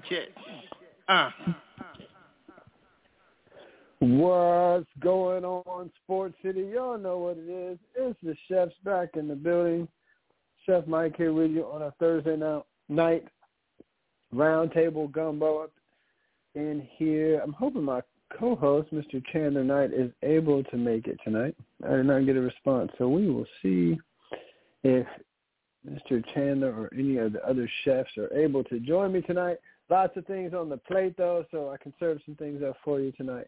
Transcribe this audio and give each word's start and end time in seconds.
Connecticut. 0.00 0.34
Uh. 1.08 1.30
What's 4.00 4.86
going 5.00 5.44
on, 5.44 5.90
Sports 6.04 6.34
City? 6.44 6.68
Y'all 6.74 6.98
know 6.98 7.18
what 7.18 7.38
it 7.38 7.48
is. 7.48 7.78
It's 7.94 8.18
the 8.22 8.36
chefs 8.48 8.74
back 8.84 9.10
in 9.16 9.26
the 9.26 9.34
building. 9.34 9.88
Chef 10.66 10.86
Mike 10.86 11.16
here 11.16 11.32
with 11.32 11.50
you 11.50 11.64
on 11.64 11.82
a 11.82 11.92
Thursday 11.98 12.36
night 12.88 13.24
roundtable 14.34 15.10
gumbo 15.10 15.64
up 15.64 15.72
in 16.54 16.86
here. 16.96 17.40
I'm 17.42 17.52
hoping 17.52 17.84
my 17.84 18.02
co-host, 18.38 18.92
Mr. 18.92 19.24
Chandler 19.32 19.64
Knight, 19.64 19.94
is 19.94 20.10
able 20.22 20.62
to 20.64 20.76
make 20.76 21.06
it 21.06 21.18
tonight. 21.24 21.54
I 21.86 21.96
did 21.96 22.06
not 22.06 22.26
get 22.26 22.36
a 22.36 22.40
response, 22.40 22.90
so 22.98 23.08
we 23.08 23.30
will 23.30 23.46
see 23.62 23.98
if 24.82 25.06
Mr. 25.88 26.22
Chandler 26.34 26.72
or 26.72 26.90
any 26.92 27.16
of 27.18 27.32
the 27.32 27.48
other 27.48 27.70
chefs 27.84 28.10
are 28.18 28.32
able 28.34 28.64
to 28.64 28.80
join 28.80 29.12
me 29.12 29.22
tonight. 29.22 29.58
Lots 29.88 30.16
of 30.16 30.26
things 30.26 30.52
on 30.52 30.68
the 30.68 30.78
plate, 30.78 31.16
though, 31.16 31.44
so 31.50 31.70
I 31.70 31.76
can 31.76 31.92
serve 32.00 32.18
some 32.26 32.34
things 32.34 32.62
up 32.62 32.76
for 32.84 33.00
you 33.00 33.12
tonight 33.12 33.46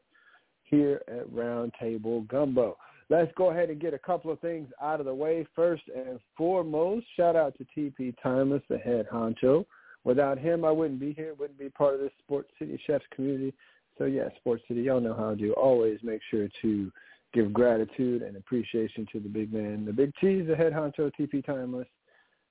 here 0.62 1.02
at 1.08 1.28
Roundtable 1.30 2.26
Gumbo. 2.28 2.76
Let's 3.10 3.32
go 3.36 3.50
ahead 3.50 3.70
and 3.70 3.80
get 3.80 3.94
a 3.94 3.98
couple 3.98 4.30
of 4.30 4.38
things 4.40 4.68
out 4.82 5.00
of 5.00 5.06
the 5.06 5.14
way. 5.14 5.46
First 5.56 5.84
and 5.94 6.20
foremost, 6.36 7.06
shout 7.16 7.36
out 7.36 7.54
to 7.56 7.66
TP 7.76 8.14
Timeless, 8.22 8.62
the 8.68 8.78
head 8.78 9.08
honcho. 9.12 9.64
Without 10.04 10.38
him, 10.38 10.64
I 10.64 10.70
wouldn't 10.70 11.00
be 11.00 11.12
here, 11.12 11.34
wouldn't 11.34 11.58
be 11.58 11.70
part 11.70 11.94
of 11.94 12.00
this 12.00 12.12
Sports 12.18 12.50
City 12.58 12.80
Chefs 12.86 13.04
community. 13.14 13.54
So, 13.96 14.04
yeah, 14.04 14.28
Sports 14.36 14.62
City, 14.68 14.82
y'all 14.82 15.00
know 15.00 15.14
how 15.14 15.30
I 15.30 15.34
do. 15.34 15.52
Always 15.54 15.98
make 16.02 16.20
sure 16.30 16.48
to 16.62 16.92
give 17.34 17.52
gratitude 17.52 18.22
and 18.22 18.36
appreciation 18.36 19.06
to 19.12 19.20
the 19.20 19.28
big 19.28 19.52
man, 19.52 19.84
the 19.84 19.92
big 19.92 20.14
cheese, 20.16 20.46
the 20.46 20.54
head 20.54 20.72
honcho, 20.72 21.10
TP 21.18 21.44
Timeless, 21.44 21.88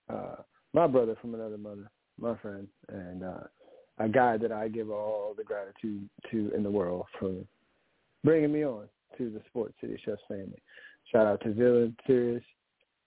uh, 0.10 0.36
my 0.74 0.88
brother 0.88 1.16
from 1.22 1.36
another 1.36 1.58
mother, 1.58 1.90
my 2.20 2.36
friend, 2.38 2.68
and 2.90 3.24
uh, 3.24 3.44
a 4.00 4.08
guy 4.08 4.38
that 4.38 4.52
I 4.52 4.68
give 4.68 4.90
all 4.90 5.34
the 5.36 5.44
gratitude 5.44 6.08
to 6.32 6.52
in 6.56 6.64
the 6.64 6.72
world 6.72 7.06
for 7.20 7.34
bringing 8.24 8.52
me 8.52 8.64
on 8.64 8.88
to 9.18 9.30
the 9.30 9.42
Sports 9.48 9.74
City 9.82 10.00
Chefs 10.06 10.22
family. 10.28 10.62
Shout 11.12 11.26
out 11.26 11.42
to 11.42 11.54
Villain 11.54 11.96
Sirius. 12.06 12.44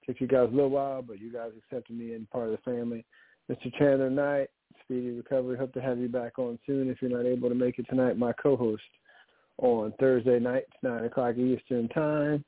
Took 0.07 0.21
you 0.21 0.27
guys 0.27 0.49
a 0.51 0.55
little 0.55 0.71
while, 0.71 1.03
but 1.03 1.21
you 1.21 1.33
guys 1.33 1.51
accepted 1.57 1.97
me 1.97 2.15
in 2.15 2.27
part 2.33 2.49
of 2.49 2.53
the 2.53 2.71
family. 2.71 3.05
Mr. 3.51 3.73
Chandler 3.79 4.11
Knight, 4.11 4.49
speedy 4.85 5.11
recovery. 5.11 5.57
Hope 5.57 5.73
to 5.75 5.83
have 5.83 5.99
you 5.99 6.09
back 6.09 6.39
on 6.39 6.59
soon. 6.67 6.89
If 6.89 7.03
you're 7.03 7.11
not 7.11 7.27
able 7.29 7.49
to 7.49 7.55
make 7.55 7.79
it 7.79 7.87
tonight, 7.89 8.17
my 8.17 8.33
co-host 8.33 8.83
on 9.59 9.93
Thursday 10.01 10.39
nights, 10.39 10.71
9 10.83 11.05
o'clock 11.05 11.37
Eastern 11.37 11.89
Time, 11.89 12.45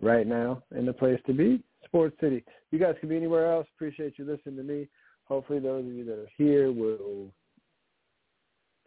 right 0.00 0.26
now, 0.26 0.62
in 0.74 0.86
the 0.86 0.92
place 0.92 1.20
to 1.26 1.34
be, 1.34 1.62
Sports 1.84 2.16
City. 2.20 2.44
You 2.70 2.78
guys 2.78 2.94
can 3.00 3.08
be 3.08 3.16
anywhere 3.16 3.52
else. 3.52 3.66
Appreciate 3.74 4.14
you 4.16 4.24
listening 4.24 4.56
to 4.56 4.62
me. 4.62 4.88
Hopefully 5.24 5.58
those 5.58 5.84
of 5.84 5.92
you 5.92 6.04
that 6.04 6.18
are 6.18 6.30
here 6.36 6.72
will 6.72 7.32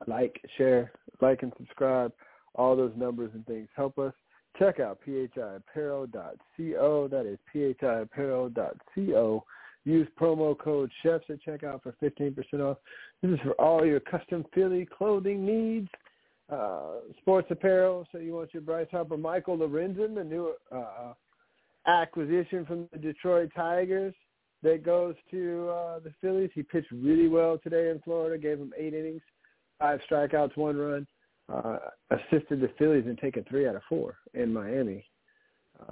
like, 0.08 0.42
share, 0.58 0.92
like 1.22 1.44
and 1.44 1.54
subscribe. 1.58 2.12
All 2.56 2.76
those 2.76 2.94
numbers 2.96 3.32
and 3.34 3.46
things 3.46 3.70
help 3.76 3.98
us. 3.98 4.14
Check 4.60 4.80
out 4.80 5.00
phiapparel.co. 5.08 7.08
That 7.08 7.26
is 7.26 7.40
phiapparel.co. 7.56 9.44
Use 9.84 10.08
promo 10.20 10.58
code 10.60 10.92
CHEFS 11.04 11.30
at 11.30 11.44
checkout 11.44 11.82
for 11.82 11.96
15% 12.04 12.36
off. 12.60 12.78
This 13.22 13.32
is 13.32 13.40
for 13.42 13.54
all 13.54 13.86
your 13.86 14.00
custom 14.00 14.46
Philly 14.54 14.86
clothing 14.86 15.46
needs. 15.46 15.90
Uh, 16.52 17.00
sports 17.22 17.48
apparel. 17.50 18.06
So 18.12 18.18
you 18.18 18.34
want 18.34 18.54
your 18.54 18.62
Bryce 18.62 18.88
Harper, 18.92 19.18
Michael 19.18 19.58
Lorenzen, 19.58 20.16
the 20.16 20.24
new 20.24 20.54
uh, 20.72 21.14
acquisition 21.88 22.66
from 22.66 22.90
the 22.92 23.00
Detroit 23.00 23.52
Tigers 23.56 24.14
that 24.62 24.84
goes 24.84 25.16
to 25.32 25.70
uh, 25.70 26.00
the 26.00 26.14
Phillies. 26.22 26.52
He 26.54 26.62
pitched 26.62 26.92
really 26.92 27.28
well 27.28 27.58
today 27.58 27.90
in 27.90 28.02
Florida. 28.04 28.38
Gave 28.38 28.60
him 28.60 28.74
eight 28.78 28.94
innings, 28.94 29.22
five 29.81 30.00
strikeouts, 30.09 30.56
one 30.56 30.78
run. 30.78 31.08
Uh, 31.52 31.80
assisted 32.12 32.62
the 32.62 32.69
Phillies 32.78 33.08
in 33.08 33.18
taking 33.18 33.44
three 33.44 33.68
out 33.68 33.75
of 33.75 33.81
four 33.90 34.16
in 34.34 34.53
Miami 34.53 35.03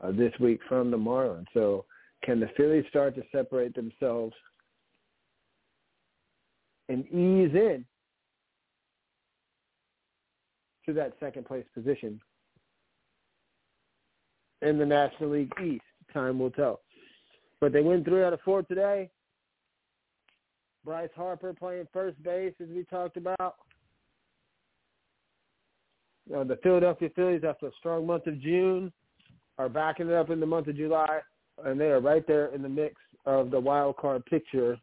uh, 0.01 0.09
this 0.11 0.31
week 0.39 0.61
from 0.69 0.89
the 0.89 0.97
Marlins. 0.97 1.47
So 1.53 1.83
can 2.23 2.39
the 2.39 2.49
Phillies 2.55 2.85
start 2.87 3.13
to 3.15 3.23
separate 3.29 3.75
themselves 3.75 4.33
and 6.87 7.05
ease 7.07 7.53
in 7.53 7.83
to 10.85 10.93
that 10.93 11.13
second 11.19 11.45
place 11.45 11.65
position 11.73 12.21
in 14.61 14.77
the 14.77 14.85
National 14.85 15.31
League 15.31 15.51
East? 15.61 15.83
Time 16.13 16.39
will 16.39 16.51
tell. 16.51 16.79
But 17.59 17.73
they 17.73 17.81
win 17.81 18.05
three 18.05 18.23
out 18.23 18.31
of 18.31 18.39
four 18.45 18.63
today. 18.63 19.09
Bryce 20.85 21.09
Harper 21.17 21.53
playing 21.53 21.87
first 21.91 22.21
base, 22.23 22.53
as 22.61 22.69
we 22.69 22.85
talked 22.85 23.17
about. 23.17 23.55
Uh, 26.35 26.43
the 26.43 26.57
Philadelphia 26.61 27.09
Phillies, 27.15 27.43
after 27.47 27.67
a 27.67 27.71
strong 27.79 28.05
month 28.05 28.27
of 28.27 28.39
June, 28.41 28.91
are 29.57 29.69
backing 29.69 30.07
it 30.07 30.13
up 30.13 30.29
in 30.29 30.39
the 30.39 30.45
month 30.45 30.67
of 30.67 30.75
July, 30.75 31.19
and 31.65 31.79
they 31.79 31.87
are 31.87 31.99
right 31.99 32.25
there 32.27 32.53
in 32.53 32.61
the 32.61 32.69
mix 32.69 32.95
of 33.25 33.51
the 33.51 33.59
wild 33.59 33.97
card 33.97 34.25
picture 34.25 34.77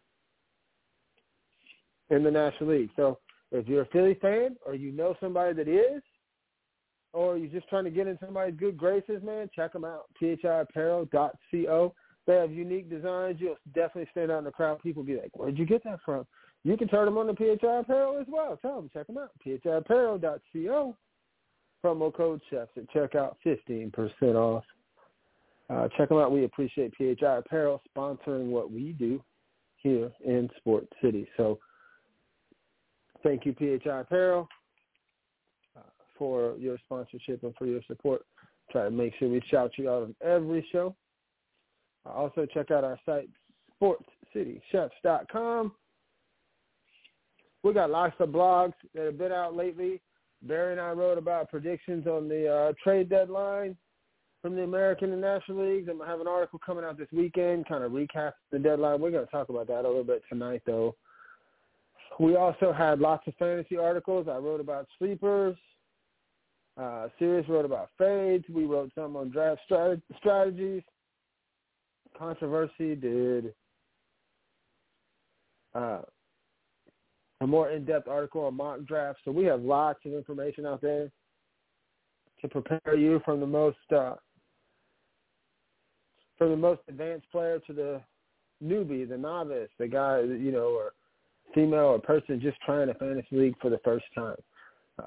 in 2.10 2.22
the 2.22 2.30
National 2.30 2.70
League. 2.70 2.90
So 2.96 3.18
if 3.52 3.66
you're 3.66 3.82
a 3.82 3.86
Philly 3.86 4.14
fan 4.20 4.56
or 4.66 4.74
you 4.74 4.92
know 4.92 5.14
somebody 5.20 5.54
that 5.54 5.68
is, 5.68 6.02
or 7.12 7.38
you're 7.38 7.50
just 7.50 7.68
trying 7.68 7.84
to 7.84 7.90
get 7.90 8.06
in 8.06 8.18
somebody's 8.18 8.58
good 8.58 8.76
graces, 8.76 9.22
man, 9.22 9.48
check 9.54 9.72
them 9.72 9.84
out, 9.84 10.04
phiapparel.co. 10.20 11.94
They 12.26 12.34
have 12.34 12.52
unique 12.52 12.90
designs. 12.90 13.36
You'll 13.40 13.56
definitely 13.74 14.08
stand 14.10 14.30
out 14.30 14.38
in 14.38 14.44
the 14.44 14.50
crowd. 14.50 14.82
People 14.82 15.02
be 15.02 15.16
like, 15.16 15.30
where'd 15.32 15.56
you 15.56 15.64
get 15.64 15.84
that 15.84 16.00
from? 16.04 16.26
You 16.64 16.76
can 16.76 16.88
turn 16.88 17.06
them 17.06 17.16
on 17.16 17.28
to 17.28 17.34
PHI 17.34 17.78
Apparel 17.78 18.18
as 18.20 18.26
well. 18.28 18.58
Tell 18.60 18.76
them, 18.76 18.90
check 18.92 19.06
them 19.06 19.18
out, 19.18 19.30
phiapparel.co. 19.46 20.96
Promo 21.84 22.12
code 22.14 22.40
CHEFS 22.50 22.68
at 22.76 22.90
checkout, 22.90 23.36
15% 23.44 24.34
off. 24.34 24.64
Uh, 25.68 25.88
check 25.96 26.08
them 26.08 26.18
out. 26.18 26.30
We 26.32 26.44
appreciate 26.44 26.94
PHI 26.96 27.38
Apparel 27.38 27.82
sponsoring 27.96 28.46
what 28.46 28.70
we 28.70 28.92
do 28.92 29.22
here 29.76 30.12
in 30.24 30.48
Sport 30.58 30.86
City. 31.02 31.28
So 31.36 31.58
thank 33.22 33.44
you, 33.44 33.52
PHI 33.52 34.00
Apparel, 34.00 34.48
uh, 35.76 35.80
for 36.16 36.54
your 36.58 36.78
sponsorship 36.84 37.42
and 37.42 37.54
for 37.56 37.66
your 37.66 37.82
support. 37.86 38.22
Try 38.70 38.84
to 38.84 38.90
make 38.90 39.14
sure 39.18 39.28
we 39.28 39.42
shout 39.48 39.72
you 39.76 39.90
out 39.90 40.02
on 40.04 40.14
every 40.24 40.66
show. 40.72 40.94
Uh, 42.04 42.10
also, 42.10 42.46
check 42.46 42.70
out 42.70 42.84
our 42.84 42.98
site, 43.04 43.28
sportscitychefs.com. 43.80 45.72
We 47.62 47.72
got 47.72 47.90
lots 47.90 48.14
of 48.20 48.28
blogs 48.28 48.74
that 48.94 49.06
have 49.06 49.18
been 49.18 49.32
out 49.32 49.56
lately 49.56 50.00
Barry 50.42 50.72
and 50.72 50.80
I 50.80 50.90
wrote 50.90 51.18
about 51.18 51.50
predictions 51.50 52.06
on 52.06 52.28
the 52.28 52.52
uh, 52.52 52.72
trade 52.82 53.08
deadline 53.08 53.76
from 54.42 54.54
the 54.54 54.62
American 54.62 55.12
and 55.12 55.20
National 55.20 55.66
Leagues. 55.66 55.88
I'm 55.88 55.96
going 55.96 56.06
to 56.06 56.12
have 56.12 56.20
an 56.20 56.28
article 56.28 56.60
coming 56.64 56.84
out 56.84 56.98
this 56.98 57.08
weekend, 57.12 57.66
kind 57.66 57.82
of 57.82 57.92
recap 57.92 58.32
the 58.52 58.58
deadline. 58.58 59.00
We're 59.00 59.10
going 59.10 59.24
to 59.24 59.30
talk 59.30 59.48
about 59.48 59.66
that 59.68 59.84
a 59.84 59.88
little 59.88 60.04
bit 60.04 60.22
tonight, 60.28 60.62
though. 60.66 60.94
We 62.20 62.36
also 62.36 62.72
had 62.72 63.00
lots 63.00 63.26
of 63.26 63.34
fantasy 63.38 63.76
articles. 63.76 64.26
I 64.30 64.36
wrote 64.36 64.60
about 64.60 64.86
sleepers. 64.98 65.56
Uh, 66.80 67.08
Sirius 67.18 67.48
wrote 67.48 67.64
about 67.64 67.88
fades. 67.98 68.44
We 68.48 68.64
wrote 68.64 68.92
some 68.94 69.16
on 69.16 69.30
draft 69.30 69.62
strat- 69.68 70.02
strategies. 70.18 70.82
Controversy 72.16 72.94
did 72.94 73.52
uh, 75.74 76.02
a 77.40 77.46
more 77.46 77.70
in-depth 77.70 78.08
article 78.08 78.44
on 78.44 78.56
mock 78.56 78.84
draft. 78.84 79.20
So 79.24 79.30
we 79.30 79.44
have 79.44 79.60
lots 79.60 80.00
of 80.04 80.12
information 80.12 80.66
out 80.66 80.80
there 80.80 81.10
to 82.40 82.48
prepare 82.48 82.96
you 82.96 83.20
from 83.24 83.40
the 83.40 83.46
most 83.46 83.78
uh, 83.94 84.14
from 86.38 86.50
the 86.50 86.56
most 86.56 86.80
advanced 86.88 87.30
player 87.30 87.60
to 87.66 87.72
the 87.72 88.00
newbie, 88.62 89.08
the 89.08 89.16
novice, 89.16 89.70
the 89.78 89.88
guy 89.88 90.20
you 90.20 90.52
know, 90.52 90.68
or 90.68 90.92
female 91.54 91.86
or 91.86 91.98
person 91.98 92.40
just 92.40 92.60
trying 92.60 92.88
a 92.88 92.94
fantasy 92.94 93.26
league 93.32 93.56
for 93.60 93.70
the 93.70 93.80
first 93.84 94.04
time. 94.14 94.36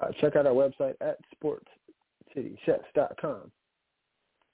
Uh, 0.00 0.08
check 0.20 0.36
out 0.36 0.46
our 0.46 0.52
website 0.52 0.94
at 1.00 1.16
sportscitychefs.com. 1.42 3.50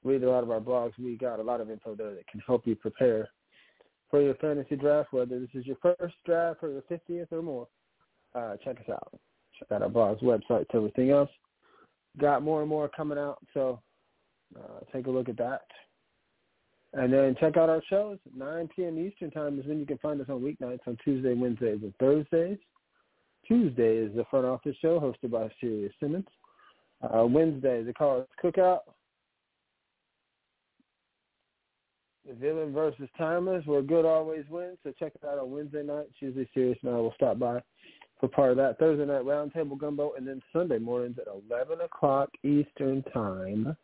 Read 0.05 0.23
a 0.23 0.31
lot 0.31 0.43
of 0.43 0.51
our 0.51 0.61
blogs. 0.61 0.93
We 0.99 1.17
got 1.17 1.41
a 1.41 1.43
lot 1.43 1.61
of 1.61 1.71
info 1.71 1.95
there 1.95 2.15
that 2.15 2.27
can 2.29 2.41
help 2.47 2.67
you 2.67 2.77
prepare 2.77 3.29
for 4.11 4.21
your 4.21 4.35
fantasy 4.37 4.77
draft, 4.77 5.13
whether 5.13 5.39
this 5.39 5.49
is 5.55 5.67
your 5.67 5.77
first 5.83 6.15
draft 6.25 6.61
or 6.63 6.71
your 6.71 6.83
50th 6.83 7.33
or 7.33 7.43
more. 7.43 7.69
Uh, 8.35 8.57
check 8.65 8.77
us 8.79 8.89
out. 8.91 9.19
Check 9.59 9.73
out 9.73 9.83
our 9.83 9.89
blogs, 9.89 10.23
websites, 10.23 10.67
everything 10.75 11.11
else. 11.11 11.31
Got 12.19 12.43
more 12.43 12.61
and 12.61 12.69
more 12.69 12.89
coming 12.89 13.19
out, 13.19 13.39
so 13.53 13.81
uh, 14.57 14.81
take 14.93 15.07
a 15.07 15.11
look 15.11 15.29
at 15.29 15.37
that. 15.39 15.63
And 16.93 17.13
then 17.13 17.37
check 17.39 17.57
out 17.57 17.69
our 17.69 17.83
shows. 17.89 18.19
9 18.35 18.69
p.m. 18.75 18.99
Eastern 18.99 19.31
Time 19.31 19.59
is 19.59 19.67
when 19.67 19.79
you 19.79 19.87
can 19.87 19.99
find 19.99 20.21
us 20.21 20.29
on 20.29 20.41
weeknights 20.41 20.87
on 20.87 20.97
Tuesday, 21.05 21.35
Wednesdays, 21.35 21.81
and 21.83 21.95
Thursdays. 21.99 22.59
Tuesday 23.47 23.97
is 23.99 24.15
the 24.17 24.25
front 24.31 24.47
office 24.47 24.77
show 24.81 24.99
hosted 24.99 25.31
by 25.31 25.51
Sirius 25.61 25.93
Simmons. 26.01 26.27
Uh, 27.03 27.27
Wednesday, 27.27 27.83
the 27.83 27.93
College 27.93 28.27
Cookout. 28.43 28.81
The 28.87 28.93
Villain 32.35 32.73
versus 32.73 33.09
Timeless, 33.17 33.65
where 33.67 33.83
good 33.83 34.05
always 34.05 34.45
wins. 34.49 34.79
So 34.83 34.93
check 34.99 35.13
it 35.15 35.27
out 35.27 35.39
on 35.39 35.51
Wednesday 35.51 35.83
night. 35.83 36.07
Usually 36.21 36.49
Sirius 36.53 36.79
and 36.83 36.93
I 36.93 36.97
will 36.99 37.15
stop 37.15 37.39
by 37.39 37.63
for 38.21 38.29
part 38.29 38.51
of 38.51 38.57
that. 38.57 38.79
Thursday 38.79 39.05
night, 39.05 39.25
Roundtable 39.25 39.79
Gumbo. 39.79 40.13
And 40.17 40.27
then 40.27 40.43
Sunday 40.53 40.79
mornings 40.79 41.17
at 41.19 41.27
11 41.51 41.81
o'clock 41.81 42.31
Eastern 42.43 43.03
Time 43.13 43.77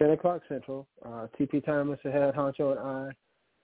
10 0.00 0.10
o'clock 0.10 0.40
Central. 0.48 0.86
Uh, 1.04 1.26
TP 1.38 1.64
Timeless 1.64 2.00
ahead, 2.04 2.34
Honcho 2.34 2.70
and 2.70 2.80
I 2.80 3.10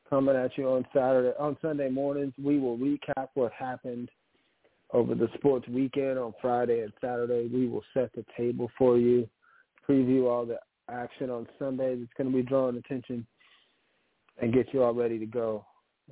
coming 0.09 0.37
at 0.37 0.57
you 0.57 0.69
on 0.69 0.85
Saturday. 0.95 1.37
On 1.39 1.57
Sunday 1.63 1.89
mornings, 1.89 2.35
we 2.43 2.59
will 2.59 2.77
recap 2.77 3.29
what 3.35 3.53
happened 3.53 4.11
over 4.93 5.15
the 5.15 5.29
sports 5.35 5.67
weekend 5.69 6.19
on 6.19 6.35
Friday 6.41 6.83
and 6.83 6.93
Saturday. 7.01 7.49
We 7.53 7.67
will 7.67 7.83
set 7.95 8.13
the 8.15 8.25
table 8.37 8.71
for 8.79 8.99
you, 8.99 9.29
preview 9.89 10.31
all 10.31 10.47
the 10.47 10.59
action 10.91 11.31
on 11.31 11.47
Sunday 11.59 11.97
that's 11.97 12.13
going 12.17 12.31
to 12.31 12.37
be 12.37 12.43
drawing 12.43 12.77
attention, 12.77 13.27
and 14.41 14.53
get 14.53 14.73
you 14.73 14.83
all 14.83 14.95
ready 14.95 15.19
to 15.19 15.27
go 15.27 15.65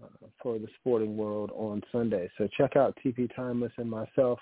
uh, 0.03 0.26
for 0.43 0.59
the 0.59 0.69
sporting 0.81 1.17
world 1.17 1.50
on 1.55 1.82
Sunday. 1.93 2.31
So 2.38 2.49
check 2.56 2.76
out 2.76 2.97
TP 3.05 3.29
Timeless 3.35 3.73
and 3.76 3.91
myself 3.91 4.38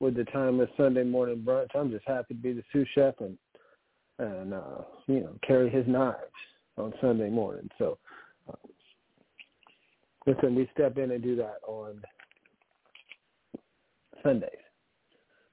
with 0.00 0.16
the 0.16 0.24
Timeless 0.24 0.70
Sunday 0.76 1.04
morning 1.04 1.44
brunch. 1.46 1.68
I'm 1.74 1.90
just 1.90 2.06
happy 2.06 2.34
to 2.34 2.40
be 2.40 2.52
the 2.52 2.62
sous 2.72 2.88
chef 2.94 3.14
and 3.20 3.36
and 4.18 4.52
uh, 4.52 4.82
you 5.06 5.20
know 5.20 5.34
carry 5.46 5.70
his 5.70 5.86
knives 5.86 6.16
on 6.76 6.92
Sunday 7.00 7.30
morning. 7.30 7.68
So 7.78 7.98
uh, 8.48 8.68
listen, 10.26 10.54
we 10.54 10.68
step 10.74 10.98
in 10.98 11.10
and 11.12 11.22
do 11.22 11.36
that 11.36 11.58
on 11.66 12.02
Sundays. 14.22 14.50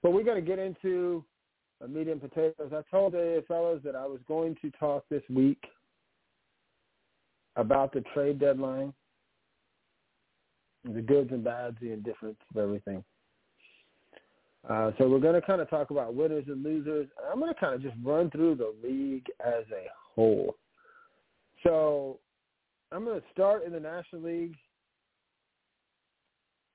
But 0.02 0.12
we're 0.14 0.24
going 0.24 0.44
to 0.44 0.48
get 0.48 0.60
into 0.60 1.24
meat 1.88 2.08
and 2.08 2.22
potatoes. 2.22 2.72
I 2.72 2.82
told 2.90 3.14
the 3.14 3.44
fellows 3.48 3.82
that 3.84 3.96
I 3.96 4.06
was 4.06 4.20
going 4.28 4.56
to 4.62 4.72
talk 4.72 5.04
this 5.10 5.24
week 5.30 5.62
about 7.56 7.94
the 7.94 8.02
trade 8.14 8.40
deadline, 8.40 8.94
the 10.84 11.02
goods 11.02 11.32
and 11.32 11.44
bads, 11.44 11.78
the 11.82 11.92
indifference 11.92 12.38
of 12.54 12.62
everything. 12.62 13.04
Uh, 14.70 14.92
so 14.98 15.08
we're 15.08 15.20
going 15.20 15.40
to 15.40 15.46
kind 15.46 15.62
of 15.62 15.70
talk 15.70 15.92
about 15.92 16.16
winners 16.16 16.46
and 16.48 16.64
losers. 16.64 17.08
I'm 17.32 17.40
going 17.40 17.54
to 17.54 17.60
kind 17.60 17.76
of 17.76 17.82
just 17.84 17.96
run 18.04 18.32
through 18.32 18.56
the 18.56 18.74
league 18.84 19.26
as 19.46 19.64
a 19.72 19.86
whole. 20.16 20.56
So 21.64 22.20
I'm 22.92 23.06
going 23.06 23.20
to 23.20 23.26
start 23.32 23.64
in 23.64 23.74
the 23.74 23.80
National 23.80 24.24
League. 24.24 24.56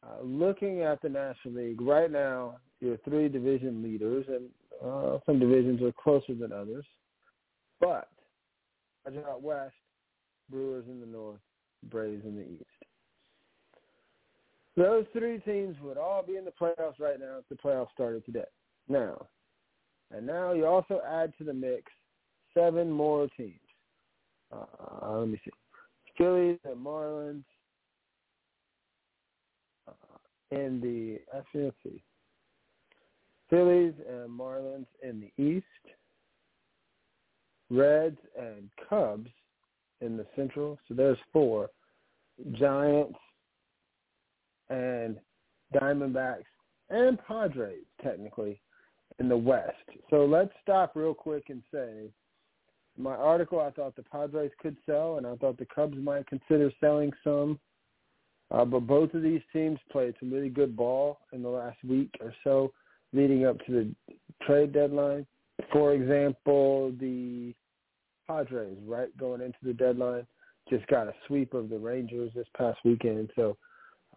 Uh, 0.02 0.23
looking 0.23 0.82
at 0.82 1.02
the 1.02 1.08
National 1.08 1.55
League 1.55 1.81
right 1.81 2.11
now, 2.11 2.56
your 2.81 2.97
three 2.99 3.29
division 3.29 3.82
leaders, 3.82 4.25
and 4.29 4.44
uh, 4.85 5.19
some 5.27 5.38
divisions 5.38 5.82
are 5.82 5.93
closer 5.93 6.35
than 6.35 6.53
others. 6.53 6.85
But 7.81 8.09
out 9.29 9.43
west, 9.43 9.75
Brewers 10.50 10.85
in 10.88 11.00
the 11.00 11.06
north, 11.06 11.41
Braves 11.91 12.25
in 12.25 12.37
the 12.37 12.43
east. 12.43 12.65
Those 14.77 15.05
three 15.12 15.38
teams 15.41 15.77
would 15.82 15.99
all 15.99 16.23
be 16.23 16.37
in 16.37 16.44
the 16.44 16.53
playoffs 16.53 16.99
right 16.99 17.19
now 17.19 17.38
if 17.38 17.49
the 17.49 17.56
playoffs 17.56 17.93
started 17.93 18.25
today. 18.25 18.44
Now, 18.88 19.27
and 20.11 20.27
now 20.27 20.53
you 20.53 20.67
also 20.67 21.00
add 21.09 21.33
to 21.38 21.44
the 21.44 21.53
mix 21.53 21.85
seven 22.55 22.91
more 22.91 23.29
teams. 23.37 23.61
Uh, 24.53 25.19
let 25.19 25.29
me 25.29 25.41
see. 25.44 25.50
Phillies 26.19 26.59
and 26.65 26.85
Marlins 26.85 27.44
uh, 29.88 29.93
in 30.50 30.81
the 30.81 31.21
let's 31.35 31.47
see. 31.83 32.03
Phillies 33.50 33.94
and 34.08 34.31
Marlins 34.31 34.87
in 35.02 35.20
the 35.20 35.43
East. 35.43 35.67
Reds 37.70 38.19
and 38.38 38.69
Cubs 38.88 39.31
in 40.00 40.17
the 40.17 40.26
Central. 40.35 40.79
So 40.88 40.94
there's 40.94 41.19
four. 41.32 41.69
Giants 42.52 43.19
and 44.70 45.17
Diamondbacks 45.75 46.44
and 46.88 47.19
Padres 47.26 47.85
technically 48.02 48.61
in 49.19 49.29
the 49.29 49.37
West. 49.37 49.76
So 50.09 50.25
let's 50.25 50.50
stop 50.62 50.92
real 50.95 51.14
quick 51.14 51.45
and 51.49 51.62
say 51.73 52.11
my 52.97 53.14
article 53.14 53.61
I 53.61 53.71
thought 53.71 53.95
the 53.95 54.02
Padres 54.02 54.50
could 54.61 54.76
sell 54.87 55.19
and 55.19 55.26
I 55.26 55.37
thought 55.37 55.59
the 55.59 55.66
Cubs 55.66 55.97
might 55.99 56.26
consider 56.26 56.73
selling 56.80 57.12
some. 57.23 57.59
Uh, 58.50 58.64
but 58.64 58.80
both 58.80 59.14
of 59.14 59.23
these 59.23 59.42
teams 59.52 59.78
played 59.92 60.14
some 60.19 60.33
really 60.33 60.49
good 60.49 60.76
ball 60.76 61.21
in 61.33 61.42
the 61.42 61.49
last 61.49 61.78
week 61.85 62.11
or 62.21 62.35
so 62.42 62.73
leading 63.12 63.47
up 63.47 63.59
to 63.67 63.73
the 63.73 64.17
trade 64.45 64.73
deadline. 64.73 65.26
For 65.73 65.93
example, 65.93 66.93
the 66.99 67.55
Padres, 68.26 68.79
right, 68.87 69.14
going 69.19 69.40
into 69.40 69.59
the 69.62 69.73
deadline, 69.73 70.26
just 70.69 70.87
got 70.87 71.09
a 71.09 71.14
sweep 71.26 71.55
of 71.55 71.69
the 71.69 71.79
Rangers 71.79 72.31
this 72.35 72.47
past 72.57 72.79
weekend. 72.85 73.31
So 73.35 73.57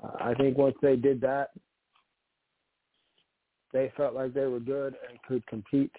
uh, 0.04 0.12
I 0.20 0.34
think 0.36 0.58
once 0.58 0.76
they 0.82 0.96
did 0.96 1.20
that, 1.22 1.50
they 3.72 3.92
felt 3.98 4.14
like 4.14 4.34
they 4.34 4.46
were 4.46 4.60
good 4.60 4.96
and 5.10 5.22
could 5.28 5.46
compete. 5.48 5.92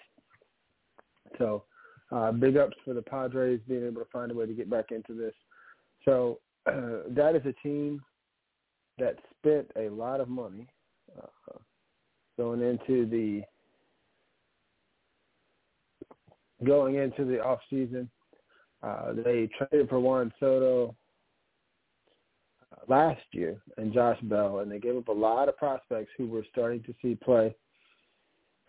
So 1.37 1.65
uh, 2.11 2.31
big 2.31 2.55
ups 2.55 2.77
for 2.85 2.93
the 2.93 3.01
Padres 3.01 3.59
being 3.67 3.85
able 3.85 4.01
to 4.01 4.09
find 4.11 4.31
a 4.31 4.35
way 4.35 4.45
to 4.45 4.53
get 4.53 4.69
back 4.69 4.91
into 4.91 5.13
this. 5.13 5.33
So 6.05 6.39
uh, 6.65 7.03
that 7.09 7.35
is 7.35 7.45
a 7.45 7.67
team 7.67 8.01
that 8.97 9.17
spent 9.37 9.69
a 9.75 9.89
lot 9.89 10.21
of 10.21 10.29
money 10.29 10.67
uh, 11.21 11.57
going 12.37 12.61
into 12.61 13.05
the 13.05 13.43
going 16.65 16.95
into 16.95 17.25
the 17.25 17.41
off 17.43 17.59
season. 17.69 18.09
Uh, 18.81 19.13
they 19.13 19.49
traded 19.57 19.89
for 19.89 19.99
Juan 19.99 20.31
Soto 20.39 20.95
last 22.87 23.21
year 23.31 23.61
and 23.77 23.93
Josh 23.93 24.19
Bell, 24.23 24.59
and 24.59 24.71
they 24.71 24.79
gave 24.79 24.95
up 24.95 25.07
a 25.07 25.11
lot 25.11 25.49
of 25.49 25.57
prospects 25.57 26.11
who 26.17 26.27
were 26.27 26.45
starting 26.51 26.83
to 26.83 26.93
see 27.01 27.15
play 27.15 27.55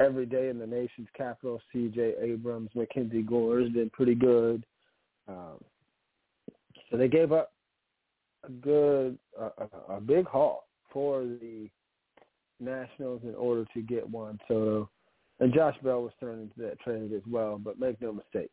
every 0.01 0.27
day 0.27 0.49
in 0.49 0.59
the 0.59 0.67
nation's 0.67 1.09
capital. 1.17 1.61
C.J. 1.73 2.15
Abrams, 2.21 2.71
MacKenzie 2.75 3.27
Gore 3.27 3.61
has 3.61 3.71
been 3.71 3.91
pretty 3.91 4.15
good. 4.15 4.65
Um, 5.29 5.59
so 6.91 6.97
they 6.97 7.09
gave 7.09 7.33
up 7.33 7.53
a 8.45 8.51
good, 8.51 9.19
a, 9.39 9.95
a 9.95 10.01
big 10.01 10.27
haul 10.27 10.69
for 10.93 11.25
the 11.25 11.69
Nationals 12.61 13.23
in 13.25 13.35
order 13.35 13.65
to 13.75 13.83
get 13.83 14.09
Juan 14.09 14.39
Soto. 14.49 14.91
And 15.41 15.53
Josh 15.53 15.77
Bell 15.83 16.03
was 16.03 16.13
thrown 16.19 16.41
into 16.41 16.61
that 16.61 16.81
trade 16.81 17.13
as 17.13 17.23
well, 17.31 17.59
but 17.59 17.79
make 17.79 18.01
no 18.01 18.13
mistake, 18.13 18.51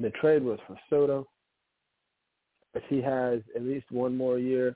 the 0.00 0.10
trade 0.10 0.42
was 0.42 0.58
for 0.66 0.78
Soto 0.88 1.28
if 2.74 2.82
he 2.88 3.00
has 3.02 3.40
at 3.54 3.62
least 3.62 3.90
one 3.90 4.16
more 4.16 4.38
year, 4.38 4.74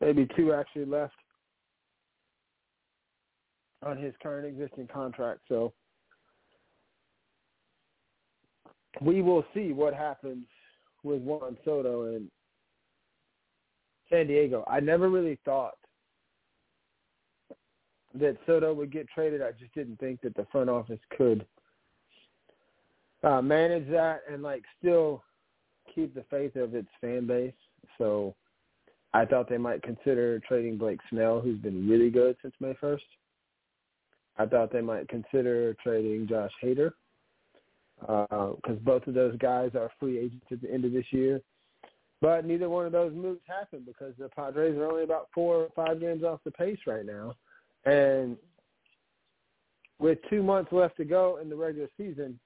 maybe 0.00 0.28
two 0.36 0.52
actually 0.52 0.84
left 0.84 1.14
on 3.82 3.96
his 3.96 4.14
current 4.22 4.46
existing 4.46 4.88
contract. 4.92 5.40
So 5.48 5.72
we 9.00 9.22
will 9.22 9.44
see 9.54 9.72
what 9.72 9.94
happens 9.94 10.46
with 11.02 11.22
Juan 11.22 11.56
Soto 11.64 12.14
and 12.14 12.30
San 14.16 14.26
Diego. 14.26 14.64
I 14.66 14.80
never 14.80 15.08
really 15.08 15.38
thought 15.44 15.76
that 18.14 18.36
Soto 18.46 18.72
would 18.72 18.90
get 18.90 19.06
traded. 19.08 19.42
I 19.42 19.52
just 19.52 19.74
didn't 19.74 19.98
think 19.98 20.22
that 20.22 20.34
the 20.34 20.46
front 20.50 20.70
office 20.70 21.00
could 21.16 21.44
uh, 23.22 23.42
manage 23.42 23.88
that 23.90 24.22
and 24.30 24.42
like 24.42 24.62
still 24.78 25.22
keep 25.94 26.14
the 26.14 26.24
faith 26.30 26.56
of 26.56 26.74
its 26.74 26.88
fan 27.00 27.26
base. 27.26 27.52
So 27.98 28.34
I 29.12 29.26
thought 29.26 29.48
they 29.50 29.58
might 29.58 29.82
consider 29.82 30.38
trading 30.40 30.78
Blake 30.78 31.00
Snell, 31.10 31.40
who's 31.40 31.58
been 31.58 31.88
really 31.88 32.10
good 32.10 32.36
since 32.40 32.54
May 32.60 32.74
1st. 32.82 33.00
I 34.38 34.46
thought 34.46 34.72
they 34.72 34.82
might 34.82 35.08
consider 35.08 35.74
trading 35.82 36.26
Josh 36.28 36.52
Hader 36.62 36.92
because 38.00 38.58
uh, 38.68 38.84
both 38.84 39.06
of 39.06 39.14
those 39.14 39.36
guys 39.38 39.70
are 39.74 39.90
free 39.98 40.18
agents 40.18 40.44
at 40.52 40.60
the 40.60 40.72
end 40.72 40.84
of 40.84 40.92
this 40.92 41.06
year. 41.10 41.40
But 42.20 42.46
neither 42.46 42.68
one 42.70 42.86
of 42.86 42.92
those 42.92 43.12
moves 43.12 43.40
happened 43.46 43.84
because 43.86 44.14
the 44.18 44.28
Padres 44.30 44.76
are 44.76 44.90
only 44.90 45.04
about 45.04 45.28
four 45.34 45.56
or 45.56 45.68
five 45.76 46.00
games 46.00 46.24
off 46.24 46.40
the 46.44 46.50
pace 46.50 46.78
right 46.86 47.04
now. 47.04 47.34
And 47.84 48.36
with 49.98 50.18
two 50.30 50.42
months 50.42 50.72
left 50.72 50.96
to 50.96 51.04
go 51.04 51.38
in 51.42 51.48
the 51.48 51.56
regular 51.56 51.88
season, 51.96 52.38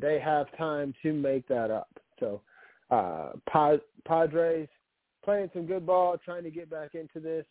they 0.00 0.20
have 0.20 0.46
time 0.56 0.94
to 1.02 1.12
make 1.12 1.46
that 1.48 1.70
up. 1.70 1.88
So 2.20 2.40
uh, 2.90 3.32
Padres 4.06 4.68
playing 5.24 5.50
some 5.52 5.66
good 5.66 5.84
ball, 5.84 6.16
trying 6.24 6.44
to 6.44 6.50
get 6.50 6.70
back 6.70 6.94
into 6.94 7.20
this. 7.20 7.44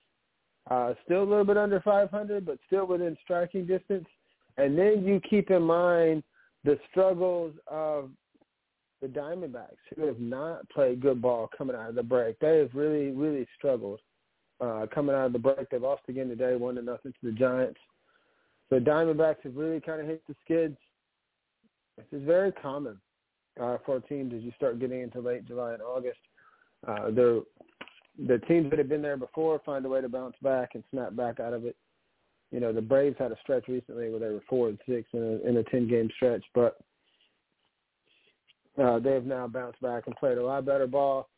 Uh, 0.69 0.93
still 1.05 1.23
a 1.23 1.25
little 1.25 1.45
bit 1.45 1.57
under 1.57 1.79
500, 1.81 2.45
but 2.45 2.57
still 2.67 2.85
within 2.85 3.17
striking 3.23 3.65
distance. 3.65 4.07
And 4.57 4.77
then 4.77 5.05
you 5.05 5.21
keep 5.29 5.51
in 5.51 5.61
mind 5.61 6.23
the 6.63 6.79
struggles 6.89 7.53
of 7.67 8.09
the 9.01 9.07
Diamondbacks, 9.07 9.77
who 9.95 10.05
have 10.07 10.19
not 10.19 10.67
played 10.69 11.01
good 11.01 11.21
ball 11.21 11.49
coming 11.55 11.75
out 11.75 11.89
of 11.89 11.95
the 11.95 12.03
break. 12.03 12.39
They 12.39 12.57
have 12.59 12.71
really, 12.73 13.11
really 13.11 13.47
struggled 13.57 13.99
uh, 14.59 14.87
coming 14.93 15.15
out 15.15 15.27
of 15.27 15.33
the 15.33 15.39
break. 15.39 15.69
They 15.69 15.77
lost 15.77 16.03
again 16.07 16.29
today, 16.29 16.55
one 16.55 16.75
to 16.75 16.81
nothing 16.81 17.13
to 17.13 17.19
the 17.23 17.31
Giants. 17.31 17.79
So 18.69 18.79
Diamondbacks 18.79 19.43
have 19.43 19.55
really 19.55 19.79
kind 19.79 20.01
of 20.01 20.07
hit 20.07 20.23
the 20.27 20.35
skids. 20.43 20.77
This 21.97 22.19
is 22.19 22.25
very 22.25 22.51
common 22.51 22.99
uh, 23.61 23.77
for 23.85 23.99
teams 24.01 24.33
as 24.33 24.41
you 24.41 24.51
start 24.55 24.79
getting 24.79 25.01
into 25.01 25.19
late 25.19 25.45
July 25.45 25.73
and 25.73 25.81
August. 25.81 26.19
Uh, 26.87 27.11
they're 27.11 27.39
the 28.27 28.39
teams 28.47 28.69
that 28.69 28.79
have 28.79 28.89
been 28.89 29.01
there 29.01 29.17
before 29.17 29.61
find 29.63 29.85
a 29.85 29.89
way 29.89 30.01
to 30.01 30.09
bounce 30.09 30.35
back 30.41 30.71
and 30.73 30.83
snap 30.91 31.15
back 31.15 31.39
out 31.39 31.53
of 31.53 31.65
it. 31.65 31.75
You 32.51 32.59
know, 32.59 32.73
the 32.73 32.81
Braves 32.81 33.17
had 33.19 33.31
a 33.31 33.37
stretch 33.43 33.67
recently 33.67 34.09
where 34.09 34.19
they 34.19 34.29
were 34.29 34.41
four 34.49 34.69
and 34.69 34.79
six 34.87 35.07
in 35.13 35.21
a 35.21 35.47
in 35.47 35.57
a 35.57 35.63
ten 35.63 35.87
game 35.87 36.09
stretch, 36.15 36.43
but 36.55 36.77
uh, 38.77 38.99
they 38.99 39.11
have 39.11 39.25
now 39.25 39.47
bounced 39.47 39.81
back 39.81 40.03
and 40.05 40.15
played 40.15 40.37
a 40.37 40.45
lot 40.45 40.65
better 40.65 40.87
ball. 40.87 41.29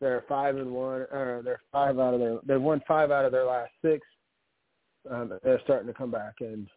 They're 0.00 0.24
five 0.28 0.56
and 0.56 0.70
one. 0.70 1.02
Uh, 1.02 1.42
they're 1.42 1.60
five 1.72 1.98
out 1.98 2.14
of 2.14 2.20
their. 2.20 2.38
They've 2.46 2.60
won 2.60 2.80
five 2.86 3.10
out 3.10 3.24
of 3.24 3.32
their 3.32 3.44
last 3.44 3.72
six. 3.82 4.06
Um, 5.10 5.32
they're 5.42 5.60
starting 5.64 5.86
to 5.88 5.94
come 5.94 6.10
back 6.10 6.34
and 6.40 6.68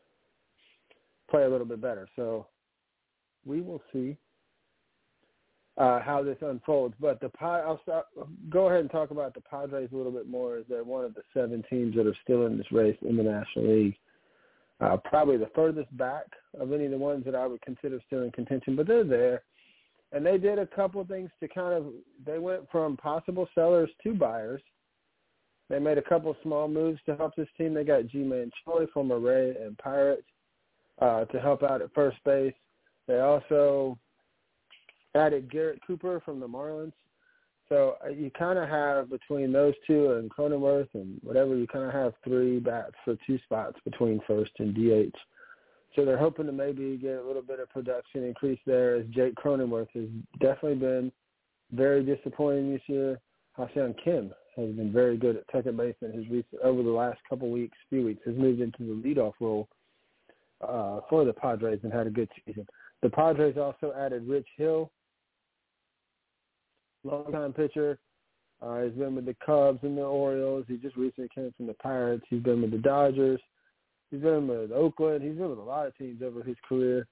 play 1.30 1.44
a 1.44 1.50
little 1.50 1.66
bit 1.66 1.82
better. 1.82 2.08
So 2.16 2.48
we 3.46 3.62
will 3.62 3.82
see 3.92 4.18
uh, 5.78 6.02
how 6.02 6.24
this 6.24 6.38
unfolds. 6.42 6.96
But 7.00 7.20
the 7.22 7.30
I'll 7.40 7.80
start, 7.84 8.06
go 8.50 8.68
ahead 8.68 8.82
and 8.82 8.92
talk 8.92 9.12
about 9.12 9.34
the 9.34 9.42
Padres 9.42 9.90
a 9.94 9.96
little 9.96 10.12
bit 10.12 10.28
more. 10.28 10.58
As 10.58 10.66
they're 10.68 10.84
one 10.84 11.06
of 11.06 11.14
the 11.14 11.24
seven 11.34 11.64
teams 11.70 11.96
that 11.96 12.08
are 12.08 12.18
still 12.24 12.46
in 12.46 12.58
this 12.58 12.72
race 12.72 12.98
in 13.08 13.16
the 13.16 13.24
National 13.24 13.68
League. 13.68 13.96
Uh, 14.82 14.98
probably 14.98 15.38
the 15.38 15.50
furthest 15.56 15.96
back 15.98 16.26
of 16.60 16.74
any 16.74 16.86
of 16.86 16.92
the 16.92 16.98
ones 16.98 17.24
that 17.24 17.36
I 17.36 17.48
would 17.48 17.62
consider 17.62 18.02
still 18.06 18.24
in 18.24 18.32
contention, 18.32 18.76
but 18.76 18.86
they're 18.86 19.06
there. 19.06 19.44
And 20.14 20.26
they 20.26 20.38
did 20.38 20.60
a 20.60 20.68
couple 20.68 21.04
things 21.06 21.32
to 21.40 21.48
kind 21.48 21.74
of 21.74 21.88
they 22.26 22.38
went 22.38 22.70
from 22.72 22.96
possible 22.96 23.50
sellers 23.56 23.90
to 24.04 24.14
buyers. 24.14 24.62
They 25.70 25.80
made 25.80 25.98
a 25.98 26.04
couple 26.04 26.36
small 26.44 26.68
moves 26.68 27.00
to 27.08 27.16
help 27.16 27.36
this 27.36 27.48
team. 27.58 27.74
They 27.74 27.84
got 27.84 28.08
Ji-Man 28.08 28.52
Choi 28.64 28.86
from 28.94 29.12
Array 29.12 29.56
and 29.60 29.78
Pirates 29.80 30.28
uh, 31.02 31.26
to 31.26 31.40
help 31.40 31.64
out 31.64 31.82
at 31.82 31.94
first 31.96 32.18
base. 32.24 32.54
They 33.08 33.20
also 33.22 33.98
added 35.16 35.52
Garrett 35.52 35.80
Cooper 35.86 36.22
from 36.24 36.40
the 36.40 36.48
Marlins. 36.48 36.94
So 37.70 37.96
uh, 38.06 38.10
you 38.10 38.30
kind 38.38 38.60
of 38.60 38.70
have 38.70 39.10
between 39.10 39.52
those 39.52 39.74
two 39.88 40.14
and 40.14 40.30
Cronenworth 40.30 40.90
and 40.94 41.20
whatever, 41.24 41.56
you 41.56 41.66
kind 41.66 41.86
of 41.86 41.94
have 41.94 42.14
three 42.24 42.60
bats 42.60 42.94
for 43.04 43.16
two 43.26 43.40
spots 43.40 43.78
between 43.84 44.20
first 44.28 44.52
and 44.60 44.76
DH. 44.76 45.16
So 45.96 46.06
they're 46.06 46.18
hoping 46.18 46.48
to 46.48 46.52
maybe 46.52 46.98
get 46.98 47.18
a 47.18 47.24
little 47.24 47.42
bit 47.42 47.60
of 47.60 47.70
production 47.70 48.24
increase 48.24 48.60
there 48.66 48.96
as 48.96 49.06
Jake 49.08 49.36
Cronenworth 49.36 49.90
has 49.94 50.08
definitely 50.40 50.76
been 50.76 51.12
very 51.72 52.04
disappointing 52.04 52.72
this 52.74 52.82
year. 52.88 53.20
Ha-Seong 53.54 53.96
Kim 54.04 54.32
has 54.56 54.70
been 54.72 54.92
very 54.92 55.18
good 55.18 55.36
at 55.36 55.44
second 55.52 55.78
base 55.78 55.96
in 56.02 56.12
his 56.12 56.28
recent 56.30 56.62
over 56.64 56.82
the 56.82 56.90
last 56.90 57.20
couple 57.30 57.50
weeks, 57.52 57.78
few 57.90 58.04
weeks, 58.06 58.22
has 58.26 58.36
moved 58.36 58.62
into 58.62 58.84
the 58.84 59.08
leadoff 59.08 59.34
role 59.40 59.68
uh, 60.68 61.02
for 61.10 61.26
the 61.26 61.34
Padres 61.34 61.80
and 61.84 61.94
had 61.94 62.08
a 62.08 62.12
good 62.12 62.30
season. 62.46 62.66
The 63.02 63.10
Padres 63.10 63.58
also 63.58 63.94
added 63.96 64.28
Rich 64.28 64.48
Hill 64.58 64.92
longtime 67.04 67.54
pitcher. 67.54 68.00
Uh, 68.62 68.84
he's 68.84 68.94
been 68.94 69.16
with 69.16 69.26
the 69.26 69.36
Cubs 69.46 69.80
and 69.84 69.98
the 69.98 70.02
Orioles. 70.02 70.66
He 70.68 70.78
just 70.78 70.96
recently 70.96 71.30
came 71.36 71.54
from 71.58 71.68
the 71.68 71.74
Pirates. 71.76 72.24
He's 72.30 72.42
been 72.42 72.62
with 72.62 72.72
the 72.72 72.78
Dodgers. 72.78 73.42
He's 74.14 74.22
been 74.22 74.48
with 74.48 74.72
Oakland. 74.72 75.24
He's 75.24 75.34
been 75.34 75.50
with 75.50 75.58
a 75.58 75.64
lot 75.64 75.88
of 75.88 75.98
teams 75.98 76.22
over 76.22 76.44
his 76.44 76.56
career. 76.70 77.08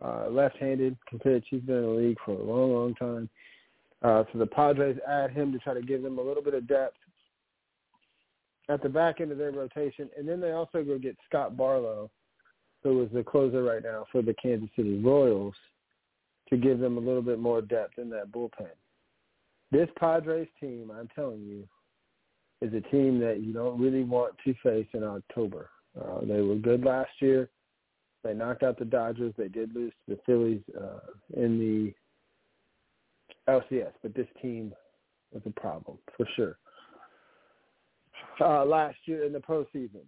Uh, 0.00 0.28
left-handed 0.30 0.96
can 1.08 1.18
pitch. 1.18 1.44
He's 1.50 1.62
been 1.62 1.78
in 1.78 1.82
the 1.82 1.88
league 1.88 2.16
for 2.24 2.30
a 2.30 2.44
long, 2.44 2.72
long 2.72 2.94
time. 2.94 3.28
Uh, 4.02 4.22
so 4.32 4.38
the 4.38 4.46
Padres 4.46 4.96
add 5.08 5.32
him 5.32 5.50
to 5.50 5.58
try 5.58 5.74
to 5.74 5.82
give 5.82 6.00
them 6.00 6.16
a 6.16 6.22
little 6.22 6.42
bit 6.42 6.54
of 6.54 6.68
depth 6.68 6.94
at 8.68 8.80
the 8.84 8.88
back 8.88 9.20
end 9.20 9.32
of 9.32 9.38
their 9.38 9.50
rotation. 9.50 10.08
And 10.16 10.28
then 10.28 10.40
they 10.40 10.52
also 10.52 10.84
go 10.84 10.96
get 10.96 11.16
Scott 11.28 11.56
Barlow, 11.56 12.08
who 12.84 13.02
is 13.02 13.08
the 13.12 13.24
closer 13.24 13.64
right 13.64 13.82
now 13.82 14.06
for 14.12 14.22
the 14.22 14.34
Kansas 14.34 14.70
City 14.76 15.00
Royals, 15.00 15.56
to 16.50 16.56
give 16.56 16.78
them 16.78 16.98
a 16.98 17.00
little 17.00 17.20
bit 17.20 17.40
more 17.40 17.60
depth 17.62 17.98
in 17.98 18.08
that 18.10 18.30
bullpen. 18.30 18.70
This 19.72 19.88
Padres 19.98 20.46
team, 20.60 20.92
I'm 20.96 21.08
telling 21.16 21.40
you, 21.40 21.66
is 22.60 22.72
a 22.74 22.88
team 22.92 23.18
that 23.18 23.40
you 23.40 23.52
don't 23.52 23.80
really 23.80 24.04
want 24.04 24.34
to 24.44 24.54
face 24.62 24.86
in 24.94 25.02
October. 25.02 25.70
Uh, 25.96 26.20
they 26.22 26.40
were 26.40 26.56
good 26.56 26.84
last 26.84 27.10
year. 27.20 27.50
They 28.24 28.34
knocked 28.34 28.62
out 28.62 28.78
the 28.78 28.84
Dodgers. 28.84 29.34
They 29.36 29.48
did 29.48 29.74
lose 29.74 29.92
to 30.06 30.14
the 30.14 30.20
Phillies 30.26 30.62
uh, 30.76 31.00
in 31.40 31.58
the 31.58 31.94
LCS, 33.50 33.92
but 34.02 34.14
this 34.14 34.26
team 34.42 34.72
was 35.32 35.42
a 35.46 35.60
problem 35.60 35.98
for 36.16 36.26
sure. 36.36 36.58
Uh, 38.40 38.64
last 38.64 38.96
year 39.06 39.24
in 39.24 39.32
the 39.32 39.38
postseason, 39.40 40.04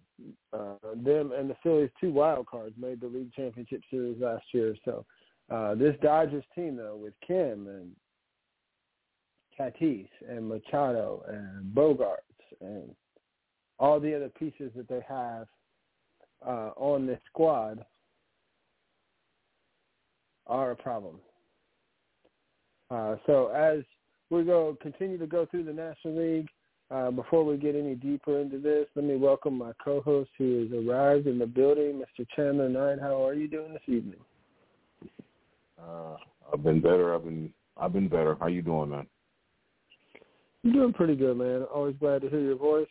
uh, 0.53 0.75
them 1.03 1.31
and 1.37 1.49
the 1.49 1.55
Phillies, 1.61 1.89
two 1.99 2.11
wild 2.11 2.47
cards, 2.47 2.75
made 2.77 3.01
the 3.01 3.07
league 3.07 3.33
championship 3.33 3.81
series 3.89 4.21
last 4.21 4.45
year. 4.53 4.75
So 4.85 5.05
uh, 5.49 5.75
this 5.75 5.95
Dodgers 6.01 6.43
team, 6.55 6.77
though, 6.77 6.95
with 6.95 7.13
Kim 7.25 7.67
and 7.67 7.91
Tatis 9.59 10.07
and 10.29 10.47
Machado 10.47 11.23
and 11.27 11.75
Bogaerts 11.75 12.17
and 12.61 12.95
all 13.79 13.99
the 13.99 14.15
other 14.15 14.29
pieces 14.29 14.71
that 14.75 14.87
they 14.87 15.01
have 15.07 15.47
uh, 16.45 16.71
on 16.75 17.05
this 17.05 17.19
squad 17.27 17.85
are 20.47 20.71
a 20.71 20.75
problem. 20.75 21.15
Uh, 22.89 23.15
so 23.25 23.47
as 23.47 23.83
we 24.29 24.43
go 24.43 24.77
continue 24.81 25.17
to 25.17 25.27
go 25.27 25.45
through 25.45 25.63
the 25.63 25.73
National 25.73 26.17
League, 26.17 26.47
uh, 26.89 27.09
before 27.09 27.45
we 27.45 27.55
get 27.55 27.73
any 27.73 27.95
deeper 27.95 28.39
into 28.39 28.59
this, 28.59 28.85
let 28.95 29.05
me 29.05 29.15
welcome 29.15 29.57
my 29.57 29.71
co-host 29.81 30.29
who 30.37 30.59
has 30.59 30.85
arrived 30.85 31.25
in 31.25 31.39
the 31.39 31.45
building, 31.45 32.01
Mr. 32.01 32.27
Chandler 32.35 32.67
Knight. 32.67 32.99
How 32.99 33.25
are 33.25 33.33
you 33.33 33.47
doing 33.47 33.71
this 33.71 33.81
evening? 33.87 34.19
Uh, 35.81 36.17
I've 36.51 36.63
been 36.63 36.81
better. 36.81 37.15
I've 37.15 37.23
been 37.23 37.53
I've 37.77 37.93
been 37.93 38.09
better. 38.09 38.35
How 38.39 38.47
you 38.47 38.61
doing, 38.61 38.89
man? 38.89 39.07
I'm 40.65 40.73
doing 40.73 40.93
pretty 40.93 41.15
good, 41.15 41.37
man. 41.37 41.63
Always 41.63 41.95
glad 41.97 42.21
to 42.23 42.29
hear 42.29 42.41
your 42.41 42.57
voice. 42.57 42.87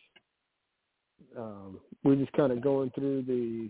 Um, 1.37 1.78
we're 2.02 2.16
just 2.16 2.33
kind 2.33 2.52
of 2.52 2.61
going 2.61 2.90
through 2.90 3.23
the 3.23 3.69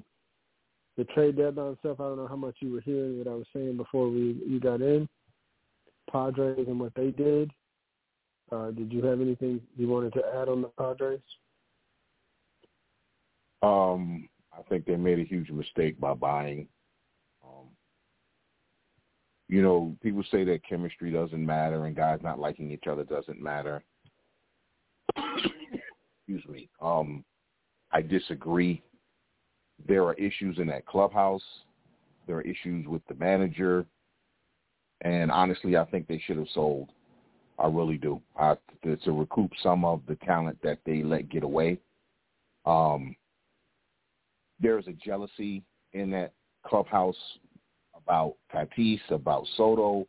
the 0.96 1.04
trade 1.12 1.36
deadline 1.36 1.76
stuff. 1.80 2.00
I 2.00 2.04
don't 2.04 2.16
know 2.16 2.26
how 2.26 2.36
much 2.36 2.56
you 2.60 2.72
were 2.72 2.80
hearing 2.80 3.18
what 3.18 3.26
I 3.26 3.34
was 3.34 3.46
saying 3.54 3.76
before 3.76 4.08
we 4.08 4.40
you 4.46 4.60
got 4.60 4.80
in. 4.80 5.08
Padres 6.10 6.66
and 6.66 6.80
what 6.80 6.92
they 6.94 7.10
did. 7.10 7.50
Uh, 8.50 8.72
did 8.72 8.92
you 8.92 9.02
have 9.04 9.20
anything 9.20 9.60
you 9.76 9.88
wanted 9.88 10.12
to 10.14 10.22
add 10.34 10.48
on 10.48 10.62
the 10.62 10.68
Padres? 10.76 11.20
Um, 13.62 14.28
I 14.52 14.62
think 14.68 14.86
they 14.86 14.96
made 14.96 15.20
a 15.20 15.24
huge 15.24 15.50
mistake 15.50 16.00
by 16.00 16.14
buying. 16.14 16.66
Um, 17.44 17.68
you 19.48 19.62
know, 19.62 19.94
people 20.02 20.24
say 20.32 20.42
that 20.44 20.66
chemistry 20.68 21.12
doesn't 21.12 21.44
matter 21.44 21.86
and 21.86 21.94
guys 21.94 22.18
not 22.22 22.40
liking 22.40 22.72
each 22.72 22.88
other 22.88 23.04
doesn't 23.04 23.40
matter 23.40 23.84
excuse 25.16 26.44
me. 26.48 26.68
Um, 26.80 27.24
I 27.92 28.02
disagree. 28.02 28.82
there 29.88 30.04
are 30.04 30.14
issues 30.14 30.58
in 30.58 30.66
that 30.68 30.86
clubhouse. 30.86 31.42
There 32.26 32.36
are 32.36 32.42
issues 32.42 32.86
with 32.86 33.02
the 33.08 33.14
manager. 33.14 33.86
And 35.00 35.30
honestly, 35.30 35.76
I 35.76 35.84
think 35.86 36.06
they 36.06 36.18
should 36.18 36.36
have 36.36 36.48
sold. 36.52 36.90
I 37.58 37.66
really 37.66 37.96
do. 37.96 38.20
I, 38.38 38.56
to 38.82 39.12
recoup 39.12 39.52
some 39.62 39.84
of 39.84 40.02
the 40.06 40.16
talent 40.16 40.58
that 40.62 40.78
they 40.84 41.02
let 41.02 41.28
get 41.28 41.42
away. 41.42 41.78
Um, 42.66 43.16
there's 44.60 44.86
a 44.86 44.92
jealousy 44.92 45.62
in 45.92 46.10
that 46.10 46.32
clubhouse 46.66 47.16
about 47.96 48.36
Tatis, 48.54 49.00
about 49.10 49.46
Soto, 49.56 50.06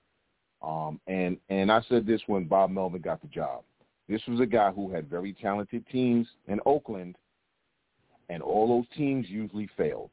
um, 0.61 0.99
and 1.07 1.37
and 1.49 1.71
I 1.71 1.81
said 1.89 2.05
this 2.05 2.21
when 2.27 2.45
Bob 2.45 2.69
Melvin 2.69 3.01
got 3.01 3.21
the 3.21 3.27
job. 3.27 3.63
This 4.07 4.21
was 4.27 4.39
a 4.39 4.45
guy 4.45 4.71
who 4.71 4.91
had 4.91 5.09
very 5.09 5.33
talented 5.33 5.87
teams 5.87 6.27
in 6.47 6.59
Oakland, 6.65 7.15
and 8.31 8.41
all 8.41 8.67
those 8.67 8.97
teams 8.97 9.29
usually 9.29 9.69
failed. 9.77 10.11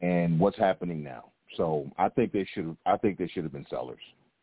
And 0.00 0.40
what's 0.40 0.56
happening 0.56 1.02
now? 1.04 1.26
So 1.56 1.90
I 1.98 2.08
think 2.08 2.32
they 2.32 2.46
should. 2.52 2.64
have. 2.64 2.76
I 2.86 2.96
think 2.96 3.18
they 3.18 3.28
should 3.28 3.42
have 3.44 3.52
been 3.52 3.66
sellers. 3.68 4.00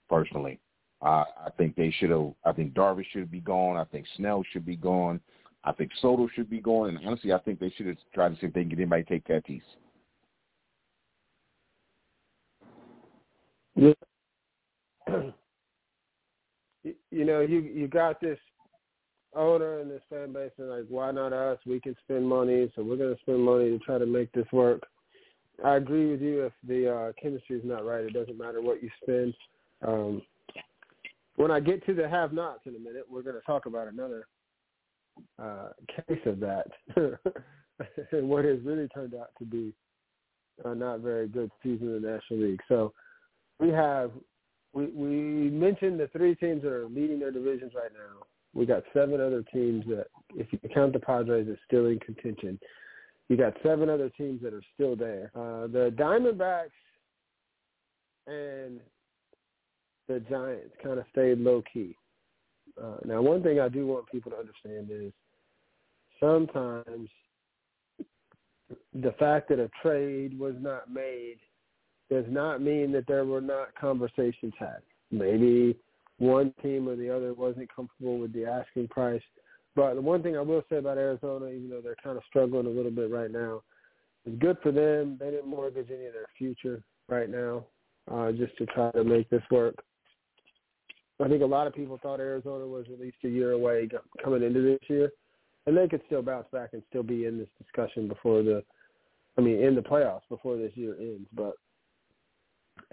Personally, 0.09 0.59
uh, 1.01 1.23
I 1.45 1.49
think 1.57 1.75
they 1.75 1.91
should 1.91 2.11
have. 2.11 2.33
I 2.45 2.51
think 2.51 2.73
Darvish 2.73 3.05
should 3.11 3.31
be 3.31 3.41
gone. 3.41 3.77
I 3.77 3.85
think 3.85 4.05
Snell 4.17 4.43
should 4.51 4.65
be 4.65 4.75
gone. 4.75 5.19
I 5.63 5.71
think 5.71 5.91
Soto 6.01 6.27
should 6.35 6.49
be 6.49 6.59
gone. 6.59 6.89
And 6.89 6.99
honestly, 7.07 7.33
I 7.33 7.39
think 7.39 7.59
they 7.59 7.71
should 7.75 7.87
have 7.87 7.97
tried 8.13 8.29
to 8.29 8.35
see 8.35 8.47
if 8.47 8.53
they 8.53 8.61
can 8.61 8.69
get 8.69 8.79
anybody 8.79 9.03
to 9.03 9.09
take 9.09 9.27
Tatis. 9.27 9.61
Yeah. 13.75 13.93
you 16.83 17.25
know, 17.25 17.41
you 17.41 17.59
you 17.59 17.87
got 17.87 18.21
this 18.21 18.39
owner 19.35 19.79
and 19.79 19.89
this 19.89 20.01
fan 20.09 20.33
base, 20.33 20.51
and 20.57 20.69
like, 20.69 20.85
why 20.89 21.11
not 21.11 21.33
us? 21.33 21.59
We 21.65 21.79
can 21.79 21.95
spend 22.03 22.27
money, 22.27 22.71
so 22.75 22.83
we're 22.83 22.97
going 22.97 23.15
to 23.15 23.21
spend 23.21 23.43
money 23.43 23.69
to 23.69 23.79
try 23.79 23.97
to 23.97 24.05
make 24.05 24.31
this 24.31 24.47
work. 24.51 24.83
I 25.63 25.75
agree 25.75 26.11
with 26.11 26.21
you. 26.21 26.45
If 26.45 26.53
the 26.67 26.93
uh, 26.93 27.11
chemistry 27.21 27.57
is 27.57 27.65
not 27.65 27.85
right, 27.85 28.03
it 28.03 28.13
doesn't 28.13 28.37
matter 28.37 28.61
what 28.61 28.83
you 28.83 28.89
spend. 29.01 29.33
Um, 29.85 30.21
when 31.37 31.51
I 31.51 31.59
get 31.59 31.85
to 31.85 31.93
the 31.93 32.07
have-nots 32.07 32.61
in 32.65 32.75
a 32.75 32.79
minute, 32.79 33.05
we're 33.09 33.21
going 33.21 33.35
to 33.35 33.41
talk 33.41 33.65
about 33.65 33.87
another 33.87 34.27
uh, 35.41 35.69
case 36.07 36.21
of 36.25 36.39
that, 36.39 36.67
and 38.11 38.29
what 38.29 38.45
has 38.45 38.59
really 38.63 38.87
turned 38.89 39.15
out 39.15 39.29
to 39.39 39.45
be 39.45 39.73
a 40.63 40.73
not 40.73 41.01
very 41.01 41.27
good 41.27 41.51
season 41.61 41.87
in 41.95 42.01
the 42.01 42.07
National 42.07 42.39
League. 42.39 42.61
So 42.67 42.93
we 43.59 43.69
have 43.69 44.11
we 44.73 44.87
we 44.87 45.49
mentioned 45.49 45.99
the 45.99 46.07
three 46.07 46.35
teams 46.35 46.63
that 46.63 46.71
are 46.71 46.87
leading 46.87 47.19
their 47.19 47.31
divisions 47.31 47.73
right 47.75 47.91
now. 47.93 48.25
We 48.55 48.65
got 48.65 48.83
seven 48.93 49.21
other 49.21 49.43
teams 49.53 49.85
that, 49.88 50.07
if 50.33 50.47
you 50.51 50.59
count 50.74 50.93
the 50.93 51.00
Padres, 51.00 51.47
are 51.47 51.59
still 51.67 51.88
in 51.88 52.00
contention. 52.00 52.57
You 53.27 53.38
got 53.38 53.53
seven 53.62 53.89
other 53.89 54.09
teams 54.09 54.41
that 54.43 54.53
are 54.53 54.63
still 54.74 54.95
there. 54.95 55.29
Uh, 55.35 55.67
the 55.67 55.93
Diamondbacks 55.97 56.69
and 58.27 58.79
the 60.07 60.21
Giants 60.29 60.74
kind 60.81 61.00
of 61.00 61.05
stayed 61.12 61.39
low 61.39 61.62
key. 61.71 61.95
Uh, 62.81 62.97
now, 63.03 63.21
one 63.21 63.43
thing 63.43 63.59
I 63.59 63.69
do 63.69 63.85
want 63.85 64.09
people 64.12 64.31
to 64.31 64.38
understand 64.38 64.89
is 64.89 65.12
sometimes 66.19 67.09
the 68.93 69.12
fact 69.19 69.50
that 69.50 69.59
a 69.59 69.69
trade 69.81 70.38
was 70.39 70.55
not 70.59 70.91
made 70.91 71.38
does 72.09 72.25
not 72.29 72.62
mean 72.62 72.91
that 72.93 73.07
there 73.07 73.25
were 73.25 73.41
not 73.41 73.75
conversations 73.75 74.53
had. 74.57 74.79
Maybe 75.12 75.77
one 76.17 76.53
team 76.62 76.88
or 76.88 76.95
the 76.95 77.10
other 77.10 77.34
wasn't 77.34 77.74
comfortable 77.74 78.19
with 78.19 78.34
the 78.34 78.45
asking 78.45 78.88
price. 78.88 79.22
But 79.75 79.95
the 79.95 80.01
one 80.01 80.24
thing 80.24 80.38
I 80.38 80.41
will 80.41 80.63
say 80.69 80.77
about 80.77 80.98
Arizona, 80.98 81.48
even 81.48 81.69
though 81.69 81.81
they're 81.81 81.98
kind 82.01 82.17
of 82.17 82.24
struggling 82.29 82.65
a 82.65 82.69
little 82.69 82.91
bit 82.91 83.12
right 83.12 83.31
now, 83.31 83.62
is 84.25 84.34
good 84.39 84.57
for 84.63 84.72
them. 84.72 85.17
They 85.19 85.31
didn't 85.31 85.48
mortgage 85.48 85.87
any 85.92 86.05
of 86.05 86.13
their 86.13 86.27
future 86.37 86.81
right 87.09 87.29
now 87.29 87.66
uh, 88.11 88.31
just 88.31 88.57
to 88.57 88.66
try 88.68 88.92
to 88.92 89.03
make 89.03 89.29
this 89.29 89.44
work. 89.51 89.75
I 91.24 91.27
think 91.27 91.42
a 91.42 91.46
lot 91.46 91.68
of 91.68 91.74
people 91.74 92.00
thought 92.01 92.20
Arizona 92.20 92.66
was 92.66 92.85
at 92.92 93.00
least 93.00 93.18
a 93.24 93.29
year 93.29 93.51
away 93.51 93.87
coming 94.22 94.44
into 94.44 94.61
this 94.61 94.89
year, 94.89 95.11
and 95.66 95.77
they 95.77 95.87
could 95.87 96.01
still 96.07 96.22
bounce 96.22 96.48
back 96.51 96.70
and 96.74 96.83
still 96.89 97.03
be 97.03 97.25
in 97.25 97.37
this 97.37 97.48
discussion 97.61 98.07
before 98.07 98.44
the, 98.44 98.63
I 99.37 99.42
mean, 99.42 99.61
in 99.61 99.75
the 99.75 99.81
playoffs 99.81 100.27
before 100.29 100.57
this 100.57 100.72
year 100.75 100.96
ends. 101.00 101.27
But 101.33 101.53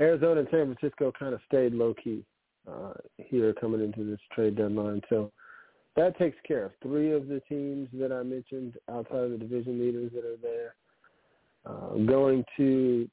Arizona 0.00 0.40
and 0.40 0.48
San 0.50 0.74
Francisco 0.74 1.12
kind 1.16 1.34
of 1.34 1.40
stayed 1.48 1.72
low 1.72 1.94
key 1.94 2.24
uh, 2.70 2.92
here 3.16 3.52
coming 3.54 3.82
into 3.82 4.04
this 4.04 4.20
trade 4.34 4.56
deadline. 4.56 5.00
So 5.08 5.30
that 5.96 6.18
takes 6.18 6.36
care 6.46 6.64
of 6.66 6.72
three 6.82 7.12
of 7.12 7.28
the 7.28 7.40
teams 7.48 7.88
that 7.94 8.12
I 8.12 8.22
mentioned 8.22 8.74
outside 8.90 9.18
of 9.18 9.30
the 9.32 9.38
division 9.38 9.80
leaders 9.80 10.10
that 10.14 10.24
are 10.24 10.36
there. 10.40 10.74
Uh, 11.64 11.96
going 12.06 12.44
to 12.56 13.08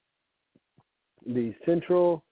the 1.28 1.54
Central, 1.66 2.24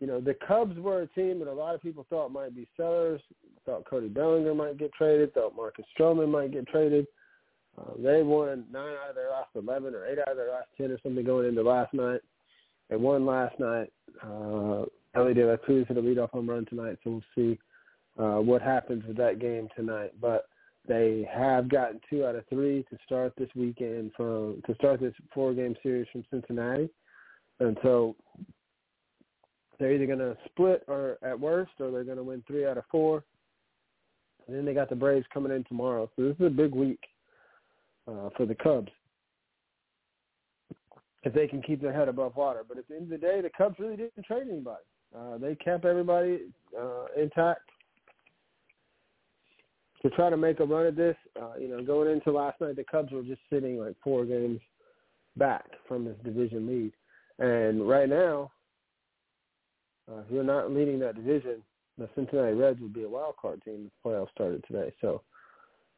you 0.00 0.06
know, 0.06 0.20
the 0.20 0.36
Cubs 0.46 0.78
were 0.78 1.02
a 1.02 1.06
team 1.08 1.40
that 1.40 1.48
a 1.48 1.52
lot 1.52 1.74
of 1.74 1.82
people 1.82 2.06
thought 2.08 2.30
might 2.30 2.54
be 2.54 2.66
sellers. 2.76 3.20
Thought 3.66 3.84
Cody 3.84 4.08
Bellinger 4.08 4.54
might 4.54 4.78
get 4.78 4.92
traded. 4.92 5.34
Thought 5.34 5.56
Marcus 5.56 5.84
Stroman 5.98 6.30
might 6.30 6.52
get 6.52 6.66
traded. 6.68 7.06
Uh, 7.78 7.92
they 7.98 8.22
won 8.22 8.64
nine 8.72 8.94
out 9.04 9.10
of 9.10 9.14
their 9.14 9.30
last 9.30 9.50
eleven 9.54 9.94
or 9.94 10.06
eight 10.06 10.18
out 10.18 10.30
of 10.30 10.36
their 10.36 10.50
last 10.50 10.68
ten 10.76 10.90
or 10.90 10.98
something 11.02 11.24
going 11.24 11.48
into 11.48 11.62
last 11.62 11.92
night. 11.92 12.20
They 12.88 12.96
won 12.96 13.26
last 13.26 13.58
night. 13.60 13.92
Uh, 14.22 14.84
Elly 15.18 15.34
De 15.34 15.44
La 15.44 15.56
Cruz 15.56 15.86
hit 15.88 15.96
a 15.96 16.00
leadoff 16.00 16.30
home 16.30 16.48
run 16.48 16.64
tonight, 16.66 16.96
so 17.02 17.10
we'll 17.10 17.22
see 17.34 17.58
uh, 18.18 18.40
what 18.40 18.62
happens 18.62 19.04
with 19.06 19.16
that 19.16 19.40
game 19.40 19.68
tonight. 19.74 20.12
But 20.20 20.48
they 20.86 21.28
have 21.32 21.68
gotten 21.68 22.00
two 22.08 22.24
out 22.24 22.36
of 22.36 22.46
three 22.48 22.84
to 22.90 22.98
start 23.04 23.32
this 23.36 23.48
weekend 23.56 24.12
from 24.16 24.62
to 24.66 24.74
start 24.76 25.00
this 25.00 25.14
four 25.34 25.52
game 25.54 25.74
series 25.82 26.06
from 26.12 26.24
Cincinnati, 26.30 26.88
and 27.58 27.76
so 27.82 28.14
they're 29.78 29.92
either 29.92 30.06
going 30.06 30.18
to 30.20 30.36
split 30.46 30.84
or 30.86 31.18
at 31.22 31.38
worst, 31.38 31.72
or 31.80 31.90
they're 31.90 32.04
going 32.04 32.16
to 32.16 32.22
win 32.22 32.44
three 32.46 32.64
out 32.64 32.78
of 32.78 32.84
four. 32.90 33.24
And 34.46 34.56
then 34.56 34.64
they 34.64 34.72
got 34.72 34.88
the 34.88 34.96
Braves 34.96 35.26
coming 35.34 35.52
in 35.52 35.64
tomorrow, 35.64 36.08
so 36.16 36.22
this 36.22 36.36
is 36.38 36.46
a 36.46 36.50
big 36.50 36.74
week 36.74 37.00
uh, 38.06 38.30
for 38.36 38.46
the 38.46 38.54
Cubs 38.54 38.90
if 41.24 41.34
they 41.34 41.48
can 41.48 41.60
keep 41.60 41.82
their 41.82 41.92
head 41.92 42.08
above 42.08 42.36
water. 42.36 42.64
But 42.66 42.78
at 42.78 42.88
the 42.88 42.94
end 42.94 43.04
of 43.04 43.10
the 43.10 43.18
day, 43.18 43.40
the 43.40 43.50
Cubs 43.50 43.78
really 43.78 43.96
didn't 43.96 44.24
trade 44.24 44.46
anybody. 44.48 44.84
Uh, 45.16 45.38
they 45.38 45.54
kept 45.54 45.84
everybody 45.84 46.40
uh, 46.78 47.06
intact 47.16 47.62
to 50.02 50.10
try 50.10 50.30
to 50.30 50.36
make 50.36 50.60
a 50.60 50.64
run 50.64 50.86
at 50.86 50.96
this. 50.96 51.16
Uh, 51.40 51.56
you 51.58 51.68
know, 51.68 51.82
going 51.82 52.10
into 52.10 52.30
last 52.30 52.60
night, 52.60 52.76
the 52.76 52.84
Cubs 52.84 53.12
were 53.12 53.22
just 53.22 53.40
sitting 53.50 53.78
like 53.78 53.96
four 54.02 54.24
games 54.24 54.60
back 55.36 55.64
from 55.86 56.04
this 56.04 56.16
division 56.24 56.66
lead, 56.66 56.92
and 57.38 57.88
right 57.88 58.08
now, 58.08 58.50
uh, 60.10 60.20
if 60.20 60.26
you're 60.30 60.44
not 60.44 60.70
leading 60.70 60.98
that 60.98 61.16
division, 61.16 61.62
the 61.96 62.08
Cincinnati 62.14 62.54
Reds 62.54 62.80
would 62.80 62.94
be 62.94 63.04
a 63.04 63.08
wild 63.08 63.36
card 63.40 63.62
team 63.64 63.86
if 63.86 63.92
the 64.02 64.08
playoffs 64.08 64.30
started 64.30 64.64
today. 64.66 64.92
So 65.00 65.22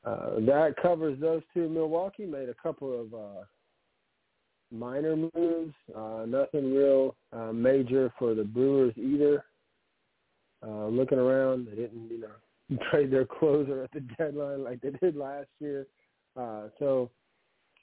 uh, 0.05 0.41
that 0.41 0.75
covers 0.81 1.21
those 1.21 1.43
two. 1.53 1.69
Milwaukee 1.69 2.27
made 2.27 2.49
a 2.49 2.55
couple 2.63 3.01
of 3.01 3.15
uh, 3.15 3.45
minor 4.71 5.17
moves, 5.17 5.75
uh, 5.97 6.25
nothing 6.27 6.75
real 6.75 7.15
uh, 7.33 7.53
major 7.53 8.13
for 8.19 8.35
the 8.35 8.45
Brewers 8.45 8.95
either. 8.97 9.45
Uh, 10.67 10.87
looking 10.89 11.19
around, 11.19 11.67
they 11.67 11.75
didn't, 11.75 12.11
you 12.11 12.21
know, 12.21 12.79
trade 12.91 13.11
their 13.11 13.25
closer 13.25 13.83
at 13.83 13.93
the 13.93 14.01
deadline 14.19 14.63
like 14.63 14.81
they 14.81 14.91
did 14.91 15.17
last 15.17 15.49
year. 15.59 15.87
Uh, 16.37 16.65
so 16.79 17.11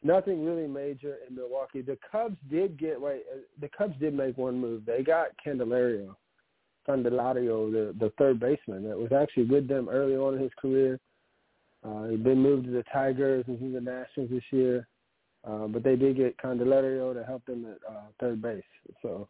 nothing 0.04 0.46
really 0.46 0.68
major 0.68 1.18
in 1.28 1.36
Milwaukee. 1.36 1.82
The 1.82 1.98
Cubs 2.12 2.38
did 2.50 2.80
get 2.80 3.00
wait. 3.00 3.24
Uh, 3.34 3.40
the 3.60 3.70
Cubs 3.70 3.96
did 4.00 4.14
make 4.14 4.38
one 4.38 4.60
move. 4.60 4.86
They 4.86 5.04
got 5.04 5.30
Candelario, 5.46 6.16
Candelario, 6.88 7.72
the 7.72 7.96
the 8.00 8.12
third 8.18 8.40
baseman 8.40 8.88
that 8.88 8.98
was 8.98 9.12
actually 9.12 9.46
with 9.46 9.68
them 9.68 9.90
early 9.90 10.16
on 10.16 10.36
in 10.36 10.42
his 10.42 10.52
career. 10.60 11.00
Uh, 11.84 12.06
he'd 12.06 12.24
been 12.24 12.42
moved 12.42 12.66
to 12.66 12.72
the 12.72 12.84
Tigers 12.92 13.46
and 13.48 13.60
he's 13.60 13.74
the 13.74 13.82
Nationals 13.82 14.30
this 14.30 14.44
year. 14.52 14.88
Uh, 15.46 15.68
but 15.68 15.84
they 15.84 15.96
did 15.96 16.18
get 16.18 16.38
Candelario 16.38 17.14
to 17.14 17.24
help 17.24 17.46
them 17.46 17.66
at 17.66 17.78
uh, 17.90 18.02
third 18.20 18.42
base. 18.42 18.64
So 19.02 19.28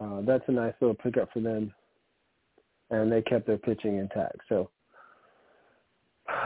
uh, 0.00 0.22
that's 0.22 0.44
a 0.48 0.52
nice 0.52 0.74
little 0.80 0.96
pickup 0.96 1.32
for 1.32 1.40
them. 1.40 1.72
And 2.90 3.10
they 3.10 3.22
kept 3.22 3.46
their 3.46 3.58
pitching 3.58 3.98
intact. 3.98 4.38
So 4.48 4.70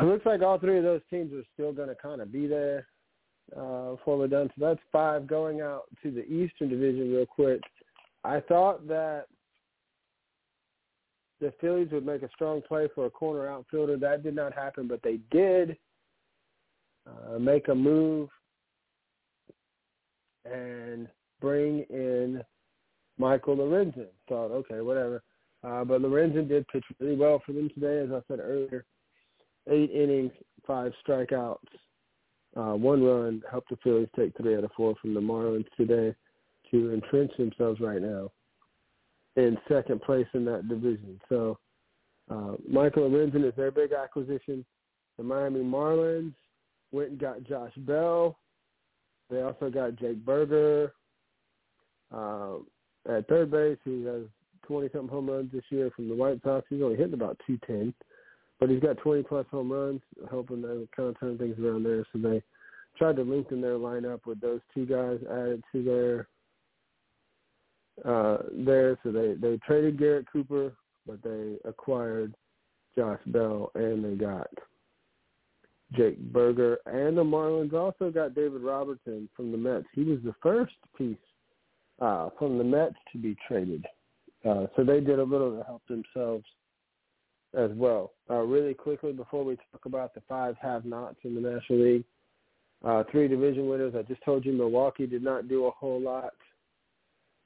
it 0.01 0.05
looks 0.05 0.27
like 0.27 0.43
all 0.43 0.59
three 0.59 0.79
of 0.79 0.85
those 0.85 1.03
teams 1.11 1.33
are 1.33 1.45
still 1.55 1.73
going 1.73 1.89
to 1.89 1.95
kind 1.95 2.21
of 2.21 2.33
be 2.33 2.47
there 2.47 2.87
uh, 3.57 3.93
before 3.93 4.19
we're 4.19 4.29
done. 4.29 4.51
So 4.59 4.67
that's 4.67 4.81
five. 4.93 5.27
Going 5.27 5.61
out 5.61 5.85
to 6.03 6.11
the 6.11 6.25
Eastern 6.27 6.69
Division 6.69 7.13
real 7.13 7.27
quick. 7.27 7.61
I 8.25 8.41
thought 8.41 8.87
that 8.89 9.27
the 11.41 11.53
Phillies 11.61 11.89
would 11.93 12.05
make 12.05 12.23
a 12.23 12.29
strong 12.35 12.61
play 12.61 12.89
for 12.95 13.07
a 13.07 13.11
corner 13.11 13.49
outfielder. 13.49 13.97
That 13.97 14.23
did 14.23 14.35
not 14.35 14.53
happen, 14.53 14.87
but 14.87 15.03
they 15.03 15.21
did 15.31 15.77
uh, 17.07 17.39
make 17.39 17.69
a 17.69 17.75
move 17.75 18.29
and 20.45 21.09
bring 21.41 21.85
in 21.91 22.43
Michael 23.19 23.57
Lorenzen. 23.57 24.07
Thought, 24.29 24.51
okay, 24.53 24.81
whatever. 24.81 25.23
Uh, 25.63 25.85
but 25.85 26.01
Lorenzen 26.01 26.49
did 26.49 26.67
pitch 26.69 26.85
really 26.99 27.17
well 27.17 27.43
for 27.45 27.53
them 27.53 27.71
today, 27.75 28.01
as 28.01 28.11
I 28.11 28.21
said 28.29 28.41
earlier. 28.41 28.85
Eight 29.71 29.91
innings, 29.91 30.33
five 30.67 30.93
strikeouts. 31.07 31.59
Uh, 32.57 32.75
one 32.75 33.05
run 33.05 33.43
helped 33.51 33.71
the 33.71 33.77
Phillies 33.85 34.09
take 34.17 34.37
three 34.37 34.57
out 34.57 34.65
of 34.65 34.71
four 34.77 34.95
from 35.01 35.15
the 35.15 35.21
Marlins 35.21 35.67
today 35.77 36.15
to 36.71 36.93
entrench 36.93 37.31
themselves 37.37 37.81
right 37.81 38.01
now 38.03 38.31
in 39.37 39.57
second 39.69 40.03
place 40.03 40.27
in 40.35 40.45
that 40.47 40.69
division. 40.69 41.21
So 41.29 41.59
uh, 42.31 42.55
Michael 42.69 43.09
Lorenzen 43.09 43.47
is 43.47 43.55
their 43.57 43.71
big 43.71 43.93
acquisition. 43.93 44.65
The 45.17 45.25
Miami 45.25 45.61
Marlins 45.61 46.35
went 46.93 47.11
and 47.11 47.19
got 47.19 47.45
Josh 47.45 47.73
Bell. 47.79 48.39
They 49.31 49.43
also 49.43 49.71
got 49.71 49.97
Jake 49.97 50.25
Burger 50.25 50.93
uh, 52.15 52.57
at 53.09 53.29
third 53.29 53.51
base. 53.51 53.79
He 53.85 54.05
has 54.05 54.23
20-something 54.69 55.09
home 55.09 55.31
runs 55.31 55.53
this 55.53 55.65
year 55.71 55.91
from 55.95 56.09
the 56.09 56.15
White 56.15 56.41
Sox. 56.43 56.67
He's 56.69 56.83
only 56.83 56.97
hitting 56.97 57.15
about 57.15 57.41
210, 57.47 57.95
but 58.59 58.69
he's 58.69 58.81
got 58.81 58.97
20-plus 58.99 59.47
home 59.51 59.73
runs, 59.73 60.01
helping 60.31 60.63
them 60.63 60.89
kind 60.95 61.09
of 61.09 61.21
turn 61.21 61.39
things 61.39 61.57
around 61.59 61.85
there. 61.85 62.05
So 62.13 62.19
they 62.19 62.43
tried 62.99 63.17
to 63.17 63.23
lengthen 63.23 63.61
their 63.61 63.79
lineup 63.79 64.21
with 64.27 64.41
those 64.41 64.61
two 64.75 64.87
guys 64.87 65.19
added 65.31 65.63
to 65.73 65.85
their 65.85 66.29
uh, 68.05 68.39
there. 68.53 68.99
So 69.03 69.13
they 69.13 69.35
they 69.35 69.59
traded 69.59 69.99
Garrett 69.99 70.27
Cooper, 70.33 70.73
but 71.07 71.23
they 71.23 71.57
acquired 71.65 72.35
Josh 72.97 73.21
Bell, 73.27 73.71
and 73.75 74.05
they 74.05 74.15
got 74.15 74.49
Jake 75.97 76.19
Burger, 76.33 76.79
and 76.87 77.17
the 77.17 77.25
Marlins 77.25 77.73
also 77.73 78.11
got 78.11 78.35
David 78.35 78.63
Robertson 78.63 79.29
from 79.37 79.51
the 79.51 79.59
Mets. 79.59 79.87
He 79.95 80.05
was 80.05 80.19
the 80.25 80.35
first 80.43 80.75
piece 80.97 81.17
uh, 82.01 82.31
from 82.39 82.59
the 82.59 82.65
Mets 82.65 82.95
to 83.13 83.19
be 83.19 83.37
traded. 83.49 83.85
Uh, 84.49 84.67
so 84.77 84.85
they 84.85 85.01
did 85.01 85.19
a 85.19 85.23
little 85.23 85.57
to 85.57 85.65
help 85.65 85.83
themselves 85.89 86.45
as 87.59 87.71
well. 87.75 88.13
Uh, 88.31 88.37
really 88.37 88.75
quickly 88.75 89.13
before 89.13 89.45
we 89.45 89.57
talk 89.73 89.85
about 89.85 90.15
the 90.15 90.23
five 90.29 90.57
have-nots 90.61 91.19
in 91.25 91.35
the 91.35 91.41
National 91.41 91.81
League, 91.81 92.05
uh, 92.85 93.03
three 93.11 93.29
division 93.29 93.69
winners. 93.69 93.95
I 93.97 94.03
just 94.03 94.23
told 94.25 94.45
you 94.45 94.53
Milwaukee 94.53 95.07
did 95.07 95.23
not 95.23 95.49
do 95.49 95.67
a 95.67 95.71
whole 95.73 96.01
lot. 96.01 96.33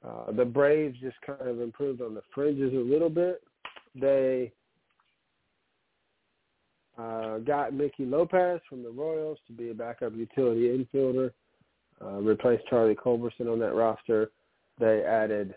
Uh, 0.07 0.31
the 0.31 0.45
Braves 0.45 0.97
just 1.01 1.17
kind 1.25 1.49
of 1.49 1.59
improved 1.59 2.01
on 2.01 2.13
the 2.13 2.21
fringes 2.33 2.73
a 2.73 2.77
little 2.77 3.09
bit. 3.09 3.41
They 3.95 4.53
uh, 6.97 7.39
got 7.39 7.73
Nicky 7.73 8.05
Lopez 8.05 8.61
from 8.69 8.83
the 8.83 8.89
Royals 8.89 9.37
to 9.47 9.53
be 9.53 9.69
a 9.69 9.73
backup 9.73 10.15
utility 10.15 10.67
infielder, 10.67 11.31
uh, 12.01 12.19
replaced 12.21 12.67
Charlie 12.67 12.95
Culberson 12.95 13.51
on 13.51 13.59
that 13.59 13.73
roster. 13.73 14.31
They 14.79 15.03
added 15.03 15.55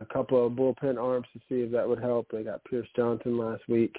a 0.00 0.06
couple 0.06 0.44
of 0.44 0.52
bullpen 0.52 1.00
arms 1.00 1.26
to 1.32 1.40
see 1.48 1.62
if 1.62 1.72
that 1.72 1.88
would 1.88 2.00
help. 2.00 2.28
They 2.30 2.42
got 2.42 2.64
Pierce 2.64 2.88
Johnson 2.96 3.38
last 3.38 3.62
week 3.68 3.94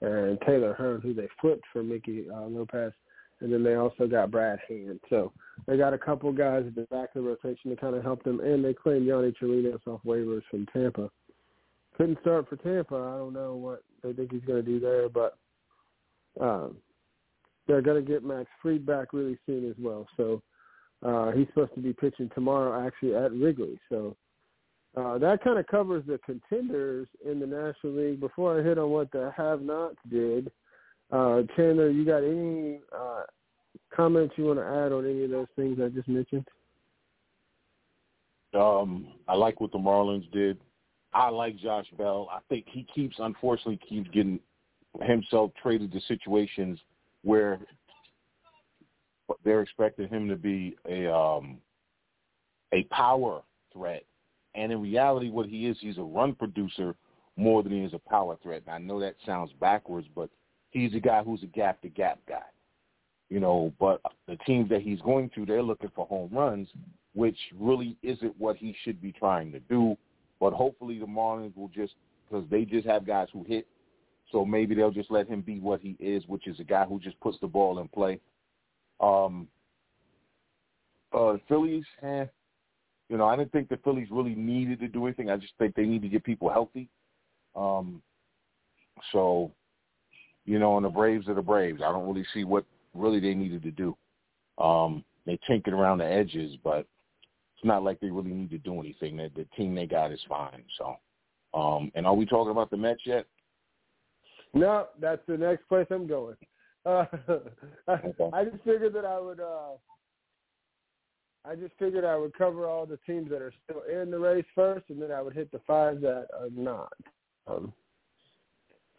and 0.00 0.38
Taylor 0.46 0.74
Hearn, 0.74 1.00
who 1.00 1.14
they 1.14 1.28
flipped 1.40 1.64
for 1.72 1.82
Nicky 1.82 2.26
uh, 2.30 2.42
Lopez 2.42 2.92
and 3.40 3.52
then 3.52 3.62
they 3.62 3.74
also 3.74 4.06
got 4.06 4.30
Brad 4.30 4.58
Hand. 4.68 5.00
So 5.10 5.32
they 5.66 5.76
got 5.76 5.94
a 5.94 5.98
couple 5.98 6.32
guys 6.32 6.64
at 6.66 6.74
the 6.74 6.82
back 6.82 7.10
of 7.14 7.22
the 7.22 7.28
rotation 7.28 7.70
to 7.70 7.76
kind 7.76 7.94
of 7.94 8.02
help 8.02 8.22
them, 8.22 8.40
and 8.40 8.64
they 8.64 8.74
claimed 8.74 9.06
Yonny 9.06 9.34
Chirinos 9.40 9.86
off 9.86 10.00
waivers 10.04 10.42
from 10.50 10.66
Tampa. 10.72 11.10
Couldn't 11.96 12.20
start 12.20 12.48
for 12.48 12.56
Tampa. 12.56 12.96
I 12.96 13.18
don't 13.18 13.32
know 13.32 13.54
what 13.54 13.82
they 14.02 14.12
think 14.12 14.32
he's 14.32 14.44
going 14.44 14.64
to 14.64 14.70
do 14.70 14.80
there, 14.80 15.08
but 15.08 15.38
um, 16.40 16.76
they're 17.66 17.82
going 17.82 18.04
to 18.04 18.10
get 18.10 18.24
Max 18.24 18.48
Fried 18.60 18.84
back 18.84 19.12
really 19.12 19.38
soon 19.46 19.68
as 19.68 19.76
well. 19.78 20.06
So 20.16 20.42
uh, 21.04 21.30
he's 21.32 21.46
supposed 21.48 21.74
to 21.74 21.80
be 21.80 21.92
pitching 21.92 22.30
tomorrow, 22.34 22.84
actually 22.86 23.14
at 23.14 23.32
Wrigley. 23.32 23.78
So 23.88 24.16
uh, 24.96 25.18
that 25.18 25.42
kind 25.44 25.58
of 25.58 25.66
covers 25.66 26.04
the 26.06 26.18
contenders 26.24 27.08
in 27.24 27.40
the 27.40 27.46
National 27.46 27.92
League. 27.92 28.20
Before 28.20 28.58
I 28.58 28.62
hit 28.62 28.78
on 28.78 28.90
what 28.90 29.10
the 29.12 29.32
have-nots 29.36 29.96
did, 30.10 30.50
uh, 31.12 31.42
Chandler, 31.56 31.90
you 31.90 32.04
got 32.04 32.24
any 32.24 32.80
uh, 32.96 33.22
comments 33.94 34.34
you 34.36 34.44
want 34.44 34.58
to 34.58 34.64
add 34.64 34.92
on 34.92 35.04
any 35.04 35.24
of 35.24 35.30
those 35.30 35.46
things 35.56 35.78
I 35.82 35.88
just 35.88 36.08
mentioned? 36.08 36.46
Um, 38.54 39.08
I 39.26 39.34
like 39.34 39.60
what 39.60 39.72
the 39.72 39.78
Marlins 39.78 40.30
did. 40.32 40.58
I 41.14 41.28
like 41.28 41.56
Josh 41.58 41.86
Bell. 41.96 42.28
I 42.32 42.40
think 42.48 42.66
he 42.68 42.86
keeps, 42.92 43.16
unfortunately, 43.18 43.78
keeps 43.88 44.10
getting 44.10 44.40
himself 45.02 45.52
traded 45.62 45.92
to 45.92 46.00
situations 46.08 46.78
where 47.22 47.60
they're 49.44 49.62
expecting 49.62 50.08
him 50.08 50.28
to 50.28 50.36
be 50.36 50.76
a 50.88 51.12
um, 51.12 51.58
a 52.72 52.82
power 52.84 53.42
threat, 53.72 54.04
and 54.54 54.72
in 54.72 54.82
reality, 54.82 55.30
what 55.30 55.46
he 55.46 55.66
is, 55.66 55.76
he's 55.80 55.98
a 55.98 56.02
run 56.02 56.34
producer 56.34 56.94
more 57.36 57.62
than 57.62 57.72
he 57.72 57.80
is 57.80 57.94
a 57.94 57.98
power 57.98 58.36
threat. 58.42 58.62
And 58.66 58.74
I 58.74 58.78
know 58.78 59.00
that 59.00 59.14
sounds 59.24 59.50
backwards, 59.60 60.06
but 60.14 60.30
he's 60.70 60.94
a 60.94 61.00
guy 61.00 61.22
who's 61.22 61.42
a 61.42 61.46
gap 61.46 61.80
to 61.82 61.88
gap 61.88 62.18
guy. 62.28 62.42
You 63.30 63.40
know, 63.40 63.72
but 63.80 64.00
the 64.28 64.36
teams 64.46 64.68
that 64.68 64.82
he's 64.82 65.00
going 65.00 65.30
to, 65.34 65.46
they're 65.46 65.62
looking 65.62 65.90
for 65.94 66.06
home 66.06 66.30
runs, 66.32 66.68
which 67.14 67.38
really 67.58 67.96
isn't 68.02 68.38
what 68.38 68.56
he 68.56 68.76
should 68.84 69.00
be 69.00 69.12
trying 69.12 69.50
to 69.52 69.60
do. 69.60 69.96
But 70.40 70.52
hopefully 70.52 70.98
the 70.98 71.06
Marlins 71.06 71.56
will 71.56 71.68
just 71.68 71.94
because 72.28 72.44
they 72.50 72.64
just 72.64 72.86
have 72.86 73.06
guys 73.06 73.28
who 73.32 73.44
hit, 73.44 73.66
so 74.32 74.44
maybe 74.44 74.74
they'll 74.74 74.90
just 74.90 75.10
let 75.10 75.28
him 75.28 75.40
be 75.40 75.60
what 75.60 75.80
he 75.80 75.96
is, 76.00 76.24
which 76.26 76.46
is 76.46 76.58
a 76.60 76.64
guy 76.64 76.84
who 76.84 76.98
just 76.98 77.18
puts 77.20 77.38
the 77.40 77.46
ball 77.46 77.78
in 77.78 77.88
play. 77.88 78.20
Um, 79.00 79.48
uh, 81.12 81.36
Phillies, 81.48 81.84
eh, 82.02 82.24
you 83.08 83.16
know, 83.16 83.26
I 83.26 83.36
didn't 83.36 83.52
think 83.52 83.68
the 83.68 83.76
Phillies 83.84 84.08
really 84.10 84.34
needed 84.34 84.80
to 84.80 84.88
do 84.88 85.06
anything. 85.06 85.30
I 85.30 85.36
just 85.36 85.52
think 85.58 85.74
they 85.74 85.84
need 85.84 86.02
to 86.02 86.08
get 86.08 86.24
people 86.24 86.50
healthy. 86.50 86.88
Um, 87.54 88.02
so 89.12 89.52
you 90.46 90.58
know, 90.58 90.76
and 90.76 90.84
the 90.84 90.90
Braves 90.90 91.28
are 91.28 91.34
the 91.34 91.42
Braves. 91.42 91.80
I 91.82 91.90
don't 91.90 92.06
really 92.06 92.26
see 92.34 92.44
what 92.44 92.64
really 92.94 93.20
they 93.20 93.34
needed 93.34 93.62
to 93.62 93.70
do. 93.70 93.96
Um, 94.58 95.04
they 95.26 95.38
tinkered 95.46 95.74
around 95.74 95.98
the 95.98 96.06
edges, 96.06 96.56
but 96.62 96.86
it's 97.64 97.68
not 97.68 97.82
like 97.82 97.98
they 97.98 98.10
really 98.10 98.30
need 98.30 98.50
to 98.50 98.58
do 98.58 98.78
anything. 98.78 99.16
The, 99.16 99.30
the 99.34 99.46
team 99.56 99.74
they 99.74 99.86
got 99.86 100.12
is 100.12 100.20
fine. 100.28 100.62
So, 100.76 100.96
um, 101.58 101.90
and 101.94 102.06
are 102.06 102.14
we 102.14 102.26
talking 102.26 102.50
about 102.50 102.70
the 102.70 102.76
Mets 102.76 103.00
yet? 103.06 103.24
No, 104.52 104.88
that's 105.00 105.22
the 105.26 105.38
next 105.38 105.66
place 105.68 105.86
I'm 105.90 106.06
going. 106.06 106.36
Uh, 106.86 107.06
okay. 107.88 108.28
I 108.34 108.44
just 108.44 108.62
figured 108.62 108.92
that 108.92 109.06
I 109.06 109.18
would. 109.18 109.40
Uh, 109.40 109.78
I 111.46 111.54
just 111.54 111.72
figured 111.78 112.04
I 112.04 112.14
would 112.14 112.36
cover 112.36 112.66
all 112.66 112.84
the 112.84 112.98
teams 113.06 113.30
that 113.30 113.40
are 113.40 113.54
still 113.64 113.84
in 113.90 114.10
the 114.10 114.18
race 114.18 114.44
first, 114.54 114.90
and 114.90 115.00
then 115.00 115.10
I 115.10 115.22
would 115.22 115.32
hit 115.32 115.50
the 115.50 115.62
five 115.66 116.02
that 116.02 116.26
are 116.38 116.50
not. 116.54 116.92
Um, 117.46 117.72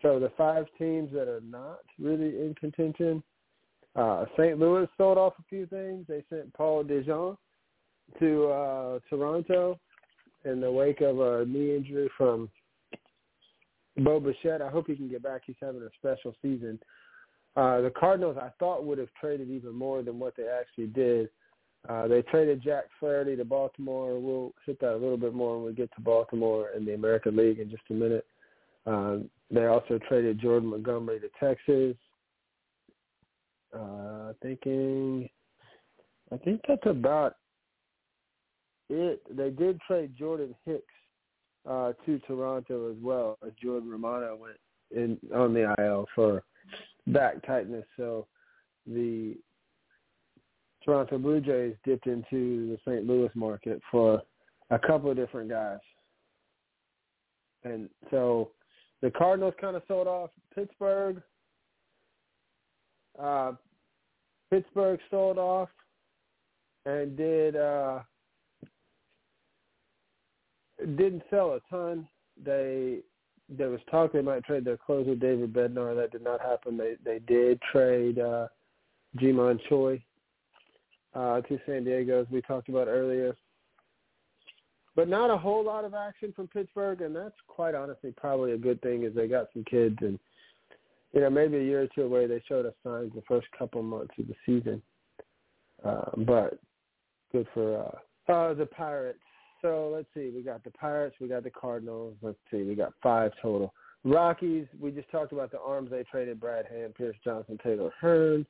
so 0.01 0.19
the 0.19 0.31
five 0.35 0.65
teams 0.79 1.13
that 1.13 1.27
are 1.27 1.43
not 1.47 1.81
really 1.99 2.43
in 2.43 2.55
contention, 2.59 3.21
uh, 3.95 4.25
St. 4.35 4.57
Louis 4.57 4.87
sold 4.97 5.19
off 5.19 5.33
a 5.37 5.43
few 5.47 5.67
things. 5.67 6.05
They 6.07 6.23
sent 6.31 6.51
Paul 6.55 6.85
DeJong 6.85 7.37
to 8.19 8.47
uh, 8.47 8.99
Toronto 9.09 9.79
in 10.43 10.61
the 10.61 10.71
wake 10.71 11.01
of 11.01 11.19
a 11.19 11.45
knee 11.45 11.75
injury 11.75 12.09
from 12.17 12.49
Bo 13.97 14.19
Bichette. 14.19 14.61
I 14.61 14.69
hope 14.69 14.87
he 14.87 14.95
can 14.95 15.09
get 15.09 15.23
back. 15.23 15.41
He's 15.45 15.55
having 15.61 15.81
a 15.81 15.89
special 15.97 16.35
season. 16.41 16.79
Uh, 17.55 17.81
the 17.81 17.91
Cardinals, 17.97 18.37
I 18.39 18.49
thought, 18.59 18.85
would 18.85 18.97
have 18.97 19.09
traded 19.19 19.49
even 19.49 19.73
more 19.73 20.01
than 20.01 20.19
what 20.19 20.35
they 20.35 20.47
actually 20.47 20.87
did. 20.87 21.29
Uh, 21.87 22.07
they 22.07 22.21
traded 22.23 22.63
Jack 22.63 22.85
Flaherty 22.99 23.35
to 23.35 23.45
Baltimore. 23.45 24.19
We'll 24.19 24.53
hit 24.65 24.79
that 24.81 24.93
a 24.93 24.97
little 24.97 25.17
bit 25.17 25.33
more 25.33 25.57
when 25.57 25.67
we 25.67 25.73
get 25.73 25.93
to 25.95 26.01
Baltimore 26.01 26.69
and 26.75 26.85
the 26.85 26.95
American 26.95 27.35
League 27.35 27.59
in 27.59 27.69
just 27.69 27.83
a 27.89 27.93
minute. 27.93 28.25
Um, 28.85 29.29
they 29.51 29.65
also 29.65 29.99
traded 30.07 30.41
Jordan 30.41 30.69
Montgomery 30.69 31.19
to 31.19 31.29
Texas. 31.39 31.95
Uh, 33.73 34.33
thinking, 34.41 35.29
I 36.31 36.37
think 36.37 36.61
that's 36.67 36.85
about 36.85 37.35
it. 38.89 39.21
They 39.35 39.49
did 39.49 39.79
trade 39.81 40.13
Jordan 40.17 40.55
Hicks 40.65 40.83
uh, 41.69 41.93
to 42.05 42.19
Toronto 42.19 42.91
as 42.91 42.97
well, 43.01 43.37
as 43.45 43.51
Jordan 43.61 43.89
Romano 43.89 44.37
went 44.39 44.57
in 44.91 45.17
on 45.33 45.53
the 45.53 45.73
IL 45.79 46.05
for 46.13 46.43
back 47.07 47.45
tightness. 47.45 47.85
So 47.97 48.27
the 48.85 49.35
Toronto 50.83 51.17
Blue 51.17 51.41
Jays 51.41 51.75
dipped 51.83 52.07
into 52.07 52.69
the 52.69 52.77
St. 52.85 53.05
Louis 53.05 53.29
market 53.33 53.81
for 53.91 54.21
a 54.69 54.79
couple 54.79 55.09
of 55.09 55.17
different 55.17 55.49
guys. 55.49 55.79
And 57.63 57.89
so 58.11 58.51
the 59.01 59.09
Cardinals 59.09 59.55
kind 59.59 59.75
of 59.75 59.81
sold 59.87 60.07
off 60.07 60.29
Pittsburgh. 60.53 61.21
Uh, 63.19 63.53
Pittsburgh 64.51 64.99
sold 65.09 65.39
off 65.39 65.69
and 66.85 67.17
did 67.17 67.55
uh, 67.55 67.99
didn't 70.85 71.23
sell 71.29 71.53
a 71.53 71.59
ton. 71.69 72.07
They 72.43 72.99
there 73.47 73.69
was 73.69 73.79
talk 73.91 74.11
they 74.11 74.21
might 74.21 74.43
trade 74.43 74.65
their 74.65 74.77
closer 74.77 75.15
David 75.15 75.53
Bednar. 75.53 75.95
That 75.95 76.11
did 76.11 76.23
not 76.23 76.41
happen. 76.41 76.77
They 76.77 76.95
they 77.03 77.19
did 77.19 77.61
trade 77.71 78.19
uh, 78.19 78.47
Ji-Man 79.17 79.59
Choi 79.69 80.03
uh, 81.13 81.41
to 81.41 81.59
San 81.65 81.83
Diego, 81.83 82.21
as 82.21 82.27
we 82.29 82.41
talked 82.41 82.69
about 82.69 82.87
earlier 82.87 83.35
but 84.95 85.09
not 85.09 85.29
a 85.29 85.37
whole 85.37 85.63
lot 85.63 85.83
of 85.83 85.93
action 85.93 86.31
from 86.35 86.47
Pittsburgh, 86.47 87.01
and 87.01 87.15
that's 87.15 87.35
quite 87.47 87.75
honestly 87.75 88.13
probably 88.15 88.53
a 88.53 88.57
good 88.57 88.81
thing, 88.81 89.03
as 89.03 89.13
they 89.13 89.27
got 89.27 89.47
some 89.53 89.63
kids, 89.65 89.97
and 90.01 90.17
you 91.13 91.21
know, 91.21 91.29
maybe 91.29 91.57
a 91.57 91.63
year 91.63 91.83
or 91.83 91.87
two 91.93 92.03
away. 92.03 92.27
They 92.27 92.41
showed 92.47 92.65
us 92.65 92.73
signs 92.83 93.11
the 93.13 93.23
first 93.27 93.47
couple 93.57 93.83
months 93.83 94.13
of 94.17 94.27
the 94.27 94.35
season, 94.45 94.81
uh, 95.83 96.11
but 96.17 96.59
good 97.31 97.47
for 97.53 97.77
uh, 98.29 98.31
uh, 98.31 98.53
the 98.53 98.65
Pirates. 98.65 99.19
So 99.65 99.89
let's 99.91 100.07
see. 100.13 100.31
We 100.35 100.43
got 100.43 100.63
the 100.63 100.69
Pirates. 100.69 101.15
We 101.19 101.27
got 101.27 101.43
the 101.43 101.49
Cardinals. 101.49 102.13
Let's 102.21 102.37
see. 102.51 102.61
We 102.61 102.75
got 102.75 102.93
five 103.01 103.31
total. 103.41 103.73
Rockies. 104.03 104.67
We 104.79 104.91
just 104.91 105.09
talked 105.09 105.33
about 105.33 105.49
the 105.49 105.59
arms 105.59 105.89
they 105.89 106.03
traded: 106.03 106.39
Brad 106.39 106.67
Hand, 106.67 106.93
Pierce 106.93 107.15
Johnson, 107.23 107.57
Taylor 107.63 107.91
Hearn. 107.99 108.45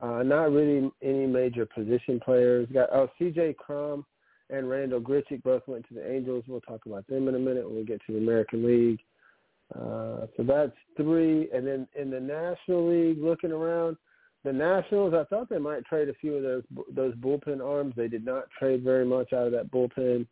Uh, 0.00 0.22
not 0.22 0.52
really 0.52 0.90
any 1.02 1.26
major 1.26 1.66
position 1.66 2.18
players. 2.18 2.66
Got 2.72 2.88
oh 2.94 3.10
C.J. 3.18 3.56
Cron 3.58 4.06
and 4.48 4.70
Randal 4.70 5.02
Grichuk 5.02 5.42
both 5.42 5.60
went 5.66 5.86
to 5.88 5.94
the 5.94 6.10
Angels. 6.10 6.44
We'll 6.48 6.62
talk 6.62 6.86
about 6.86 7.06
them 7.08 7.28
in 7.28 7.34
a 7.34 7.38
minute 7.38 7.66
when 7.66 7.76
we 7.76 7.84
get 7.84 8.00
to 8.06 8.14
the 8.14 8.18
American 8.18 8.66
League. 8.66 9.00
Uh, 9.74 10.26
so 10.34 10.44
that's 10.44 10.72
three. 10.96 11.50
And 11.52 11.66
then 11.66 11.86
in 11.94 12.08
the 12.10 12.20
National 12.20 12.88
League, 12.88 13.22
looking 13.22 13.52
around, 13.52 13.98
the 14.44 14.52
Nationals, 14.52 15.12
I 15.12 15.24
thought 15.24 15.50
they 15.50 15.58
might 15.58 15.84
trade 15.84 16.08
a 16.08 16.14
few 16.14 16.36
of 16.36 16.42
those 16.42 16.62
those 16.94 17.14
bullpen 17.16 17.62
arms. 17.62 17.92
They 17.98 18.08
did 18.08 18.24
not 18.24 18.44
trade 18.58 18.82
very 18.82 19.04
much 19.04 19.34
out 19.34 19.46
of 19.46 19.52
that 19.52 19.70
bullpen. 19.70 20.26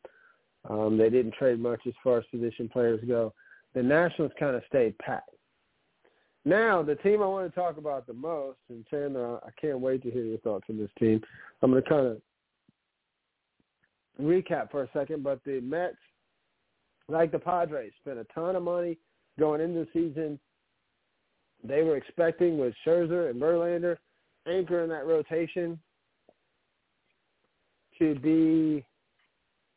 Um, 0.69 0.97
they 0.97 1.11
didn't 1.11 1.35
trade 1.35 1.59
much 1.59 1.81
as 1.87 1.95
far 2.03 2.19
as 2.19 2.25
position 2.31 2.69
players 2.69 3.01
go. 3.07 3.33
The 3.75 3.83
Nationals 3.83 4.33
kind 4.39 4.55
of 4.55 4.63
stayed 4.69 4.97
pat. 4.99 5.25
Now, 6.45 6.83
the 6.83 6.97
team 6.97 7.23
I 7.23 7.27
want 7.27 7.53
to 7.53 7.61
talk 7.61 7.79
about 7.79 8.07
the 8.07 8.13
most, 8.13 8.59
and 8.69 8.85
Chandler, 8.89 9.39
I 9.45 9.51
can't 9.61 9.81
wait 9.81 10.03
to 10.03 10.11
hear 10.11 10.25
your 10.25 10.39
thoughts 10.39 10.67
on 10.69 10.77
this 10.77 10.91
team. 10.99 11.21
I'm 11.63 11.71
going 11.71 11.83
to 11.83 11.89
kind 11.89 12.07
of 12.07 12.21
recap 14.21 14.71
for 14.71 14.83
a 14.83 14.89
second, 14.93 15.23
but 15.23 15.41
the 15.45 15.61
Mets, 15.61 15.97
like 17.09 17.31
the 17.31 17.39
Padres, 17.39 17.93
spent 18.01 18.19
a 18.19 18.27
ton 18.35 18.57
of 18.57 18.63
money 18.63 18.99
going 19.39 19.61
into 19.61 19.81
the 19.81 19.89
season. 19.93 20.39
They 21.65 21.83
were 21.83 21.97
expecting 21.97 22.59
with 22.59 22.75
Scherzer 22.85 23.31
and 23.31 23.41
Verlander 23.41 23.97
anchoring 24.47 24.91
that 24.91 25.07
rotation 25.07 25.79
to 27.99 28.17
be, 28.17 28.85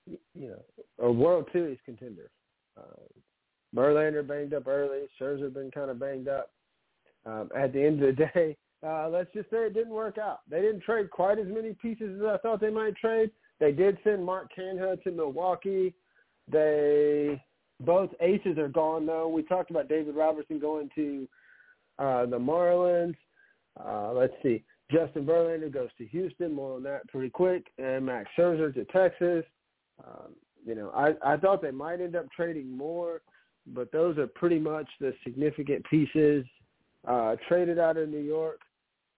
you 0.07 0.49
know, 0.49 0.61
a 0.99 1.11
World 1.11 1.47
Series 1.51 1.79
contender. 1.85 2.29
Uh, 2.77 2.81
Verlander 3.75 4.25
banged 4.25 4.53
up 4.53 4.67
early. 4.67 5.07
Scherzer 5.19 5.53
been 5.53 5.71
kind 5.71 5.89
of 5.89 5.99
banged 5.99 6.27
up. 6.27 6.51
Um, 7.25 7.49
at 7.57 7.73
the 7.73 7.83
end 7.83 8.03
of 8.03 8.15
the 8.15 8.25
day, 8.33 8.57
uh, 8.87 9.09
let's 9.09 9.31
just 9.33 9.49
say 9.49 9.57
it 9.57 9.73
didn't 9.73 9.93
work 9.93 10.17
out. 10.17 10.39
They 10.49 10.61
didn't 10.61 10.81
trade 10.81 11.09
quite 11.09 11.39
as 11.39 11.47
many 11.47 11.73
pieces 11.73 12.19
as 12.19 12.25
I 12.25 12.37
thought 12.37 12.61
they 12.61 12.69
might 12.69 12.95
trade. 12.95 13.31
They 13.59 13.71
did 13.71 13.97
send 14.03 14.23
Mark 14.23 14.49
Canha 14.57 15.01
to 15.03 15.11
Milwaukee. 15.11 15.93
They 16.51 17.41
both 17.79 18.11
aces 18.21 18.57
are 18.57 18.69
gone 18.69 19.05
though. 19.05 19.27
We 19.27 19.43
talked 19.43 19.71
about 19.71 19.89
David 19.89 20.15
Robertson 20.15 20.59
going 20.59 20.89
to 20.95 21.27
uh, 21.99 22.25
the 22.25 22.37
Marlins. 22.37 23.15
Uh, 23.83 24.13
let's 24.13 24.33
see. 24.43 24.63
Justin 24.91 25.25
Verlander 25.25 25.71
goes 25.71 25.89
to 25.97 26.05
Houston. 26.07 26.53
More 26.53 26.75
on 26.75 26.83
that 26.83 27.07
pretty 27.07 27.29
quick. 27.29 27.65
And 27.77 28.05
Max 28.05 28.29
Scherzer 28.37 28.73
to 28.73 28.85
Texas. 28.85 29.43
Um, 30.03 30.34
you 30.65 30.75
know, 30.75 30.89
I, 30.89 31.13
I 31.34 31.38
thought 31.38 31.62
they 31.62 31.71
might 31.71 32.01
end 32.01 32.15
up 32.15 32.25
trading 32.31 32.75
more, 32.75 33.21
but 33.67 33.91
those 33.91 34.17
are 34.17 34.27
pretty 34.27 34.60
much 34.60 34.88
the 34.99 35.13
significant 35.23 35.86
pieces 35.89 36.45
uh, 37.08 37.36
traded 37.47 37.79
out 37.79 37.97
of 37.97 38.10
New 38.10 38.19
York. 38.19 38.60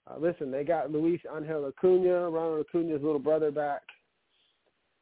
Uh, 0.10 0.16
listen, 0.20 0.52
they 0.52 0.64
got 0.64 0.92
Luis 0.92 1.20
Angel 1.36 1.66
Acuna, 1.66 2.30
Ronald 2.30 2.66
Acuna's 2.66 3.02
little 3.02 3.20
brother, 3.20 3.52
back 3.52 3.82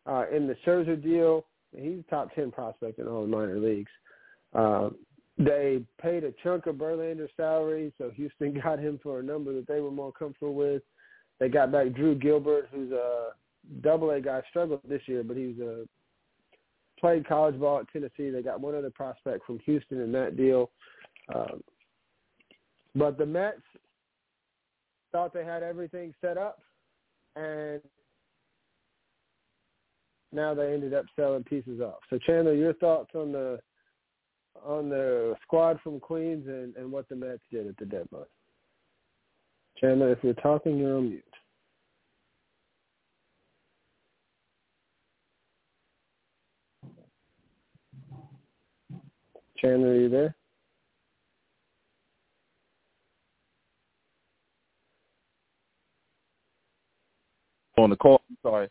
uh, 0.05 0.25
in 0.33 0.47
the 0.47 0.55
Scherzer 0.65 1.01
deal. 1.01 1.45
He's 1.75 1.99
a 1.99 2.09
top 2.09 2.33
10 2.35 2.51
prospect 2.51 2.99
in 2.99 3.07
all 3.07 3.21
the 3.21 3.27
minor 3.27 3.59
leagues. 3.59 3.91
Uh, 4.53 4.89
they 5.38 5.83
paid 6.01 6.23
a 6.23 6.31
chunk 6.43 6.65
of 6.65 6.75
Verlander's 6.75 7.31
salary, 7.35 7.91
so 7.97 8.09
Houston 8.15 8.59
got 8.63 8.79
him 8.79 8.99
for 9.03 9.19
a 9.19 9.23
number 9.23 9.53
that 9.53 9.67
they 9.67 9.81
were 9.81 9.91
more 9.91 10.11
comfortable 10.11 10.53
with. 10.53 10.81
They 11.39 11.49
got 11.49 11.71
back 11.71 11.93
Drew 11.93 12.15
Gilbert, 12.15 12.69
who's 12.71 12.91
a 12.91 13.31
double 13.82 14.12
A 14.12 14.21
guy, 14.21 14.41
struggled 14.49 14.82
this 14.88 15.01
year, 15.08 15.23
but 15.23 15.38
he's 15.38 15.60
a 15.60 15.86
played 16.99 17.28
college 17.28 17.60
ball 17.60 17.80
at 17.80 17.91
Tennessee. 17.91 18.30
They 18.30 18.41
got 18.41 18.62
one 18.62 18.75
other 18.75 18.89
prospect 18.89 19.45
from 19.45 19.60
Houston 19.60 20.01
in 20.01 20.12
that 20.13 20.38
deal. 20.38 20.71
Um, 21.34 21.62
but 22.95 23.17
the 23.17 23.25
Mets 23.25 23.62
thought 25.12 25.34
they 25.34 25.45
had 25.45 25.63
everything 25.63 26.13
set 26.21 26.38
up, 26.38 26.60
and 27.36 27.82
now 30.32 30.54
they 30.54 30.73
ended 30.73 30.93
up 30.93 31.06
selling 31.15 31.43
pieces 31.43 31.82
off. 31.82 31.99
So 32.10 32.17
Chandler, 32.25 32.54
your 32.54 32.73
thoughts 32.73 33.12
on 33.15 33.32
the 33.32 33.60
on 34.63 34.89
the 34.89 35.36
squad 35.43 35.80
from 35.84 35.99
Queens 35.99 36.47
and, 36.47 36.75
and 36.78 36.91
what 36.91 37.08
the 37.10 37.15
Mets 37.15 37.41
did 37.51 37.67
at 37.67 37.78
the 37.78 37.86
deadline. 37.86 38.23
Chandler, 39.78 40.12
if 40.12 40.19
you're 40.23 40.34
talking, 40.36 40.78
you're 40.78 40.97
on 40.97 41.10
mute. 41.10 41.23
Chandler, 49.57 49.89
are 49.89 49.95
you 49.95 50.09
there? 50.09 50.35
On 57.77 57.89
the 57.89 57.95
call, 57.95 58.21
sorry. 58.41 58.69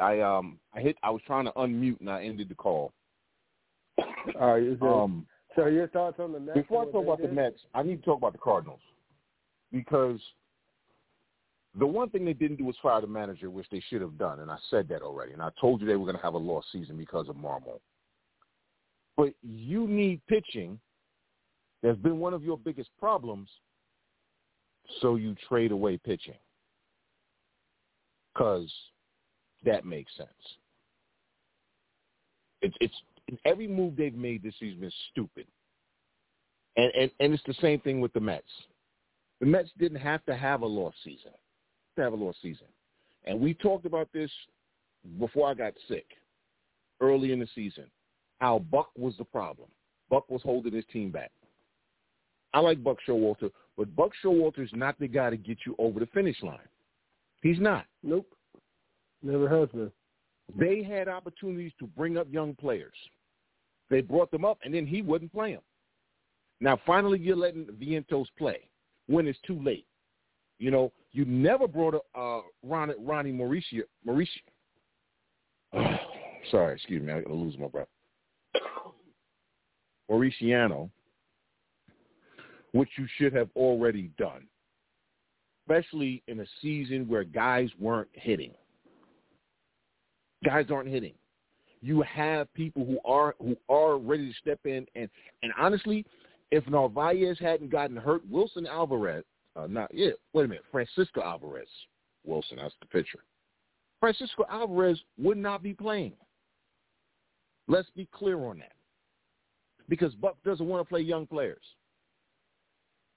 I 0.00 0.20
um 0.20 0.58
I 0.74 0.80
hit 0.80 0.96
I 1.02 1.10
was 1.10 1.20
trying 1.26 1.44
to 1.46 1.52
unmute 1.52 2.00
and 2.00 2.10
I 2.10 2.24
ended 2.24 2.48
the 2.48 2.54
call. 2.54 2.92
All 4.40 4.54
right, 4.54 4.62
is 4.62 4.78
Um 4.80 5.26
so 5.54 5.66
your 5.66 5.88
thoughts 5.88 6.18
on 6.18 6.32
the 6.32 6.40
Mets? 6.40 6.58
before 6.58 6.82
I 6.82 6.92
talk 6.92 7.04
about 7.04 7.18
they 7.18 7.26
the? 7.26 7.32
Mets, 7.32 7.60
I 7.74 7.82
need 7.82 8.00
to 8.00 8.04
talk 8.04 8.18
about 8.18 8.32
the 8.32 8.38
Cardinals. 8.38 8.80
Because 9.72 10.20
the 11.78 11.86
one 11.86 12.08
thing 12.10 12.24
they 12.24 12.32
didn't 12.32 12.56
do 12.56 12.64
was 12.64 12.76
fire 12.82 13.00
the 13.00 13.06
manager, 13.06 13.50
which 13.50 13.66
they 13.70 13.82
should 13.88 14.00
have 14.00 14.16
done, 14.18 14.40
and 14.40 14.50
I 14.50 14.56
said 14.70 14.88
that 14.88 15.02
already. 15.02 15.32
And 15.32 15.42
I 15.42 15.50
told 15.60 15.80
you 15.80 15.86
they 15.86 15.96
were 15.96 16.06
going 16.06 16.16
to 16.16 16.22
have 16.22 16.34
a 16.34 16.38
lost 16.38 16.68
season 16.72 16.96
because 16.96 17.28
of 17.28 17.36
Marmol. 17.36 17.80
But 19.16 19.32
you 19.42 19.86
need 19.86 20.20
pitching. 20.28 20.78
That's 21.82 21.98
been 21.98 22.18
one 22.18 22.34
of 22.34 22.42
your 22.42 22.58
biggest 22.58 22.90
problems. 22.98 23.48
So 25.00 25.16
you 25.16 25.34
trade 25.48 25.72
away 25.72 25.98
pitching. 25.98 26.34
Because 28.32 28.70
that 29.64 29.84
makes 29.84 30.14
sense. 30.16 30.28
It's 32.62 32.76
it's 32.80 32.94
every 33.44 33.66
move 33.66 33.96
they've 33.96 34.14
made 34.14 34.42
this 34.42 34.54
season 34.58 34.80
been 34.80 34.92
stupid. 35.10 35.46
And, 36.76 36.92
and 36.98 37.10
and 37.20 37.34
it's 37.34 37.42
the 37.46 37.54
same 37.60 37.80
thing 37.80 38.00
with 38.00 38.12
the 38.12 38.20
Mets. 38.20 38.44
The 39.40 39.46
Mets 39.46 39.70
didn't 39.78 40.00
have 40.00 40.24
to 40.26 40.36
have 40.36 40.62
a 40.62 40.66
lost 40.66 40.96
season. 41.04 41.32
To 41.96 42.02
have 42.02 42.12
a 42.12 42.16
lost 42.16 42.38
season. 42.42 42.66
And 43.24 43.40
we 43.40 43.54
talked 43.54 43.86
about 43.86 44.08
this 44.12 44.30
before 45.18 45.48
I 45.48 45.54
got 45.54 45.72
sick, 45.88 46.06
early 47.00 47.32
in 47.32 47.40
the 47.40 47.48
season, 47.54 47.86
how 48.40 48.58
Buck 48.70 48.90
was 48.96 49.14
the 49.18 49.24
problem. 49.24 49.68
Buck 50.10 50.28
was 50.30 50.42
holding 50.42 50.74
his 50.74 50.84
team 50.92 51.10
back. 51.10 51.30
I 52.52 52.60
like 52.60 52.82
Buck 52.82 52.98
Showalter, 53.06 53.50
but 53.76 53.94
Buck 53.96 54.12
Showalter 54.24 54.64
is 54.64 54.70
not 54.72 54.98
the 54.98 55.08
guy 55.08 55.30
to 55.30 55.36
get 55.36 55.58
you 55.66 55.74
over 55.78 56.00
the 56.00 56.06
finish 56.06 56.42
line. 56.42 56.58
He's 57.42 57.60
not. 57.60 57.86
Nope. 58.02 58.26
Never 59.22 59.48
has 59.48 59.68
been. 59.70 59.90
They 60.58 60.82
had 60.82 61.08
opportunities 61.08 61.72
to 61.80 61.86
bring 61.86 62.16
up 62.16 62.28
young 62.30 62.54
players. 62.54 62.94
They 63.90 64.00
brought 64.00 64.30
them 64.30 64.44
up, 64.44 64.58
and 64.64 64.72
then 64.72 64.86
he 64.86 65.02
wouldn't 65.02 65.32
play 65.32 65.52
them. 65.52 65.62
Now, 66.60 66.78
finally, 66.86 67.18
you're 67.18 67.36
letting 67.36 67.66
Vientos 67.66 68.26
play 68.38 68.68
when 69.06 69.26
it's 69.26 69.38
too 69.46 69.60
late. 69.62 69.86
You 70.58 70.70
know, 70.70 70.92
you 71.12 71.24
never 71.24 71.68
brought 71.68 71.94
up 71.94 72.06
uh, 72.14 72.40
Ronny, 72.62 72.94
Ronny 72.98 73.32
Mauricio. 73.32 73.82
Mauricio. 74.06 74.40
sorry, 76.50 76.74
excuse 76.74 77.02
me. 77.02 77.12
I'm 77.12 77.24
going 77.24 77.36
to 77.36 77.44
lose 77.44 77.58
my 77.58 77.68
breath. 77.68 77.88
Mauriciano, 80.10 80.90
which 82.72 82.90
you 82.96 83.06
should 83.16 83.32
have 83.32 83.48
already 83.56 84.10
done, 84.18 84.46
especially 85.62 86.22
in 86.28 86.40
a 86.40 86.46
season 86.60 87.08
where 87.08 87.24
guys 87.24 87.68
weren't 87.78 88.08
hitting. 88.12 88.52
Guys 90.44 90.66
aren't 90.70 90.88
hitting. 90.88 91.14
You 91.82 92.02
have 92.02 92.52
people 92.54 92.84
who 92.84 92.98
are 93.04 93.34
who 93.38 93.56
are 93.68 93.98
ready 93.98 94.28
to 94.28 94.38
step 94.38 94.60
in, 94.64 94.86
and 94.94 95.08
and 95.42 95.52
honestly, 95.58 96.04
if 96.50 96.66
Narvaez 96.68 97.38
hadn't 97.38 97.70
gotten 97.70 97.96
hurt, 97.96 98.22
Wilson 98.28 98.66
Alvarez, 98.66 99.24
uh, 99.56 99.66
not 99.66 99.92
yeah, 99.92 100.10
wait 100.32 100.44
a 100.44 100.48
minute, 100.48 100.64
Francisco 100.70 101.22
Alvarez, 101.22 101.68
Wilson, 102.24 102.58
that's 102.60 102.74
the 102.80 102.86
pitcher. 102.86 103.20
Francisco 104.00 104.44
Alvarez 104.50 105.00
would 105.18 105.38
not 105.38 105.62
be 105.62 105.72
playing. 105.72 106.12
Let's 107.68 107.88
be 107.96 108.08
clear 108.12 108.38
on 108.44 108.58
that, 108.58 108.75
because 109.88 110.14
Buck 110.14 110.36
doesn't 110.44 110.66
want 110.66 110.84
to 110.84 110.88
play 110.88 111.00
young 111.00 111.26
players. 111.26 111.62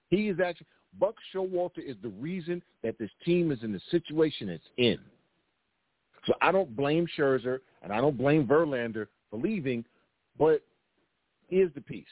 He 0.09 0.29
is 0.29 0.39
actually 0.39 0.67
Buck 0.97 1.15
Showalter 1.33 1.79
is 1.85 1.95
the 2.01 2.09
reason 2.09 2.63
that 2.83 2.97
this 2.97 3.11
team 3.23 3.51
is 3.51 3.63
in 3.63 3.71
the 3.71 3.81
situation 3.91 4.49
it's 4.49 4.63
in. 4.77 4.97
So 6.25 6.33
I 6.41 6.51
don't 6.51 6.75
blame 6.75 7.07
Scherzer 7.17 7.59
and 7.83 7.93
I 7.93 8.01
don't 8.01 8.17
blame 8.17 8.47
Verlander 8.47 9.07
for 9.29 9.39
leaving, 9.39 9.85
but 10.37 10.61
here's 11.47 11.73
the 11.73 11.81
piece. 11.81 12.05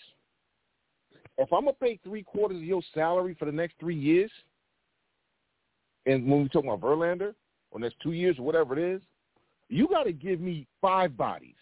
if 1.38 1.52
I'm 1.52 1.66
gonna 1.66 1.74
pay 1.74 2.00
three 2.04 2.24
quarters 2.24 2.58
of 2.58 2.64
your 2.64 2.82
salary 2.94 3.36
for 3.38 3.46
the 3.46 3.52
next 3.52 3.76
three 3.80 3.96
years, 3.96 4.32
and 6.06 6.26
when 6.30 6.44
we 6.44 6.50
talk 6.50 6.64
about 6.64 6.82
Verlander, 6.82 7.34
or 7.72 7.80
next 7.80 7.98
two 8.02 8.14
years 8.14 8.38
or 8.40 8.44
whatever 8.44 8.78
it 8.78 8.96
is, 8.96 9.02
you 9.70 9.88
got 9.88 10.04
to 10.04 10.14
give 10.14 10.40
me 10.40 10.66
five 10.82 11.18
bodies, 11.18 11.56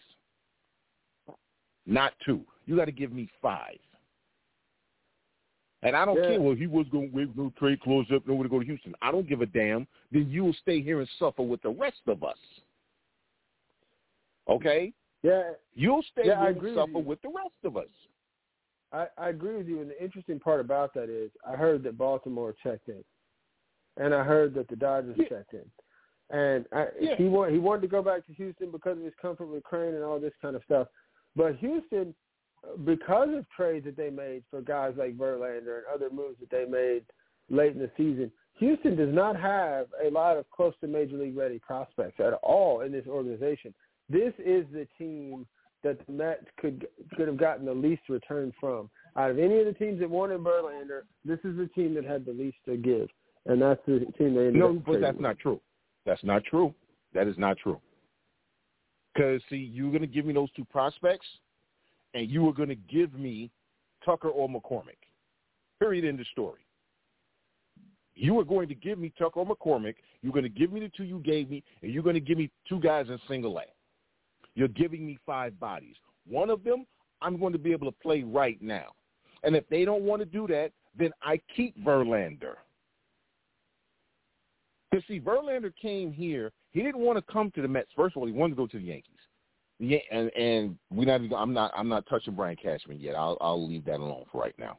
not 1.84 2.12
two. 2.24 2.42
You 2.66 2.76
got 2.76 2.86
to 2.86 2.92
give 2.92 3.12
me 3.12 3.28
five. 3.40 3.78
And 5.82 5.94
I 5.94 6.04
don't 6.04 6.16
Yeah. 6.16 6.28
care. 6.28 6.40
Well, 6.40 6.54
he 6.54 6.66
was 6.66 6.86
going 6.90 7.10
to 7.10 7.16
waive 7.16 7.36
no 7.36 7.52
trade 7.58 7.80
close 7.80 8.06
up, 8.12 8.26
nowhere 8.26 8.44
to 8.44 8.48
go 8.48 8.58
to 8.60 8.64
Houston. 8.64 8.94
I 9.02 9.12
don't 9.12 9.28
give 9.28 9.40
a 9.40 9.46
damn. 9.46 9.86
Then 10.10 10.28
you 10.28 10.44
will 10.44 10.54
stay 10.54 10.82
here 10.82 11.00
and 11.00 11.08
suffer 11.18 11.42
with 11.42 11.62
the 11.62 11.70
rest 11.70 12.00
of 12.08 12.24
us. 12.24 12.38
Okay? 14.48 14.92
Yeah, 15.22 15.52
You'll 15.74 16.02
stay 16.12 16.26
Yeah, 16.26 16.40
here 16.40 16.48
and 16.48 16.74
suffer 16.74 16.98
you. 16.98 17.00
with 17.00 17.20
the 17.22 17.28
rest 17.28 17.54
of 17.64 17.76
us. 17.76 17.88
I, 18.92 19.06
I 19.18 19.28
agree 19.28 19.56
with 19.56 19.68
you. 19.68 19.80
And 19.80 19.90
the 19.90 20.02
interesting 20.02 20.40
part 20.40 20.60
about 20.60 20.94
that 20.94 21.10
is 21.10 21.30
I 21.46 21.56
heard 21.56 21.82
that 21.82 21.98
Baltimore 21.98 22.54
checked 22.62 22.88
in, 22.88 23.04
and 23.96 24.14
I 24.14 24.22
heard 24.24 24.54
that 24.54 24.68
the 24.68 24.76
Dodgers 24.76 25.16
Yeah. 25.18 25.28
checked 25.28 25.52
in. 25.52 25.64
And 26.30 26.66
I, 26.72 26.86
he 27.16 27.24
want, 27.24 27.52
he 27.52 27.58
wanted 27.58 27.82
to 27.82 27.88
go 27.88 28.02
back 28.02 28.26
to 28.26 28.32
Houston 28.32 28.70
because 28.72 28.98
of 28.98 29.04
his 29.04 29.14
comfort 29.20 29.46
with 29.46 29.62
Crane 29.62 29.94
and 29.94 30.02
all 30.02 30.18
this 30.18 30.32
kind 30.42 30.56
of 30.56 30.62
stuff. 30.64 30.88
But 31.36 31.56
Houston, 31.56 32.14
because 32.84 33.28
of 33.34 33.46
trades 33.50 33.84
that 33.86 33.96
they 33.96 34.10
made 34.10 34.42
for 34.50 34.60
guys 34.60 34.94
like 34.96 35.16
Verlander 35.16 35.78
and 35.78 35.86
other 35.94 36.10
moves 36.10 36.36
that 36.40 36.50
they 36.50 36.64
made 36.64 37.02
late 37.50 37.72
in 37.72 37.78
the 37.78 37.90
season, 37.96 38.30
Houston 38.58 38.96
does 38.96 39.12
not 39.12 39.38
have 39.38 39.86
a 40.04 40.10
lot 40.10 40.36
of 40.36 40.50
close 40.50 40.74
to 40.80 40.86
major 40.86 41.16
league 41.16 41.36
ready 41.36 41.58
prospects 41.58 42.18
at 42.20 42.32
all 42.42 42.80
in 42.80 42.92
this 42.92 43.06
organization. 43.06 43.74
This 44.08 44.32
is 44.38 44.64
the 44.72 44.86
team 44.98 45.46
that 45.82 46.04
the 46.06 46.12
Mets 46.12 46.44
could 46.58 46.86
could 47.16 47.28
have 47.28 47.36
gotten 47.36 47.66
the 47.66 47.74
least 47.74 48.02
return 48.08 48.52
from. 48.58 48.90
Out 49.16 49.30
of 49.30 49.38
any 49.38 49.58
of 49.60 49.66
the 49.66 49.72
teams 49.72 50.00
that 50.00 50.10
wanted 50.10 50.40
Verlander, 50.40 51.02
this 51.24 51.38
is 51.44 51.56
the 51.56 51.68
team 51.74 51.94
that 51.94 52.04
had 52.04 52.24
the 52.24 52.32
least 52.32 52.56
to 52.66 52.76
give, 52.76 53.08
and 53.46 53.60
that's 53.60 53.80
the 53.86 54.00
team 54.18 54.34
they 54.34 54.46
ended 54.46 54.56
No, 54.56 54.76
up 54.76 54.84
but 54.84 55.00
that's 55.00 55.14
with. 55.16 55.22
not 55.22 55.38
true. 55.38 55.60
That's 56.04 56.22
not 56.24 56.44
true. 56.44 56.74
That 57.14 57.26
is 57.26 57.38
not 57.38 57.56
true. 57.58 57.80
Because 59.14 59.40
see, 59.48 59.56
you're 59.56 59.90
going 59.90 60.02
to 60.02 60.06
give 60.06 60.26
me 60.26 60.34
those 60.34 60.50
two 60.52 60.64
prospects, 60.64 61.26
and 62.16 62.30
you 62.30 62.48
are 62.48 62.52
going 62.52 62.70
to 62.70 62.74
give 62.74 63.12
me 63.12 63.50
Tucker 64.04 64.28
or 64.28 64.48
McCormick. 64.48 64.96
Period. 65.78 66.06
End 66.06 66.18
of 66.18 66.26
story. 66.28 66.62
You 68.14 68.40
are 68.40 68.44
going 68.44 68.68
to 68.68 68.74
give 68.74 68.98
me 68.98 69.12
Tucker 69.18 69.40
or 69.40 69.46
McCormick. 69.46 69.96
You're 70.22 70.32
going 70.32 70.42
to 70.42 70.48
give 70.48 70.72
me 70.72 70.80
the 70.80 70.90
two 70.96 71.04
you 71.04 71.18
gave 71.18 71.50
me, 71.50 71.62
and 71.82 71.92
you're 71.92 72.02
going 72.02 72.14
to 72.14 72.20
give 72.20 72.38
me 72.38 72.50
two 72.66 72.80
guys 72.80 73.08
in 73.10 73.20
single 73.28 73.58
A. 73.58 73.64
You're 74.54 74.68
giving 74.68 75.04
me 75.06 75.18
five 75.26 75.60
bodies. 75.60 75.96
One 76.26 76.48
of 76.48 76.64
them, 76.64 76.86
I'm 77.20 77.38
going 77.38 77.52
to 77.52 77.58
be 77.58 77.72
able 77.72 77.92
to 77.92 77.96
play 78.02 78.22
right 78.22 78.60
now. 78.62 78.92
And 79.42 79.54
if 79.54 79.68
they 79.68 79.84
don't 79.84 80.02
want 80.02 80.22
to 80.22 80.26
do 80.26 80.46
that, 80.46 80.72
then 80.98 81.10
I 81.22 81.38
keep 81.54 81.78
Verlander. 81.84 82.54
Because 84.90 85.06
see, 85.06 85.20
Verlander 85.20 85.72
came 85.80 86.10
here. 86.10 86.50
He 86.70 86.82
didn't 86.82 87.02
want 87.02 87.18
to 87.18 87.32
come 87.32 87.50
to 87.50 87.60
the 87.60 87.68
Mets. 87.68 87.90
First 87.94 88.16
of 88.16 88.22
all, 88.22 88.26
he 88.26 88.32
wanted 88.32 88.54
to 88.54 88.56
go 88.56 88.66
to 88.66 88.78
the 88.78 88.84
Yankees. 88.84 89.15
Yeah, 89.78 89.98
and 90.10 90.30
and 90.30 90.78
we 90.90 91.04
not. 91.04 91.20
I'm 91.36 91.52
not. 91.52 91.72
I'm 91.76 91.88
not 91.88 92.06
touching 92.08 92.34
Brian 92.34 92.56
Cashman 92.56 92.98
yet. 92.98 93.14
I'll 93.14 93.36
I'll 93.40 93.66
leave 93.66 93.84
that 93.84 94.00
alone 94.00 94.24
for 94.32 94.40
right 94.40 94.58
now. 94.58 94.78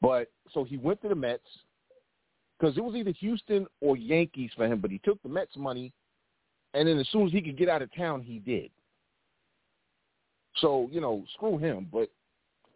But 0.00 0.30
so 0.52 0.64
he 0.64 0.76
went 0.76 1.00
to 1.02 1.08
the 1.08 1.14
Mets 1.14 1.46
because 2.58 2.76
it 2.76 2.82
was 2.82 2.96
either 2.96 3.12
Houston 3.12 3.66
or 3.80 3.96
Yankees 3.96 4.50
for 4.56 4.66
him. 4.66 4.80
But 4.80 4.90
he 4.90 4.98
took 4.98 5.22
the 5.22 5.28
Mets 5.28 5.56
money, 5.56 5.92
and 6.74 6.88
then 6.88 6.98
as 6.98 7.06
soon 7.12 7.26
as 7.26 7.32
he 7.32 7.40
could 7.40 7.56
get 7.56 7.68
out 7.68 7.82
of 7.82 7.94
town, 7.94 8.22
he 8.22 8.40
did. 8.40 8.70
So 10.56 10.88
you 10.90 11.00
know, 11.00 11.24
screw 11.34 11.58
him. 11.58 11.86
But 11.92 12.10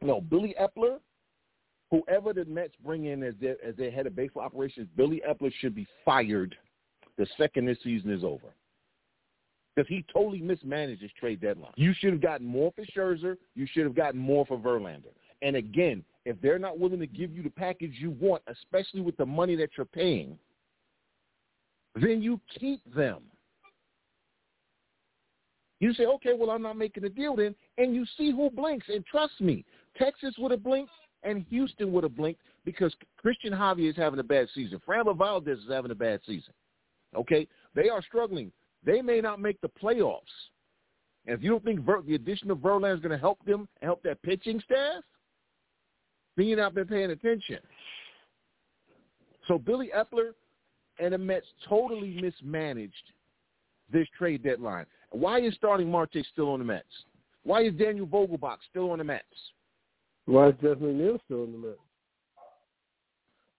you 0.01 0.07
know, 0.07 0.21
Billy 0.21 0.55
Eppler, 0.61 1.01
whoever 1.91 2.35
the 2.35 2.45
Mets 2.45 2.75
bring 2.85 3.07
in 3.07 3.25
as 3.25 3.35
their 3.41 3.57
as 3.65 3.75
their 3.75 3.91
head 3.91 4.07
of 4.07 4.15
baseball 4.15 4.45
operations, 4.45 4.87
Billy 4.97 5.23
Eppler 5.29 5.53
should 5.61 5.75
be 5.75 5.89
fired 6.05 6.55
the 7.19 7.27
second 7.37 7.67
this 7.67 7.79
season 7.83 8.13
is 8.13 8.23
over. 8.23 8.55
Because 9.77 9.89
he 9.89 10.05
totally 10.11 10.41
mismanaged 10.41 11.03
his 11.03 11.11
trade 11.21 11.41
deadline. 11.41 11.73
You 11.77 11.93
should 11.93 12.13
have 12.13 12.23
gotten 12.23 12.47
more 12.47 12.73
for 12.75 12.85
Scherzer. 12.87 13.37
You 13.55 13.67
should 13.71 13.85
have 13.85 13.95
gotten 13.95 14.19
more 14.19 14.47
for 14.47 14.59
Verlander. 14.59 15.13
And 15.43 15.55
again, 15.55 16.03
if 16.25 16.41
they're 16.41 16.59
not 16.59 16.79
willing 16.79 16.99
to 17.01 17.07
give 17.07 17.31
you 17.37 17.43
the 17.43 17.51
package 17.51 17.93
you 17.99 18.11
want, 18.13 18.43
especially 18.47 19.03
with 19.03 19.17
the 19.19 19.27
money 19.27 19.55
that 19.57 19.71
you're 19.77 19.85
paying, 19.85 20.39
then 21.95 22.23
you 22.23 22.41
keep 22.59 22.81
them. 22.95 23.23
You 25.79 25.93
say, 25.93 26.07
okay, 26.07 26.33
well, 26.35 26.51
I'm 26.51 26.63
not 26.63 26.79
making 26.79 27.05
a 27.05 27.11
deal 27.11 27.37
then, 27.37 27.55
and 27.77 27.95
you 27.95 28.07
see 28.17 28.31
who 28.31 28.49
blinks. 28.49 28.87
And 28.89 29.05
trust 29.05 29.41
me, 29.41 29.65
Texas 29.99 30.35
would 30.39 30.53
have 30.53 30.65
blinked 30.65 30.91
and 31.23 31.45
Houston 31.51 31.93
would 31.93 32.05
have 32.05 32.17
blinked 32.17 32.41
because 32.65 32.95
Cristian 33.23 33.53
Javier 33.53 33.91
is 33.91 33.97
having 33.97 34.21
a 34.21 34.25
bad 34.25 34.49
season. 34.55 34.81
Framber 34.87 35.17
Valdez 35.17 35.59
is 35.59 35.71
having 35.71 35.91
a 35.91 35.95
bad 35.95 36.21
season. 36.27 36.55
Okay? 37.15 37.47
They 37.75 37.89
are 37.89 38.03
struggling. 38.03 38.53
They 38.87 39.03
may 39.03 39.21
not 39.21 39.41
make 39.41 39.61
the 39.61 39.69
playoffs. 39.69 40.21
And 41.27 41.37
if 41.37 41.43
you 41.43 41.51
don't 41.51 41.65
think 41.65 41.81
Ver- 41.81 42.03
the 42.03 42.15
addition 42.15 42.51
of 42.51 42.59
Verlander 42.59 42.95
is 42.95 43.01
going 43.01 43.11
to 43.11 43.19
help 43.19 43.45
them 43.45 43.69
and 43.83 43.89
help 43.89 44.03
that 44.05 44.23
pitching 44.23 44.63
staff, 44.65 45.03
then 46.37 46.47
you've 46.47 46.59
not 46.59 46.75
been 46.75 46.87
paying 46.87 47.11
attention. 47.11 47.59
So 49.49 49.59
Billy 49.59 49.91
Eppler 49.95 50.31
and 51.01 51.13
the 51.13 51.19
Mets 51.19 51.47
totally 51.69 52.19
mismanaged 52.21 52.95
this 53.93 54.07
trade 54.17 54.43
deadline. 54.43 54.87
Why 55.11 55.41
is 55.41 55.55
Starling 55.55 55.91
Marte 55.91 56.19
still 56.33 56.51
on 56.51 56.61
the 56.61 56.65
Mets? 56.65 56.85
Why 57.43 57.63
is 57.63 57.75
Daniel 57.75 58.07
Vogelbach 58.07 58.59
still 58.71 58.91
on 58.91 58.99
the 58.99 59.05
Mets? 59.05 59.25
Why 60.27 60.49
is 60.49 60.55
Jeff 60.63 60.79
McNeil 60.79 61.19
still 61.25 61.45
in 61.45 61.53
the 61.53 61.59
Mets? 61.59 61.79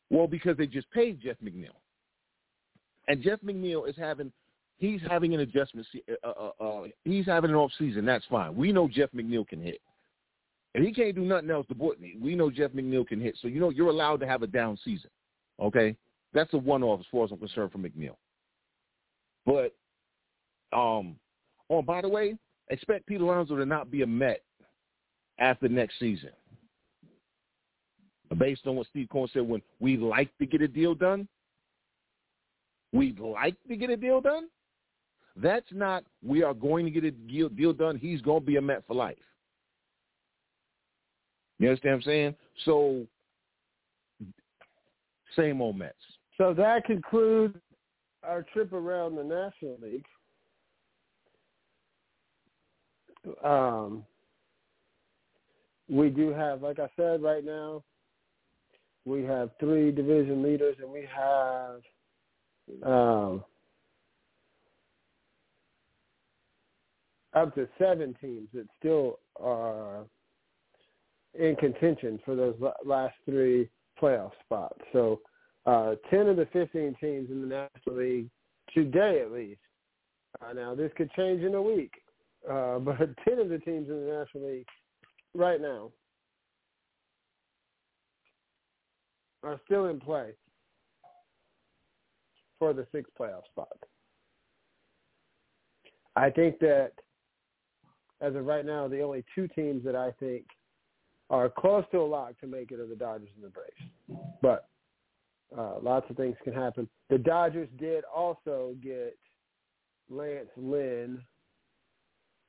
Well, 0.09 0.27
because 0.27 0.57
they 0.57 0.67
just 0.67 0.89
paid 0.91 1.21
Jeff 1.21 1.35
McNeil, 1.43 1.75
and 3.09 3.21
Jeff 3.21 3.39
McNeil 3.41 3.89
is 3.89 3.95
having 3.97 4.31
he's 4.77 5.01
having 5.09 5.33
an 5.33 5.41
adjustment. 5.41 5.87
Uh, 6.23 6.27
uh, 6.27 6.63
uh, 6.63 6.83
he's 7.03 7.25
having 7.25 7.51
an 7.51 7.55
off 7.55 7.71
season. 7.77 8.05
That's 8.05 8.25
fine. 8.29 8.55
We 8.55 8.71
know 8.71 8.87
Jeff 8.87 9.09
McNeil 9.11 9.47
can 9.47 9.61
hit. 9.61 9.81
If 10.73 10.85
he 10.85 10.93
can't 10.93 11.15
do 11.15 11.21
nothing 11.21 11.49
else, 11.49 11.65
the 11.69 11.75
boy, 11.75 11.93
we 12.21 12.35
know 12.35 12.51
Jeff 12.51 12.71
McNeil 12.71 13.07
can 13.07 13.19
hit. 13.19 13.37
So 13.41 13.47
you 13.47 13.59
know 13.59 13.69
you're 13.69 13.89
allowed 13.89 14.19
to 14.19 14.27
have 14.27 14.43
a 14.43 14.47
down 14.47 14.77
season. 14.83 15.09
Okay, 15.59 15.95
that's 16.33 16.53
a 16.53 16.57
one-off 16.57 16.99
as 16.99 17.05
far 17.11 17.25
as 17.25 17.31
I'm 17.31 17.39
concerned 17.39 17.71
for 17.71 17.79
McNeil. 17.79 18.15
But, 19.45 19.73
um, 20.77 21.15
oh, 21.69 21.81
by 21.81 22.01
the 22.01 22.09
way, 22.09 22.35
expect 22.69 23.07
Pete 23.07 23.21
Alonso 23.21 23.55
to 23.55 23.65
not 23.65 23.89
be 23.89 24.03
a 24.03 24.07
Met 24.07 24.43
after 25.39 25.67
next 25.67 25.97
season 25.99 26.29
based 28.35 28.67
on 28.67 28.75
what 28.75 28.87
Steve 28.87 29.07
Cohen 29.11 29.29
said 29.33 29.47
when 29.47 29.61
we 29.79 29.97
like 29.97 30.35
to 30.37 30.45
get 30.45 30.61
a 30.61 30.67
deal 30.67 30.95
done, 30.95 31.27
we'd 32.91 33.19
like 33.19 33.55
to 33.67 33.75
get 33.75 33.89
a 33.89 33.97
deal 33.97 34.21
done. 34.21 34.47
That's 35.41 35.67
not 35.71 36.03
we 36.23 36.43
are 36.43 36.53
going 36.53 36.85
to 36.85 36.91
get 36.91 37.03
a 37.03 37.11
deal, 37.11 37.49
deal 37.49 37.73
done. 37.73 37.97
He's 37.97 38.21
going 38.21 38.41
to 38.41 38.45
be 38.45 38.55
a 38.55 38.61
Met 38.61 38.83
for 38.87 38.95
life. 38.95 39.17
You 41.59 41.69
understand 41.69 41.93
what 41.93 41.97
I'm 41.97 42.03
saying? 42.03 42.35
So, 42.65 43.05
same 45.35 45.61
old 45.61 45.77
Mets. 45.77 45.95
So 46.37 46.53
that 46.53 46.85
concludes 46.85 47.55
our 48.23 48.43
trip 48.53 48.73
around 48.73 49.15
the 49.15 49.23
National 49.23 49.77
League. 49.81 50.05
Um, 53.43 54.03
we 55.89 56.09
do 56.09 56.29
have, 56.33 56.61
like 56.61 56.79
I 56.79 56.89
said, 56.95 57.21
right 57.21 57.43
now, 57.43 57.83
we 59.05 59.23
have 59.23 59.51
three 59.59 59.91
division 59.91 60.43
leaders, 60.43 60.75
and 60.81 60.91
we 60.91 61.07
have 61.13 61.81
um, 62.83 63.43
up 67.37 67.55
to 67.55 67.67
seven 67.77 68.15
teams 68.19 68.47
that 68.53 68.67
still 68.79 69.19
are 69.39 70.05
in 71.37 71.55
contention 71.55 72.19
for 72.25 72.35
those 72.35 72.55
last 72.85 73.15
three 73.25 73.69
playoff 74.01 74.31
spots. 74.43 74.79
So 74.91 75.21
uh, 75.65 75.95
10 76.09 76.27
of 76.27 76.37
the 76.37 76.47
15 76.53 76.95
teams 76.99 77.29
in 77.29 77.41
the 77.41 77.47
National 77.47 77.97
League 77.97 78.29
today 78.73 79.21
at 79.23 79.31
least. 79.31 79.59
Uh, 80.41 80.53
now, 80.53 80.75
this 80.75 80.91
could 80.95 81.11
change 81.13 81.41
in 81.43 81.55
a 81.55 81.61
week, 81.61 81.93
uh, 82.49 82.79
but 82.79 82.97
10 83.27 83.39
of 83.39 83.49
the 83.49 83.59
teams 83.59 83.89
in 83.89 84.05
the 84.05 84.25
National 84.25 84.49
League 84.49 84.67
right 85.33 85.61
now 85.61 85.91
are 89.43 89.59
still 89.65 89.85
in 89.85 89.99
play 89.99 90.31
for 92.59 92.73
the 92.73 92.87
sixth 92.91 93.13
playoff 93.19 93.45
spot. 93.51 93.77
I 96.15 96.31
think 96.31 96.57
that 96.59 96.93
as 98.21 98.35
of 98.35 98.45
right 98.45 98.65
now, 98.65 98.87
the 98.87 99.01
only 99.01 99.23
two 99.35 99.47
teams 99.49 99.83
that 99.85 99.95
I 99.95 100.11
think 100.19 100.45
are 101.29 101.49
close 101.49 101.83
to 101.91 101.99
a 101.99 102.03
lock 102.03 102.39
to 102.39 102.47
make 102.47 102.71
it 102.71 102.79
are 102.79 102.87
the 102.87 102.95
Dodgers 102.95 103.29
and 103.35 103.43
the 103.43 103.49
Braves. 103.49 104.31
But 104.41 104.67
uh, 105.57 105.79
lots 105.81 106.09
of 106.09 106.17
things 106.17 106.35
can 106.43 106.53
happen. 106.53 106.87
The 107.09 107.17
Dodgers 107.17 107.69
did 107.79 108.03
also 108.13 108.75
get 108.81 109.17
Lance 110.09 110.49
Lynn 110.55 111.21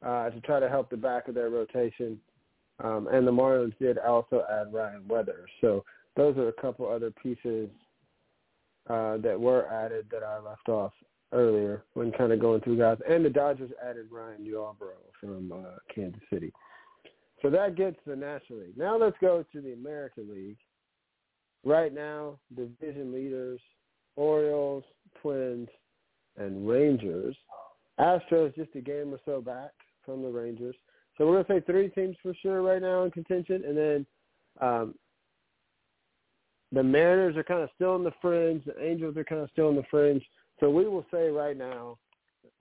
uh, 0.05 0.31
to 0.31 0.41
try 0.41 0.61
to 0.61 0.69
help 0.69 0.91
the 0.91 0.97
back 0.97 1.29
of 1.29 1.35
their 1.35 1.51
rotation. 1.51 2.19
Um, 2.83 3.09
and 3.11 3.27
the 3.27 3.33
Marlins 3.33 3.77
did 3.79 3.99
also 3.99 4.45
add 4.51 4.73
Ryan 4.73 5.07
Weathers. 5.09 5.51
So 5.61 5.85
those 6.17 6.37
are 6.37 6.49
a 6.49 6.53
couple 6.53 6.89
other 6.89 7.11
pieces 7.11 7.69
uh, 8.89 9.17
that 9.19 9.39
were 9.39 9.67
added 9.67 10.07
that 10.13 10.23
I 10.23 10.39
left 10.39 10.69
off 10.69 10.93
earlier 11.33 11.85
when 11.95 12.13
kind 12.13 12.33
of 12.33 12.41
going 12.41 12.61
through 12.61 12.79
guys. 12.79 12.99
And 13.09 13.25
the 13.25 13.31
Dodgers 13.31 13.71
added 13.83 14.07
Ryan 14.11 14.47
Yarbrough 14.47 15.11
from 15.21 15.53
uh, 15.53 15.77
Kansas 15.95 16.23
City. 16.33 16.53
So 17.43 17.51
that 17.51 17.77
gets 17.77 17.97
the 18.07 18.17
National 18.17 18.61
League. 18.61 18.77
Now 18.77 18.97
let's 18.97 19.17
go 19.21 19.45
to 19.53 19.61
the 19.61 19.73
American 19.73 20.29
League. 20.31 20.57
Right 21.65 21.93
now, 21.93 22.39
division 22.57 23.13
leaders, 23.13 23.61
Orioles, 24.17 24.85
Twins, 25.21 25.69
and 26.37 26.69
Rangers. 26.69 27.37
Astros 28.01 28.55
just 28.55 28.75
a 28.77 28.81
game 28.81 29.13
or 29.13 29.21
so 29.25 29.41
back 29.41 29.73
from 30.05 30.23
the 30.23 30.29
Rangers. 30.29 30.75
So 31.17 31.27
we're 31.27 31.43
going 31.43 31.45
to 31.45 31.53
say 31.53 31.73
three 31.73 31.89
teams 31.89 32.17
for 32.23 32.33
sure 32.43 32.63
right 32.63 32.81
now 32.81 33.03
in 33.03 33.11
contention. 33.11 33.65
And 33.67 33.77
then 33.77 34.07
um, 34.61 34.95
the 36.73 36.83
Mariners 36.83 37.37
are 37.37 37.45
kind 37.45 37.63
of 37.63 37.71
still 37.75 37.97
in 37.97 38.05
the 38.05 38.13
fringe. 38.23 38.65
The 38.65 38.81
Angels 38.83 39.17
are 39.17 39.25
kind 39.25 39.43
of 39.43 39.51
still 39.53 39.69
in 39.69 39.77
the 39.77 39.85
fringe. 39.91 40.25
So 40.61 40.71
we 40.71 40.87
will 40.89 41.07
say 41.11 41.29
right 41.29 41.57
now, 41.57 41.99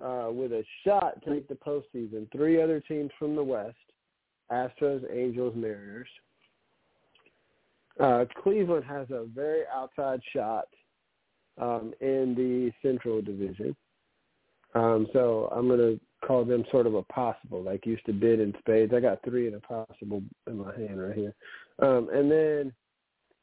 uh, 0.03 0.29
with 0.31 0.51
a 0.51 0.63
shot 0.85 1.23
to 1.23 1.31
make 1.31 1.47
the 1.47 1.55
postseason, 1.55 2.31
three 2.31 2.61
other 2.61 2.79
teams 2.79 3.09
from 3.17 3.35
the 3.35 3.43
West, 3.43 3.75
Astros, 4.51 5.03
Angels, 5.11 5.53
Mariners. 5.55 6.07
Uh, 7.99 8.25
Cleveland 8.43 8.85
has 8.85 9.09
a 9.09 9.25
very 9.25 9.63
outside 9.73 10.21
shot 10.33 10.67
um, 11.59 11.93
in 11.99 12.35
the 12.35 12.71
Central 12.87 13.21
Division. 13.21 13.75
Um, 14.75 15.07
so 15.13 15.51
I'm 15.51 15.67
going 15.67 15.79
to 15.79 15.99
call 16.25 16.45
them 16.45 16.63
sort 16.71 16.85
of 16.85 16.93
a 16.93 17.03
possible, 17.03 17.63
like 17.63 17.85
used 17.85 18.05
to 18.05 18.13
bid 18.13 18.39
in 18.39 18.53
spades. 18.59 18.93
I 18.93 18.99
got 18.99 19.23
three 19.23 19.47
in 19.47 19.55
a 19.55 19.59
possible 19.59 20.21
in 20.45 20.57
my 20.57 20.75
hand 20.75 21.01
right 21.01 21.15
here. 21.15 21.33
Um, 21.79 22.09
and 22.13 22.29
then, 22.29 22.73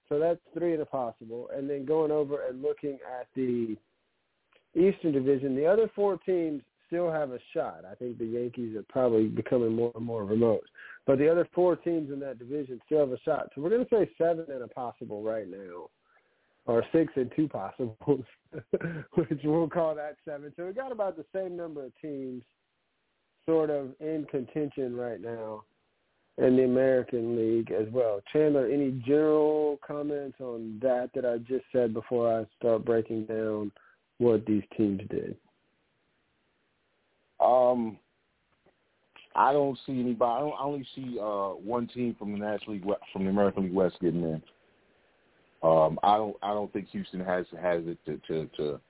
so 0.09 0.19
that's 0.19 0.41
three 0.57 0.75
in 0.75 0.81
a 0.81 0.87
possible. 0.87 1.49
And 1.57 1.69
then 1.69 1.85
going 1.85 2.13
over 2.13 2.47
and 2.47 2.63
looking 2.63 2.99
at 3.21 3.27
the 3.35 3.77
Eastern 4.75 5.13
Division, 5.13 5.55
the 5.55 5.67
other 5.67 5.91
four 5.95 6.19
teams 6.19 6.63
still 6.87 7.11
have 7.11 7.31
a 7.31 7.39
shot. 7.53 7.83
I 7.91 7.95
think 7.95 8.19
the 8.19 8.27
Yankees 8.27 8.77
are 8.77 8.85
probably 8.89 9.27
becoming 9.27 9.73
more 9.73 9.93
and 9.95 10.05
more 10.05 10.25
remote. 10.25 10.65
But 11.07 11.19
the 11.19 11.31
other 11.31 11.49
four 11.55 11.77
teams 11.77 12.11
in 12.11 12.21
that 12.21 12.39
division 12.39 12.81
still 12.87 13.01
have 13.01 13.13
a 13.13 13.21
shot. 13.21 13.51
So 13.55 13.61
we're 13.61 13.71
going 13.71 13.85
to 13.85 13.91
say 13.91 14.11
seven 14.17 14.47
and 14.49 14.63
a 14.63 14.69
possible 14.69 15.23
right 15.23 15.49
now, 15.49 15.89
or 16.67 16.85
six 16.93 17.13
and 17.17 17.31
two 17.37 17.49
possibles, 17.49 18.25
which 19.15 19.41
we'll 19.45 19.69
call 19.69 19.95
that 19.95 20.17
seven. 20.25 20.53
So 20.57 20.67
we 20.67 20.73
got 20.73 20.93
about 20.93 21.17
the 21.17 21.25
same 21.35 21.57
number 21.57 21.85
of 21.85 21.93
teams 22.01 22.43
sort 23.47 23.71
of 23.71 23.91
in 24.01 24.27
contention 24.31 24.97
right 24.97 25.21
now 25.21 25.65
in 26.39 26.57
the 26.57 26.65
American 26.65 27.37
League 27.37 27.71
as 27.71 27.87
well. 27.93 28.21
Chandler, 28.33 28.67
any 28.67 28.91
general 29.07 29.79
comments 29.87 30.39
on 30.41 30.79
that 30.83 31.11
that 31.15 31.25
I 31.25 31.39
just 31.39 31.65
said 31.71 31.95
before 31.95 32.41
I 32.41 32.47
start 32.59 32.85
breaking 32.85 33.27
down 33.27 33.71
what 34.19 34.47
these 34.47 34.63
teams 34.77 35.01
did? 35.11 35.37
Um, 37.41 37.99
I 39.35 39.53
don't 39.53 39.79
see 39.87 40.01
anybody. 40.01 40.33
I, 40.33 40.41
don't, 40.41 40.55
I 40.59 40.63
only 40.63 40.87
see 40.95 41.19
uh, 41.21 41.51
one 41.51 41.89
team 41.89 42.15
from 42.19 42.33
the 42.33 42.39
National 42.39 42.75
League 42.75 42.85
from 43.13 43.25
the 43.25 43.31
American 43.31 43.65
League 43.65 43.75
West 43.75 43.97
getting 44.01 44.23
in. 44.23 44.43
Um, 45.63 45.99
I 46.03 46.17
don't. 46.17 46.37
I 46.43 46.49
don't 46.49 46.73
think 46.73 46.89
Houston 46.91 47.21
has 47.21 47.47
has 47.61 47.83
it 47.87 47.99
to 48.07 48.19
to 48.29 48.47
to, 48.57 48.81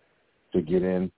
to 0.53 0.63
get 0.63 0.83
in. 0.83 1.11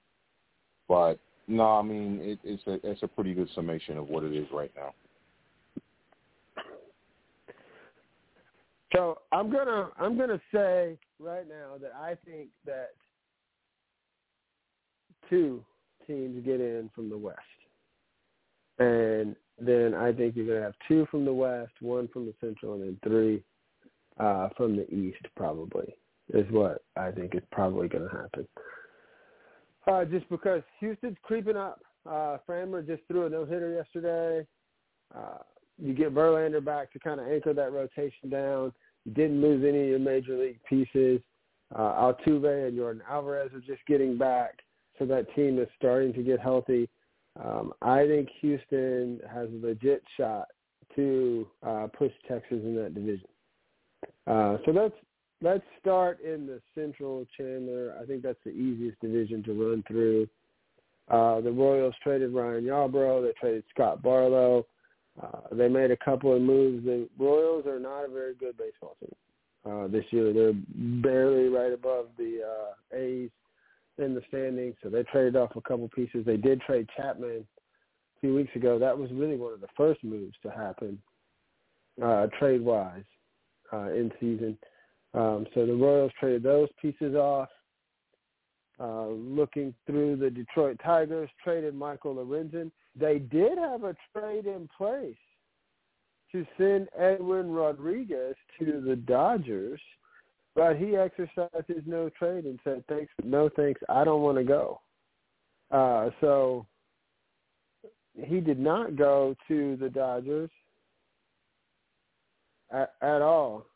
But 0.86 1.18
no, 1.48 1.64
I 1.64 1.82
mean 1.82 2.20
it, 2.22 2.38
it's 2.44 2.62
a 2.66 2.78
it's 2.88 3.02
a 3.02 3.08
pretty 3.08 3.34
good 3.34 3.48
summation 3.54 3.96
of 3.96 4.08
what 4.08 4.22
it 4.22 4.34
is 4.34 4.46
right 4.52 4.70
now. 4.76 4.92
So 8.94 9.18
I'm 9.32 9.50
gonna 9.50 9.90
I'm 9.98 10.16
gonna 10.16 10.40
say 10.52 10.98
right 11.18 11.48
now 11.48 11.78
that 11.80 11.92
I 11.98 12.16
think 12.24 12.48
that 12.66 12.90
two 15.28 15.64
teams 16.06 16.44
get 16.44 16.60
in 16.60 16.90
from 16.94 17.10
the 17.10 17.18
West. 17.18 17.40
And 18.78 19.34
then 19.58 19.94
I 19.94 20.12
think 20.12 20.36
you're 20.36 20.46
going 20.46 20.58
to 20.58 20.64
have 20.64 20.74
two 20.86 21.06
from 21.10 21.24
the 21.24 21.32
West, 21.32 21.72
one 21.80 22.08
from 22.08 22.26
the 22.26 22.34
Central, 22.40 22.74
and 22.74 22.82
then 22.82 22.98
three 23.04 23.42
uh, 24.18 24.48
from 24.56 24.76
the 24.76 24.88
East 24.92 25.24
probably 25.36 25.94
is 26.34 26.50
what 26.50 26.82
I 26.96 27.10
think 27.10 27.34
is 27.34 27.42
probably 27.52 27.88
going 27.88 28.08
to 28.08 28.16
happen. 28.16 28.46
Uh, 29.86 30.04
just 30.04 30.28
because 30.28 30.62
Houston's 30.80 31.16
creeping 31.22 31.56
up. 31.56 31.80
Uh, 32.04 32.38
Framber 32.48 32.86
just 32.86 33.02
threw 33.08 33.26
a 33.26 33.30
no-hitter 33.30 33.72
yesterday. 33.72 34.46
Uh, 35.16 35.38
you 35.78 35.92
get 35.92 36.14
Verlander 36.14 36.64
back 36.64 36.92
to 36.92 36.98
kind 36.98 37.20
of 37.20 37.28
anchor 37.28 37.52
that 37.52 37.72
rotation 37.72 38.30
down. 38.30 38.72
You 39.04 39.12
didn't 39.12 39.40
lose 39.40 39.64
any 39.64 39.82
of 39.82 39.88
your 39.88 39.98
major 39.98 40.38
league 40.38 40.60
pieces. 40.68 41.20
Uh, 41.74 42.12
Altuve 42.12 42.68
and 42.68 42.78
Yordan 42.78 43.00
Alvarez 43.08 43.52
are 43.52 43.60
just 43.60 43.84
getting 43.86 44.16
back 44.16 44.58
so 44.98 45.06
that 45.06 45.32
team 45.34 45.58
is 45.58 45.68
starting 45.78 46.12
to 46.14 46.22
get 46.22 46.40
healthy. 46.40 46.88
Um, 47.42 47.72
I 47.82 48.06
think 48.06 48.28
Houston 48.40 49.20
has 49.32 49.48
a 49.50 49.66
legit 49.66 50.02
shot 50.16 50.48
to 50.94 51.46
uh, 51.62 51.86
push 51.96 52.12
Texas 52.26 52.60
in 52.64 52.74
that 52.76 52.94
division. 52.94 53.28
Uh, 54.26 54.56
so 54.64 54.72
let's 54.72 54.94
let's 55.42 55.64
start 55.80 56.20
in 56.20 56.46
the 56.46 56.60
Central 56.74 57.26
Chandler. 57.36 57.94
I 58.00 58.06
think 58.06 58.22
that's 58.22 58.38
the 58.44 58.52
easiest 58.52 59.00
division 59.00 59.42
to 59.44 59.52
run 59.52 59.84
through. 59.86 60.28
Uh, 61.08 61.40
the 61.40 61.52
Royals 61.52 61.94
traded 62.02 62.34
Ryan 62.34 62.64
Yarbrough. 62.64 63.26
They 63.26 63.32
traded 63.38 63.64
Scott 63.72 64.02
Barlow. 64.02 64.66
Uh, 65.22 65.40
they 65.52 65.68
made 65.68 65.90
a 65.90 65.96
couple 65.96 66.34
of 66.34 66.42
moves. 66.42 66.84
The 66.84 67.08
Royals 67.18 67.66
are 67.66 67.78
not 67.78 68.04
a 68.04 68.08
very 68.08 68.34
good 68.34 68.56
baseball 68.56 68.96
team 69.00 69.14
uh, 69.70 69.86
this 69.88 70.04
year. 70.10 70.32
They're 70.32 70.52
barely 70.74 71.48
right 71.48 71.72
above 71.72 72.06
the 72.18 72.40
uh, 72.42 72.96
A's 72.96 73.30
in 73.98 74.14
the 74.14 74.22
standings, 74.28 74.76
so 74.82 74.88
they 74.88 75.02
traded 75.04 75.36
off 75.36 75.56
a 75.56 75.60
couple 75.60 75.88
pieces. 75.88 76.24
They 76.24 76.36
did 76.36 76.60
trade 76.60 76.88
Chapman 76.96 77.46
a 77.46 78.20
few 78.20 78.34
weeks 78.34 78.54
ago. 78.54 78.78
That 78.78 78.96
was 78.96 79.10
really 79.12 79.36
one 79.36 79.52
of 79.52 79.60
the 79.60 79.68
first 79.76 80.02
moves 80.04 80.34
to 80.42 80.50
happen 80.50 81.00
uh, 82.02 82.26
trade 82.38 82.62
wise 82.62 83.04
uh, 83.72 83.90
in 83.90 84.12
season. 84.20 84.58
Um, 85.14 85.46
so 85.54 85.66
the 85.66 85.74
Royals 85.74 86.12
traded 86.18 86.42
those 86.42 86.68
pieces 86.80 87.14
off. 87.14 87.48
Uh, 88.78 89.06
looking 89.06 89.72
through 89.86 90.16
the 90.16 90.28
Detroit 90.28 90.78
Tigers, 90.84 91.30
traded 91.42 91.74
Michael 91.74 92.16
Lorenzen. 92.16 92.70
They 92.94 93.18
did 93.18 93.56
have 93.56 93.84
a 93.84 93.96
trade 94.12 94.44
in 94.44 94.68
place 94.76 95.16
to 96.32 96.44
send 96.58 96.88
Edwin 96.98 97.50
Rodriguez 97.50 98.36
to 98.58 98.82
the 98.86 98.96
Dodgers– 98.96 99.80
but 100.56 100.76
he 100.76 100.96
exercised 100.96 101.68
his 101.68 101.82
no 101.86 102.08
trade 102.08 102.46
and 102.46 102.58
said, 102.64 102.82
"Thanks, 102.88 103.12
no 103.22 103.50
thanks. 103.50 103.80
I 103.88 104.02
don't 104.02 104.22
want 104.22 104.38
to 104.38 104.44
go." 104.44 104.80
Uh, 105.70 106.10
so 106.20 106.66
he 108.14 108.40
did 108.40 108.58
not 108.58 108.96
go 108.96 109.36
to 109.46 109.76
the 109.76 109.90
Dodgers 109.90 110.50
at, 112.72 112.94
at 113.02 113.20
all. 113.20 113.66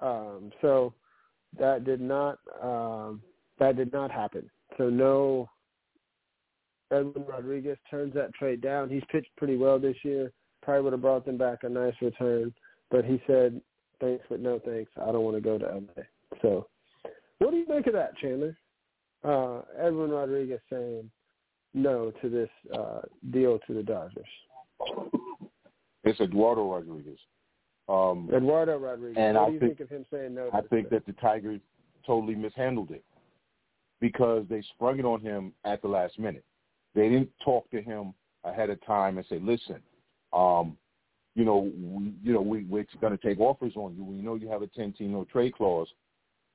Um, 0.00 0.50
so 0.62 0.94
that 1.58 1.84
did 1.84 2.00
not 2.00 2.38
um, 2.62 3.22
that 3.58 3.76
did 3.76 3.92
not 3.92 4.10
happen. 4.10 4.48
So 4.78 4.88
no, 4.88 5.50
Edwin 6.90 7.24
Rodriguez 7.26 7.78
turns 7.90 8.14
that 8.14 8.32
trade 8.34 8.62
down. 8.62 8.88
He's 8.88 9.02
pitched 9.10 9.34
pretty 9.36 9.56
well 9.56 9.78
this 9.78 9.96
year. 10.04 10.32
Probably 10.62 10.82
would 10.84 10.92
have 10.94 11.02
brought 11.02 11.26
them 11.26 11.36
back 11.36 11.64
a 11.64 11.68
nice 11.68 11.94
return, 12.00 12.54
but 12.90 13.04
he 13.04 13.20
said 13.26 13.60
thanks, 14.00 14.24
but 14.28 14.40
no 14.40 14.60
thanks. 14.64 14.90
I 15.00 15.06
don't 15.06 15.22
want 15.22 15.36
to 15.36 15.40
go 15.40 15.58
to 15.58 15.64
LA. 15.64 16.02
So, 16.42 16.66
what 17.38 17.50
do 17.50 17.56
you 17.56 17.66
make 17.68 17.86
of 17.86 17.92
that, 17.94 18.16
Chandler? 18.18 18.56
Uh, 19.24 19.60
Edwin 19.78 20.10
Rodriguez 20.10 20.60
saying 20.70 21.10
no 21.74 22.12
to 22.22 22.28
this 22.28 22.48
uh, 22.76 23.00
deal 23.30 23.58
to 23.66 23.74
the 23.74 23.82
Dodgers. 23.82 24.24
It's 26.04 26.20
Eduardo 26.20 26.72
Rodriguez. 26.72 27.18
Um, 27.88 28.30
Eduardo 28.34 28.78
Rodriguez. 28.78 29.16
And 29.18 29.36
what 29.36 29.44
I 29.44 29.46
do 29.48 29.54
you 29.54 29.60
think, 29.60 29.78
think 29.78 29.90
of 29.90 29.96
him 29.96 30.06
saying 30.12 30.34
no? 30.34 30.50
I 30.52 30.60
think 30.62 30.90
that 30.90 31.06
the 31.06 31.12
Tigers 31.14 31.60
totally 32.06 32.34
mishandled 32.34 32.90
it 32.90 33.04
because 34.00 34.44
they 34.48 34.62
sprung 34.74 34.98
it 34.98 35.04
on 35.04 35.20
him 35.20 35.52
at 35.64 35.82
the 35.82 35.88
last 35.88 36.18
minute. 36.18 36.44
They 36.94 37.08
didn't 37.08 37.30
talk 37.44 37.70
to 37.70 37.82
him 37.82 38.14
ahead 38.44 38.70
of 38.70 38.84
time 38.86 39.18
and 39.18 39.26
say, 39.26 39.38
"Listen, 39.38 39.82
um, 40.32 40.76
you 41.38 41.44
know, 41.44 41.70
we, 41.80 42.12
you 42.20 42.32
know, 42.32 42.40
we, 42.40 42.64
we're 42.64 42.84
going 43.00 43.16
to 43.16 43.24
take 43.24 43.38
offers 43.38 43.74
on 43.76 43.94
you. 43.94 44.02
We 44.02 44.16
know 44.16 44.34
you 44.34 44.48
have 44.48 44.62
a 44.62 44.66
10-team 44.66 45.12
no 45.12 45.24
trade 45.24 45.54
clause, 45.54 45.86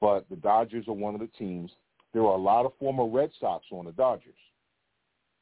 but 0.02 0.30
the 0.30 0.36
Dodgers 0.36 0.90
are 0.90 0.94
one 0.94 1.14
of 1.14 1.22
the 1.22 1.30
teams. 1.40 1.72
There 2.14 2.24
are 2.24 2.36
a 2.36 2.42
lot 2.42 2.66
of 2.66 2.74
former 2.78 3.08
Red 3.08 3.32
Sox 3.40 3.66
on 3.72 3.86
the 3.86 3.94
Dodgers 3.94 4.36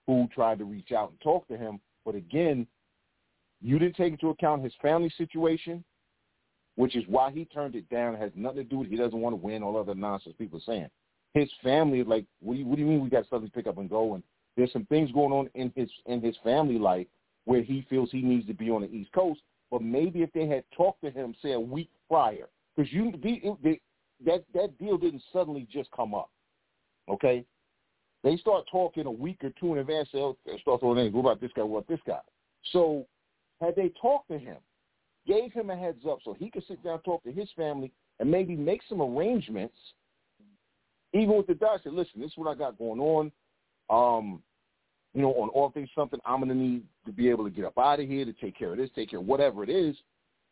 who 0.06 0.30
tried 0.32 0.60
to 0.60 0.66
reach 0.66 0.92
out 0.92 1.10
and 1.10 1.20
talk 1.22 1.48
to 1.48 1.58
him, 1.58 1.80
but 2.06 2.14
again, 2.14 2.68
you 3.64 3.80
didn't 3.80 3.96
take 3.96 4.14
into 4.14 4.30
account 4.30 4.64
his 4.64 4.74
family 4.80 5.12
situation, 5.18 5.84
which 6.76 6.96
is 6.96 7.04
why 7.08 7.32
he 7.32 7.46
turned 7.46 7.76
it 7.76 7.90
down. 7.90 8.14
It 8.14 8.22
has 8.22 8.32
nothing 8.36 8.60
to 8.60 8.64
do 8.64 8.78
with 8.78 8.90
he 8.90 8.96
doesn't 8.96 9.20
want 9.20 9.34
to 9.34 9.44
win, 9.44 9.64
all 9.64 9.76
other 9.76 9.96
nonsense 9.96 10.36
people 10.38 10.60
are 10.60 10.72
saying. 10.72 10.90
His 11.34 11.50
family, 11.64 12.04
like, 12.04 12.26
what 12.42 12.54
do 12.54 12.60
you, 12.60 12.66
what 12.68 12.76
do 12.76 12.84
you 12.84 12.88
mean 12.88 13.02
we 13.02 13.10
got 13.10 13.24
to 13.24 13.30
suddenly 13.30 13.52
pick 13.56 13.66
up 13.66 13.80
and 13.80 13.90
go? 13.90 14.14
And 14.14 14.24
there's 14.56 14.72
some 14.72 14.86
things 14.86 15.12
going 15.12 15.32
on 15.34 15.50
in 15.56 15.74
his 15.76 15.90
in 16.06 16.22
his 16.22 16.36
family 16.44 16.78
life 16.78 17.08
where 17.46 17.62
he 17.62 17.86
feels 17.90 18.10
he 18.12 18.22
needs 18.22 18.48
to 18.48 18.54
be 18.54 18.70
on 18.70 18.82
the 18.82 18.92
East 18.92 19.12
Coast, 19.14 19.42
but 19.70 19.82
maybe 19.82 20.22
if 20.22 20.32
they 20.34 20.48
had 20.48 20.64
talked 20.76 21.02
to 21.04 21.10
him, 21.10 21.34
say 21.42 21.54
a 21.54 21.60
week 21.60 21.90
prior, 22.10 22.48
because 22.76 22.92
you 22.92 23.12
the, 23.24 23.42
the, 23.64 23.80
that 24.26 24.44
that 24.54 24.78
deal 24.78 24.98
didn't 24.98 25.24
suddenly 25.32 25.68
just 25.72 25.90
come 25.92 26.14
up. 26.14 26.30
Okay, 27.10 27.46
they 28.24 28.38
start 28.38 28.66
talking 28.72 29.06
a 29.06 29.12
week 29.12 29.44
or 29.44 29.52
two 29.60 29.74
in 29.74 29.80
advance. 29.80 30.10
They'll 30.14 30.38
start 30.62 30.82
throwing 30.82 30.98
names. 30.98 31.14
What 31.14 31.22
about 31.22 31.42
this 31.42 31.52
guy? 31.56 31.64
What 31.64 31.80
about 31.80 31.88
this 31.88 32.00
guy? 32.06 32.20
So 32.72 33.08
had 33.60 33.76
they 33.76 33.92
talked 34.02 34.30
to 34.30 34.38
him, 34.38 34.58
gave 35.28 35.54
him 35.54 35.70
a 35.70 35.78
heads 35.78 36.04
up 36.10 36.20
so 36.24 36.34
he 36.34 36.50
could 36.50 36.64
sit 36.68 36.84
down, 36.84 37.00
talk 37.02 37.24
to 37.24 37.32
his 37.32 37.50
family, 37.56 37.92
and 38.20 38.30
maybe 38.30 38.56
make 38.56 38.82
some 38.88 39.02
arrangements, 39.02 39.76
even 41.14 41.38
with 41.38 41.48
the 41.48 41.58
said, 41.84 41.94
listen, 41.94 42.20
this 42.20 42.32
is 42.32 42.38
what 42.38 42.50
I 42.50 42.56
got 42.58 42.78
going 42.78 43.00
on. 43.00 43.32
Um, 43.90 44.42
you 45.14 45.22
know, 45.22 45.34
on 45.34 45.50
all 45.50 45.70
things 45.72 45.90
something, 45.94 46.20
I'm 46.26 46.48
to 46.48 46.56
need 46.56 46.84
to 47.06 47.12
be 47.12 47.30
able 47.30 47.44
to 47.44 47.50
get 47.50 47.66
up 47.66 47.78
out 47.78 48.00
of 48.00 48.08
here 48.08 48.26
to 48.26 48.34
take 48.34 48.58
care 48.58 48.72
of 48.72 48.78
this, 48.78 48.90
take 48.96 49.10
care 49.12 49.20
of 49.20 49.26
whatever 49.26 49.64
it 49.64 49.70
is. 49.70 49.96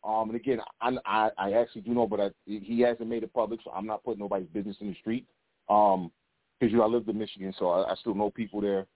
Um, 0.04 0.30
and 0.30 0.36
again, 0.36 0.60
I, 0.80 0.96
I, 1.06 1.30
I 1.38 1.52
actually 1.52 1.82
do 1.82 1.92
know, 1.92 2.06
but 2.06 2.20
I, 2.20 2.30
he 2.46 2.80
hasn't 2.80 3.08
made 3.08 3.22
it 3.22 3.32
public, 3.32 3.60
so 3.64 3.70
I'm 3.70 3.86
not 3.86 4.04
putting 4.04 4.20
nobody's 4.20 4.48
business 4.48 4.76
in 4.80 4.88
the 4.88 4.94
street. 4.94 5.26
Um, 5.68 6.10
because 6.58 6.72
you 6.72 6.78
know 6.78 6.84
I 6.84 6.88
lived 6.88 7.08
in 7.08 7.18
Michigan, 7.18 7.54
so 7.58 7.70
I, 7.70 7.92
I 7.92 7.94
still 7.96 8.14
know 8.14 8.30
people 8.30 8.60
there. 8.60 8.86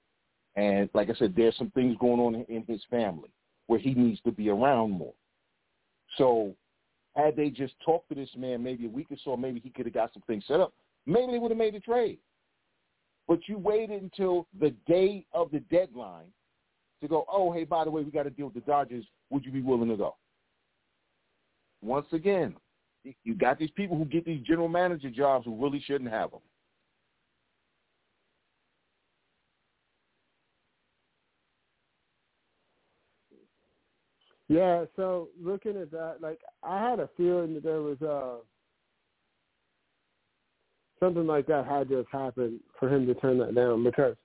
And 0.57 0.89
like 0.95 1.11
I 1.11 1.15
said, 1.15 1.35
there's 1.35 1.57
some 1.57 1.71
things 1.71 1.97
going 1.99 2.21
on 2.21 2.35
in, 2.35 2.45
in 2.45 2.65
his 2.67 2.83
family 2.91 3.31
where 3.67 3.79
he 3.79 3.95
needs 3.95 4.21
to 4.23 4.33
be 4.33 4.51
around 4.51 4.91
more. 4.91 5.15
So 6.19 6.55
had 7.17 7.37
they 7.37 7.49
just 7.49 7.75
talked 7.85 8.09
to 8.11 8.15
this 8.15 8.29
man 8.37 8.63
maybe 8.63 8.87
a 8.87 8.91
week 8.91 9.07
or 9.11 9.17
so, 9.25 9.37
maybe 9.37 9.61
he 9.61 9.71
could 9.71 9.87
have 9.87 9.95
got 9.95 10.13
some 10.13 10.23
things 10.27 10.45
set 10.47 10.61
up. 10.61 10.73
Maybe 11.07 11.33
they 11.33 11.39
would 11.39 11.51
have 11.51 11.59
made 11.59 11.75
a 11.75 11.81
trade. 11.81 12.19
But 13.27 13.41
you 13.49 13.59
waited 13.59 14.03
until 14.03 14.47
the 14.59 14.71
day 14.87 15.27
of 15.33 15.51
the 15.51 15.61
deadline 15.61 16.27
to 17.01 17.09
go, 17.09 17.25
oh, 17.31 17.53
hey, 17.53 17.65
by 17.65 17.85
the 17.85 17.91
way, 17.91 18.03
we 18.03 18.11
got 18.11 18.25
to 18.25 18.31
deal 18.31 18.47
with 18.47 18.55
the 18.55 18.61
Dodgers. 18.61 19.05
Would 19.31 19.45
you 19.45 19.53
be 19.53 19.63
willing 19.63 19.89
to 19.89 19.97
go? 19.97 20.17
Once 21.83 22.07
again, 22.13 22.55
you 23.25 23.35
got 23.35 23.59
these 23.59 23.71
people 23.71 23.97
who 23.97 24.05
get 24.05 24.25
these 24.25 24.43
general 24.47 24.69
manager 24.69 25.11
jobs 25.11 25.45
who 25.45 25.63
really 25.63 25.83
shouldn't 25.87 26.11
have 26.11 26.31
them. 26.31 26.41
Yeah, 34.49 34.85
so 34.95 35.29
looking 35.43 35.77
at 35.79 35.91
that, 35.91 36.17
like 36.21 36.41
I 36.63 36.79
had 36.91 37.01
a 37.01 37.09
feeling 37.17 37.55
that 37.55 37.63
there 37.63 37.81
was 37.81 38.01
uh 38.03 38.37
something 41.05 41.27
like 41.27 41.47
that 41.47 41.67
had 41.67 41.89
to 41.91 41.97
have 41.97 42.11
happened 42.11 42.61
for 42.79 42.89
him 42.89 43.07
to 43.07 43.15
turn 43.15 43.39
that 43.39 43.55
down 43.55 43.85
because 43.85 44.17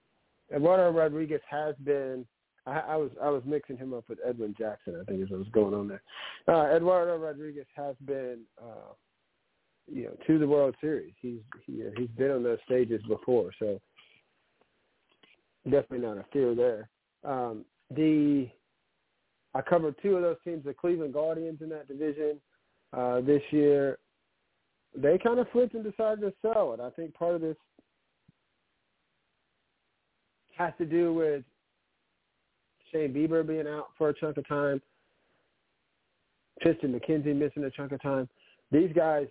Eduardo 0.55 0.91
Rodriguez 0.91 1.41
has 1.49 1.75
been. 1.83 2.25
I, 2.65 2.79
I 2.79 2.95
was 2.95 3.09
I 3.21 3.29
was 3.29 3.41
mixing 3.45 3.77
him 3.77 3.93
up 3.93 4.05
with 4.07 4.19
Edwin 4.27 4.55
Jackson. 4.57 4.99
I 4.99 5.03
think 5.03 5.21
is 5.23 5.29
what 5.29 5.39
was 5.39 5.47
going 5.49 5.73
on 5.73 5.87
there. 5.87 6.01
Uh, 6.47 6.75
Eduardo 6.75 7.17
Rodriguez 7.17 7.65
has 7.75 7.95
been, 8.05 8.39
uh, 8.61 8.93
you 9.91 10.03
know, 10.03 10.15
to 10.27 10.39
the 10.39 10.47
World 10.47 10.75
Series. 10.81 11.13
He's 11.21 11.39
he, 11.65 11.83
he's 11.97 12.09
been 12.17 12.31
on 12.31 12.43
those 12.43 12.59
stages 12.65 13.01
before, 13.07 13.51
so 13.59 13.79
definitely 15.65 15.99
not 15.99 16.17
a 16.17 16.25
fear 16.31 16.55
there. 16.55 16.89
Um, 17.23 17.65
the 17.91 18.49
I 19.55 19.61
covered 19.61 19.95
two 20.01 20.15
of 20.15 20.21
those 20.21 20.37
teams, 20.43 20.63
the 20.63 20.73
Cleveland 20.73 21.13
Guardians 21.13 21.61
in 21.61 21.69
that 21.69 21.87
division 21.87 22.39
uh, 22.95 23.21
this 23.21 23.41
year. 23.51 23.97
They 24.95 25.17
kind 25.17 25.39
of 25.39 25.49
flipped 25.51 25.75
and 25.75 25.83
decided 25.83 26.21
to 26.21 26.33
sell 26.41 26.73
it. 26.73 26.79
I 26.79 26.89
think 26.91 27.13
part 27.13 27.35
of 27.35 27.41
this 27.41 27.55
has 30.57 30.73
to 30.77 30.85
do 30.85 31.13
with 31.13 31.43
Shane 32.91 33.13
Bieber 33.13 33.45
being 33.47 33.67
out 33.67 33.87
for 33.97 34.09
a 34.09 34.13
chunk 34.13 34.37
of 34.37 34.47
time, 34.47 34.81
Triston 36.63 36.93
McKenzie 36.93 37.35
missing 37.35 37.63
a 37.63 37.71
chunk 37.71 37.91
of 37.91 38.01
time. 38.01 38.27
These 38.71 38.91
guys 38.95 39.27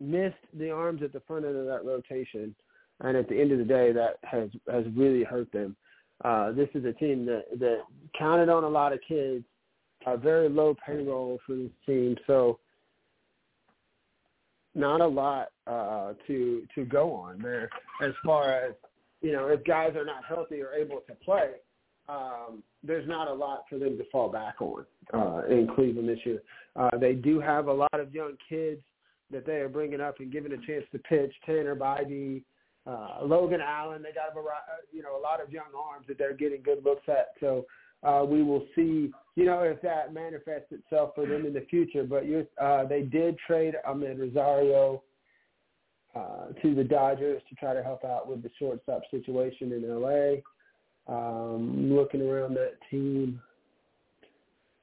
missed 0.00 0.36
the 0.54 0.70
arms 0.70 1.02
at 1.02 1.12
the 1.12 1.20
front 1.20 1.44
end 1.44 1.56
of 1.56 1.66
that 1.66 1.84
rotation, 1.84 2.54
and 3.00 3.16
at 3.16 3.28
the 3.28 3.40
end 3.40 3.52
of 3.52 3.58
the 3.58 3.64
day, 3.64 3.92
that 3.92 4.18
has 4.24 4.50
has 4.70 4.84
really 4.94 5.24
hurt 5.24 5.50
them. 5.52 5.76
Uh, 6.24 6.52
this 6.52 6.68
is 6.74 6.84
a 6.84 6.92
team 6.92 7.26
that, 7.26 7.44
that 7.58 7.80
counted 8.16 8.48
on 8.48 8.62
a 8.62 8.68
lot 8.68 8.92
of 8.92 9.00
kids, 9.06 9.44
a 10.06 10.16
very 10.16 10.48
low 10.48 10.76
payroll 10.86 11.38
for 11.44 11.56
this 11.56 11.70
team, 11.84 12.16
so 12.26 12.60
not 14.74 15.00
a 15.00 15.06
lot 15.06 15.48
uh, 15.66 16.14
to 16.26 16.62
to 16.74 16.84
go 16.84 17.12
on 17.12 17.40
there 17.40 17.68
as 18.02 18.12
far 18.24 18.52
as 18.52 18.74
you 19.20 19.32
know 19.32 19.48
if 19.48 19.64
guys 19.64 19.94
are 19.96 20.04
not 20.04 20.24
healthy 20.26 20.60
or 20.60 20.72
able 20.72 21.00
to 21.06 21.14
play. 21.24 21.50
Um, 22.08 22.62
there's 22.82 23.08
not 23.08 23.28
a 23.28 23.32
lot 23.32 23.64
for 23.70 23.78
them 23.78 23.96
to 23.96 24.04
fall 24.10 24.28
back 24.28 24.60
on 24.60 24.84
uh, 25.14 25.42
in 25.48 25.68
Cleveland 25.74 26.08
this 26.08 26.18
year. 26.24 26.42
Uh, 26.74 26.90
they 26.98 27.12
do 27.12 27.38
have 27.38 27.68
a 27.68 27.72
lot 27.72 27.94
of 27.94 28.12
young 28.12 28.32
kids 28.48 28.80
that 29.30 29.46
they 29.46 29.56
are 29.56 29.68
bringing 29.68 30.00
up 30.00 30.18
and 30.18 30.32
giving 30.32 30.52
a 30.52 30.56
chance 30.56 30.84
to 30.92 30.98
pitch. 30.98 31.32
Tanner 31.46 31.76
Bibee, 31.76 32.42
uh, 32.86 33.24
Logan 33.24 33.60
Allen. 33.60 34.02
They 34.02 34.12
got 34.12 34.36
a 34.36 34.42
you 34.94 35.02
know 35.02 35.18
a 35.18 35.22
lot 35.22 35.42
of 35.42 35.50
young 35.50 35.72
arms 35.76 36.06
that 36.08 36.18
they're 36.18 36.34
getting 36.34 36.62
good 36.62 36.84
looks 36.84 37.08
at. 37.08 37.28
So 37.40 37.66
uh, 38.02 38.24
we 38.26 38.42
will 38.42 38.66
see 38.74 39.12
you 39.34 39.44
know 39.44 39.60
if 39.60 39.80
that 39.82 40.12
manifests 40.12 40.72
itself 40.72 41.12
for 41.14 41.26
them 41.26 41.46
in 41.46 41.52
the 41.52 41.66
future. 41.70 42.04
But 42.04 42.26
you 42.26 42.46
uh, 42.60 42.84
they 42.84 43.02
did 43.02 43.38
trade 43.46 43.74
Amed 43.88 44.18
Rosario 44.18 45.02
uh, 46.14 46.52
to 46.60 46.74
the 46.74 46.84
Dodgers 46.84 47.42
to 47.48 47.54
try 47.54 47.74
to 47.74 47.82
help 47.82 48.04
out 48.04 48.28
with 48.28 48.42
the 48.42 48.50
shortstop 48.58 49.02
situation 49.10 49.72
in 49.72 49.88
LA. 49.88 50.42
Um, 51.08 51.92
looking 51.92 52.22
around 52.22 52.54
that 52.54 52.74
team, 52.90 53.40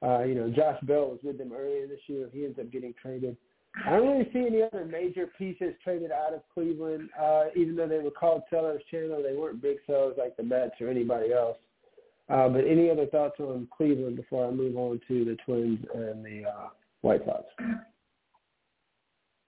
uh, 0.02 0.22
you 0.24 0.34
know, 0.34 0.50
Josh 0.50 0.78
Bell 0.82 1.06
was 1.06 1.18
with 1.22 1.38
them 1.38 1.52
earlier 1.54 1.86
this 1.86 2.00
year. 2.08 2.28
He 2.32 2.44
ends 2.44 2.58
up 2.58 2.70
getting 2.70 2.94
traded. 3.00 3.36
I 3.86 3.90
don't 3.90 4.08
really 4.08 4.30
see 4.32 4.46
any 4.46 4.62
other 4.62 4.84
major 4.84 5.28
pieces 5.38 5.74
traded 5.84 6.10
out 6.10 6.34
of 6.34 6.42
Cleveland, 6.52 7.08
uh, 7.18 7.44
even 7.54 7.76
though 7.76 7.86
they 7.86 8.00
were 8.00 8.10
called 8.10 8.42
sellers. 8.50 8.82
Chandler, 8.90 9.22
they 9.22 9.36
weren't 9.36 9.62
big 9.62 9.76
sellers 9.86 10.16
like 10.18 10.36
the 10.36 10.42
Mets 10.42 10.80
or 10.80 10.88
anybody 10.88 11.32
else. 11.32 11.56
Uh, 12.30 12.48
but 12.48 12.64
any 12.66 12.88
other 12.88 13.06
thoughts 13.06 13.40
on 13.40 13.66
Cleveland 13.76 14.16
before 14.16 14.46
I 14.46 14.50
move 14.50 14.76
on 14.76 15.00
to 15.08 15.24
the 15.24 15.36
Twins 15.44 15.84
and 15.94 16.24
the 16.24 16.44
uh, 16.48 16.68
White 17.00 17.22
Sox? 17.24 17.44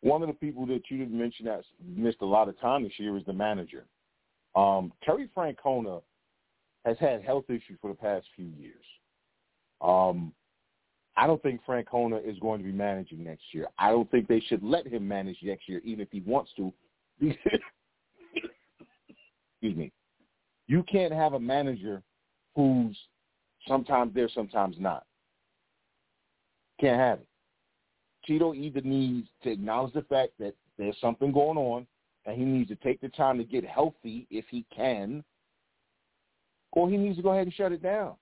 One 0.00 0.20
of 0.22 0.28
the 0.28 0.34
people 0.34 0.66
that 0.66 0.82
you 0.88 0.98
didn't 0.98 1.16
mention 1.16 1.46
that 1.46 1.62
missed 1.84 2.22
a 2.22 2.26
lot 2.26 2.48
of 2.48 2.58
time 2.60 2.82
this 2.82 2.98
year 2.98 3.16
is 3.16 3.24
the 3.24 3.32
manager. 3.32 3.84
Um, 4.56 4.92
Terry 5.04 5.30
Francona 5.36 6.02
has 6.84 6.96
had 6.98 7.22
health 7.22 7.44
issues 7.48 7.78
for 7.80 7.88
the 7.88 7.96
past 7.96 8.26
few 8.34 8.46
years. 8.58 8.84
Um, 9.80 10.32
I 11.16 11.28
don't 11.28 11.42
think 11.42 11.60
Francona 11.64 12.26
is 12.28 12.38
going 12.40 12.58
to 12.58 12.64
be 12.64 12.72
managing 12.72 13.22
next 13.22 13.44
year. 13.52 13.68
I 13.78 13.90
don't 13.90 14.10
think 14.10 14.26
they 14.26 14.40
should 14.40 14.64
let 14.64 14.86
him 14.86 15.06
manage 15.06 15.36
next 15.42 15.68
year, 15.68 15.80
even 15.84 16.00
if 16.00 16.08
he 16.10 16.20
wants 16.20 16.50
to. 16.56 16.72
Excuse 17.20 17.36
me. 19.76 19.92
You 20.66 20.82
can't 20.90 21.12
have 21.12 21.34
a 21.34 21.40
manager 21.40 22.02
who's 22.54 22.96
sometimes 23.66 24.14
there, 24.14 24.28
sometimes 24.34 24.76
not. 24.78 25.04
Can't 26.80 26.98
have 26.98 27.18
it. 27.20 27.26
Tito 28.26 28.54
either 28.54 28.80
needs 28.82 29.28
to 29.42 29.50
acknowledge 29.50 29.94
the 29.94 30.02
fact 30.02 30.32
that 30.38 30.54
there's 30.78 30.96
something 31.00 31.32
going 31.32 31.58
on 31.58 31.86
and 32.24 32.36
he 32.36 32.44
needs 32.44 32.68
to 32.68 32.76
take 32.76 33.00
the 33.00 33.08
time 33.08 33.38
to 33.38 33.44
get 33.44 33.64
healthy 33.64 34.26
if 34.30 34.44
he 34.48 34.64
can, 34.74 35.24
or 36.72 36.88
he 36.88 36.96
needs 36.96 37.16
to 37.16 37.22
go 37.22 37.30
ahead 37.30 37.46
and 37.46 37.54
shut 37.54 37.72
it 37.72 37.82
down. 37.82 38.14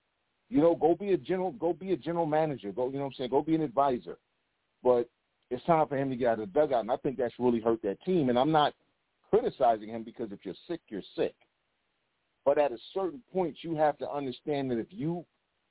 You 0.49 0.61
know, 0.61 0.75
go 0.75 0.95
be 0.95 1.13
a 1.13 1.17
general, 1.17 1.53
go 1.53 1.73
be 1.73 1.93
a 1.93 1.97
general 1.97 2.27
manager. 2.27 2.73
Go, 2.73 2.89
you 2.89 2.95
know 2.95 3.01
what 3.01 3.07
I'm 3.09 3.15
saying? 3.15 3.31
Go 3.31 3.43
be 3.43 3.55
an 3.55 3.63
advisor. 3.63 4.19
But 4.83 5.09
it's 5.51 5.65
time 5.65 5.87
for 5.87 5.97
him 5.97 6.11
to 6.11 6.17
get 6.17 6.29
out 6.29 6.41
of 6.41 6.53
the 6.53 6.61
dugout, 6.61 6.81
and 6.81 6.91
I 6.91 6.97
think 6.97 7.19
that's 7.19 7.35
really 7.39 7.61
hurt 7.61 7.83
that 7.83 8.03
team. 8.03 8.31
And 8.31 8.39
I'm 8.39 8.51
not 8.51 8.75
criticizing 9.31 9.89
him 9.89 10.03
because 10.03 10.33
if 10.33 10.41
you're 10.43 10.55
sick, 10.67 10.81
you're 10.89 11.03
sick. 11.15 11.35
But 12.51 12.59
at 12.59 12.73
a 12.73 12.79
certain 12.93 13.23
point, 13.33 13.59
you 13.63 13.77
have 13.77 13.97
to 13.99 14.11
understand 14.11 14.73
that 14.73 14.79
if 14.81 14.89
you 14.91 15.25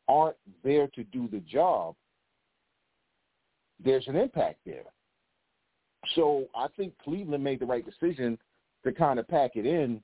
aren't 0.07 0.38
there 0.63 0.88
to 0.95 1.03
do 1.03 1.27
the 1.27 1.41
job, 1.41 1.93
there's 3.84 4.07
an 4.07 4.15
impact 4.15 4.59
there. 4.65 4.86
So 6.15 6.45
I 6.55 6.67
think 6.77 6.93
Cleveland 7.03 7.43
made 7.43 7.59
the 7.59 7.65
right 7.65 7.84
decision 7.86 8.38
to 8.86 8.93
kind 8.93 9.19
of 9.19 9.27
pack 9.27 9.57
it 9.57 9.65
in 9.65 10.01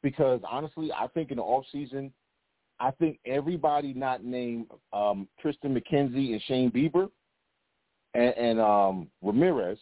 because 0.00 0.38
honestly, 0.48 0.92
I 0.92 1.08
think 1.08 1.32
in 1.32 1.38
the 1.38 1.42
off 1.42 1.64
season 1.72 2.12
I 2.78 2.92
think 2.92 3.18
everybody 3.26 3.92
not 3.92 4.22
named 4.24 4.66
um, 4.92 5.26
Triston 5.44 5.76
McKenzie 5.76 6.34
and 6.34 6.42
Shane 6.42 6.70
Bieber 6.70 7.10
and, 8.14 8.32
and 8.36 8.60
um, 8.60 9.08
Ramirez, 9.22 9.78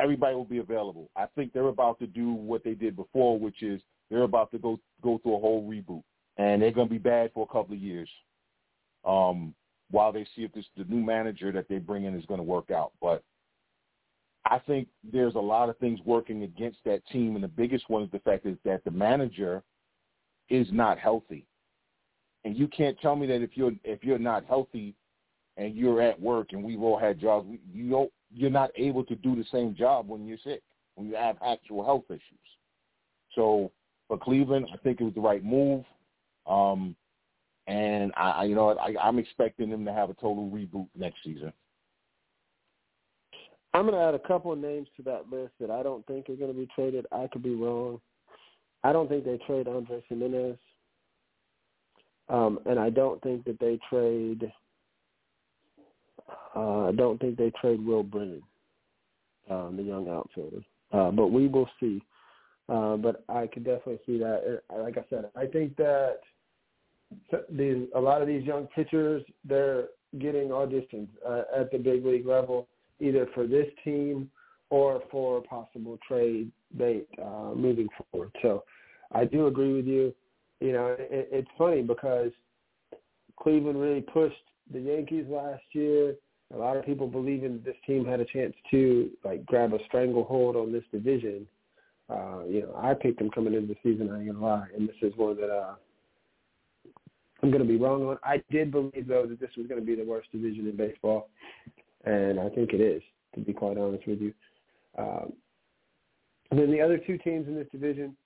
everybody 0.00 0.34
will 0.34 0.44
be 0.44 0.58
available. 0.58 1.10
I 1.14 1.26
think 1.36 1.52
they're 1.52 1.68
about 1.68 2.00
to 2.00 2.08
do 2.08 2.32
what 2.32 2.64
they 2.64 2.74
did 2.74 2.96
before, 2.96 3.38
which 3.38 3.62
is 3.62 3.80
they're 4.10 4.22
about 4.22 4.50
to 4.52 4.58
go 4.58 4.78
go 5.02 5.18
through 5.18 5.36
a 5.36 5.40
whole 5.40 5.68
reboot, 5.68 6.02
and 6.36 6.60
they're 6.60 6.72
going 6.72 6.88
to 6.88 6.92
be 6.92 6.98
bad 6.98 7.30
for 7.32 7.44
a 7.48 7.52
couple 7.52 7.74
of 7.74 7.80
years 7.80 8.08
um, 9.04 9.54
while 9.90 10.12
they 10.12 10.26
see 10.36 10.42
if 10.42 10.52
this 10.52 10.66
the 10.76 10.84
new 10.84 11.04
manager 11.04 11.52
that 11.52 11.68
they 11.68 11.78
bring 11.78 12.04
in 12.04 12.18
is 12.18 12.26
going 12.26 12.38
to 12.38 12.44
work 12.44 12.70
out. 12.70 12.92
But 13.00 13.22
I 14.46 14.58
think 14.58 14.88
there's 15.12 15.34
a 15.34 15.40
lot 15.40 15.68
of 15.68 15.78
things 15.78 16.00
working 16.04 16.42
against 16.42 16.78
that 16.84 17.06
team, 17.12 17.34
and 17.34 17.44
the 17.44 17.48
biggest 17.48 17.88
one 17.88 18.02
is 18.02 18.10
the 18.10 18.18
fact 18.20 18.46
is 18.46 18.56
that 18.64 18.84
the 18.84 18.90
manager 18.90 19.62
is 20.48 20.66
not 20.72 20.98
healthy. 20.98 21.46
And 22.44 22.56
you 22.56 22.66
can't 22.68 22.98
tell 23.00 23.16
me 23.16 23.26
that 23.26 23.42
if 23.42 23.50
you're 23.54 23.72
if 23.84 24.02
you're 24.02 24.18
not 24.18 24.44
healthy 24.46 24.94
and 25.56 25.76
you're 25.76 26.00
at 26.00 26.18
work 26.20 26.48
and 26.52 26.64
we've 26.64 26.82
all 26.82 26.98
had 26.98 27.20
jobs, 27.20 27.48
you 27.72 27.90
don't, 27.90 28.10
you're 28.32 28.50
not 28.50 28.70
able 28.76 29.04
to 29.04 29.14
do 29.16 29.36
the 29.36 29.44
same 29.52 29.74
job 29.74 30.08
when 30.08 30.26
you're 30.26 30.38
sick, 30.42 30.62
when 30.94 31.06
you 31.06 31.14
have 31.16 31.36
actual 31.46 31.84
health 31.84 32.04
issues. 32.08 32.22
So 33.34 33.70
for 34.10 34.18
Cleveland, 34.18 34.66
I 34.74 34.76
think 34.78 35.00
it 35.00 35.04
was 35.04 35.14
the 35.14 35.20
right 35.20 35.44
move. 35.44 35.84
Um, 36.44 36.96
and 37.68 38.10
I, 38.16 38.30
I 38.30 38.44
you 38.44 38.56
know, 38.56 38.76
I, 38.76 38.92
I'm 39.00 39.20
expecting 39.20 39.70
them 39.70 39.84
to 39.84 39.92
have 39.92 40.10
a 40.10 40.14
total 40.14 40.50
reboot 40.52 40.88
next 40.96 41.18
season. 41.22 41.52
I'm 43.72 43.82
going 43.82 43.94
to 43.94 44.00
add 44.00 44.14
a 44.14 44.28
couple 44.28 44.52
of 44.52 44.58
names 44.58 44.88
to 44.96 45.04
that 45.04 45.30
list 45.30 45.52
that 45.60 45.70
I 45.70 45.84
don't 45.84 46.04
think 46.06 46.28
are 46.28 46.34
going 46.34 46.52
to 46.52 46.58
be 46.58 46.68
traded. 46.74 47.06
I 47.12 47.28
could 47.32 47.44
be 47.44 47.54
wrong. 47.54 48.00
I 48.82 48.92
don't 48.92 49.08
think 49.08 49.24
they 49.24 49.38
trade 49.46 49.68
Andres 49.68 50.02
Gimenez. 50.08 50.56
Um, 52.28 52.58
and 52.66 52.80
I 52.80 52.90
don't 52.90 53.22
think 53.22 53.44
that 53.44 53.60
they 53.60 53.78
trade 53.88 54.50
uh, 56.56 56.88
I 56.88 56.92
don't 56.92 57.20
think 57.20 57.36
they 57.36 57.52
trade 57.60 57.84
Will 57.84 58.02
Brennan, 58.02 58.42
um, 59.48 59.76
the 59.76 59.84
young 59.84 60.08
outfielder. 60.08 60.62
Uh, 60.92 61.12
but 61.12 61.28
we 61.28 61.46
will 61.46 61.68
see. 61.78 62.02
Uh, 62.70 62.96
but 62.96 63.24
I 63.28 63.48
could 63.48 63.64
definitely 63.64 63.98
see 64.06 64.18
that. 64.18 64.62
Like 64.72 64.96
I 64.96 65.04
said, 65.10 65.28
I 65.34 65.46
think 65.46 65.76
that 65.76 66.20
these 67.50 67.88
a 67.96 68.00
lot 68.00 68.22
of 68.22 68.28
these 68.28 68.44
young 68.44 68.68
pitchers 68.68 69.24
they're 69.44 69.88
getting 70.20 70.48
auditions 70.48 71.08
uh, 71.28 71.42
at 71.58 71.72
the 71.72 71.78
big 71.78 72.04
league 72.04 72.26
level, 72.26 72.68
either 73.00 73.26
for 73.34 73.46
this 73.46 73.66
team 73.84 74.30
or 74.70 75.02
for 75.10 75.38
a 75.38 75.42
possible 75.42 75.98
trade 76.06 76.52
bait 76.78 77.08
uh, 77.20 77.52
moving 77.56 77.88
forward. 78.12 78.30
So 78.40 78.62
I 79.12 79.24
do 79.24 79.48
agree 79.48 79.74
with 79.74 79.86
you. 79.86 80.14
You 80.60 80.72
know, 80.72 80.96
it, 80.98 81.28
it's 81.32 81.50
funny 81.58 81.82
because 81.82 82.30
Cleveland 83.40 83.80
really 83.80 84.02
pushed 84.02 84.36
the 84.72 84.80
Yankees 84.80 85.26
last 85.28 85.64
year. 85.72 86.14
A 86.54 86.56
lot 86.56 86.76
of 86.76 86.84
people 86.84 87.08
believing 87.08 87.62
this 87.64 87.76
team 87.84 88.04
had 88.04 88.20
a 88.20 88.24
chance 88.24 88.54
to 88.70 89.10
like 89.24 89.44
grab 89.46 89.72
a 89.72 89.78
stranglehold 89.86 90.54
on 90.54 90.72
this 90.72 90.84
division. 90.92 91.48
Uh, 92.10 92.44
you 92.48 92.62
know, 92.62 92.74
I 92.76 92.94
picked 92.94 93.18
them 93.18 93.30
coming 93.30 93.54
into 93.54 93.68
the 93.68 93.76
season. 93.82 94.10
I 94.10 94.18
ain't 94.18 94.32
gonna 94.32 94.44
lie, 94.44 94.66
and 94.76 94.88
this 94.88 94.96
is 95.02 95.12
one 95.16 95.36
that 95.36 95.50
uh, 95.50 95.74
I'm 97.42 97.50
gonna 97.50 97.64
be 97.64 97.76
wrong 97.76 98.04
on. 98.04 98.18
I 98.24 98.42
did 98.50 98.72
believe 98.72 99.06
though 99.06 99.26
that 99.26 99.38
this 99.38 99.50
was 99.56 99.66
gonna 99.66 99.80
be 99.80 99.94
the 99.94 100.04
worst 100.04 100.32
division 100.32 100.66
in 100.68 100.76
baseball, 100.76 101.28
and 102.04 102.40
I 102.40 102.48
think 102.48 102.72
it 102.72 102.80
is. 102.80 103.02
To 103.34 103.40
be 103.40 103.52
quite 103.52 103.78
honest 103.78 104.08
with 104.08 104.20
you. 104.20 104.34
Um, 104.98 105.32
and 106.50 106.58
then 106.58 106.72
the 106.72 106.80
other 106.80 106.98
two 106.98 107.16
teams 107.18 107.46
in 107.46 107.54
this 107.54 107.68
division, 107.70 108.16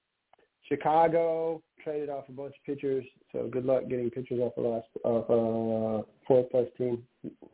Chicago 0.67 1.63
traded 1.83 2.09
off 2.09 2.25
a 2.31 2.33
bunch 2.33 2.55
of 2.59 2.65
pitchers, 2.65 3.05
so 3.33 3.47
good 3.53 3.67
luck 3.67 3.83
getting 3.91 4.09
pitchers 4.09 4.41
off 4.41 4.55
the 4.55 4.63
last 4.63 4.87
of 5.05 5.25
uh, 5.25 6.03
fourth 6.27 6.51
place 6.51 6.71
team. 6.79 7.03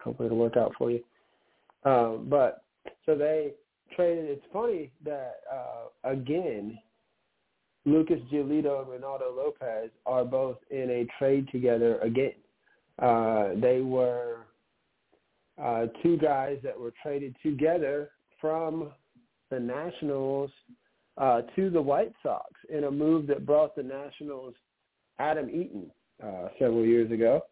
Hopefully 0.01 0.27
it'll 0.27 0.39
work 0.39 0.57
out 0.57 0.73
for 0.79 0.93
you. 0.93 1.01
Um, 1.85 2.27
but 2.29 2.63
so 3.05 3.17
they 3.17 3.55
traded. 3.95 4.27
It's 4.27 4.45
funny 4.53 4.91
that 5.05 5.41
uh, 5.53 6.11
again, 6.11 6.79
Lucas 7.87 8.21
Giolito 8.33 8.83
and 8.83 9.03
Ronaldo 9.03 9.35
Lopez 9.37 9.91
are 10.07 10.25
both 10.25 10.59
in 10.71 10.91
a 10.91 11.07
trade 11.19 11.49
together 11.51 11.99
again. 12.01 12.35
Uh, 12.99 13.51
they 13.57 13.81
were 13.81 14.47
uh, 15.63 15.87
two 16.03 16.17
guys 16.19 16.59
that 16.63 16.79
were 16.79 16.93
traded 17.03 17.35
together 17.43 18.11
from 18.41 18.91
the 19.51 19.59
Nationals 19.59 20.51
uh, 21.19 21.43
to 21.57 21.71
the 21.71 21.81
White 21.81 22.13
Sox 22.23 22.51
in 22.69 22.85
a 22.85 22.91
move 22.91 23.27
that 23.27 23.47
brought 23.47 23.75
the 23.75 23.83
Nationals 23.83 24.55
Adam 25.19 25.49
Eaton 25.49 25.91
uh, 26.23 26.49
several 26.59 26.85
years 26.85 27.11
ago. 27.11 27.43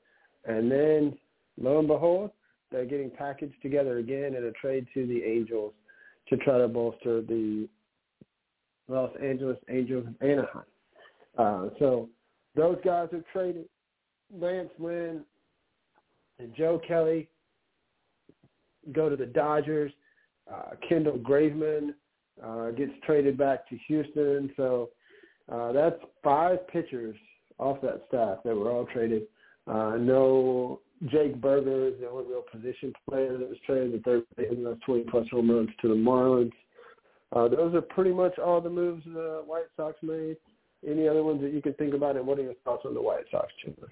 And 0.45 0.71
then, 0.71 1.19
lo 1.61 1.79
and 1.79 1.89
behold, 1.89 2.31
they're 2.71 2.87
getting 2.87 3.11
packaged 3.11 3.61
together 3.63 3.99
again 3.99 4.35
in 4.35 4.45
a 4.45 4.53
trade 4.53 4.87
to 4.95 5.07
the 5.07 5.23
Angels 5.23 5.73
to 6.31 6.37
try 6.39 6.59
to 6.59 6.69
bolster 6.69 7.23
the 7.23 7.69
Los 8.89 9.11
Angeles 9.23 9.59
Angels 9.69 10.07
of 10.07 10.15
Anaheim. 10.27 10.65
Uh, 11.37 11.69
so 11.79 12.09
those 12.57 12.79
guys 12.85 13.09
have 13.13 13.25
traded. 13.33 13.67
Lance 14.35 14.71
Lynn 14.79 15.25
and 16.39 16.55
Joe 16.55 16.81
Kelly 16.87 17.29
go 18.93 19.09
to 19.09 19.17
the 19.17 19.27
Dodgers. 19.27 19.93
Uh, 20.53 20.75
Kendall 20.89 21.19
Graveman 21.19 21.95
uh, 22.45 22.71
gets 22.71 22.93
traded 23.05 23.37
back 23.37 23.69
to 23.69 23.77
Houston. 23.87 24.51
So 24.57 24.91
uh, 25.51 25.73
that's 25.73 25.97
five 26.23 26.67
pitchers 26.69 27.17
off 27.59 27.81
that 27.83 28.03
staff 28.09 28.39
that 28.45 28.55
were 28.55 28.71
all 28.71 28.87
traded. 28.87 29.23
Uh, 29.67 29.97
no 29.99 30.81
Jake 31.07 31.41
Burger 31.41 31.89
is 31.89 31.95
the 32.01 32.09
only 32.09 32.29
real 32.29 32.43
position 32.51 32.93
player 33.09 33.39
that 33.39 33.49
was 33.49 33.59
traded. 33.65 33.93
The 33.93 33.99
third 33.99 34.23
baseman 34.37 34.67
has 34.67 34.79
20 34.85 35.05
plus 35.11 35.27
home 35.31 35.51
runs 35.51 35.71
to 35.81 35.89
the 35.89 35.95
Marlins. 35.95 36.53
Uh, 37.35 37.49
those 37.49 37.75
are 37.75 37.83
pretty 37.83 38.13
much 38.13 38.39
all 38.39 38.61
the 38.61 38.71
moves 38.71 39.05
the 39.05 39.43
White 39.47 39.67
Sox 39.77 39.97
made. 40.03 40.37
Any 40.87 41.09
other 41.09 41.23
ones 41.23 41.41
that 41.43 41.53
you 41.53 41.61
can 41.61 41.75
think 41.75 41.95
about, 41.95 42.17
and 42.17 42.27
what 42.27 42.39
are 42.39 42.43
your 42.43 42.55
thoughts 42.65 42.85
on 42.87 42.95
the 42.95 43.03
White 43.03 43.25
Sox, 43.31 43.49
Chandler? 43.65 43.89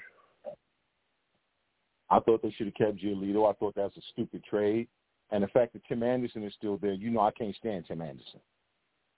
I 2.09 2.21
thought 2.21 2.43
they 2.43 2.53
should 2.53 2.67
have 2.67 2.75
kept 2.75 2.99
Giolito. 2.99 3.51
I 3.51 3.55
thought 3.55 3.75
that 3.75 3.83
was 3.83 3.97
a 3.97 4.13
stupid 4.13 4.43
trade. 4.45 4.89
And 5.31 5.43
the 5.43 5.49
fact 5.49 5.73
that 5.73 5.83
Tim 5.89 6.03
Anderson 6.03 6.45
is 6.45 6.55
still 6.57 6.79
there, 6.79 6.93
you 6.93 7.11
know 7.11 7.21
I 7.21 7.33
can't 7.33 7.57
stand 7.57 7.85
Tim 7.87 8.01
Anderson. 8.01 8.41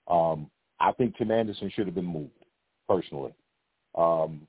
Um, 0.07 0.49
I 0.79 0.91
think 0.93 1.15
Tim 1.17 1.29
Anderson 1.29 1.71
should 1.73 1.85
have 1.85 1.93
been 1.93 2.05
moved, 2.05 2.31
personally. 2.87 3.33
Um, 3.95 4.47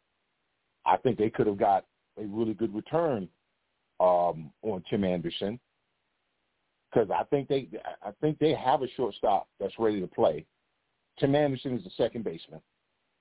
I 0.86 0.96
think 0.96 1.18
they 1.18 1.28
could 1.28 1.46
have 1.46 1.58
got 1.58 1.84
a 2.18 2.26
really 2.26 2.54
good 2.54 2.74
return 2.74 3.28
um, 4.00 4.50
on 4.62 4.82
Tim 4.88 5.04
Anderson 5.04 5.58
because 6.90 7.10
I 7.10 7.24
think 7.24 7.48
they 7.48 7.68
I 8.02 8.10
think 8.20 8.38
they 8.38 8.54
have 8.54 8.82
a 8.82 8.88
shortstop 8.96 9.48
that's 9.58 9.78
ready 9.78 10.00
to 10.00 10.06
play. 10.06 10.44
Tim 11.18 11.34
Anderson 11.34 11.76
is 11.76 11.84
the 11.84 11.90
second 11.96 12.24
baseman. 12.24 12.60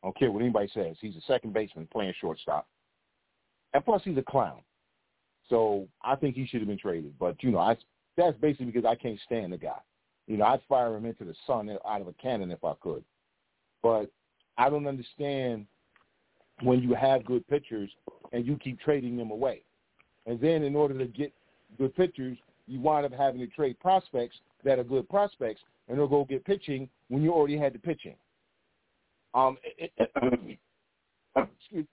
I 0.01 0.07
don't 0.07 0.17
care 0.17 0.31
what 0.31 0.41
anybody 0.41 0.69
says. 0.73 0.95
He's 1.01 1.15
a 1.15 1.21
second 1.21 1.53
baseman 1.53 1.87
playing 1.91 2.13
shortstop. 2.19 2.67
And 3.73 3.83
plus, 3.83 4.01
he's 4.03 4.17
a 4.17 4.23
clown. 4.23 4.61
So 5.49 5.87
I 6.03 6.15
think 6.15 6.35
he 6.35 6.47
should 6.47 6.61
have 6.61 6.67
been 6.67 6.77
traded. 6.77 7.13
But, 7.19 7.41
you 7.43 7.51
know, 7.51 7.59
I 7.59 7.75
that's 8.15 8.37
basically 8.37 8.67
because 8.67 8.85
I 8.85 8.95
can't 8.95 9.19
stand 9.25 9.53
the 9.53 9.57
guy. 9.57 9.79
You 10.27 10.37
know, 10.37 10.45
I'd 10.45 10.61
fire 10.69 10.95
him 10.95 11.05
into 11.05 11.25
the 11.25 11.35
sun 11.47 11.69
out 11.69 12.01
of 12.01 12.07
a 12.07 12.13
cannon 12.13 12.51
if 12.51 12.63
I 12.63 12.73
could. 12.81 13.03
But 13.81 14.09
I 14.57 14.69
don't 14.69 14.87
understand 14.87 15.65
when 16.61 16.81
you 16.81 16.93
have 16.93 17.25
good 17.25 17.47
pitchers 17.47 17.89
and 18.31 18.45
you 18.45 18.57
keep 18.57 18.79
trading 18.79 19.17
them 19.17 19.31
away. 19.31 19.63
And 20.25 20.39
then 20.39 20.63
in 20.63 20.75
order 20.75 20.97
to 20.97 21.05
get 21.05 21.33
good 21.77 21.95
pitchers, 21.95 22.37
you 22.67 22.79
wind 22.79 23.05
up 23.05 23.13
having 23.13 23.39
to 23.41 23.47
trade 23.47 23.79
prospects 23.79 24.35
that 24.63 24.79
are 24.79 24.83
good 24.83 25.07
prospects 25.09 25.61
and 25.87 25.97
they'll 25.97 26.07
go 26.07 26.25
get 26.25 26.45
pitching 26.45 26.87
when 27.07 27.23
you 27.23 27.33
already 27.33 27.57
had 27.57 27.73
the 27.73 27.79
pitching. 27.79 28.15
Um, 29.33 29.57
excuse 31.37 31.85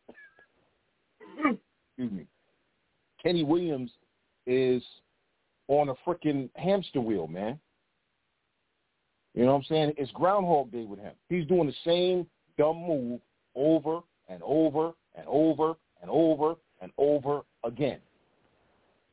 me. 1.98 2.26
Kenny 3.22 3.42
Williams 3.42 3.90
is 4.46 4.82
on 5.68 5.88
a 5.88 5.94
freaking 6.06 6.48
hamster 6.54 7.00
wheel, 7.00 7.26
man. 7.26 7.58
You 9.34 9.44
know 9.44 9.52
what 9.52 9.58
I'm 9.58 9.64
saying? 9.64 9.92
It's 9.98 10.10
Groundhog 10.12 10.72
Day 10.72 10.84
with 10.84 10.98
him. 10.98 11.12
He's 11.28 11.46
doing 11.46 11.66
the 11.66 11.74
same 11.84 12.26
dumb 12.56 12.78
move 12.78 13.20
over 13.54 14.00
and 14.28 14.42
over 14.42 14.92
and 15.14 15.26
over 15.26 15.74
and 16.02 16.10
over 16.10 16.54
and 16.80 16.92
over 16.98 17.42
again. 17.64 17.98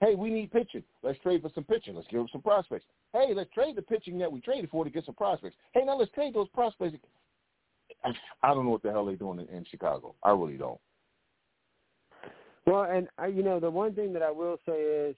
Hey, 0.01 0.15
we 0.15 0.29
need 0.29 0.51
pitching. 0.51 0.83
Let's 1.01 1.19
trade 1.19 1.41
for 1.41 1.51
some 1.55 1.63
pitching. 1.63 1.95
Let's 1.95 2.07
give 2.09 2.19
him 2.19 2.27
some 2.31 2.41
prospects. 2.41 2.85
Hey, 3.13 3.33
let's 3.33 3.49
trade 3.53 3.75
the 3.75 3.81
pitching 3.81 4.17
that 4.19 4.31
we 4.31 4.41
traded 4.41 4.69
for 4.69 4.83
to 4.83 4.89
get 4.89 5.05
some 5.05 5.15
prospects. 5.15 5.55
Hey, 5.73 5.83
now 5.85 5.97
let's 5.97 6.11
trade 6.11 6.33
those 6.33 6.49
prospects. 6.49 6.97
I 8.41 8.53
don't 8.53 8.65
know 8.65 8.71
what 8.71 8.83
the 8.83 8.91
hell 8.91 9.05
they're 9.05 9.15
doing 9.15 9.39
in, 9.39 9.55
in 9.55 9.65
Chicago. 9.69 10.15
I 10.23 10.31
really 10.31 10.57
don't. 10.57 10.79
Well, 12.65 12.83
and 12.83 13.07
I, 13.17 13.27
you 13.27 13.43
know, 13.43 13.59
the 13.59 13.69
one 13.69 13.93
thing 13.93 14.13
that 14.13 14.21
I 14.21 14.31
will 14.31 14.57
say 14.65 14.73
is 14.73 15.15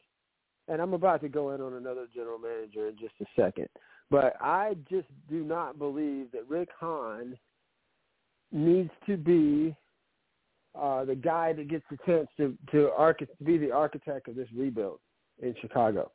and 0.67 0.81
I'm 0.81 0.93
about 0.93 1.21
to 1.21 1.29
go 1.29 1.51
in 1.51 1.61
on 1.61 1.73
another 1.73 2.07
general 2.13 2.39
manager 2.39 2.87
in 2.87 2.95
just 2.97 3.13
a 3.21 3.25
second, 3.39 3.67
but 4.09 4.35
I 4.41 4.75
just 4.89 5.07
do 5.29 5.43
not 5.43 5.77
believe 5.77 6.31
that 6.31 6.47
Rick 6.49 6.69
Hahn 6.79 7.37
needs 8.51 8.91
to 9.05 9.17
be 9.17 9.75
uh, 10.77 11.05
the 11.05 11.15
guy 11.15 11.53
that 11.53 11.67
gets 11.67 11.83
the 11.89 11.97
chance 12.05 12.27
to 12.37 12.57
to, 12.71 12.91
arch- 12.91 13.19
to 13.19 13.43
be 13.43 13.57
the 13.57 13.71
architect 13.71 14.27
of 14.27 14.35
this 14.35 14.47
rebuild 14.55 14.99
in 15.41 15.55
Chicago. 15.61 16.11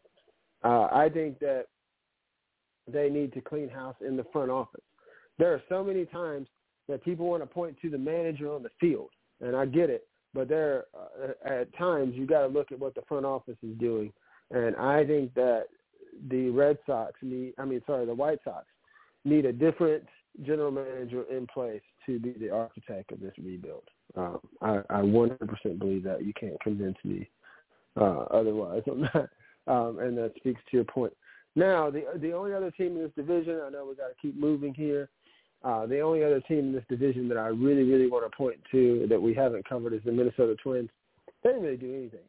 Uh, 0.62 0.88
I 0.92 1.08
think 1.12 1.38
that 1.40 1.66
they 2.90 3.08
need 3.08 3.32
to 3.34 3.40
clean 3.40 3.68
house 3.68 3.96
in 4.06 4.16
the 4.16 4.24
front 4.32 4.50
office. 4.50 4.84
There 5.38 5.52
are 5.54 5.62
so 5.68 5.82
many 5.82 6.04
times 6.04 6.48
that 6.88 7.04
people 7.04 7.26
want 7.26 7.42
to 7.42 7.46
point 7.46 7.76
to 7.82 7.90
the 7.90 7.98
manager 7.98 8.52
on 8.52 8.62
the 8.62 8.70
field, 8.80 9.10
and 9.40 9.56
I 9.56 9.64
get 9.66 9.90
it. 9.90 10.06
But 10.34 10.48
there, 10.48 10.84
uh, 10.94 11.32
at 11.44 11.76
times, 11.76 12.14
you 12.14 12.26
got 12.26 12.42
to 12.42 12.46
look 12.46 12.72
at 12.72 12.78
what 12.78 12.94
the 12.94 13.02
front 13.08 13.26
office 13.26 13.56
is 13.62 13.76
doing 13.78 14.12
and 14.50 14.76
I 14.76 15.04
think 15.04 15.34
that 15.34 15.66
the 16.28 16.50
Red 16.50 16.78
Sox 16.86 17.14
need, 17.22 17.54
I 17.58 17.64
mean, 17.64 17.82
sorry, 17.86 18.06
the 18.06 18.14
White 18.14 18.40
Sox 18.44 18.66
need 19.24 19.44
a 19.44 19.52
different 19.52 20.04
general 20.42 20.70
manager 20.70 21.24
in 21.30 21.46
place 21.46 21.82
to 22.06 22.18
be 22.18 22.32
the 22.32 22.50
architect 22.50 23.12
of 23.12 23.20
this 23.20 23.32
rebuild. 23.38 23.84
Um, 24.16 24.40
I, 24.60 24.80
I 24.90 25.00
100% 25.02 25.78
believe 25.78 26.02
that. 26.04 26.24
You 26.24 26.32
can't 26.38 26.60
convince 26.60 26.96
me 27.04 27.28
uh, 27.96 28.24
otherwise 28.30 28.82
on 28.90 29.08
that, 29.12 29.28
um, 29.72 29.98
and 30.00 30.16
that 30.18 30.32
speaks 30.36 30.60
to 30.70 30.76
your 30.76 30.84
point. 30.84 31.12
Now, 31.56 31.90
the 31.90 32.04
the 32.16 32.32
only 32.32 32.54
other 32.54 32.70
team 32.70 32.96
in 32.96 33.02
this 33.02 33.12
division, 33.16 33.60
I 33.64 33.70
know 33.70 33.86
we 33.88 33.96
got 33.96 34.08
to 34.08 34.14
keep 34.22 34.38
moving 34.38 34.72
here. 34.72 35.08
Uh, 35.62 35.84
the 35.86 36.00
only 36.00 36.24
other 36.24 36.40
team 36.40 36.58
in 36.60 36.72
this 36.72 36.84
division 36.88 37.28
that 37.28 37.36
I 37.36 37.48
really, 37.48 37.82
really 37.82 38.08
want 38.08 38.30
to 38.30 38.36
point 38.36 38.56
to 38.70 39.06
that 39.08 39.20
we 39.20 39.34
haven't 39.34 39.68
covered 39.68 39.92
is 39.92 40.00
the 40.04 40.12
Minnesota 40.12 40.56
Twins. 40.62 40.88
They 41.42 41.50
didn't 41.50 41.64
really 41.64 41.76
do 41.76 41.94
anything 41.94 42.20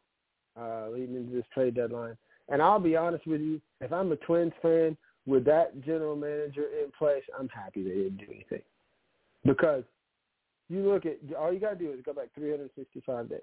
uh, 0.60 0.88
leading 0.90 1.16
into 1.16 1.34
this 1.34 1.44
trade 1.54 1.74
deadline. 1.74 2.16
And 2.48 2.60
I'll 2.60 2.80
be 2.80 2.96
honest 2.96 3.26
with 3.26 3.40
you, 3.40 3.60
if 3.80 3.92
I'm 3.92 4.12
a 4.12 4.16
Twins 4.16 4.52
fan 4.60 4.96
with 5.26 5.44
that 5.46 5.80
general 5.84 6.16
manager 6.16 6.66
in 6.82 6.90
place, 6.98 7.22
I'm 7.38 7.48
happy 7.48 7.82
they 7.82 7.90
didn't 7.90 8.18
do 8.18 8.26
anything. 8.28 8.62
Because 9.44 9.84
you 10.68 10.88
look 10.90 11.06
at 11.06 11.18
all 11.38 11.52
you 11.52 11.60
got 11.60 11.78
to 11.78 11.84
do 11.84 11.92
is 11.92 12.00
go 12.04 12.12
back 12.12 12.28
365 12.34 13.28
days. 13.28 13.40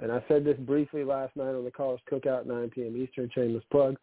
And 0.00 0.10
I 0.10 0.24
said 0.28 0.44
this 0.44 0.56
briefly 0.58 1.04
last 1.04 1.36
night 1.36 1.54
on 1.54 1.64
the 1.64 1.70
College 1.70 2.00
Cookout, 2.10 2.46
9 2.46 2.70
p.m. 2.70 2.96
Eastern 2.96 3.30
Shameless 3.34 3.64
plug, 3.70 3.96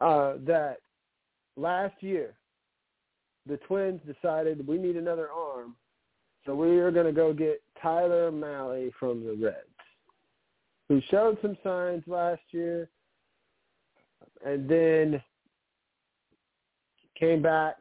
uh, 0.00 0.34
that 0.46 0.78
last 1.56 1.94
year 2.00 2.34
the 3.46 3.58
Twins 3.58 4.00
decided 4.06 4.66
we 4.66 4.78
need 4.78 4.96
another 4.96 5.28
arm, 5.30 5.76
so 6.44 6.54
we 6.54 6.78
are 6.78 6.90
going 6.90 7.06
to 7.06 7.12
go 7.12 7.32
get 7.32 7.62
Tyler 7.80 8.30
Mahle 8.30 8.90
from 8.98 9.24
the 9.24 9.34
Reds, 9.34 9.56
who 10.88 11.00
showed 11.10 11.38
some 11.42 11.56
signs 11.62 12.02
last 12.06 12.42
year, 12.50 12.88
and 14.44 14.68
then 14.68 15.22
came 17.18 17.42
back, 17.42 17.76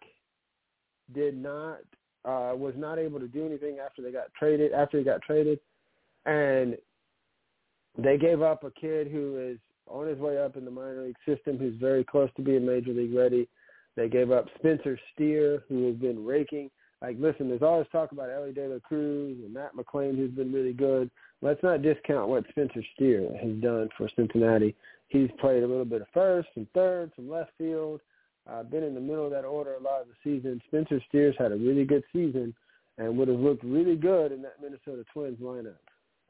did 1.13 1.37
not, 1.37 1.79
uh, 2.25 2.53
was 2.55 2.73
not 2.75 2.97
able 2.97 3.19
to 3.19 3.27
do 3.27 3.45
anything 3.45 3.77
after 3.83 4.01
they 4.01 4.11
got 4.11 4.33
traded. 4.37 4.71
After 4.73 4.97
he 4.97 5.03
got 5.03 5.21
traded, 5.21 5.59
and 6.25 6.77
they 7.97 8.17
gave 8.17 8.41
up 8.41 8.63
a 8.63 8.71
kid 8.71 9.07
who 9.07 9.37
is 9.37 9.59
on 9.87 10.07
his 10.07 10.17
way 10.17 10.41
up 10.41 10.57
in 10.57 10.65
the 10.65 10.71
minor 10.71 11.03
league 11.03 11.15
system, 11.25 11.57
who's 11.57 11.75
very 11.79 12.03
close 12.03 12.29
to 12.35 12.41
being 12.41 12.65
major 12.65 12.91
league 12.91 13.13
ready. 13.13 13.47
They 13.95 14.09
gave 14.09 14.31
up 14.31 14.47
Spencer 14.57 14.99
Steer, 15.13 15.63
who 15.69 15.87
has 15.87 15.95
been 15.95 16.25
raking. 16.25 16.69
Like, 17.01 17.17
listen, 17.19 17.47
there's 17.47 17.61
always 17.61 17.87
talk 17.91 18.11
about 18.11 18.29
Elly 18.29 18.51
De 18.51 18.67
La 18.67 18.79
Cruz 18.79 19.37
and 19.43 19.53
Matt 19.53 19.75
McLain, 19.75 20.17
who's 20.17 20.31
been 20.31 20.51
really 20.51 20.73
good. 20.73 21.09
Let's 21.41 21.61
not 21.61 21.81
discount 21.81 22.29
what 22.29 22.45
Spencer 22.49 22.81
Steer 22.95 23.29
has 23.41 23.55
done 23.61 23.89
for 23.97 24.09
Cincinnati. 24.15 24.75
He's 25.09 25.29
played 25.39 25.63
a 25.63 25.67
little 25.67 25.85
bit 25.85 26.01
of 26.01 26.07
first 26.13 26.49
and 26.55 26.67
third, 26.73 27.11
some 27.15 27.29
left 27.29 27.51
field, 27.57 28.01
uh, 28.49 28.63
been 28.63 28.83
in 28.83 28.93
the 28.93 29.01
middle 29.01 29.25
of 29.25 29.31
that 29.31 29.45
order 29.45 29.73
a 29.73 29.81
lot 29.81 30.01
of 30.01 30.07
the 30.07 30.13
season. 30.23 30.61
Spencer 30.67 31.01
Steer's 31.07 31.35
had 31.37 31.51
a 31.51 31.55
really 31.57 31.85
good 31.85 32.03
season 32.13 32.53
and 32.97 33.17
would 33.17 33.27
have 33.27 33.39
looked 33.39 33.63
really 33.63 33.95
good 33.95 34.31
in 34.31 34.41
that 34.41 34.61
Minnesota 34.61 35.03
Twins 35.13 35.39
lineup 35.39 35.75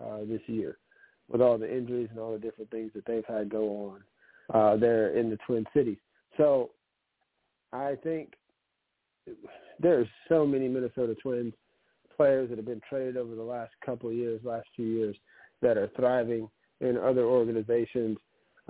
uh, 0.04 0.20
this 0.28 0.42
year 0.48 0.78
with 1.30 1.42
all 1.42 1.58
the 1.58 1.72
injuries 1.72 2.08
and 2.12 2.20
all 2.20 2.34
the 2.34 2.40
different 2.40 2.70
things 2.72 2.92
that 2.94 3.06
they've 3.06 3.26
had 3.28 3.50
go 3.50 3.92
on 3.92 4.04
uh, 4.54 4.78
there 4.78 5.10
in 5.18 5.30
the 5.30 5.38
Twin 5.46 5.66
Cities. 5.74 5.98
So 6.38 6.72
I 7.74 7.96
think 8.04 8.34
there's 9.80 10.08
so 10.30 10.46
many 10.46 10.68
Minnesota 10.68 11.16
Twins 11.16 11.54
players 12.16 12.50
that 12.50 12.58
have 12.58 12.66
been 12.66 12.82
traded 12.88 13.18
over 13.18 13.36
the 13.36 13.44
last 13.44 13.74
couple 13.86 14.10
of 14.10 14.16
years, 14.16 14.40
last 14.44 14.68
few 14.76 14.86
years, 14.86 15.16
that 15.62 15.78
are 15.78 15.90
thriving 15.96 16.50
in 16.82 16.98
other 16.98 17.26
organizations. 17.26 18.18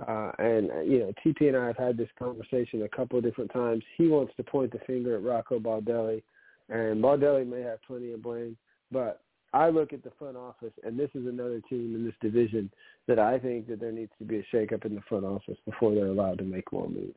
Uh, 0.06 0.30
and 0.38 0.68
you 0.90 0.98
know, 0.98 1.12
TP 1.24 1.48
and 1.48 1.56
I 1.56 1.66
have 1.66 1.76
had 1.76 1.96
this 1.96 2.08
conversation 2.18 2.82
a 2.82 2.88
couple 2.88 3.18
of 3.18 3.24
different 3.24 3.52
times. 3.52 3.82
He 3.96 4.08
wants 4.08 4.34
to 4.36 4.42
point 4.42 4.72
the 4.72 4.78
finger 4.86 5.16
at 5.16 5.22
Rocco 5.22 5.58
Baldelli, 5.58 6.22
and 6.68 7.02
Baldelli 7.02 7.46
may 7.46 7.62
have 7.62 7.82
plenty 7.86 8.12
of 8.12 8.22
blame, 8.22 8.56
but 8.92 9.22
I 9.54 9.70
look 9.70 9.94
at 9.94 10.04
the 10.04 10.12
front 10.18 10.36
office, 10.36 10.72
and 10.84 10.98
this 10.98 11.08
is 11.14 11.26
another 11.26 11.62
team 11.68 11.94
in 11.94 12.04
this 12.04 12.14
division 12.20 12.70
that 13.06 13.18
I 13.18 13.38
think 13.38 13.68
that 13.68 13.80
there 13.80 13.92
needs 13.92 14.12
to 14.18 14.24
be 14.24 14.38
a 14.38 14.44
shakeup 14.54 14.84
in 14.84 14.94
the 14.94 15.00
front 15.08 15.24
office 15.24 15.56
before 15.64 15.94
they're 15.94 16.08
allowed 16.08 16.38
to 16.38 16.44
make 16.44 16.70
more 16.72 16.88
moves. 16.88 17.14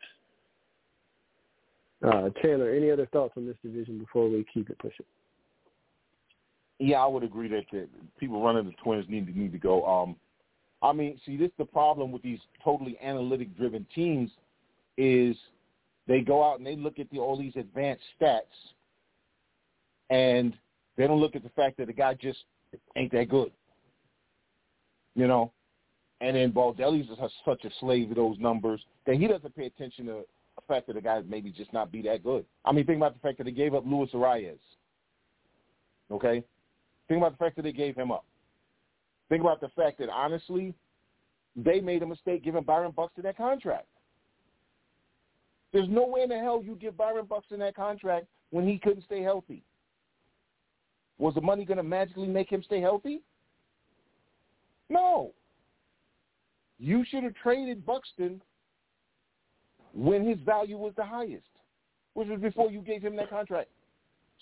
Uh, 2.02 2.30
Chandler, 2.42 2.74
any 2.74 2.92
other 2.92 3.08
thoughts 3.08 3.34
on 3.36 3.46
this 3.46 3.58
division 3.62 4.00
before 4.00 4.30
we 4.30 4.46
keep 4.54 4.70
it 4.70 4.80
pushing? 4.80 5.06
Yeah, 6.80 7.04
I 7.04 7.08
would 7.08 7.24
agree 7.24 7.50
that, 7.50 7.66
that 7.74 7.90
people 8.18 8.42
running 8.42 8.66
the 8.66 8.72
Twins 8.82 9.06
need 9.10 9.28
to 9.28 9.38
need 9.38 9.52
to 9.52 9.58
go. 9.58 9.86
Um, 9.86 10.16
I 10.82 10.94
mean, 10.94 11.20
see, 11.26 11.36
this 11.36 11.48
is 11.48 11.54
the 11.58 11.66
problem 11.66 12.12
with 12.12 12.22
these 12.22 12.40
totally 12.64 12.98
analytic-driven 13.04 13.86
teams 13.94 14.32
is 14.98 15.36
they 16.08 16.22
go 16.22 16.44
out 16.44 16.58
and 16.58 16.66
they 16.66 16.76
look 16.76 17.00
at 17.00 17.10
the, 17.12 17.20
all 17.20 17.38
these 17.38 17.56
advanced 17.56 18.04
stats, 18.20 18.42
and 20.10 20.54
they 20.98 21.06
don't 21.08 21.20
look 21.20 21.36
at 21.36 21.44
the 21.44 21.50
fact 21.50 21.78
that 21.78 21.88
the 21.88 21.94
guy 21.94 22.14
just 22.14 22.40
ain't 22.96 23.12
that 23.12 23.30
good. 23.30 23.52
You 25.16 25.28
know, 25.28 25.52
and 26.22 26.36
then 26.36 26.52
Baldelli's 26.52 27.10
is 27.10 27.18
such 27.46 27.66
a 27.66 27.70
slave 27.80 28.10
to 28.10 28.16
those 28.16 28.38
numbers 28.40 28.82
that 29.06 29.16
he 29.16 29.28
doesn't 29.28 29.56
pay 29.56 29.66
attention 29.66 30.06
to 30.06 30.12
the 30.56 30.62
fact 30.68 30.88
that 30.88 30.94
the 30.94 31.02
guy 31.02 31.22
maybe 31.28 31.52
just 31.52 31.74
not 31.74 31.92
be 31.92 32.02
that 32.04 32.24
good. 32.24 32.46
I 32.66 32.72
mean, 32.72 32.86
think 32.86 32.98
about 32.98 33.14
the 33.14 33.20
fact 33.20 33.38
that 33.38 33.46
they 33.46 33.52
gave 33.52 33.74
up 33.74 33.84
Luis 33.86 34.12
Arraez. 34.14 34.58
Okay? 36.12 36.44
Think 37.08 37.20
about 37.20 37.32
the 37.32 37.38
fact 37.38 37.56
that 37.56 37.64
they 37.64 37.72
gave 37.72 37.96
him 37.96 38.12
up. 38.12 38.26
Think 39.30 39.42
about 39.42 39.62
the 39.62 39.70
fact 39.70 40.00
that, 40.00 40.10
honestly, 40.10 40.74
they 41.56 41.80
made 41.80 42.04
a 42.04 42.06
mistake 42.06 42.44
giving 42.44 42.64
Byron 42.64 42.92
Buxton 42.96 43.24
that 43.24 43.38
contract. 43.38 43.88
There's 45.72 45.90
no 45.90 46.08
way 46.08 46.24
in 46.24 46.30
the 46.30 46.40
hell 46.40 46.64
you 46.64 46.76
give 46.76 46.98
Byron 46.98 47.26
Buxton 47.26 47.60
that 47.60 47.76
contract 47.76 48.26
when 48.50 48.68
he 48.68 48.80
couldn't 48.80 49.04
stay 49.04 49.22
healthy. 49.22 49.64
Was 51.20 51.36
the 51.36 51.42
money 51.42 51.66
going 51.66 51.78
to 51.78 51.84
magically 51.84 52.28
make 52.28 52.50
him 52.50 52.64
stay 52.64 52.82
healthy? 52.82 53.22
No. 54.90 55.32
You 56.80 57.04
should 57.08 57.24
have 57.24 57.36
traded 57.36 57.86
Buxton 57.86 58.42
when 59.94 60.28
his 60.28 60.40
value 60.40 60.78
was 60.78 60.94
the 60.96 61.06
highest, 61.06 61.48
which 62.14 62.30
was 62.30 62.40
before 62.40 62.72
you 62.72 62.82
gave 62.82 63.02
him 63.02 63.16
that 63.18 63.30
contract. 63.30 63.70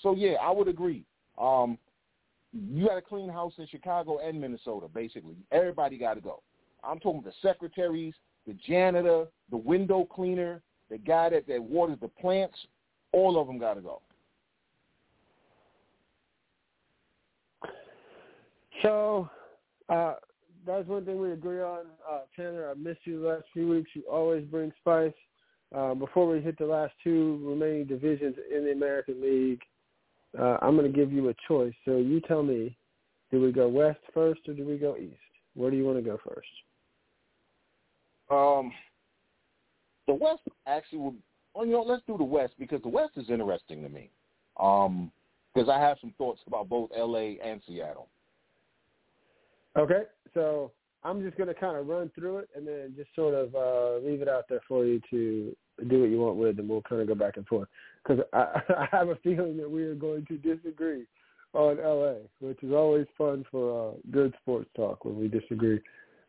So 0.01 0.15
yeah, 0.15 0.33
I 0.41 0.51
would 0.51 0.67
agree. 0.67 1.03
Um, 1.37 1.77
you 2.53 2.87
got 2.87 2.97
a 2.97 3.01
clean 3.01 3.29
house 3.29 3.53
in 3.57 3.67
Chicago 3.67 4.19
and 4.19 4.39
Minnesota, 4.39 4.87
basically. 4.93 5.35
Everybody 5.51 5.97
got 5.97 6.15
to 6.15 6.21
go. 6.21 6.41
I'm 6.83 6.99
talking 6.99 7.21
the 7.21 7.33
secretaries, 7.41 8.13
the 8.45 8.53
janitor, 8.67 9.25
the 9.49 9.57
window 9.57 10.05
cleaner, 10.05 10.61
the 10.89 10.97
guy 10.97 11.29
that, 11.29 11.47
that 11.47 11.61
waters 11.61 11.97
the 12.01 12.07
plants. 12.07 12.57
All 13.11 13.39
of 13.39 13.47
them 13.47 13.57
got 13.57 13.75
to 13.75 13.81
go. 13.81 14.01
So 18.81 19.29
uh, 19.89 20.15
that's 20.65 20.87
one 20.87 21.05
thing 21.05 21.19
we 21.19 21.31
agree 21.31 21.61
on. 21.61 21.85
Uh, 22.09 22.19
Chandler, 22.35 22.69
I 22.69 22.73
missed 22.75 23.01
you 23.05 23.21
the 23.21 23.27
last 23.27 23.45
few 23.53 23.67
weeks. 23.67 23.91
You 23.93 24.03
always 24.11 24.43
bring 24.45 24.71
spice. 24.79 25.13
Uh, 25.75 25.93
before 25.93 26.27
we 26.27 26.39
hit 26.39 26.57
the 26.57 26.65
last 26.65 26.93
two 27.03 27.41
remaining 27.43 27.85
divisions 27.85 28.35
in 28.55 28.63
the 28.63 28.71
American 28.71 29.21
League, 29.21 29.61
uh, 30.37 30.57
I'm 30.61 30.75
going 30.75 30.91
to 30.91 30.97
give 30.97 31.11
you 31.11 31.29
a 31.29 31.35
choice. 31.47 31.73
So 31.85 31.97
you 31.97 32.21
tell 32.21 32.43
me, 32.43 32.75
do 33.31 33.41
we 33.41 33.51
go 33.51 33.67
west 33.67 33.99
first 34.13 34.41
or 34.47 34.53
do 34.53 34.65
we 34.65 34.77
go 34.77 34.95
east? 34.97 35.15
Where 35.53 35.71
do 35.71 35.77
you 35.77 35.85
want 35.85 35.97
to 35.97 36.03
go 36.03 36.17
first? 36.23 36.47
Um, 38.29 38.71
the 40.07 40.13
West 40.13 40.41
actually 40.67 40.99
would. 40.99 41.15
Well, 41.53 41.65
you 41.65 41.73
know, 41.73 41.81
let's 41.81 42.03
do 42.05 42.17
the 42.17 42.23
West 42.23 42.53
because 42.59 42.81
the 42.83 42.89
West 42.89 43.13
is 43.15 43.29
interesting 43.29 43.81
to 43.83 43.89
me. 43.89 44.09
Um, 44.59 45.11
because 45.53 45.69
I 45.69 45.79
have 45.79 45.97
some 45.99 46.13
thoughts 46.17 46.41
about 46.45 46.69
both 46.69 46.91
L.A. 46.95 47.39
and 47.43 47.61
Seattle. 47.65 48.09
Okay, 49.75 50.03
so 50.35 50.71
I'm 51.03 51.23
just 51.23 51.35
going 51.35 51.47
to 51.47 51.55
kind 51.55 51.77
of 51.77 51.87
run 51.87 52.11
through 52.13 52.39
it 52.39 52.49
and 52.55 52.67
then 52.67 52.93
just 52.95 53.09
sort 53.15 53.33
of 53.33 53.55
uh, 53.55 54.05
leave 54.05 54.21
it 54.21 54.27
out 54.27 54.45
there 54.49 54.61
for 54.67 54.85
you 54.85 55.01
to 55.09 55.55
do 55.87 56.01
what 56.01 56.09
you 56.09 56.19
want 56.19 56.35
with, 56.35 56.59
and 56.59 56.69
we'll 56.69 56.83
kind 56.83 57.01
of 57.01 57.07
go 57.07 57.15
back 57.15 57.37
and 57.37 57.47
forth. 57.47 57.67
Because 58.07 58.23
I, 58.33 58.61
I 58.73 58.87
have 58.91 59.09
a 59.09 59.15
feeling 59.17 59.57
that 59.57 59.69
we 59.69 59.83
are 59.83 59.95
going 59.95 60.25
to 60.27 60.37
disagree 60.37 61.05
on 61.53 61.77
LA, 61.77 62.15
which 62.39 62.61
is 62.63 62.73
always 62.73 63.07
fun 63.17 63.45
for 63.51 63.91
uh, 63.91 63.93
good 64.11 64.33
sports 64.41 64.69
talk 64.75 65.05
when 65.05 65.17
we 65.17 65.27
disagree. 65.27 65.79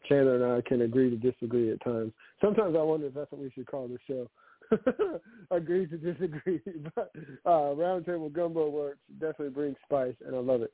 Chandler 0.09 0.37
and 0.37 0.65
I 0.65 0.67
can 0.67 0.83
agree 0.83 1.11
to 1.11 1.17
disagree 1.17 1.73
at 1.73 1.83
times. 1.85 2.13
Sometimes 2.41 2.77
I 2.79 2.83
wonder 2.83 3.09
if 3.09 3.15
that's 3.15 3.31
what 3.31 3.41
we 3.41 3.51
should 3.51 3.67
call 3.67 3.89
the 3.89 3.99
show. 4.07 4.31
agree 5.51 5.87
to 5.87 5.97
disagree. 5.97 6.61
but 6.95 7.11
uh, 7.45 7.75
Roundtable 7.75 8.33
Gumbo 8.33 8.69
works. 8.69 8.99
Definitely 9.19 9.51
brings 9.51 9.77
spice, 9.85 10.15
and 10.25 10.37
I 10.37 10.39
love 10.39 10.63
it. 10.63 10.73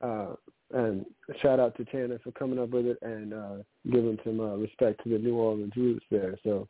Uh, 0.00 0.34
and 0.72 1.06
shout 1.40 1.60
out 1.60 1.76
to 1.76 1.84
Tanner 1.86 2.18
for 2.22 2.30
coming 2.32 2.58
up 2.58 2.70
with 2.70 2.86
it 2.86 2.98
and 3.02 3.32
uh, 3.32 3.56
giving 3.90 4.18
some 4.24 4.40
uh, 4.40 4.56
respect 4.56 5.02
to 5.02 5.10
the 5.10 5.18
New 5.18 5.36
Orleans 5.36 5.72
roots 5.76 6.04
there. 6.10 6.36
So 6.44 6.68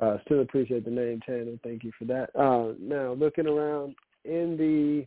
uh, 0.00 0.18
still 0.24 0.42
appreciate 0.42 0.84
the 0.84 0.90
name, 0.90 1.20
Tanner. 1.24 1.58
Thank 1.64 1.84
you 1.84 1.92
for 1.98 2.04
that. 2.06 2.30
Uh, 2.38 2.74
now, 2.80 3.12
looking 3.14 3.46
around 3.46 3.94
in 4.24 4.56
the 4.58 5.06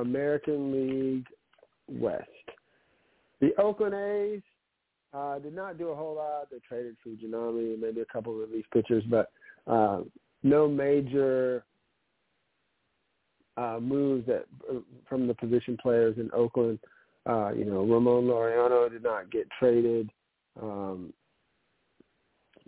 American 0.00 0.72
League 0.72 1.26
West, 1.88 2.28
the 3.40 3.50
Oakland 3.58 3.94
A's 3.94 4.42
uh, 5.12 5.38
did 5.38 5.54
not 5.54 5.78
do 5.78 5.88
a 5.88 5.94
whole 5.94 6.16
lot. 6.16 6.48
They 6.50 6.58
traded 6.58 6.96
Fujinami 7.06 7.74
and 7.74 7.80
maybe 7.80 8.00
a 8.00 8.12
couple 8.12 8.32
of 8.32 8.48
relief 8.48 8.64
pitchers, 8.72 9.04
but 9.08 9.30
uh, 9.66 10.00
no 10.42 10.68
major 10.68 11.64
uh, 13.56 13.78
moves 13.80 14.26
that 14.26 14.46
uh, 14.70 14.78
from 15.08 15.26
the 15.26 15.34
position 15.34 15.76
players 15.80 16.16
in 16.18 16.30
Oakland. 16.32 16.78
Uh, 17.28 17.50
you 17.50 17.64
know, 17.64 17.84
Ramon 17.84 18.24
Laureano 18.24 18.90
did 18.90 19.02
not 19.02 19.30
get 19.30 19.46
traded. 19.58 20.10
Um, 20.60 21.12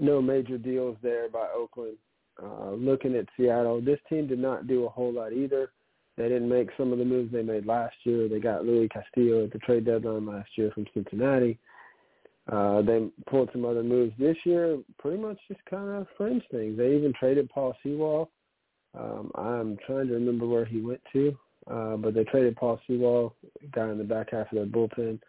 no 0.03 0.21
major 0.21 0.59
deals 0.59 0.97
there 1.03 1.29
by 1.29 1.47
Oakland. 1.55 1.97
Uh, 2.43 2.71
looking 2.73 3.15
at 3.15 3.27
Seattle, 3.37 3.81
this 3.81 4.01
team 4.09 4.27
did 4.27 4.39
not 4.39 4.67
do 4.67 4.85
a 4.85 4.89
whole 4.89 5.13
lot 5.13 5.33
either. 5.33 5.71
They 6.17 6.29
didn't 6.29 6.49
make 6.49 6.69
some 6.77 6.93
of 6.93 6.99
the 6.99 7.05
moves 7.05 7.33
they 7.33 7.43
made 7.43 7.67
last 7.67 7.95
year. 8.05 8.29
They 8.29 8.39
got 8.39 8.65
Luis 8.65 8.91
Castillo 8.93 9.45
at 9.45 9.53
the 9.53 9.59
trade 9.61 9.87
deadline 9.87 10.27
last 10.27 10.51
year 10.57 10.71
from 10.75 10.87
Cincinnati. 10.93 11.59
Uh, 12.51 12.83
they 12.83 13.09
pulled 13.31 13.49
some 13.53 13.65
other 13.65 13.83
moves 13.83 14.13
this 14.19 14.37
year, 14.45 14.79
pretty 14.99 15.17
much 15.17 15.39
just 15.49 15.65
kind 15.71 15.89
of 15.89 16.07
fringe 16.17 16.43
things. 16.51 16.77
They 16.77 16.95
even 16.95 17.13
traded 17.19 17.49
Paul 17.51 17.75
Sewald. 17.83 18.29
Um, 18.99 19.31
I'm 19.37 19.79
trying 19.87 20.09
to 20.09 20.15
remember 20.15 20.47
where 20.47 20.65
he 20.65 20.81
went 20.81 21.01
to, 21.13 21.39
uh, 21.71 21.97
but 21.97 22.15
they 22.15 22.25
traded 22.25 22.57
Paul 22.57 22.81
Sewald, 22.87 23.33
guy 23.73 23.89
in 23.89 23.97
the 23.97 24.05
back 24.05 24.33
half 24.33 24.53
of 24.53 24.57
their 24.57 24.67
bullpen. 24.67 25.21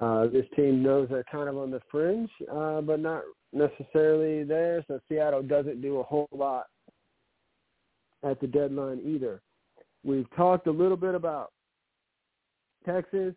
Uh, 0.00 0.28
this 0.28 0.46
team 0.56 0.82
knows 0.82 1.08
they're 1.10 1.24
kind 1.30 1.48
of 1.48 1.58
on 1.58 1.70
the 1.70 1.82
fringe, 1.90 2.30
uh, 2.50 2.80
but 2.80 3.00
not 3.00 3.22
necessarily 3.52 4.44
there. 4.44 4.84
So 4.88 5.00
Seattle 5.08 5.42
doesn't 5.42 5.82
do 5.82 6.00
a 6.00 6.02
whole 6.02 6.28
lot 6.32 6.66
at 8.24 8.40
the 8.40 8.46
deadline 8.46 9.00
either. 9.04 9.42
We've 10.04 10.28
talked 10.36 10.66
a 10.66 10.72
little 10.72 10.96
bit 10.96 11.14
about 11.14 11.52
Texas 12.84 13.34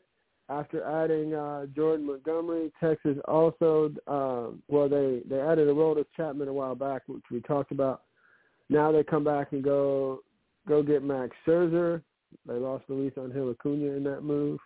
after 0.49 0.83
adding 0.83 1.33
uh, 1.33 1.65
Jordan 1.75 2.05
Montgomery. 2.05 2.71
Texas 2.79 3.17
also, 3.27 3.91
uh, 4.07 4.55
well, 4.67 4.89
they 4.89 5.21
they 5.29 5.39
added 5.39 5.67
Aroldis 5.67 6.05
Chapman 6.15 6.47
a 6.47 6.53
while 6.53 6.75
back, 6.75 7.03
which 7.07 7.23
we 7.31 7.41
talked 7.41 7.71
about. 7.71 8.03
Now 8.69 8.91
they 8.91 9.03
come 9.03 9.23
back 9.23 9.51
and 9.51 9.63
go 9.63 10.21
go 10.67 10.81
get 10.81 11.03
Max 11.03 11.35
Scherzer. 11.47 12.01
They 12.47 12.55
lost 12.55 12.85
Luis 12.87 13.13
Angel 13.17 13.51
Acuna 13.51 13.93
in 13.93 14.03
that 14.03 14.21
move. 14.21 14.59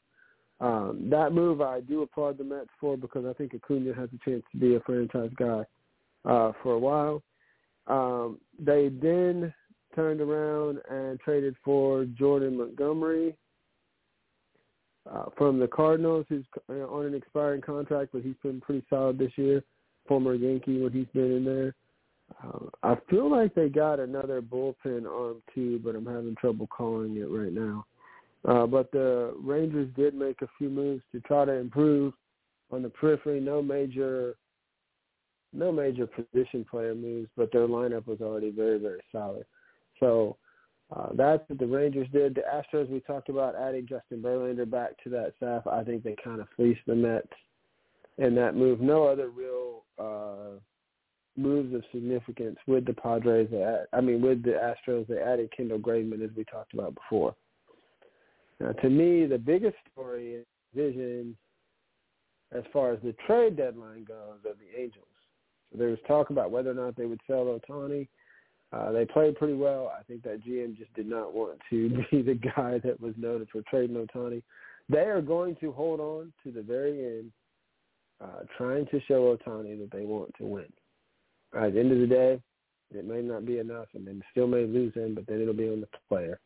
Um, 0.62 1.07
that 1.10 1.32
move 1.32 1.62
I 1.62 1.80
do 1.80 2.01
applaud 2.01 2.38
the 2.38 2.43
Mets 2.43 2.70
for 2.80 2.97
because 2.97 3.26
I 3.26 3.34
think 3.34 3.53
Acuna 3.53 3.93
has 3.93 4.10
a 4.14 4.30
chance 4.30 4.43
to 4.51 4.57
be 4.57 4.76
a 4.76 4.80
franchise 4.82 5.32
guy 5.38 5.64
uh, 6.26 6.51
for 6.62 6.74
a 6.74 6.80
while. 6.80 7.24
Um, 7.88 8.39
they 8.60 8.89
then 8.89 9.53
turned 9.95 10.22
around 10.22 10.80
and 10.89 11.20
traded 11.20 11.55
for 11.64 12.05
Jordan 12.05 12.57
Montgomery 12.57 13.36
uh, 15.10 15.26
from 15.38 15.60
the 15.60 15.68
Cardinals, 15.68 16.26
who's 16.30 16.45
uh, 16.70 16.74
on 16.88 17.05
an 17.05 17.16
expiring 17.16 17.62
contract, 17.62 18.12
but 18.14 18.22
he's 18.22 18.36
been 18.43 18.62
pretty 18.62 18.86
solid 18.89 19.18
this 19.18 19.32
year. 19.38 19.64
Former 20.07 20.34
Yankee 20.34 20.82
when 20.82 20.91
he's 20.91 21.07
been 21.14 21.38
in 21.38 21.45
there. 21.45 21.76
Uh, 22.43 22.66
I 22.84 22.95
feel 23.10 23.30
like 23.30 23.55
they 23.55 23.70
got 23.70 23.99
another 23.99 24.41
bullpen 24.41 25.07
arm 25.07 25.41
too, 25.55 25.80
but 25.84 25.95
I'm 25.95 26.05
having 26.05 26.36
trouble 26.36 26.68
calling 26.68 27.18
it 27.18 27.30
right 27.30 27.53
now. 27.53 27.86
Uh, 28.47 28.65
but 28.65 28.91
the 28.91 29.33
Rangers 29.41 29.89
did 29.95 30.13
make 30.13 30.41
a 30.41 30.47
few 30.57 30.69
moves 30.69 31.03
to 31.11 31.19
try 31.21 31.45
to 31.45 31.51
improve 31.51 32.13
on 32.71 32.81
the 32.81 32.89
periphery. 32.89 33.39
No 33.39 33.61
major, 33.61 34.35
no 35.51 35.71
major 35.71 36.07
position 36.07 36.65
player 36.69 36.95
moves, 36.95 37.29
but 37.35 37.51
their 37.51 37.67
lineup 37.67 38.07
was 38.07 38.21
already 38.21 38.51
very, 38.51 38.79
very 38.79 39.01
solid. 39.11 39.45
So 39.99 40.37
uh, 40.95 41.09
that's 41.15 41.43
what 41.47 41.59
the 41.59 41.67
Rangers 41.67 42.07
did. 42.13 42.35
The 42.35 42.41
Astros, 42.41 42.89
we 42.89 43.01
talked 43.01 43.29
about 43.29 43.55
adding 43.55 43.85
Justin 43.87 44.21
Verlander 44.21 44.69
back 44.69 44.91
to 45.03 45.09
that 45.09 45.33
staff. 45.37 45.67
I 45.67 45.83
think 45.83 46.03
they 46.03 46.15
kind 46.23 46.39
of 46.39 46.47
fleeced 46.55 46.81
the 46.87 46.95
Mets 46.95 47.27
in 48.17 48.35
that 48.35 48.55
move. 48.55 48.79
No 48.79 49.05
other 49.05 49.29
real 49.29 49.83
uh, 49.99 50.57
moves 51.37 51.73
of 51.75 51.83
significance 51.91 52.57
with 52.67 52.85
the 52.85 52.93
Padres. 52.93 53.49
They 53.51 53.61
add, 53.61 53.87
I 53.93 54.01
mean, 54.01 54.21
with 54.21 54.43
the 54.43 54.51
Astros, 54.51 55.07
they 55.07 55.19
added 55.19 55.51
Kendall 55.55 55.79
Graveman, 55.79 56.23
as 56.23 56.35
we 56.35 56.45
talked 56.45 56.73
about 56.73 56.95
before. 56.95 57.35
Now, 58.60 58.72
to 58.74 58.89
me, 58.89 59.26
the 59.26 59.38
biggest 59.38 59.78
story 59.91 60.34
is 60.34 60.45
vision 60.76 61.36
as 62.51 62.64
far 62.74 62.93
as 62.93 62.99
the 63.03 63.14
trade 63.26 63.57
deadline 63.57 64.03
goes 64.03 64.39
of 64.45 64.57
the 64.60 64.82
Angels. 64.82 65.05
So 65.72 65.78
there 65.78 65.89
was 65.89 65.99
talk 66.07 66.30
about 66.30 66.51
whether 66.51 66.72
or 66.72 66.76
not 66.76 66.95
they 66.95 67.05
would 67.05 67.22
sell 67.28 67.45
Ohtani. 67.45 68.07
Uh, 68.72 68.91
they 68.91 69.05
played 69.05 69.36
pretty 69.36 69.53
well. 69.53 69.91
I 69.97 70.03
think 70.03 70.24
that 70.24 70.45
GM 70.45 70.78
just 70.78 70.93
did 70.93 71.07
not 71.07 71.34
want 71.34 71.60
to 71.70 71.89
be 72.12 72.22
the 72.22 72.39
guy 72.55 72.80
that 72.84 72.99
was 72.99 73.14
noted 73.18 73.49
for 73.51 73.62
trading 73.70 73.95
Ohtani. 73.95 74.41
They 74.89 74.99
are 75.05 75.22
going 75.22 75.55
to 75.57 75.72
hold 75.72 75.99
on 75.99 76.34
to 76.43 76.51
the 76.51 76.62
very 76.62 77.05
end, 77.05 77.32
uh, 78.22 78.43
trying 78.57 78.88
to 78.88 78.99
show 79.07 79.36
Ohtani 79.36 79.80
that 79.80 79.91
they 79.91 80.05
want 80.05 80.34
to 80.39 80.45
win. 80.45 80.66
At 81.55 81.74
the 81.74 81.80
end 81.80 81.91
of 81.91 81.99
the 81.99 82.07
day, 82.07 82.41
it 82.93 83.05
may 83.05 83.22
not 83.22 83.45
be 83.45 83.60
enough, 83.60 83.88
and 83.93 84.05
they 84.05 84.14
still 84.32 84.47
may 84.47 84.66
lose 84.66 84.93
him, 84.95 85.14
but 85.14 85.28
then 85.28 85.41
it'll 85.41 85.53
be 85.53 85.70
on 85.70 85.82
the 85.82 85.88
player. 86.07 86.39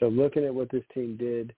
So 0.00 0.08
looking 0.08 0.44
at 0.44 0.54
what 0.54 0.70
this 0.70 0.84
team 0.92 1.16
did 1.16 1.54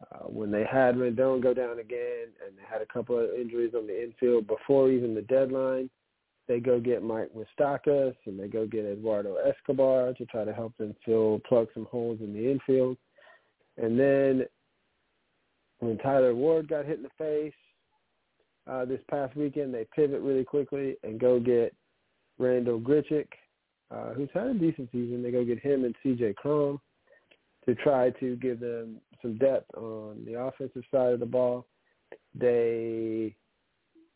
uh, 0.00 0.24
when 0.24 0.50
they 0.50 0.64
had 0.64 0.96
Rendon 0.96 1.42
go 1.42 1.52
down 1.52 1.78
again, 1.78 2.28
and 2.44 2.56
they 2.56 2.62
had 2.70 2.82
a 2.82 2.86
couple 2.86 3.18
of 3.18 3.30
injuries 3.30 3.74
on 3.76 3.86
the 3.86 4.02
infield 4.02 4.46
before 4.46 4.90
even 4.90 5.14
the 5.14 5.22
deadline, 5.22 5.90
they 6.46 6.60
go 6.60 6.80
get 6.80 7.02
Mike 7.02 7.30
Moustakas 7.34 8.14
and 8.24 8.40
they 8.40 8.48
go 8.48 8.66
get 8.66 8.86
Eduardo 8.86 9.36
Escobar 9.36 10.14
to 10.14 10.26
try 10.26 10.44
to 10.44 10.52
help 10.52 10.74
them 10.78 10.94
fill 11.04 11.40
plug 11.46 11.68
some 11.74 11.86
holes 11.90 12.20
in 12.20 12.32
the 12.32 12.50
infield. 12.50 12.96
And 13.76 14.00
then 14.00 14.46
when 15.80 15.98
Taylor 15.98 16.34
Ward 16.34 16.68
got 16.68 16.86
hit 16.86 16.96
in 16.96 17.02
the 17.02 17.10
face 17.18 17.52
uh, 18.66 18.86
this 18.86 19.00
past 19.10 19.36
weekend, 19.36 19.74
they 19.74 19.86
pivot 19.94 20.22
really 20.22 20.44
quickly 20.44 20.96
and 21.02 21.20
go 21.20 21.38
get 21.38 21.74
Randal 22.38 22.80
Grichuk, 22.80 23.26
uh, 23.90 24.14
who's 24.14 24.30
had 24.32 24.46
a 24.46 24.54
decent 24.54 24.90
season. 24.90 25.22
They 25.22 25.30
go 25.30 25.44
get 25.44 25.58
him 25.58 25.84
and 25.84 25.94
C.J. 26.02 26.34
Cron 26.34 26.78
to 27.68 27.74
try 27.74 28.08
to 28.08 28.34
give 28.36 28.60
them 28.60 28.96
some 29.20 29.36
depth 29.36 29.74
on 29.76 30.24
the 30.24 30.40
offensive 30.40 30.84
side 30.90 31.12
of 31.12 31.20
the 31.20 31.26
ball. 31.26 31.66
They 32.34 33.36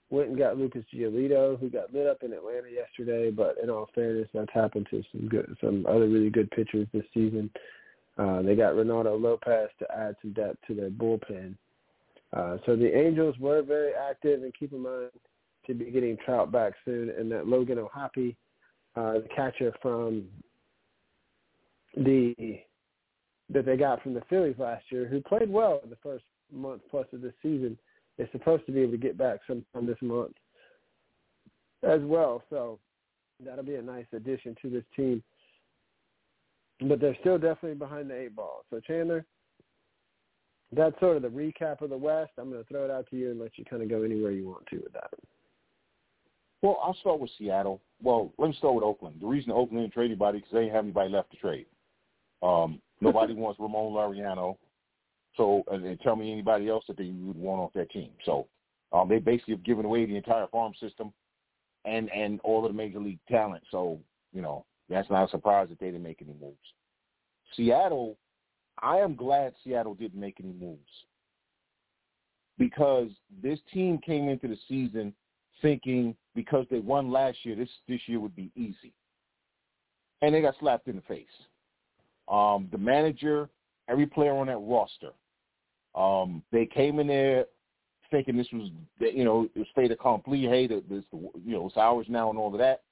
went 0.09 0.31
and 0.31 0.39
got 0.39 0.57
Lucas 0.57 0.85
Giolito, 0.95 1.61
who 1.61 1.69
got 1.69 1.93
lit 1.93 2.07
up 2.07 2.23
in 2.23 2.33
Atlanta 2.33 2.69
yesterday. 2.75 3.31
But 3.31 3.57
in 3.63 3.69
all 3.69 3.91
fairness, 3.95 4.29
that's 4.33 4.53
happened 4.55 4.87
to 4.91 5.03
some 5.13 5.29
good, 5.29 5.55
some 5.61 5.85
other 5.87 6.09
really 6.09 6.31
good 6.31 6.51
pitchers 6.51 6.89
this 6.95 7.05
season. 7.13 7.51
Uh, 8.17 8.41
they 8.41 8.55
got 8.55 8.73
Reynaldo 8.73 9.21
Lopez 9.21 9.69
to 9.81 9.87
add 9.95 10.17
some 10.23 10.33
depth 10.33 10.59
to 10.67 10.75
their 10.75 10.91
bullpen. 10.91 11.55
Uh, 12.35 12.57
so 12.65 12.75
the 12.75 12.97
Angels 12.97 13.37
were 13.39 13.61
very 13.61 13.93
active, 13.93 14.43
and 14.43 14.55
keep 14.59 14.73
in 14.73 14.81
mind 14.81 15.11
to 15.67 15.75
be 15.75 15.91
getting 15.91 16.17
Trout 16.25 16.51
back 16.51 16.73
soon, 16.87 17.11
and 17.11 17.31
that 17.31 17.47
Logan 17.47 17.79
O'Hoppe, 17.79 18.35
uh, 18.97 19.15
the 19.15 19.29
catcher 19.35 19.75
from 19.83 20.25
the 21.97 22.63
that 23.53 23.67
they 23.67 23.77
got 23.77 24.03
from 24.03 24.15
the 24.15 24.23
Phillies 24.29 24.57
last 24.59 24.85
year, 24.91 25.07
who 25.07 25.21
played 25.21 25.51
well 25.51 25.81
in 25.85 25.91
the 25.91 25.97
first 26.03 26.25
month 26.53 26.83
plus 26.91 27.07
of 27.13 27.21
this 27.21 27.35
season, 27.43 27.79
is 28.19 28.29
supposed 28.33 28.67
to 28.67 28.73
be 28.73 28.81
able 28.81 28.93
to 28.93 28.99
get 28.99 29.17
back 29.19 29.41
sometime 29.47 29.87
this 29.87 29.97
month 30.03 30.35
as 31.83 32.01
well. 32.03 32.43
So 32.51 32.79
that'll 33.45 33.65
be 33.65 33.77
a 33.77 33.83
nice 33.83 34.07
addition 34.13 34.57
to 34.63 34.71
this 34.71 34.85
team. 34.95 35.23
But 36.81 37.01
they're 37.01 37.17
still 37.21 37.39
definitely 37.39 37.75
behind 37.75 38.11
the 38.11 38.19
eight 38.19 38.37
ball. 38.37 38.65
So 38.71 38.81
Chandler, 38.81 39.25
that's 40.73 40.99
sort 41.01 41.17
of 41.17 41.23
the 41.23 41.29
recap 41.29 41.81
of 41.81 41.91
the 41.91 41.97
West. 41.97 42.33
I'm 42.39 42.51
going 42.51 42.63
to 42.63 42.69
throw 42.69 42.85
it 42.85 42.91
out 42.91 43.09
to 43.11 43.17
you 43.17 43.31
and 43.31 43.41
let 43.41 43.57
you 43.57 43.65
kind 43.65 43.83
of 43.83 43.89
go 43.89 44.03
anywhere 44.03 44.33
you 44.33 44.49
want 44.49 44.67
to 44.69 44.77
with 44.77 44.93
that. 44.95 45.11
Well, 46.63 46.79
I'll 46.83 46.95
start 46.95 47.21
with 47.21 47.31
Seattle. 47.39 47.81
Well, 48.03 48.33
let 48.39 48.49
me 48.49 48.55
start 48.57 48.75
with 48.75 48.85
Oakland. 48.85 49.17
The 49.21 49.27
reason 49.27 49.53
Oakland 49.53 49.83
didn't 49.83 49.95
trade 49.95 50.07
anybody 50.07 50.39
because 50.39 50.53
they 50.53 50.61
didn't 50.61 50.75
have 50.75 50.85
anybody 50.85 51.11
left 51.11 51.31
to 51.33 51.37
trade. 51.37 51.67
Um, 52.43 52.81
nobody 53.03 53.35
wants 53.35 53.61
Ramon 53.61 53.93
Laureano. 53.93 54.57
So, 55.37 55.63
and, 55.71 55.85
and 55.85 55.99
tell 56.01 56.15
me 56.15 56.31
anybody 56.31 56.69
else 56.69 56.85
that 56.89 56.99
they 56.99 57.11
would 57.11 57.37
want 57.37 57.61
off 57.61 57.73
that 57.75 57.91
team. 57.91 58.11
So, 58.25 58.49
um, 58.93 59.09
they 59.09 59.19
basically 59.19 59.55
have 59.55 59.65
given 59.65 59.87
away 59.87 60.05
the 60.05 60.17
entire 60.17 60.47
farm 60.49 60.73
system 60.79 61.13
and 61.85 62.11
and 62.13 62.41
all 62.45 62.65
of 62.65 62.73
the 62.73 62.77
major 62.77 63.01
league 63.01 63.19
talent. 63.31 63.63
So, 63.71 63.99
you 64.33 64.43
know, 64.43 64.65
that's 64.89 65.11
not 65.11 65.29
a 65.29 65.31
surprise 65.31 65.69
that 65.71 65.81
they 65.81 65.87
didn't 65.87 66.03
make 66.03 66.21
any 66.21 66.35
moves. 66.41 66.57
Seattle, 67.57 68.17
I 68.81 68.99
am 68.99 69.15
glad 69.15 69.55
Seattle 69.65 69.95
didn't 69.95 70.21
make 70.21 70.37
any 70.39 70.53
moves 70.53 70.81
because 72.59 73.09
this 73.43 73.59
team 73.73 73.99
came 73.99 74.29
into 74.29 74.49
the 74.49 74.59
season 74.69 75.15
thinking 75.61 76.15
because 76.35 76.67
they 76.71 76.79
won 76.79 77.11
last 77.11 77.39
year, 77.45 77.57
this 77.57 77.69
this 77.89 78.01
year 78.07 78.21
would 78.21 78.37
be 78.37 78.51
easy, 78.57 78.93
and 80.21 80.35
they 80.35 80.43
got 80.43 80.55
slapped 80.61 80.89
in 80.89 80.97
the 80.97 81.03
face. 81.03 81.27
Um, 82.33 82.69
the 82.73 82.79
manager, 82.79 83.49
every 83.89 84.07
player 84.07 84.33
on 84.33 84.47
that 84.47 84.57
roster, 84.57 85.11
um, 85.95 86.43
they 86.51 86.67
came 86.67 86.99
in 86.99 87.07
there 87.07 87.45
thinking 88.11 88.37
this 88.37 88.49
was, 88.53 88.71
you 88.99 89.25
know, 89.25 89.49
it 89.55 89.59
was 89.59 89.69
fait 89.75 89.91
accompli. 89.91 90.43
Hey, 90.43 90.67
this, 90.67 90.83
you 91.13 91.31
know, 91.47 91.67
it's 91.67 91.77
ours 91.77 92.07
now 92.09 92.31
and 92.31 92.39
all 92.39 92.53
of 92.53 92.59
that. 92.59 92.83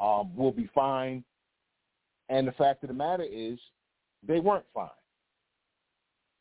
Um, 0.00 0.32
we'll 0.34 0.52
be 0.52 0.68
fine. 0.74 1.24
And 2.28 2.46
the 2.46 2.52
fact 2.52 2.82
of 2.82 2.88
the 2.88 2.94
matter 2.94 3.24
is, 3.24 3.58
they 4.26 4.40
weren't 4.40 4.64
fine. 4.74 4.88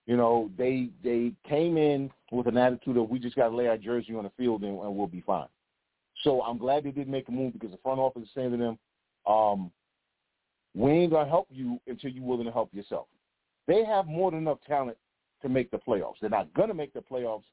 You 0.07 0.15
know, 0.15 0.49
they 0.57 0.89
they 1.03 1.33
came 1.47 1.77
in 1.77 2.09
with 2.31 2.47
an 2.47 2.57
attitude 2.57 2.97
of 2.97 3.09
we 3.09 3.19
just 3.19 3.35
got 3.35 3.49
to 3.49 3.55
lay 3.55 3.67
our 3.67 3.77
jersey 3.77 4.15
on 4.15 4.23
the 4.23 4.31
field 4.37 4.63
and, 4.63 4.79
and, 4.79 4.95
we'll 4.95 5.07
be 5.07 5.21
fine. 5.21 5.47
So 6.23 6.41
I'm 6.41 6.57
glad 6.57 6.83
they 6.83 6.91
did 6.91 7.09
make 7.09 7.27
a 7.27 7.31
move 7.31 7.53
because 7.53 7.71
the 7.71 7.77
front 7.83 7.99
office 7.99 8.23
is 8.23 8.29
saying 8.33 8.51
to 8.51 8.57
them, 8.57 8.79
um, 9.27 9.71
we 10.77 10.91
ain't 10.91 11.11
gonna 11.11 11.27
help 11.27 11.47
you 11.49 11.79
until 11.87 12.11
you're 12.11 12.23
willing 12.23 12.45
to 12.45 12.51
help 12.51 12.71
yourself. 12.71 13.07
They 13.67 13.83
have 13.83 14.05
more 14.05 14.29
than 14.29 14.41
enough 14.41 14.59
talent 14.67 14.97
to 15.41 15.49
make 15.49 15.71
the 15.71 15.77
playoffs. 15.77 16.15
They're 16.21 16.29
not 16.29 16.53
to 16.53 16.73
make 16.73 16.93
the 16.93 17.01
playoffs 17.01 17.43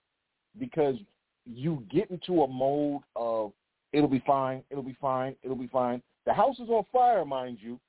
because 0.58 0.96
you 1.46 1.84
get 1.90 2.10
into 2.10 2.42
a 2.42 2.48
mode 2.48 3.00
of 3.16 3.52
it'll 3.92 4.08
be 4.08 4.22
fine, 4.26 4.62
it'll 4.70 4.82
be 4.82 4.96
fine, 5.00 5.34
it'll 5.42 5.56
be 5.56 5.68
fine. 5.68 6.02
The 6.26 6.34
house 6.34 6.58
is 6.58 6.68
on 6.68 6.84
fire, 6.92 7.24
mind 7.24 7.58
you. 7.60 7.80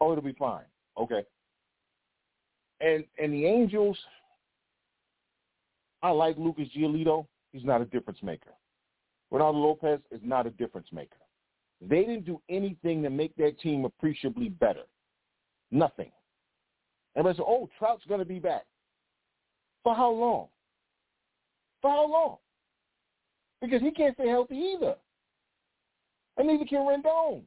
Oh, 0.00 0.12
it'll 0.12 0.24
be 0.24 0.36
fine. 0.38 0.64
Okay. 0.98 1.22
And 2.80 3.04
and 3.18 3.32
the 3.32 3.44
Angels, 3.44 3.98
I 6.02 6.10
like 6.10 6.38
Lucas 6.38 6.68
Giolito. 6.74 7.26
He's 7.52 7.64
not 7.64 7.82
a 7.82 7.84
difference 7.84 8.22
maker. 8.22 8.50
Ronaldo 9.30 9.54
Lopez 9.54 10.00
is 10.10 10.20
not 10.22 10.46
a 10.46 10.50
difference 10.50 10.88
maker. 10.92 11.16
They 11.88 12.00
didn't 12.00 12.24
do 12.24 12.40
anything 12.48 13.02
to 13.02 13.10
make 13.10 13.34
that 13.36 13.58
team 13.60 13.84
appreciably 13.84 14.48
better. 14.48 14.84
Nothing. 15.70 16.10
Everybody 17.16 17.38
said, 17.38 17.46
oh, 17.46 17.68
Trout's 17.78 18.04
going 18.06 18.20
to 18.20 18.26
be 18.26 18.38
back. 18.38 18.64
For 19.82 19.94
how 19.94 20.10
long? 20.10 20.48
For 21.82 21.90
how 21.90 22.10
long? 22.10 22.36
Because 23.60 23.82
he 23.82 23.90
can't 23.90 24.14
stay 24.14 24.28
healthy 24.28 24.56
either. 24.56 24.94
And 26.36 26.48
neither 26.48 26.64
can 26.64 26.80
Rendon. 26.80 27.42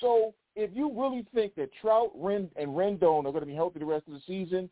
So 0.00 0.34
if 0.56 0.70
you 0.74 0.90
really 0.90 1.26
think 1.34 1.54
that 1.56 1.70
Trout 1.80 2.10
Ren, 2.14 2.50
and 2.56 2.70
Rendon 2.70 3.20
are 3.20 3.32
going 3.32 3.40
to 3.40 3.46
be 3.46 3.54
healthy 3.54 3.78
the 3.78 3.84
rest 3.84 4.08
of 4.08 4.14
the 4.14 4.22
season, 4.26 4.68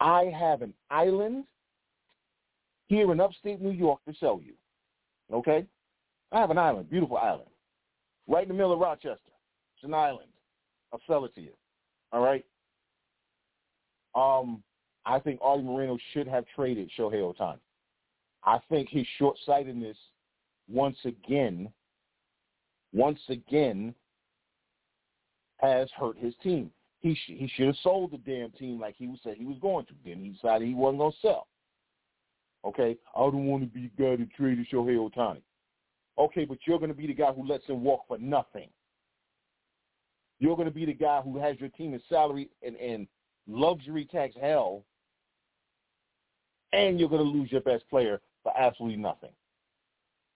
I 0.00 0.32
have 0.36 0.62
an 0.62 0.72
island 0.90 1.44
here 2.86 3.12
in 3.12 3.20
upstate 3.20 3.60
New 3.60 3.70
York 3.70 4.00
to 4.08 4.14
sell 4.18 4.40
you. 4.42 4.54
Okay? 5.32 5.66
I 6.32 6.40
have 6.40 6.50
an 6.50 6.58
island, 6.58 6.90
beautiful 6.90 7.18
island, 7.18 7.49
right 8.28 8.42
in 8.42 8.48
the 8.48 8.54
middle 8.54 8.72
of 8.72 8.78
Rochester. 8.78 9.32
It's 9.76 9.84
an 9.84 9.94
island. 9.94 10.28
I'll 10.92 11.00
sell 11.06 11.24
it 11.24 11.34
to 11.34 11.40
you. 11.40 11.52
All 12.12 12.20
right? 12.20 12.44
Um, 14.14 14.62
I 15.06 15.18
think 15.18 15.40
Artie 15.42 15.62
Moreno 15.62 15.96
should 16.12 16.26
have 16.26 16.44
traded 16.54 16.90
Shohei 16.98 17.22
Ohtani. 17.22 17.58
I 18.44 18.58
think 18.68 18.88
his 18.88 19.06
short-sightedness 19.18 19.96
once 20.68 20.96
again, 21.04 21.68
once 22.92 23.20
again, 23.28 23.94
has 25.58 25.88
hurt 25.96 26.16
his 26.18 26.34
team. 26.42 26.70
He 27.00 27.14
sh- 27.14 27.36
he 27.38 27.50
should 27.54 27.66
have 27.66 27.76
sold 27.82 28.12
the 28.12 28.18
damn 28.18 28.50
team 28.52 28.80
like 28.80 28.94
he 28.96 29.10
said 29.22 29.36
he 29.36 29.46
was 29.46 29.58
going 29.60 29.86
to. 29.86 29.92
Then 30.04 30.22
he 30.22 30.30
decided 30.30 30.68
he 30.68 30.74
wasn't 30.74 30.98
going 30.98 31.12
to 31.12 31.18
sell. 31.20 31.46
Okay, 32.64 32.96
I 33.16 33.20
don't 33.20 33.46
want 33.46 33.62
to 33.62 33.68
be 33.68 33.90
the 33.96 34.02
guy 34.02 34.16
to 34.16 34.26
trade 34.36 34.58
Shohei 34.70 34.96
Ohtani. 34.96 35.40
Okay, 36.20 36.44
but 36.44 36.58
you're 36.66 36.78
going 36.78 36.90
to 36.90 36.96
be 36.96 37.06
the 37.06 37.14
guy 37.14 37.32
who 37.32 37.46
lets 37.48 37.64
him 37.66 37.82
walk 37.82 38.02
for 38.06 38.18
nothing. 38.18 38.68
You're 40.38 40.54
going 40.54 40.68
to 40.68 40.74
be 40.74 40.84
the 40.84 40.92
guy 40.92 41.22
who 41.22 41.38
has 41.38 41.58
your 41.58 41.70
team 41.70 41.94
in 41.94 42.00
salary 42.10 42.50
and, 42.62 42.76
and 42.76 43.08
luxury 43.48 44.04
tax 44.04 44.34
hell, 44.38 44.84
and 46.74 47.00
you're 47.00 47.08
going 47.08 47.24
to 47.24 47.38
lose 47.38 47.50
your 47.50 47.62
best 47.62 47.88
player 47.88 48.20
for 48.42 48.52
absolutely 48.56 48.98
nothing. 48.98 49.30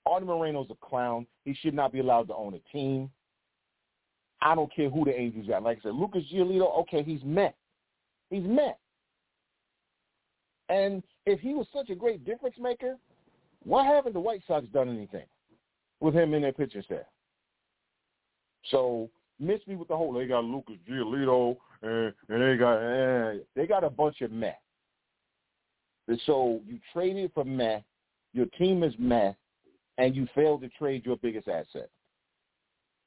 Artie 0.07 0.25
Moreno's 0.25 0.69
a 0.71 0.87
clown. 0.87 1.27
He 1.45 1.55
should 1.55 1.75
not 1.75 1.93
be 1.93 2.01
allowed 2.01 2.29
to 2.29 2.35
own 2.35 2.55
a 2.55 2.73
team. 2.73 3.11
I 4.41 4.55
don't 4.55 4.75
care 4.75 4.89
who 4.89 5.05
the 5.05 5.19
Angels 5.19 5.49
got. 5.49 5.63
Like 5.63 5.79
I 5.79 5.83
said, 5.83 5.95
Lucas 5.95 6.25
Giolito, 6.33 6.79
okay, 6.81 7.03
he's 7.03 7.23
met. 7.25 7.57
He's 8.31 8.45
met. 8.45 8.79
And 10.71 11.03
if 11.27 11.41
he 11.41 11.53
was 11.53 11.67
such 11.75 11.91
a 11.91 11.95
great 11.95 12.25
difference 12.25 12.57
maker, 12.59 12.97
why 13.65 13.85
haven't 13.85 14.15
the 14.15 14.21
White 14.21 14.43
Sox 14.47 14.67
done 14.73 14.89
anything 14.89 15.25
with 16.05 16.15
him 16.15 16.35
in 16.35 16.43
their 16.43 16.53
pitching 16.53 16.83
staff? 16.83 17.07
So 18.71 19.11
miss 19.41 19.61
me 19.67 19.77
with 19.77 19.89
the 19.89 19.97
whole 19.97 20.13
they 20.13 20.27
got 20.27 20.45
Lucas 20.45 20.77
Giolito 20.89 21.57
and, 21.83 22.13
and 22.29 22.43
they 22.43 22.57
got 22.57 22.77
eh, 22.77 23.39
they 23.57 23.67
got 23.67 23.85
a 23.85 23.91
bunch 23.91 24.21
of 24.21 24.31
meh. 24.31 24.53
And 26.07 26.21
so 26.27 26.61
you 26.67 26.79
traded 26.93 27.33
for 27.33 27.45
meh, 27.45 27.81
your 28.35 28.47
team 28.59 28.83
is 28.83 28.95
meh, 28.99 29.33
and 29.97 30.15
you 30.15 30.29
failed 30.35 30.61
to 30.61 30.69
trade 30.69 31.07
your 31.07 31.17
biggest 31.17 31.49
asset. 31.49 31.89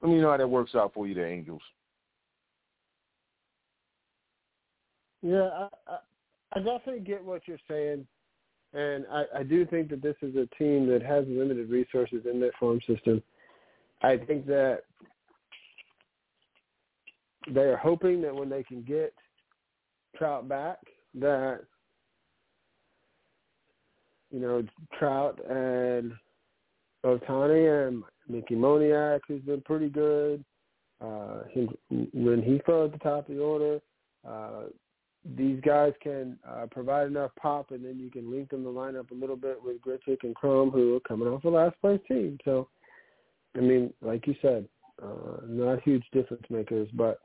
Let 0.01 0.11
me 0.11 0.19
know 0.19 0.31
how 0.31 0.37
that 0.37 0.47
works 0.47 0.75
out 0.75 0.93
for 0.93 1.07
you, 1.07 1.13
the 1.13 1.25
Angels. 1.25 1.61
Yeah, 5.21 5.49
I, 5.49 5.67
I, 5.87 5.97
I 6.53 6.59
definitely 6.59 7.01
get 7.01 7.23
what 7.23 7.47
you're 7.47 7.57
saying, 7.69 8.07
and 8.77 9.05
I, 9.11 9.39
I 9.39 9.43
do 9.43 9.65
think 9.65 9.89
that 9.89 10.03
this 10.03 10.15
is 10.21 10.35
a 10.35 10.45
team 10.55 10.87
that 10.89 11.01
has 11.01 11.25
limited 11.27 11.69
resources 11.69 12.25
in 12.31 12.39
their 12.39 12.51
farm 12.59 12.79
system. 12.87 13.23
I 14.03 14.17
think 14.17 14.45
that 14.45 14.81
they 17.49 17.61
are 17.61 17.77
hoping 17.77 18.21
that 18.21 18.35
when 18.35 18.49
they 18.49 18.61
can 18.61 18.83
get 18.83 19.13
Trout 20.15 20.47
back, 20.47 20.77
that 21.15 21.61
you 24.29 24.39
know 24.39 24.63
Trout 24.99 25.39
and 25.49 26.13
Ohtani 27.03 27.87
and 27.87 28.03
Mickey 28.29 28.55
Moniak, 28.55 29.21
who's 29.27 29.41
been 29.41 29.61
pretty 29.61 29.89
good. 29.89 30.45
Uh, 31.01 31.39
he, 31.51 31.67
when 32.13 32.43
he 32.43 32.61
fell 32.65 32.85
at 32.85 32.91
the 32.91 32.97
top 32.99 33.27
of 33.27 33.35
the 33.35 33.41
order, 33.41 33.79
uh, 34.27 34.63
these 35.35 35.59
guys 35.61 35.93
can 36.01 36.37
uh, 36.47 36.67
provide 36.71 37.07
enough 37.07 37.31
pop, 37.39 37.71
and 37.71 37.83
then 37.83 37.99
you 37.99 38.09
can 38.09 38.31
link 38.31 38.49
them 38.49 38.63
the 38.63 38.69
lineup 38.69 39.11
a 39.11 39.15
little 39.15 39.35
bit 39.35 39.61
with 39.61 39.81
Grichuk 39.81 40.23
and 40.23 40.35
Cron, 40.35 40.71
who 40.71 40.95
are 40.95 40.99
coming 41.01 41.27
off 41.27 41.43
a 41.43 41.49
last 41.49 41.75
place 41.81 41.99
team. 42.07 42.37
So, 42.45 42.69
I 43.55 43.59
mean, 43.59 43.93
like 44.01 44.25
you 44.27 44.35
said, 44.41 44.67
uh, 45.03 45.41
not 45.45 45.81
huge 45.83 46.03
difference 46.13 46.43
makers, 46.49 46.87
but 46.93 47.19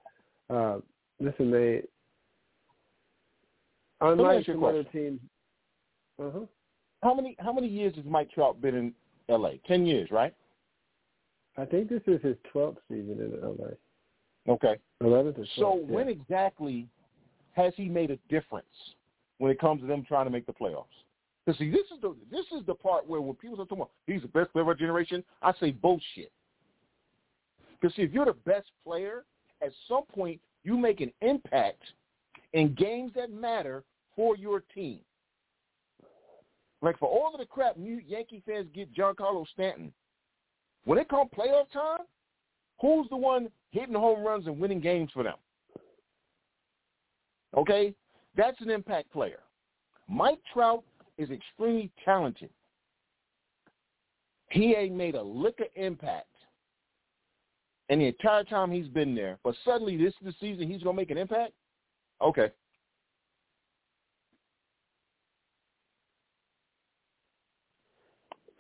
uh, 0.50 0.78
listen, 1.20 1.50
they 1.50 1.82
unlike 4.00 4.46
some 4.46 4.64
other 4.64 4.84
teams. 4.84 5.20
Uh-huh. 6.20 6.46
How 7.03 7.14
many 7.14 7.36
how 7.38 7.53
many 7.53 7.68
years 7.68 7.94
has 7.96 8.05
Mike 8.05 8.30
Trout 8.32 8.61
been 8.61 8.74
in 8.74 8.94
L.A.? 9.28 9.61
Ten 9.66 9.86
years, 9.86 10.11
right? 10.11 10.34
I 11.57 11.64
think 11.64 11.88
this 11.88 12.03
is 12.07 12.20
his 12.22 12.36
twelfth 12.50 12.78
season 12.88 13.18
in 13.20 13.38
L.A. 13.42 14.50
Okay. 14.50 14.76
Eleventh 15.00 15.38
or 15.38 15.42
12th, 15.42 15.57
So 15.57 15.80
yeah. 15.86 15.94
when 15.94 16.09
exactly 16.09 16.88
has 17.53 17.72
he 17.76 17.88
made 17.88 18.11
a 18.11 18.18
difference 18.28 18.66
when 19.38 19.50
it 19.50 19.61
comes 19.61 19.80
to 19.80 19.86
them 19.86 20.05
trying 20.07 20.24
to 20.26 20.30
make 20.30 20.46
the 20.46 20.53
playoffs? 20.53 20.84
Because 21.44 21.59
see, 21.59 21.70
this 21.70 21.86
is 21.94 22.00
the 22.00 22.14
this 22.30 22.46
is 22.57 22.64
the 22.66 22.74
part 22.74 23.09
where 23.09 23.20
when 23.20 23.34
people 23.34 23.61
are 23.61 23.64
talking 23.64 23.78
about 23.78 23.90
he's 24.07 24.22
the 24.22 24.28
best 24.28 24.53
player 24.53 24.62
of 24.62 24.68
our 24.68 24.74
generation, 24.74 25.24
I 25.42 25.53
say 25.59 25.72
bullshit. 25.72 26.30
Because 27.80 27.94
see, 27.96 28.03
if 28.03 28.12
you're 28.12 28.26
the 28.26 28.32
best 28.32 28.68
player, 28.84 29.24
at 29.61 29.72
some 29.88 30.05
point 30.05 30.40
you 30.62 30.76
make 30.76 31.00
an 31.00 31.12
impact 31.20 31.82
in 32.53 32.74
games 32.74 33.12
that 33.16 33.32
matter 33.32 33.82
for 34.14 34.36
your 34.36 34.62
team. 34.74 35.00
Like 36.80 36.98
for 36.98 37.09
all 37.09 37.32
of 37.32 37.40
the 37.40 37.46
crap 37.46 37.76
you 37.76 38.00
Yankee 38.07 38.42
fans 38.46 38.66
get 38.74 38.94
Giancarlo 38.94 39.46
Stanton, 39.53 39.92
when 40.84 40.98
it 40.98 41.09
comes 41.09 41.30
playoff 41.36 41.70
time, 41.72 42.07
who's 42.80 43.09
the 43.09 43.16
one 43.16 43.48
hitting 43.70 43.94
home 43.94 44.24
runs 44.24 44.46
and 44.46 44.59
winning 44.59 44.80
games 44.80 45.11
for 45.12 45.22
them? 45.22 45.36
Okay? 47.57 47.94
That's 48.36 48.61
an 48.61 48.70
impact 48.70 49.12
player. 49.12 49.40
Mike 50.09 50.40
Trout 50.53 50.84
is 51.18 51.30
extremely 51.30 51.90
talented. 52.05 52.50
He 54.50 54.74
ain't 54.74 54.94
made 54.94 55.14
a 55.14 55.22
lick 55.22 55.61
of 55.61 55.66
impact 55.76 56.26
in 57.88 57.98
the 57.98 58.07
entire 58.07 58.44
time 58.44 58.70
he's 58.70 58.88
been 58.88 59.14
there, 59.14 59.38
but 59.44 59.55
suddenly 59.64 59.96
this 59.96 60.14
is 60.20 60.26
the 60.26 60.34
season 60.40 60.66
he's 60.66 60.82
going 60.82 60.96
to 60.96 61.00
make 61.03 61.11
an 61.11 61.18
impact? 61.18 61.53
Okay. 62.22 62.50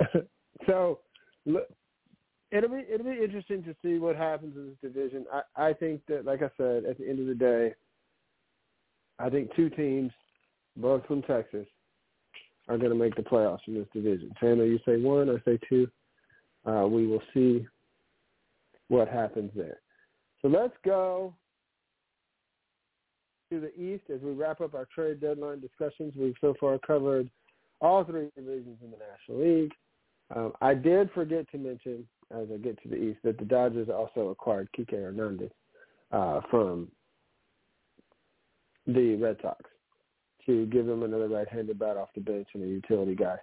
so 0.66 0.98
look, 1.46 1.68
it'll 2.50 2.68
be 2.68 2.84
it'll 2.92 3.06
be 3.06 3.22
interesting 3.22 3.62
to 3.64 3.74
see 3.82 3.98
what 3.98 4.16
happens 4.16 4.56
in 4.56 4.66
this 4.68 4.76
division. 4.92 5.24
I 5.32 5.68
I 5.68 5.72
think 5.72 6.02
that, 6.08 6.24
like 6.24 6.42
I 6.42 6.50
said, 6.56 6.84
at 6.84 6.98
the 6.98 7.08
end 7.08 7.20
of 7.20 7.26
the 7.26 7.34
day, 7.34 7.74
I 9.18 9.30
think 9.30 9.54
two 9.54 9.70
teams, 9.70 10.10
both 10.76 11.06
from 11.06 11.22
Texas, 11.22 11.66
are 12.68 12.78
going 12.78 12.90
to 12.90 12.96
make 12.96 13.14
the 13.16 13.22
playoffs 13.22 13.66
in 13.66 13.74
this 13.74 13.86
division. 13.92 14.32
Chandler, 14.40 14.66
you 14.66 14.78
say 14.86 14.96
one, 14.96 15.28
I 15.28 15.36
say 15.44 15.58
two. 15.68 15.88
Uh, 16.64 16.86
we 16.86 17.06
will 17.06 17.22
see 17.34 17.66
what 18.88 19.08
happens 19.08 19.50
there. 19.54 19.80
So 20.40 20.48
let's 20.48 20.74
go 20.84 21.34
to 23.50 23.60
the 23.60 23.74
East 23.80 24.04
as 24.12 24.20
we 24.22 24.32
wrap 24.32 24.60
up 24.60 24.74
our 24.74 24.86
trade 24.94 25.20
deadline 25.20 25.60
discussions. 25.60 26.14
We've 26.16 26.34
so 26.40 26.54
far 26.58 26.78
covered 26.78 27.28
all 27.80 28.04
three 28.04 28.30
divisions 28.36 28.78
in 28.82 28.90
the 28.90 28.96
National 28.96 29.44
League. 29.44 29.72
Um, 30.34 30.52
I 30.62 30.72
did 30.74 31.10
forget 31.12 31.50
to 31.50 31.58
mention, 31.58 32.06
as 32.30 32.46
I 32.52 32.56
get 32.56 32.80
to 32.82 32.88
the 32.88 32.96
East, 32.96 33.18
that 33.24 33.38
the 33.38 33.44
Dodgers 33.44 33.88
also 33.88 34.28
acquired 34.28 34.68
Kike 34.76 34.92
Hernandez 34.92 35.50
uh, 36.12 36.40
from 36.50 36.88
the 38.86 39.16
Red 39.16 39.36
Sox 39.42 39.62
to 40.46 40.66
give 40.66 40.86
them 40.86 41.02
another 41.02 41.28
right-handed 41.28 41.78
bat 41.78 41.96
off 41.96 42.08
the 42.14 42.20
bench 42.20 42.48
and 42.54 42.64
a 42.64 42.66
utility 42.66 43.14
guy 43.14 43.36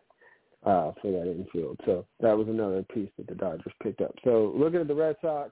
uh, 0.66 0.92
for 1.02 1.12
that 1.12 1.32
infield. 1.32 1.80
So 1.86 2.06
that 2.20 2.38
was 2.38 2.48
another 2.48 2.84
piece 2.94 3.10
that 3.18 3.28
the 3.28 3.36
Dodgers 3.36 3.74
picked 3.82 4.02
up. 4.02 4.14
So 4.24 4.54
looking 4.56 4.82
at 4.82 4.88
the 4.88 4.96
Red 4.96 5.16
Sox, 5.22 5.52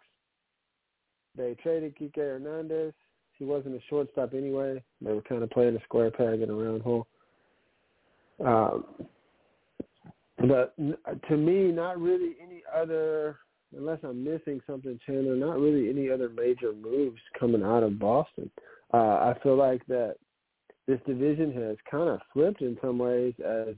they 1.38 1.56
traded 1.62 1.96
Kike 1.98 2.16
Hernandez. 2.16 2.94
He 3.38 3.46
wasn't 3.46 3.76
a 3.76 3.80
shortstop 3.90 4.34
anyway. 4.34 4.84
They 5.00 5.14
were 5.14 5.22
kind 5.22 5.44
of 5.44 5.50
playing 5.52 5.76
a 5.76 5.84
square 5.84 6.12
peg 6.12 6.42
in 6.42 6.50
a 6.50 6.54
round 6.54 6.82
hole. 6.82 7.08
Um, 8.44 8.86
but 10.40 10.76
to 10.78 11.38
me, 11.38 11.72
not 11.72 12.00
really 12.00 12.36
any 12.44 12.64
other, 12.76 13.38
unless 13.76 14.00
I'm 14.04 14.24
missing 14.24 14.62
something, 14.68 15.00
Chandler. 15.06 15.36
Not 15.36 15.60
really 15.60 15.90
any 15.90 16.10
other 16.10 16.30
major 16.30 16.74
moves 16.74 17.22
coming 17.40 17.64
out 17.64 17.84
of 17.84 17.98
Boston. 18.00 18.50
I 18.94 19.36
feel 19.44 19.56
like 19.56 19.86
that 19.88 20.16
this 20.88 21.00
division 21.06 21.52
has 21.54 21.78
kind 21.90 22.10
of 22.10 22.20
flipped 22.34 22.62
in 22.62 22.78
some 22.82 22.98
ways 22.98 23.34
as 23.46 23.76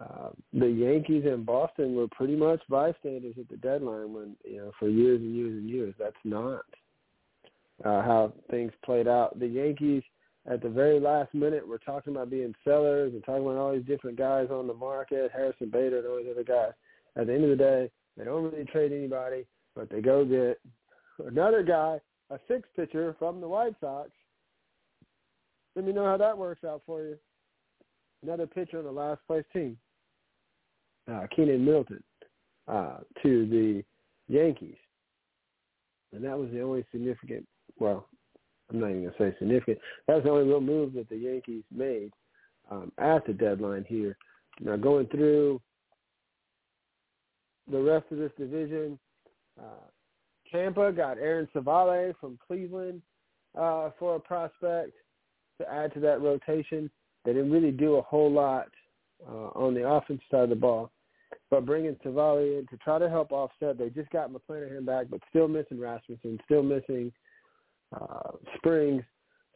uh, 0.00 0.30
the 0.52 0.68
Yankees 0.68 1.24
and 1.26 1.44
Boston 1.44 1.94
were 1.94 2.08
pretty 2.08 2.36
much 2.36 2.60
bystanders 2.68 3.34
at 3.38 3.48
the 3.48 3.56
deadline 3.56 4.14
when 4.14 4.36
you 4.44 4.58
know 4.58 4.72
for 4.78 4.88
years 4.88 5.20
and 5.20 5.34
years 5.34 5.52
and 5.52 5.68
years. 5.68 5.94
That's 5.98 6.14
not 6.24 6.64
uh, 7.84 8.02
how 8.02 8.32
things 8.50 8.72
played 8.84 9.08
out. 9.08 9.38
The 9.38 9.46
Yankees 9.46 10.02
at 10.50 10.62
the 10.62 10.68
very 10.68 10.98
last 10.98 11.34
minute 11.34 11.66
were 11.66 11.78
talking 11.78 12.14
about 12.14 12.30
being 12.30 12.54
sellers 12.64 13.12
and 13.12 13.22
talking 13.24 13.42
about 13.42 13.56
all 13.56 13.72
these 13.72 13.84
different 13.84 14.16
guys 14.16 14.48
on 14.50 14.66
the 14.66 14.74
market, 14.74 15.30
Harrison 15.32 15.68
Bader 15.70 15.98
and 15.98 16.06
all 16.06 16.16
these 16.16 16.30
other 16.30 16.44
guys. 16.44 16.72
At 17.16 17.26
the 17.26 17.34
end 17.34 17.44
of 17.44 17.50
the 17.50 17.56
day, 17.56 17.90
they 18.16 18.24
don't 18.24 18.44
really 18.44 18.64
trade 18.64 18.92
anybody, 18.92 19.44
but 19.74 19.90
they 19.90 20.00
go 20.00 20.24
get 20.24 20.60
another 21.26 21.62
guy, 21.62 22.00
a 22.30 22.38
six 22.48 22.68
pitcher 22.74 23.14
from 23.18 23.40
the 23.40 23.48
White 23.48 23.74
Sox. 23.80 24.10
Let 25.80 25.86
me 25.86 25.92
know 25.94 26.04
how 26.04 26.18
that 26.18 26.36
works 26.36 26.62
out 26.62 26.82
for 26.84 27.00
you. 27.04 27.16
Another 28.22 28.46
pitcher 28.46 28.80
on 28.80 28.84
the 28.84 28.92
last 28.92 29.22
place 29.26 29.46
team 29.50 29.78
uh, 31.10 31.24
Keynan 31.34 31.64
Middleton 31.64 32.02
uh, 32.68 32.98
to 33.22 33.46
the 33.46 33.82
Yankees, 34.28 34.76
and 36.12 36.22
that 36.22 36.38
was 36.38 36.50
the 36.52 36.60
only 36.60 36.84
significant. 36.92 37.48
Well, 37.78 38.06
I'm 38.70 38.78
not 38.78 38.90
even 38.90 39.04
gonna 39.04 39.14
say 39.18 39.34
significant. 39.38 39.78
That 40.06 40.16
was 40.16 40.24
the 40.24 40.30
only 40.30 40.48
real 40.48 40.60
move 40.60 40.92
that 40.92 41.08
the 41.08 41.16
Yankees 41.16 41.64
made 41.74 42.12
um, 42.70 42.92
at 42.98 43.26
the 43.26 43.32
deadline 43.32 43.86
here. 43.88 44.18
Now 44.60 44.76
going 44.76 45.06
through 45.06 45.62
the 47.72 47.80
rest 47.80 48.04
of 48.10 48.18
this 48.18 48.32
division, 48.38 48.98
uh, 49.58 49.88
Tampa 50.52 50.92
got 50.92 51.16
Aaron 51.16 51.48
Civale 51.54 52.12
from 52.20 52.38
Cleveland 52.46 53.00
uh, 53.58 53.88
for 53.98 54.16
a 54.16 54.20
prospect 54.20 54.92
to 55.60 55.72
add 55.72 55.94
to 55.94 56.00
that 56.00 56.20
rotation. 56.20 56.90
They 57.24 57.32
didn't 57.32 57.50
really 57.50 57.70
do 57.70 57.96
a 57.96 58.02
whole 58.02 58.30
lot 58.30 58.68
uh, 59.28 59.48
on 59.54 59.74
the 59.74 59.88
offense 59.88 60.20
side 60.30 60.44
of 60.44 60.50
the 60.50 60.56
ball. 60.56 60.90
But 61.50 61.66
bringing 61.66 61.96
Civale 62.04 62.58
in 62.58 62.66
to 62.70 62.76
try 62.78 62.98
to 62.98 63.08
help 63.08 63.32
offset, 63.32 63.78
they 63.78 63.90
just 63.90 64.10
got 64.10 64.30
McClanahan 64.30 64.84
back, 64.84 65.06
but 65.10 65.20
still 65.28 65.48
missing 65.48 65.80
Rasmussen, 65.80 66.38
still 66.44 66.62
missing 66.62 67.12
uh, 67.94 68.32
Springs. 68.56 69.02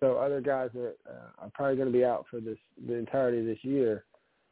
So 0.00 0.16
other 0.16 0.40
guys 0.40 0.70
are, 0.74 0.94
uh, 1.08 1.44
are 1.44 1.50
probably 1.54 1.76
going 1.76 1.92
to 1.92 1.96
be 1.96 2.04
out 2.04 2.26
for 2.30 2.40
this 2.40 2.58
the 2.86 2.94
entirety 2.94 3.40
of 3.40 3.46
this 3.46 3.62
year. 3.62 4.04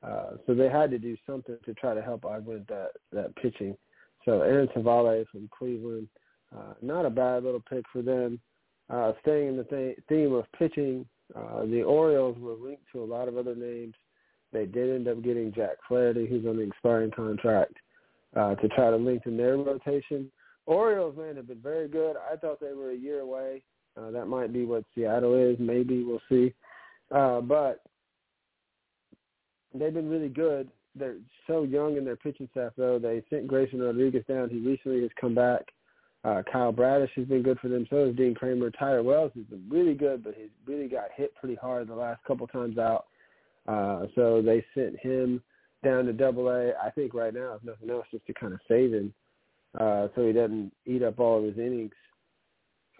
Uh, 0.02 0.36
so 0.46 0.54
they 0.54 0.68
had 0.68 0.90
to 0.90 0.98
do 0.98 1.16
something 1.26 1.56
to 1.64 1.74
try 1.74 1.94
to 1.94 2.02
help 2.02 2.24
augment 2.24 2.66
that 2.68 2.90
that 3.12 3.34
pitching. 3.36 3.76
So 4.24 4.42
Aaron 4.42 4.68
Civale 4.74 5.26
from 5.30 5.48
Cleveland, 5.56 6.08
uh, 6.56 6.74
not 6.80 7.06
a 7.06 7.10
bad 7.10 7.42
little 7.44 7.62
pick 7.68 7.84
for 7.92 8.02
them. 8.02 8.40
Uh, 8.88 9.12
staying 9.20 9.48
in 9.48 9.56
the 9.56 9.64
th- 9.64 9.98
theme 10.08 10.32
of 10.32 10.44
pitching, 10.58 11.06
uh, 11.36 11.64
the 11.66 11.82
Orioles 11.82 12.36
were 12.38 12.54
linked 12.54 12.84
to 12.92 13.02
a 13.02 13.06
lot 13.06 13.28
of 13.28 13.36
other 13.36 13.54
names. 13.54 13.94
They 14.52 14.66
did 14.66 14.94
end 14.94 15.08
up 15.08 15.22
getting 15.22 15.52
Jack 15.52 15.76
Flaherty, 15.88 16.26
who's 16.26 16.46
on 16.46 16.56
the 16.56 16.62
expiring 16.62 17.10
contract, 17.10 17.74
uh, 18.36 18.54
to 18.56 18.68
try 18.68 18.90
to 18.90 18.96
lengthen 18.96 19.36
their 19.36 19.56
rotation. 19.56 20.30
Orioles, 20.66 21.16
man, 21.16 21.36
have 21.36 21.48
been 21.48 21.62
very 21.62 21.88
good. 21.88 22.16
I 22.16 22.36
thought 22.36 22.60
they 22.60 22.72
were 22.74 22.90
a 22.90 22.96
year 22.96 23.20
away. 23.20 23.62
Uh, 23.96 24.10
that 24.10 24.26
might 24.26 24.52
be 24.52 24.64
what 24.64 24.84
Seattle 24.94 25.34
is. 25.34 25.56
Maybe 25.58 26.02
we'll 26.02 26.20
see. 26.28 26.54
Uh, 27.14 27.40
but 27.40 27.82
they've 29.74 29.92
been 29.92 30.08
really 30.08 30.28
good. 30.28 30.68
They're 30.94 31.16
so 31.46 31.62
young 31.62 31.96
in 31.96 32.04
their 32.04 32.16
pitching 32.16 32.48
staff, 32.52 32.72
though. 32.76 32.98
They 32.98 33.22
sent 33.30 33.46
Grayson 33.46 33.80
Rodriguez 33.80 34.24
down. 34.28 34.50
He 34.50 34.58
recently 34.58 35.02
has 35.02 35.10
come 35.20 35.34
back. 35.34 35.62
Uh, 36.24 36.42
Kyle 36.50 36.72
Bradish 36.72 37.10
has 37.16 37.26
been 37.26 37.42
good 37.42 37.58
for 37.58 37.68
them. 37.68 37.86
So 37.90 38.06
has 38.06 38.16
Dean 38.16 38.34
Kremer. 38.34 38.70
Tyler 38.70 39.02
Wells 39.02 39.32
has 39.34 39.44
been 39.44 39.64
really 39.68 39.94
good, 39.94 40.22
but 40.22 40.34
he's 40.36 40.50
really 40.66 40.88
got 40.88 41.08
hit 41.16 41.34
pretty 41.34 41.56
hard 41.56 41.88
the 41.88 41.94
last 41.94 42.22
couple 42.24 42.46
times 42.46 42.78
out. 42.78 43.06
Uh, 43.66 44.06
so 44.14 44.40
they 44.40 44.64
sent 44.74 44.98
him 45.00 45.42
down 45.84 46.04
to 46.06 46.12
Double 46.12 46.48
A. 46.48 46.72
I 46.82 46.90
think 46.90 47.12
right 47.12 47.34
now, 47.34 47.54
if 47.54 47.64
nothing 47.64 47.90
else, 47.90 48.06
just 48.10 48.26
to 48.26 48.34
kind 48.34 48.52
of 48.52 48.60
save 48.68 48.92
him, 48.92 49.12
uh, 49.78 50.08
so 50.14 50.26
he 50.26 50.32
doesn't 50.32 50.72
eat 50.86 51.02
up 51.02 51.18
all 51.18 51.38
of 51.38 51.44
his 51.44 51.58
innings 51.58 51.92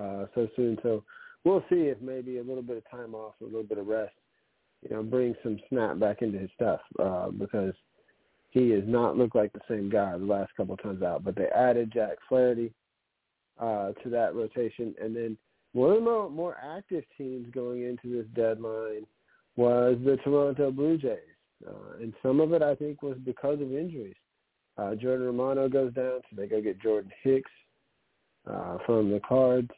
uh, 0.01 0.27
so 0.35 0.49
soon. 0.57 0.79
So 0.83 1.05
we'll 1.45 1.65
see 1.71 1.83
if 1.83 2.01
maybe 2.01 2.39
a 2.39 2.43
little 2.43 2.63
bit 2.63 2.77
of 2.77 2.91
time 2.91 3.15
off, 3.15 3.35
a 3.41 3.45
little 3.45 3.63
bit 3.63 3.79
of 3.79 3.87
rest, 3.87 4.15
you 4.83 4.95
know, 4.95 5.03
bring 5.03 5.35
some 5.43 5.59
snap 5.69 5.99
back 6.01 6.23
into 6.23 6.39
his 6.39 6.51
stuff 6.57 6.81
uh, 7.01 7.31
because 7.31 7.75
he 8.51 8.71
has 8.71 8.83
not 8.87 9.17
looked 9.17 9.37
like 9.37 9.53
the 9.53 9.61
same 9.69 9.89
guy 9.89 10.19
the 10.19 10.25
last 10.25 10.53
couple 10.57 10.77
times 10.77 11.03
out. 11.03 11.25
But 11.25 11.37
they 11.37 11.47
added 11.47 11.93
Jack 11.93 12.19
Flaherty 12.29 12.73
uh, 13.59 13.93
to 14.03 14.11
that 14.11 14.35
rotation, 14.35 14.95
and 15.01 15.15
then 15.15 15.37
one 15.73 15.91
of 15.91 15.97
the 15.97 16.03
more, 16.03 16.31
more 16.31 16.57
active 16.63 17.05
teams 17.17 17.47
going 17.53 17.85
into 17.85 18.15
this 18.15 18.27
deadline 18.35 19.07
was 19.57 19.97
the 20.05 20.17
Toronto 20.19 20.71
Blue 20.71 20.99
Jays. 20.99 21.19
Uh, 21.67 21.97
and 22.01 22.13
some 22.23 22.41
of 22.41 22.53
it, 22.53 22.63
I 22.63 22.75
think, 22.75 23.03
was 23.03 23.17
because 23.25 23.61
of 23.61 23.73
injuries. 23.73 24.17
Uh, 24.77 24.95
Jordan 24.95 25.27
Romano 25.27 25.69
goes 25.69 25.93
down, 25.95 26.21
so 26.29 26.37
they 26.37 26.47
go 26.47 26.61
get 26.61 26.81
Jordan 26.81 27.13
Hicks 27.23 27.51
uh, 28.51 28.79
from 28.85 29.11
the 29.11 29.21
Cards. 29.21 29.71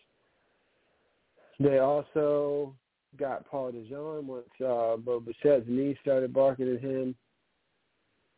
They 1.60 1.78
also 1.78 2.74
got 3.18 3.46
Paul 3.48 3.72
DeJong 3.72 4.24
once 4.24 4.46
uh, 4.60 4.96
Bo 4.96 5.20
Bichette's 5.20 5.68
knee 5.68 5.96
started 6.00 6.32
barking 6.32 6.74
at 6.74 6.80
him. 6.80 7.14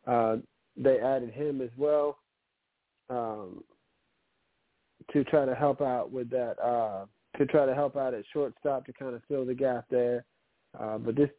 Uh, 0.05 0.37
they 0.75 0.99
added 0.99 1.31
him 1.31 1.61
as 1.61 1.69
well 1.77 2.19
um, 3.09 3.63
to 5.13 5.23
try 5.25 5.45
to 5.45 5.55
help 5.55 5.81
out 5.81 6.11
with 6.11 6.29
that, 6.31 6.55
uh, 6.63 7.05
to 7.37 7.45
try 7.45 7.65
to 7.65 7.73
help 7.73 7.95
out 7.95 8.13
at 8.13 8.23
shortstop 8.33 8.85
to 8.85 8.93
kind 8.93 9.15
of 9.15 9.21
fill 9.27 9.45
the 9.45 9.53
gap 9.53 9.85
there. 9.89 10.25
Uh, 10.79 10.97
but 10.97 11.15
this 11.15 11.29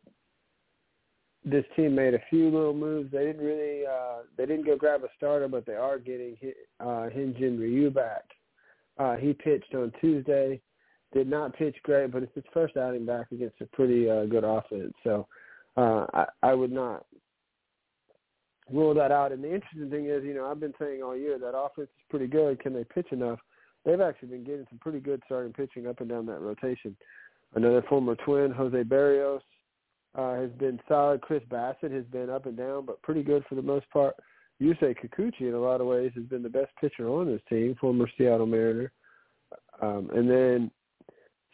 this 1.44 1.64
team 1.76 1.94
made 1.94 2.14
a 2.14 2.20
few 2.28 2.50
little 2.50 2.74
moves. 2.74 3.10
They 3.12 3.24
didn't 3.24 3.44
really 3.44 3.86
uh, 3.86 4.22
they 4.36 4.46
didn't 4.46 4.66
go 4.66 4.76
grab 4.76 5.04
a 5.04 5.08
starter, 5.16 5.48
but 5.48 5.66
they 5.66 5.74
are 5.74 5.98
getting 5.98 6.36
uh, 6.80 7.08
Hyun-Jin 7.14 7.58
Ryu 7.58 7.90
back. 7.90 8.24
Uh, 8.98 9.16
he 9.16 9.32
pitched 9.32 9.74
on 9.74 9.92
Tuesday. 10.00 10.60
Did 11.14 11.28
not 11.28 11.56
pitch 11.56 11.76
great, 11.84 12.12
but 12.12 12.22
it's 12.22 12.34
his 12.34 12.44
first 12.52 12.76
outing 12.76 13.06
back 13.06 13.32
against 13.32 13.60
a 13.62 13.66
pretty 13.66 14.10
uh, 14.10 14.26
good 14.26 14.44
offense. 14.44 14.92
So 15.04 15.26
uh, 15.76 16.04
I, 16.12 16.26
I 16.42 16.54
would 16.54 16.72
not 16.72 17.06
rule 18.70 18.92
that 18.94 19.10
out. 19.10 19.32
And 19.32 19.42
the 19.42 19.54
interesting 19.54 19.88
thing 19.90 20.06
is, 20.06 20.22
you 20.24 20.34
know, 20.34 20.46
I've 20.50 20.60
been 20.60 20.74
saying 20.78 21.02
all 21.02 21.16
year 21.16 21.38
that 21.38 21.56
offense 21.56 21.88
is 21.88 22.04
pretty 22.10 22.26
good. 22.26 22.60
Can 22.60 22.74
they 22.74 22.84
pitch 22.84 23.06
enough? 23.10 23.38
They've 23.84 24.00
actually 24.00 24.28
been 24.28 24.44
getting 24.44 24.66
some 24.68 24.78
pretty 24.78 25.00
good 25.00 25.22
starting 25.26 25.52
pitching 25.52 25.86
up 25.86 26.00
and 26.00 26.08
down 26.08 26.26
that 26.26 26.40
rotation. 26.40 26.96
Another 27.54 27.82
former 27.88 28.16
twin, 28.16 28.50
Jose 28.50 28.82
Berrios, 28.84 29.40
uh, 30.14 30.34
has 30.34 30.50
been 30.52 30.80
solid. 30.88 31.20
Chris 31.20 31.42
Bassitt 31.48 31.92
has 31.92 32.04
been 32.06 32.28
up 32.28 32.46
and 32.46 32.56
down, 32.56 32.84
but 32.84 33.00
pretty 33.02 33.22
good 33.22 33.44
for 33.48 33.54
the 33.54 33.62
most 33.62 33.88
part. 33.90 34.14
Yusei 34.60 34.94
Kikuchi, 34.98 35.42
in 35.42 35.54
a 35.54 35.60
lot 35.60 35.80
of 35.80 35.86
ways, 35.86 36.10
has 36.16 36.24
been 36.24 36.42
the 36.42 36.48
best 36.48 36.72
pitcher 36.80 37.08
on 37.08 37.26
this 37.26 37.40
team, 37.48 37.76
former 37.80 38.08
Seattle 38.18 38.46
Mariner. 38.46 38.92
Um, 39.80 40.10
and 40.12 40.28
then 40.28 40.70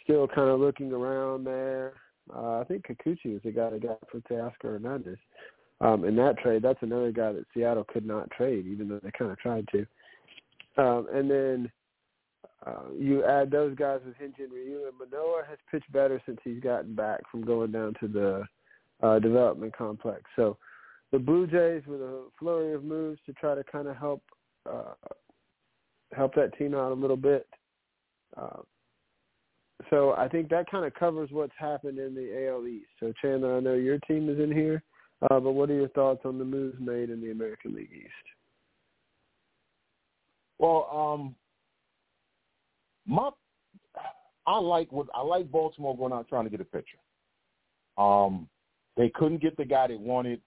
still 0.02 0.26
kind 0.26 0.48
of 0.48 0.60
looking 0.60 0.92
around 0.92 1.44
there, 1.44 1.94
uh, 2.34 2.60
I 2.60 2.64
think 2.64 2.86
Kikuchi 2.86 3.34
was 3.34 3.42
the 3.44 3.52
guy 3.52 3.70
that 3.70 3.82
got 3.82 4.00
for 4.10 4.20
Teoscar 4.20 4.80
Hernandez. 4.80 5.18
Um, 5.80 6.04
in 6.04 6.16
that 6.16 6.38
trade, 6.38 6.62
that's 6.62 6.82
another 6.82 7.12
guy 7.12 7.32
that 7.32 7.44
Seattle 7.52 7.84
could 7.84 8.06
not 8.06 8.30
trade, 8.30 8.66
even 8.66 8.88
though 8.88 9.00
they 9.02 9.10
kind 9.10 9.30
of 9.30 9.38
tried 9.38 9.68
to. 9.72 9.86
Um, 10.76 11.06
and 11.12 11.30
then 11.30 11.70
uh, 12.66 12.90
you 12.98 13.24
add 13.24 13.50
those 13.50 13.74
guys 13.76 14.00
with 14.06 14.16
Hyun-Jin 14.16 14.50
Ryu, 14.50 14.86
and 14.86 14.98
Manoah 14.98 15.42
has 15.48 15.58
pitched 15.70 15.90
better 15.92 16.20
since 16.24 16.38
he's 16.42 16.60
gotten 16.60 16.94
back 16.94 17.20
from 17.30 17.44
going 17.44 17.72
down 17.72 17.94
to 18.00 18.08
the 18.08 18.44
uh, 19.06 19.18
development 19.18 19.76
complex. 19.76 20.22
So 20.34 20.56
the 21.12 21.18
Blue 21.18 21.46
Jays 21.46 21.86
with 21.86 22.00
a 22.00 22.24
flurry 22.38 22.72
of 22.72 22.84
moves 22.84 23.20
to 23.26 23.32
try 23.34 23.54
to 23.54 23.64
kind 23.64 23.88
of 23.88 23.96
help 23.96 24.22
uh, 24.70 24.94
help 26.16 26.34
that 26.34 26.56
team 26.56 26.74
out 26.74 26.92
a 26.92 26.94
little 26.94 27.16
bit. 27.16 27.46
Uh, 28.36 28.62
so 29.90 30.12
I 30.12 30.28
think 30.28 30.48
that 30.48 30.70
kind 30.70 30.86
of 30.86 30.94
covers 30.94 31.28
what's 31.30 31.52
happened 31.58 31.98
in 31.98 32.14
the 32.14 32.48
AL 32.48 32.66
East. 32.66 32.88
So 32.98 33.12
Chandler, 33.20 33.56
I 33.56 33.60
know 33.60 33.74
your 33.74 33.98
team 33.98 34.30
is 34.30 34.38
in 34.38 34.50
here, 34.50 34.82
uh, 35.22 35.40
but 35.40 35.52
what 35.52 35.70
are 35.70 35.74
your 35.74 35.88
thoughts 35.88 36.20
on 36.24 36.38
the 36.38 36.44
moves 36.44 36.78
made 36.80 37.10
in 37.10 37.20
the 37.20 37.30
American 37.30 37.74
League 37.74 37.92
East? 37.92 38.12
Well, 40.58 40.88
um, 40.90 41.34
my 43.06 43.30
I 44.46 44.58
like 44.58 44.92
what 44.92 45.06
I 45.14 45.22
like 45.22 45.50
Baltimore 45.50 45.96
going 45.96 46.12
out 46.12 46.28
trying 46.28 46.44
to 46.44 46.50
get 46.50 46.60
a 46.60 46.64
pitcher. 46.64 46.98
Um, 47.96 48.48
they 48.96 49.08
couldn't 49.10 49.40
get 49.40 49.56
the 49.56 49.64
guy 49.64 49.86
they 49.88 49.96
wanted, 49.96 50.40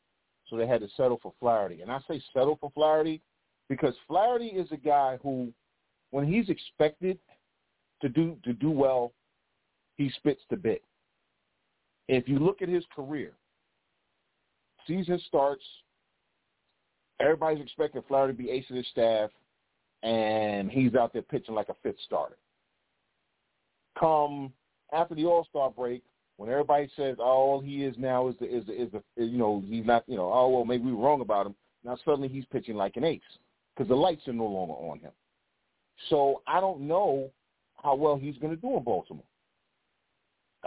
so 0.48 0.58
they 0.58 0.68
had 0.68 0.82
to 0.82 0.88
settle 0.96 1.20
for 1.22 1.34
Flaherty. 1.40 1.82
And 1.82 1.92
I 1.92 2.00
say 2.08 2.22
settle 2.34 2.58
for 2.60 2.72
Flaherty 2.72 3.22
because 3.70 3.94
Flaherty 4.08 4.48
is 4.48 4.72
a 4.72 4.78
guy 4.78 5.18
who, 5.22 5.52
when 6.12 6.32
he's 6.32 6.50
expected 6.50 7.18
to 8.02 8.10
do 8.10 8.38
to 8.44 8.54
do 8.54 8.70
well, 8.70 9.14
he 9.96 10.12
spits 10.18 10.42
the 10.50 10.58
bit. 10.58 10.84
If 12.08 12.28
you 12.28 12.40
look 12.40 12.62
at 12.62 12.70
his 12.70 12.84
career, 12.96 13.34
season 14.86 15.20
starts. 15.28 15.64
Everybody's 17.20 17.64
expecting 17.64 18.04
Flaherty 18.08 18.34
to 18.34 18.38
be 18.38 18.52
ace 18.52 18.66
of 18.70 18.76
the 18.76 18.84
staff, 18.92 19.32
and 20.04 20.70
he's 20.70 20.94
out 20.94 21.14
there 21.14 21.24
pitching 21.24 21.56
like 21.56 21.70
a 21.70 21.76
fifth 21.82 22.00
starter. 22.06 22.38
Come 24.00 24.54
after 24.94 25.16
the 25.16 25.26
All 25.26 25.46
Star 25.50 25.70
break, 25.70 26.04
when 26.38 26.50
everybody 26.50 26.90
says, 26.96 27.18
"Oh, 27.20 27.24
all 27.24 27.62
he 27.62 27.84
is 27.84 27.96
now 27.98 28.28
is 28.28 28.36
the 28.40 28.46
is 28.46 28.66
the, 28.66 28.82
is 28.82 28.92
the 28.92 29.24
you 29.24 29.38
know 29.38 29.64
he's 29.68 29.86
not 29.86 30.04
you 30.08 30.16
know 30.16 30.32
oh 30.32 30.50
well 30.50 30.66
maybe 30.66 30.86
we 30.86 30.94
were 30.94 31.06
wrong 31.06 31.22
about 31.22 31.46
him." 31.48 31.56
Now 31.84 31.98
suddenly 32.06 32.28
he's 32.28 32.46
pitching 32.46 32.76
like 32.76 32.96
an 32.96 33.04
ace 33.04 33.22
because 33.76 33.88
the 33.90 33.96
lights 33.96 34.28
are 34.28 34.34
no 34.34 34.46
longer 34.46 34.74
on 34.74 35.00
him. 35.00 35.12
So 36.10 36.42
I 36.48 36.60
don't 36.60 36.82
know 36.82 37.32
how 37.84 37.96
well 37.96 38.18
he's 38.18 38.38
going 38.38 38.56
to 38.56 38.62
do 38.62 38.78
in 38.78 38.84
Baltimore. 38.84 39.24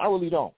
I 0.01 0.07
really 0.07 0.31
don't, 0.31 0.55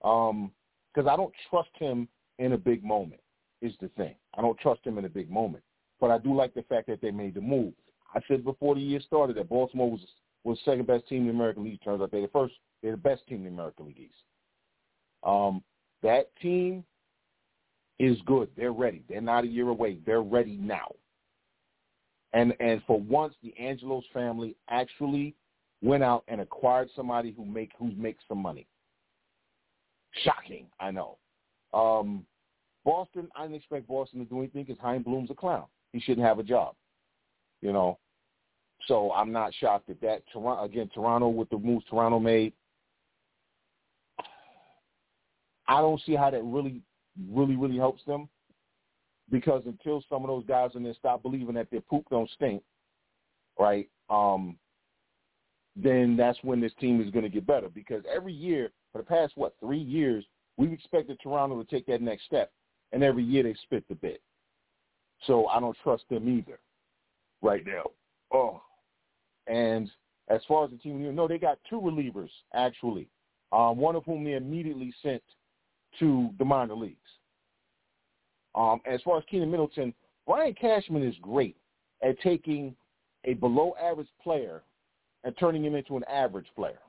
because 0.00 0.30
um, 0.30 1.08
I 1.08 1.16
don't 1.16 1.34
trust 1.50 1.70
him 1.78 2.08
in 2.38 2.52
a 2.52 2.58
big 2.58 2.84
moment. 2.84 3.20
Is 3.60 3.74
the 3.80 3.88
thing. 3.96 4.16
I 4.36 4.42
don't 4.42 4.58
trust 4.58 4.84
him 4.84 4.98
in 4.98 5.04
a 5.04 5.08
big 5.08 5.30
moment, 5.30 5.62
but 6.00 6.10
I 6.10 6.18
do 6.18 6.34
like 6.34 6.52
the 6.52 6.62
fact 6.62 6.88
that 6.88 7.00
they 7.00 7.12
made 7.12 7.34
the 7.34 7.40
move. 7.40 7.74
I 8.12 8.20
said 8.26 8.44
before 8.44 8.74
the 8.74 8.80
year 8.80 8.98
started 9.06 9.36
that 9.36 9.48
Baltimore 9.48 9.90
was 9.90 10.00
was 10.44 10.58
second 10.64 10.86
best 10.86 11.08
team 11.08 11.22
in 11.22 11.28
the 11.28 11.32
American 11.32 11.64
League. 11.64 11.82
Turns 11.82 12.02
out 12.02 12.10
they're 12.10 12.22
the 12.22 12.28
first. 12.28 12.54
They're 12.82 12.92
the 12.92 12.96
best 12.96 13.26
team 13.26 13.38
in 13.38 13.44
the 13.44 13.50
American 13.50 13.86
League 13.86 13.98
East. 13.98 14.14
Um, 15.22 15.62
that 16.02 16.30
team 16.40 16.84
is 17.98 18.16
good. 18.26 18.48
They're 18.56 18.72
ready. 18.72 19.04
They're 19.08 19.20
not 19.20 19.44
a 19.44 19.46
year 19.46 19.68
away. 19.68 19.98
They're 20.04 20.22
ready 20.22 20.56
now. 20.56 20.92
And 22.32 22.54
and 22.60 22.82
for 22.86 22.98
once, 23.00 23.34
the 23.42 23.54
Angelos 23.58 24.04
family 24.12 24.56
actually 24.68 25.34
went 25.82 26.02
out 26.02 26.24
and 26.28 26.40
acquired 26.40 26.88
somebody 26.96 27.32
who 27.36 27.44
make 27.44 27.70
who 27.78 27.92
makes 27.92 28.24
some 28.28 28.38
money. 28.38 28.66
Shocking, 30.24 30.66
I 30.80 30.90
know. 30.90 31.18
Um, 31.72 32.26
Boston, 32.84 33.28
I 33.36 33.42
didn't 33.42 33.56
expect 33.56 33.88
Boston 33.88 34.20
to 34.20 34.24
do 34.24 34.38
anything 34.38 34.64
because 34.64 34.80
Chaim 34.80 35.02
Bloom's 35.02 35.30
a 35.30 35.34
clown. 35.34 35.64
He 35.92 36.00
shouldn't 36.00 36.26
have 36.26 36.38
a 36.38 36.42
job. 36.42 36.74
You 37.60 37.72
know, 37.72 37.98
so 38.88 39.12
I'm 39.12 39.32
not 39.32 39.54
shocked 39.54 39.90
at 39.90 40.00
that. 40.00 40.22
Again, 40.62 40.90
Toronto 40.92 41.28
with 41.28 41.50
the 41.50 41.58
moves 41.58 41.84
Toronto 41.88 42.18
made. 42.18 42.52
I 45.68 45.80
don't 45.80 46.00
see 46.04 46.14
how 46.14 46.30
that 46.30 46.42
really, 46.42 46.82
really, 47.30 47.56
really 47.56 47.78
helps 47.78 48.04
them 48.04 48.28
because 49.30 49.62
until 49.66 50.02
some 50.08 50.22
of 50.22 50.28
those 50.28 50.44
guys 50.46 50.70
in 50.74 50.82
there 50.82 50.94
stop 50.94 51.22
believing 51.22 51.54
that 51.54 51.70
their 51.70 51.80
poop 51.80 52.04
don't 52.10 52.30
stink, 52.30 52.62
right? 53.58 53.88
Um, 54.10 54.56
then 55.74 56.16
that's 56.16 56.38
when 56.42 56.60
this 56.60 56.72
team 56.78 57.00
is 57.00 57.10
going 57.10 57.24
to 57.24 57.30
get 57.30 57.46
better. 57.46 57.68
Because 57.68 58.02
every 58.14 58.32
year 58.32 58.70
for 58.92 58.98
the 58.98 59.04
past 59.04 59.32
what 59.36 59.54
three 59.60 59.78
years, 59.78 60.24
we've 60.56 60.72
expected 60.72 61.18
Toronto 61.22 61.62
to 61.62 61.70
take 61.70 61.86
that 61.86 62.02
next 62.02 62.24
step, 62.24 62.52
and 62.92 63.02
every 63.02 63.24
year 63.24 63.42
they 63.42 63.54
spit 63.62 63.84
the 63.88 63.94
bit. 63.94 64.20
So 65.26 65.46
I 65.46 65.60
don't 65.60 65.76
trust 65.82 66.04
them 66.10 66.28
either, 66.28 66.58
right 67.40 67.64
now. 67.64 67.84
Oh, 68.34 68.60
and 69.46 69.90
as 70.28 70.40
far 70.46 70.64
as 70.64 70.70
the 70.70 70.76
team, 70.78 71.00
you 71.00 71.12
know, 71.12 71.28
they 71.28 71.38
got 71.38 71.58
two 71.68 71.80
relievers 71.80 72.30
actually, 72.54 73.08
um, 73.52 73.76
one 73.76 73.96
of 73.96 74.04
whom 74.04 74.24
they 74.24 74.34
immediately 74.34 74.92
sent 75.02 75.22
to 75.98 76.30
the 76.38 76.44
minor 76.44 76.74
leagues. 76.74 76.96
Um, 78.54 78.80
as 78.86 79.00
far 79.02 79.18
as 79.18 79.24
Keynan 79.30 79.50
Middleton, 79.50 79.94
Brian 80.26 80.54
Cashman 80.54 81.02
is 81.02 81.14
great 81.20 81.56
at 82.02 82.20
taking 82.20 82.74
a 83.24 83.34
below 83.34 83.74
average 83.82 84.08
player 84.22 84.62
and 85.24 85.36
turning 85.38 85.64
him 85.64 85.74
into 85.74 85.96
an 85.96 86.04
average 86.04 86.46
player, 86.54 86.80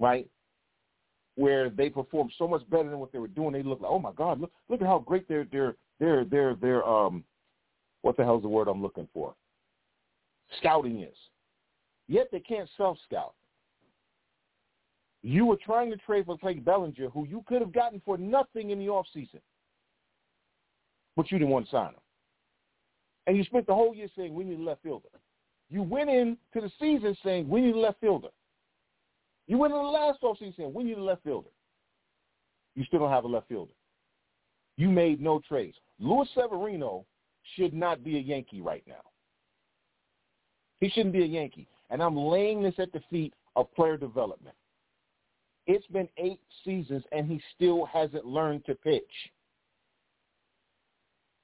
right? 0.00 0.28
Where 1.36 1.70
they 1.70 1.88
perform 1.88 2.30
so 2.38 2.46
much 2.46 2.68
better 2.70 2.88
than 2.88 2.98
what 2.98 3.12
they 3.12 3.18
were 3.18 3.28
doing. 3.28 3.52
They 3.52 3.62
look 3.62 3.80
like, 3.80 3.90
oh 3.90 3.98
my 3.98 4.12
God, 4.12 4.40
look 4.40 4.52
look 4.68 4.80
at 4.80 4.86
how 4.86 4.98
great 4.98 5.28
their 5.28 5.44
their 5.44 5.76
their 5.98 6.24
their 6.24 6.54
their 6.54 6.86
um 6.86 7.24
what 8.02 8.16
the 8.16 8.24
hell's 8.24 8.42
the 8.42 8.48
word 8.48 8.68
I'm 8.68 8.82
looking 8.82 9.08
for? 9.14 9.34
Scouting 10.58 11.02
is. 11.02 11.16
Yet 12.08 12.28
they 12.30 12.40
can't 12.40 12.68
self 12.76 12.98
scout. 13.06 13.34
You 15.22 15.46
were 15.46 15.56
trying 15.64 15.90
to 15.90 15.96
trade 15.98 16.26
for 16.26 16.36
Craig 16.36 16.64
Bellinger, 16.64 17.08
who 17.10 17.26
you 17.26 17.44
could 17.46 17.60
have 17.60 17.72
gotten 17.72 18.02
for 18.04 18.18
nothing 18.18 18.70
in 18.70 18.78
the 18.78 18.88
off 18.88 19.06
season, 19.14 19.40
but 21.16 21.30
you 21.30 21.38
didn't 21.38 21.52
want 21.52 21.66
to 21.66 21.70
sign 21.70 21.90
him. 21.90 22.00
And 23.28 23.36
you 23.36 23.44
spent 23.44 23.68
the 23.68 23.74
whole 23.74 23.94
year 23.94 24.08
saying 24.16 24.34
we 24.34 24.42
need 24.42 24.58
a 24.58 24.62
left 24.62 24.82
fielder. 24.82 25.08
You 25.70 25.82
went 25.82 26.10
into 26.10 26.36
the 26.54 26.70
season 26.80 27.16
saying 27.24 27.48
we 27.48 27.60
need 27.60 27.74
a 27.76 27.78
left 27.78 28.00
fielder. 28.00 28.28
You 29.46 29.58
went 29.58 29.72
into 29.72 29.84
the 29.84 29.90
last 29.90 30.20
offseason 30.22 30.56
saying 30.56 30.74
we 30.74 30.82
need 30.84 30.98
a 30.98 31.02
left 31.02 31.22
fielder. 31.22 31.50
You 32.74 32.84
still 32.84 33.00
don't 33.00 33.10
have 33.10 33.24
a 33.24 33.28
left 33.28 33.48
fielder. 33.48 33.72
You 34.76 34.90
made 34.90 35.20
no 35.20 35.40
trades. 35.46 35.76
Luis 36.00 36.28
Severino 36.34 37.04
should 37.56 37.74
not 37.74 38.02
be 38.02 38.16
a 38.16 38.20
Yankee 38.20 38.60
right 38.60 38.82
now. 38.88 39.11
He 40.82 40.90
shouldn't 40.90 41.12
be 41.12 41.22
a 41.22 41.26
Yankee. 41.26 41.68
And 41.90 42.02
I'm 42.02 42.16
laying 42.16 42.60
this 42.60 42.74
at 42.78 42.92
the 42.92 43.00
feet 43.08 43.32
of 43.54 43.72
player 43.72 43.96
development. 43.96 44.56
It's 45.68 45.86
been 45.86 46.08
eight 46.18 46.40
seasons 46.64 47.04
and 47.12 47.28
he 47.28 47.40
still 47.54 47.84
hasn't 47.86 48.26
learned 48.26 48.66
to 48.66 48.74
pitch. 48.74 49.04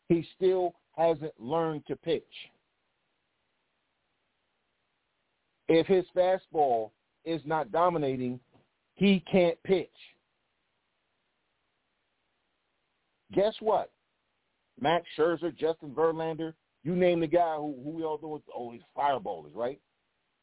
He 0.09 0.27
still 0.35 0.75
hasn't 0.97 1.39
learned 1.39 1.87
to 1.87 1.95
pitch. 1.95 2.25
If 5.69 5.87
his 5.87 6.05
fastball 6.17 6.91
is 7.25 7.41
not 7.45 7.71
dominating, 7.71 8.41
he 8.95 9.23
can't 9.31 9.63
pitch. 9.63 9.89
Guess 13.33 13.55
what? 13.61 13.93
Max 14.81 15.07
Scherzer, 15.17 15.57
Justin 15.57 15.91
Verlander, 15.91 16.55
you 16.85 16.95
name 16.95 17.21
the 17.21 17.27
guy 17.27 17.57
who, 17.57 17.75
who 17.83 17.91
we 17.91 18.05
all 18.05 18.19
know, 18.23 18.41
oh, 18.55 18.71
he's 18.71 18.83
fireballers, 18.97 19.55
right? 19.55 19.81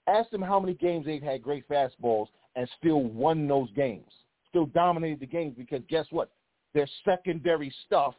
Ask 0.07 0.29
them 0.29 0.41
how 0.41 0.59
many 0.59 0.73
games 0.73 1.05
they've 1.05 1.21
had 1.21 1.41
great 1.41 1.67
fastballs 1.67 2.27
and 2.55 2.69
still 2.77 3.01
won 3.01 3.47
those 3.47 3.71
games, 3.75 4.11
still 4.49 4.67
dominated 4.67 5.19
the 5.19 5.25
games 5.25 5.55
because 5.57 5.81
guess 5.89 6.05
what? 6.11 6.29
Their 6.73 6.87
secondary 7.03 7.73
stuff, 7.85 8.15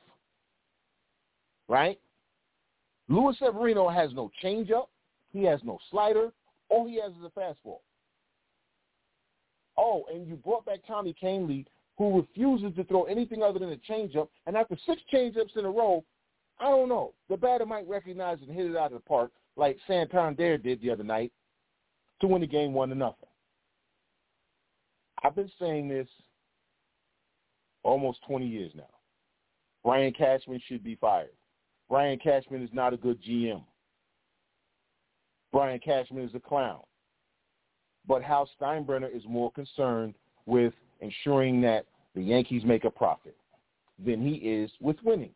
right? 1.68 1.98
Luis 3.08 3.36
Severino 3.38 3.88
has 3.88 4.12
no 4.14 4.30
changeup. 4.42 4.86
He 5.32 5.44
has 5.44 5.60
no 5.62 5.78
slider. 5.90 6.32
All 6.68 6.86
he 6.86 7.00
has 7.00 7.12
is 7.12 7.24
a 7.24 7.38
fastball. 7.38 7.80
Oh, 9.78 10.04
and 10.12 10.26
you 10.26 10.36
brought 10.36 10.64
back 10.64 10.80
Tommy 10.86 11.14
Kahnle, 11.22 11.66
who 11.98 12.18
refuses 12.18 12.74
to 12.76 12.84
throw 12.84 13.04
anything 13.04 13.42
other 13.42 13.58
than 13.58 13.72
a 13.72 13.92
changeup. 13.92 14.28
And 14.46 14.56
after 14.56 14.76
six 14.86 15.02
changeups 15.12 15.56
in 15.56 15.64
a 15.64 15.70
row, 15.70 16.04
I 16.58 16.64
don't 16.64 16.88
know. 16.88 17.12
The 17.28 17.36
batter 17.36 17.66
might 17.66 17.88
recognize 17.88 18.38
and 18.40 18.50
hit 18.50 18.70
it 18.70 18.76
out 18.76 18.92
of 18.92 18.92
the 18.92 19.08
park 19.08 19.30
like 19.56 19.78
Santander 19.86 20.58
did 20.58 20.80
the 20.80 20.90
other 20.90 21.04
night 21.04 21.32
to 22.20 22.26
win 22.26 22.40
the 22.40 22.46
game 22.46 22.72
one 22.72 22.88
to 22.88 22.94
nothing. 22.94 23.28
I've 25.22 25.34
been 25.34 25.50
saying 25.58 25.88
this 25.88 26.08
almost 27.82 28.20
20 28.26 28.46
years 28.46 28.72
now. 28.74 28.84
Brian 29.84 30.12
Cashman 30.12 30.60
should 30.66 30.82
be 30.82 30.96
fired. 30.96 31.30
Brian 31.88 32.18
Cashman 32.18 32.62
is 32.62 32.70
not 32.72 32.92
a 32.92 32.96
good 32.96 33.22
GM. 33.22 33.62
Brian 35.52 35.78
Cashman 35.78 36.24
is 36.24 36.34
a 36.34 36.40
clown. 36.40 36.80
But 38.06 38.22
Hal 38.22 38.48
Steinbrenner 38.60 39.14
is 39.14 39.22
more 39.28 39.50
concerned 39.52 40.14
with 40.46 40.74
ensuring 41.00 41.60
that 41.62 41.86
the 42.14 42.22
Yankees 42.22 42.62
make 42.64 42.84
a 42.84 42.90
profit 42.90 43.36
than 44.04 44.26
he 44.26 44.34
is 44.34 44.70
with 44.80 44.96
winning. 45.04 45.30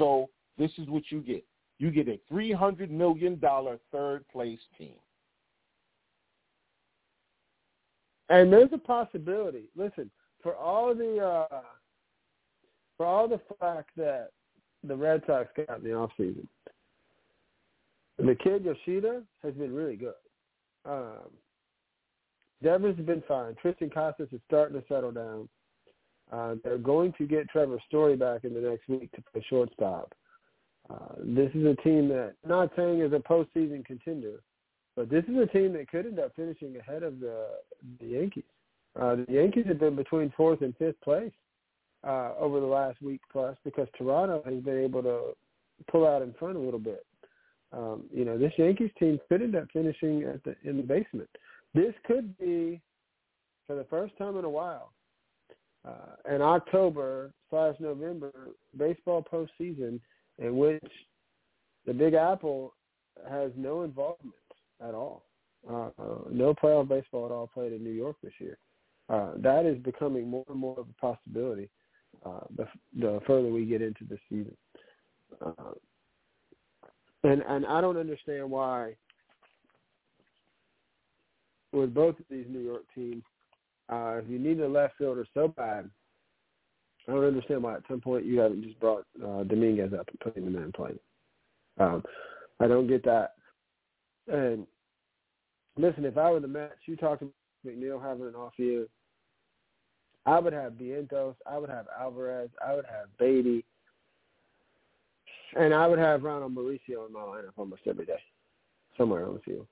So 0.00 0.30
this 0.58 0.70
is 0.78 0.88
what 0.88 1.02
you 1.10 1.20
get. 1.20 1.44
You 1.78 1.90
get 1.90 2.08
a 2.08 2.18
$300 2.32 2.90
million 2.90 3.38
third 3.92 4.24
place 4.32 4.58
team. 4.78 4.94
And 8.30 8.50
there's 8.50 8.70
a 8.72 8.78
possibility. 8.78 9.64
Listen, 9.76 10.10
for 10.42 10.56
all 10.56 10.94
the 10.94 11.18
uh, 11.18 11.60
for 12.96 13.04
all 13.04 13.28
the 13.28 13.40
fact 13.58 13.90
that 13.96 14.30
the 14.84 14.96
Red 14.96 15.22
Sox 15.26 15.48
got 15.56 15.78
in 15.78 15.84
the 15.84 15.90
offseason, 15.90 16.46
the 18.18 18.36
kid 18.36 18.64
Yoshida 18.64 19.22
has 19.42 19.52
been 19.54 19.74
really 19.74 19.96
good. 19.96 20.14
Um, 20.84 21.28
Devers 22.62 22.96
has 22.96 23.04
been 23.04 23.22
fine. 23.26 23.56
Triston 23.62 23.92
Casas 23.92 24.28
is 24.32 24.40
starting 24.46 24.80
to 24.80 24.86
settle 24.86 25.12
down. 25.12 25.48
Uh, 26.32 26.54
they're 26.62 26.78
going 26.78 27.12
to 27.18 27.26
get 27.26 27.48
Trevor 27.48 27.78
Story 27.88 28.16
back 28.16 28.44
in 28.44 28.54
the 28.54 28.60
next 28.60 28.88
week 28.88 29.10
to 29.12 29.22
play 29.32 29.44
shortstop. 29.48 30.12
Uh, 30.88 31.14
this 31.24 31.50
is 31.54 31.64
a 31.66 31.74
team 31.82 32.08
that, 32.08 32.34
not 32.46 32.70
saying 32.76 33.00
is 33.00 33.12
a 33.12 33.18
postseason 33.18 33.84
contender, 33.84 34.40
but 34.96 35.08
this 35.08 35.24
is 35.24 35.36
a 35.36 35.46
team 35.46 35.72
that 35.72 35.88
could 35.88 36.06
end 36.06 36.18
up 36.18 36.32
finishing 36.34 36.76
ahead 36.76 37.02
of 37.02 37.20
the 37.20 37.46
the 38.00 38.06
Yankees. 38.06 38.44
Uh, 39.00 39.16
the 39.16 39.26
Yankees 39.28 39.66
have 39.66 39.78
been 39.78 39.94
between 39.94 40.32
fourth 40.36 40.62
and 40.62 40.76
fifth 40.76 41.00
place 41.00 41.32
uh, 42.06 42.32
over 42.38 42.60
the 42.60 42.66
last 42.66 43.00
week 43.00 43.20
plus 43.30 43.56
because 43.64 43.86
Toronto 43.96 44.42
has 44.44 44.62
been 44.62 44.82
able 44.82 45.02
to 45.02 45.36
pull 45.90 46.06
out 46.06 46.22
in 46.22 46.34
front 46.34 46.56
a 46.56 46.60
little 46.60 46.80
bit. 46.80 47.06
Um, 47.72 48.04
you 48.12 48.24
know, 48.24 48.36
this 48.36 48.52
Yankees 48.56 48.90
team 48.98 49.20
could 49.28 49.42
end 49.42 49.54
up 49.54 49.68
finishing 49.72 50.24
at 50.24 50.42
the 50.42 50.56
in 50.64 50.76
the 50.76 50.82
basement. 50.82 51.30
This 51.72 51.94
could 52.04 52.36
be, 52.36 52.80
for 53.68 53.76
the 53.76 53.84
first 53.84 54.16
time 54.18 54.36
in 54.36 54.44
a 54.44 54.50
while, 54.50 54.92
uh, 55.86 56.16
an 56.26 56.42
October 56.42 57.32
slash 57.48 57.74
November 57.80 58.32
baseball 58.76 59.24
postseason 59.32 60.00
in 60.38 60.56
which 60.56 60.92
the 61.86 61.92
Big 61.92 62.14
Apple 62.14 62.74
has 63.28 63.50
no 63.56 63.82
involvement 63.82 64.34
at 64.80 64.94
all. 64.94 65.24
Uh, 65.68 65.90
uh, 65.98 66.18
no 66.30 66.54
playoff 66.54 66.88
baseball 66.88 67.26
at 67.26 67.32
all 67.32 67.50
played 67.52 67.72
in 67.72 67.84
New 67.84 67.90
York 67.90 68.16
this 68.22 68.32
year. 68.38 68.56
Uh, 69.08 69.32
that 69.36 69.66
is 69.66 69.76
becoming 69.78 70.28
more 70.28 70.44
and 70.48 70.58
more 70.58 70.78
of 70.78 70.86
a 70.88 71.00
possibility 71.00 71.68
uh, 72.24 72.40
the, 72.56 72.66
the 72.98 73.20
further 73.26 73.48
we 73.48 73.64
get 73.64 73.82
into 73.82 74.04
the 74.04 74.18
season. 74.28 74.56
Uh, 75.44 75.72
and 77.24 77.42
and 77.42 77.66
I 77.66 77.80
don't 77.80 77.96
understand 77.96 78.50
why 78.50 78.94
with 81.72 81.94
both 81.94 82.18
of 82.18 82.24
these 82.30 82.46
New 82.48 82.60
York 82.60 82.82
teams, 82.94 83.22
uh, 83.90 84.20
if 84.22 84.28
you 84.28 84.38
need 84.38 84.60
a 84.60 84.68
left 84.68 84.94
fielder 84.98 85.26
so 85.34 85.48
bad, 85.48 85.90
I 87.08 87.12
don't 87.12 87.24
understand 87.24 87.62
why 87.62 87.74
at 87.74 87.82
some 87.88 88.00
point 88.00 88.24
you 88.24 88.38
haven't 88.38 88.62
just 88.62 88.78
brought 88.78 89.04
uh, 89.24 89.42
Dominguez 89.44 89.92
up 89.98 90.08
and 90.08 90.20
put 90.20 90.36
him 90.36 90.46
in 90.46 90.52
there 90.52 90.62
and 90.62 90.74
played. 90.74 90.98
Um, 91.78 92.04
I 92.60 92.68
don't 92.68 92.86
get 92.86 93.04
that. 93.04 93.32
And 94.30 94.66
listen, 95.76 96.04
if 96.04 96.16
I 96.16 96.30
were 96.30 96.40
the 96.40 96.46
Mets, 96.48 96.74
you 96.86 96.96
talked 96.96 97.22
about 97.22 97.34
McNeil 97.66 98.00
having 98.00 98.26
an 98.26 98.34
off 98.34 98.52
year. 98.58 98.86
I 100.26 100.38
would 100.38 100.52
have 100.52 100.74
Vientos. 100.74 101.34
I 101.50 101.58
would 101.58 101.70
have 101.70 101.86
Alvarez. 101.98 102.50
I 102.64 102.74
would 102.74 102.84
have 102.84 103.06
Baty. 103.18 103.64
And 105.56 105.74
I 105.74 105.86
would 105.86 105.98
have 105.98 106.22
Ronald 106.22 106.54
Mauricio 106.54 107.06
in 107.06 107.12
my 107.12 107.20
lineup 107.20 107.54
almost 107.56 107.82
every 107.88 108.04
day, 108.04 108.20
somewhere 108.96 109.26
on 109.26 109.34
the 109.34 109.40
field. 109.40 109.66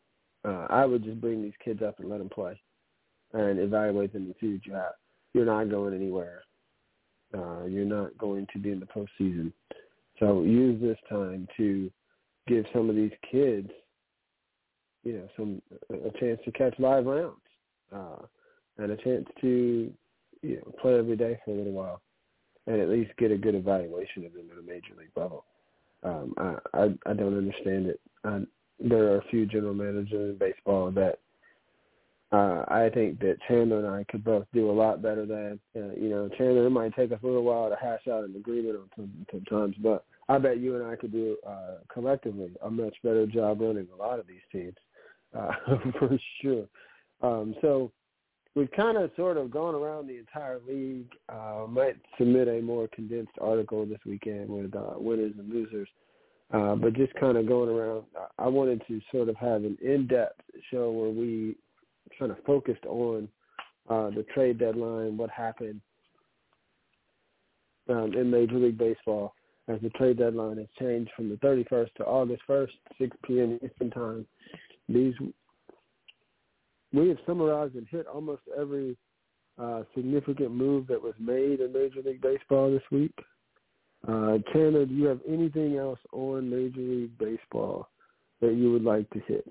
Uh, 0.45 0.67
I 0.71 0.85
would 0.87 1.05
just 1.05 1.21
bring 1.21 1.43
these 1.43 1.53
kids 1.65 1.83
up 1.83 2.01
and 2.01 2.09
let 2.09 2.19
them 2.19 2.31
play 2.31 2.61
and 3.33 3.59
evaluate 3.59 4.13
them 4.13 4.25
and 4.25 4.35
see 4.41 4.61
have. 4.73 4.93
You're 5.35 5.47
not 5.47 5.71
going 5.71 5.95
anywhere. 5.95 6.43
Uh, 7.37 7.65
you're 7.67 7.85
not 7.85 8.17
going 8.17 8.47
to 8.53 8.59
be 8.59 8.71
in 8.71 8.81
the 8.81 8.87
postseason. 8.87 9.53
So 10.19 10.43
use 10.43 10.81
this 10.81 10.99
time 11.09 11.47
to 11.57 11.91
give 12.47 12.65
some 12.73 12.89
of 12.89 12.97
these 12.97 13.13
kids, 13.31 13.71
you 15.05 15.13
know, 15.13 15.29
some 15.37 15.63
a 15.91 16.19
chance 16.19 16.41
to 16.45 16.53
catch 16.53 16.75
live 16.79 17.07
rounds 17.07 17.37
uh, 17.95 18.23
and 18.79 18.91
a 18.91 18.97
chance 18.97 19.27
to, 19.43 19.93
you 20.43 20.57
know, 20.57 20.73
play 20.81 20.99
every 20.99 21.17
day 21.17 21.39
for 21.45 21.51
a 21.53 21.55
little 21.55 21.73
while, 21.73 22.01
and 22.67 22.81
at 22.81 22.89
least 22.89 23.13
get 23.19 23.31
a 23.31 23.37
good 23.37 23.55
evaluation 23.55 24.25
of 24.25 24.33
them 24.33 24.49
at 24.51 24.59
a 24.59 24.63
major 24.63 24.95
league 24.99 25.11
level. 25.15 25.45
Um, 26.03 26.35
I, 26.39 26.55
I 26.75 26.85
I 27.07 27.13
don't 27.13 27.37
understand 27.37 27.87
it. 27.87 28.01
I, 28.25 28.41
there 28.81 29.13
are 29.13 29.19
a 29.19 29.29
few 29.31 29.47
general 29.47 29.75
managers 29.75 30.31
in 30.31 30.39
baseball 30.39 30.91
that 30.93 31.19
uh, 32.31 32.65
I 32.69 32.91
think 32.93 33.21
that 33.21 33.39
Chandler 33.49 33.79
and 33.79 33.87
I 33.87 34.05
could 34.11 34.23
both 34.23 34.47
do 34.53 34.71
a 34.71 34.73
lot 34.73 35.01
better 35.01 35.25
than. 35.25 35.59
Uh, 35.75 35.95
you 35.99 36.11
know, 36.11 36.29
Chandler, 36.37 36.67
it 36.67 36.71
might 36.71 36.95
take 36.95 37.11
us 37.11 37.21
a 37.23 37.27
little 37.27 37.45
while 37.45 37.71
to 37.71 37.77
hash 37.77 38.07
out 38.11 38.25
an 38.25 38.37
agreement 38.37 38.77
on 38.77 38.91
some, 38.97 39.27
sometimes, 39.31 39.77
but 39.83 40.05
I 40.29 40.37
bet 40.39 40.61
you 40.61 40.77
and 40.77 40.87
I 40.87 40.97
could 40.97 41.13
do 41.13 41.39
uh, 41.47 41.77
collectively 41.93 42.51
a 42.63 42.71
much 42.71 42.95
better 43.03 43.27
job 43.27 43.63
running 43.63 43.89
a 43.93 43.97
lot 43.97 44.19
of 44.19 44.27
these 44.27 44.43
teams, 44.53 44.77
uh, 45.35 45.53
for 45.99 46.19
sure. 46.43 46.67
Um, 47.23 47.55
so 47.63 47.91
we've 48.55 48.71
kind 48.73 48.99
of 48.99 49.11
sort 49.17 49.39
of 49.39 49.51
gone 49.51 49.75
around 49.75 50.07
the 50.07 50.19
entire 50.19 50.61
league. 50.69 51.11
Uh, 51.31 51.65
might 51.67 51.97
submit 52.19 52.47
a 52.49 52.61
more 52.61 52.89
condensed 52.89 53.33
article 53.41 53.87
this 53.87 54.01
weekend 54.05 54.51
with 54.51 54.77
uh, 54.77 54.95
winners 54.97 55.33
and 55.39 55.49
losers. 55.49 55.89
Uh, 56.53 56.75
but 56.75 56.95
just 56.95 57.15
kind 57.15 57.37
of 57.37 57.47
going 57.47 57.69
around, 57.69 58.05
I 58.39 58.49
wanted 58.49 58.83
to 58.89 59.01
sort 59.13 59.29
of 59.29 59.37
have 59.37 59.65
an 59.65 59.77
in-depth 59.83 60.41
show 60.71 60.91
where 60.91 61.11
we 61.11 61.57
kind 62.19 62.31
of 62.31 62.39
focused 62.45 62.85
on 62.87 63.29
uh, 63.89 64.11
the 64.11 64.25
trade 64.35 64.59
deadline, 64.59 65.17
what 65.17 65.31
happened 65.31 65.81
um, 67.89 68.13
in 68.15 68.31
Major 68.31 68.59
League 68.59 68.79
Baseball 68.79 69.35
as 69.69 69.81
the 69.83 69.91
trade 69.91 70.19
deadline 70.19 70.57
has 70.57 70.67
changed 70.79 71.11
from 71.15 71.29
the 71.29 71.37
31st 71.37 71.93
to 71.95 72.05
August 72.05 72.43
1st, 72.49 72.71
6 72.99 73.17
p.m. 73.25 73.59
Eastern 73.63 73.91
Time. 73.91 74.27
These 74.89 75.15
we 76.93 77.09
have 77.09 77.19
summarized 77.27 77.75
and 77.75 77.87
hit 77.91 78.07
almost 78.07 78.41
every 78.59 78.97
uh, 79.59 79.83
significant 79.95 80.53
move 80.53 80.87
that 80.87 81.03
was 81.03 81.15
made 81.19 81.61
in 81.61 81.73
Major 81.73 82.01
League 82.03 82.23
Baseball 82.23 82.71
this 82.71 82.83
week. 82.91 83.15
Uh, 84.07 84.39
Tanner, 84.53 84.87
do 84.87 84.95
you 84.95 85.05
have 85.05 85.21
anything 85.29 85.77
else 85.77 85.99
on 86.13 86.49
Major 86.49 86.81
League 86.81 87.19
Baseball 87.19 87.89
that 88.41 88.55
you 88.55 88.73
would 88.73 88.85
like 88.85 89.11
to 89.11 89.21
hit? 89.27 89.47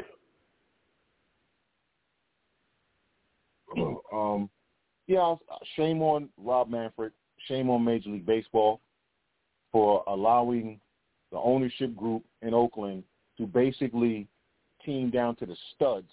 Um, 4.13 4.49
yeah, 5.07 5.35
shame 5.75 6.01
on 6.01 6.29
Rob 6.37 6.69
Manfred. 6.69 7.11
Shame 7.47 7.69
on 7.69 7.83
Major 7.83 8.09
League 8.09 8.25
Baseball 8.25 8.81
for 9.71 10.03
allowing 10.07 10.79
the 11.31 11.37
ownership 11.37 11.95
group 11.95 12.23
in 12.41 12.53
Oakland 12.53 13.03
to 13.37 13.45
basically 13.45 14.27
team 14.83 15.09
down 15.09 15.35
to 15.35 15.45
the 15.45 15.55
studs 15.75 16.09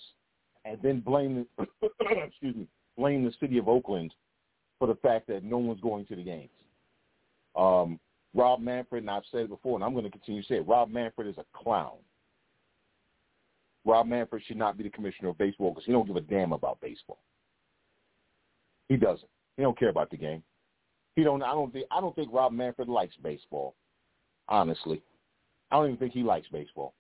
and 0.65 0.79
then 0.83 1.01
blame 1.01 1.47
the 1.59 1.67
excuse 2.27 2.57
me 2.57 2.67
blame 2.97 3.25
the 3.25 3.33
city 3.41 3.59
of 3.59 3.69
Oakland 3.69 4.15
for 4.79 4.89
the 4.89 4.95
fact 4.97 5.27
that 5.29 5.45
no 5.45 5.59
one's 5.59 5.81
going 5.81 6.07
to 6.07 6.17
the 6.17 6.23
games. 6.23 6.51
Um, 7.57 7.99
Rob 8.35 8.61
Manfred, 8.61 9.05
and 9.05 9.11
I've 9.11 9.23
said 9.31 9.43
it 9.43 9.49
before, 9.49 9.77
and 9.77 9.85
I'm 9.85 9.93
going 9.93 10.05
to 10.05 10.11
continue 10.11 10.43
to 10.43 10.49
say 10.49 10.57
it. 10.57 10.67
Rob 10.67 10.91
Manfred 10.91 11.29
is 11.29 11.39
a 11.39 11.45
clown. 11.57 11.97
Rob 13.85 14.07
Manfred 14.07 14.43
should 14.47 14.57
not 14.57 14.77
be 14.77 14.85
the 14.85 14.91
commissioner 14.91 15.29
of 15.29 15.39
baseball 15.39 15.71
because 15.71 15.85
he 15.85 15.93
don't 15.93 16.07
give 16.07 16.17
a 16.17 16.21
damn 16.21 16.53
about 16.53 16.81
baseball. 16.81 17.19
He 18.89 18.97
doesn't. 18.97 19.29
He 19.57 19.63
don't 19.63 19.79
care 19.79 19.89
about 19.89 20.11
the 20.11 20.17
game. 20.17 20.43
He 21.17 21.23
don't. 21.23 21.43
I 21.43 21.53
don't 21.53 21.73
think. 21.73 21.87
I 21.91 22.01
don't 22.01 22.15
think 22.15 22.33
Rob 22.33 22.53
Manfred 22.53 22.89
likes 22.89 23.15
baseball. 23.23 23.75
Honestly, 24.49 25.03
I 25.71 25.77
don't 25.77 25.87
even 25.87 25.97
think 25.97 26.13
he 26.13 26.23
likes 26.23 26.47
baseball. 26.53 26.95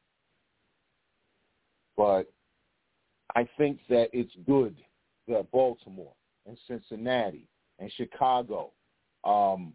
But 1.97 2.25
I 3.37 3.49
think 3.57 3.81
that 3.89 4.09
it's 4.13 4.33
good 4.47 4.77
that 5.29 5.51
Baltimore 5.51 6.13
and 6.47 6.57
Cincinnati 6.67 7.47
and 7.79 7.91
Chicago 7.97 8.71
um, 9.25 9.73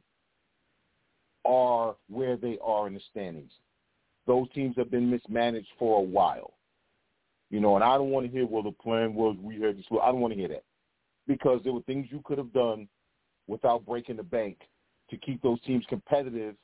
are 1.45 1.95
where 2.09 2.37
they 2.37 2.57
are 2.63 2.87
in 2.87 2.93
the 2.93 3.01
standings. 3.11 3.51
Those 4.27 4.47
teams 4.53 4.75
have 4.77 4.91
been 4.91 5.09
mismanaged 5.09 5.67
for 5.77 5.99
a 5.99 6.03
while. 6.03 6.53
You 7.49 7.59
know, 7.59 7.75
and 7.75 7.83
I 7.83 7.97
don't 7.97 8.11
want 8.11 8.27
to 8.27 8.31
hear, 8.31 8.45
well, 8.45 8.61
the 8.61 8.71
plan 8.71 9.15
was 9.15 9.35
we 9.41 9.59
had 9.59 9.77
this. 9.77 9.85
I 9.91 10.11
don't 10.11 10.21
want 10.21 10.33
to 10.33 10.39
hear 10.39 10.49
that 10.49 10.63
because 11.29 11.61
there 11.63 11.71
were 11.71 11.83
things 11.83 12.07
you 12.09 12.21
could 12.25 12.39
have 12.39 12.51
done 12.51 12.87
without 13.47 13.85
breaking 13.85 14.17
the 14.17 14.23
bank 14.23 14.57
to 15.11 15.17
keep 15.17 15.41
those 15.43 15.61
teams 15.61 15.85
competitive 15.87 16.55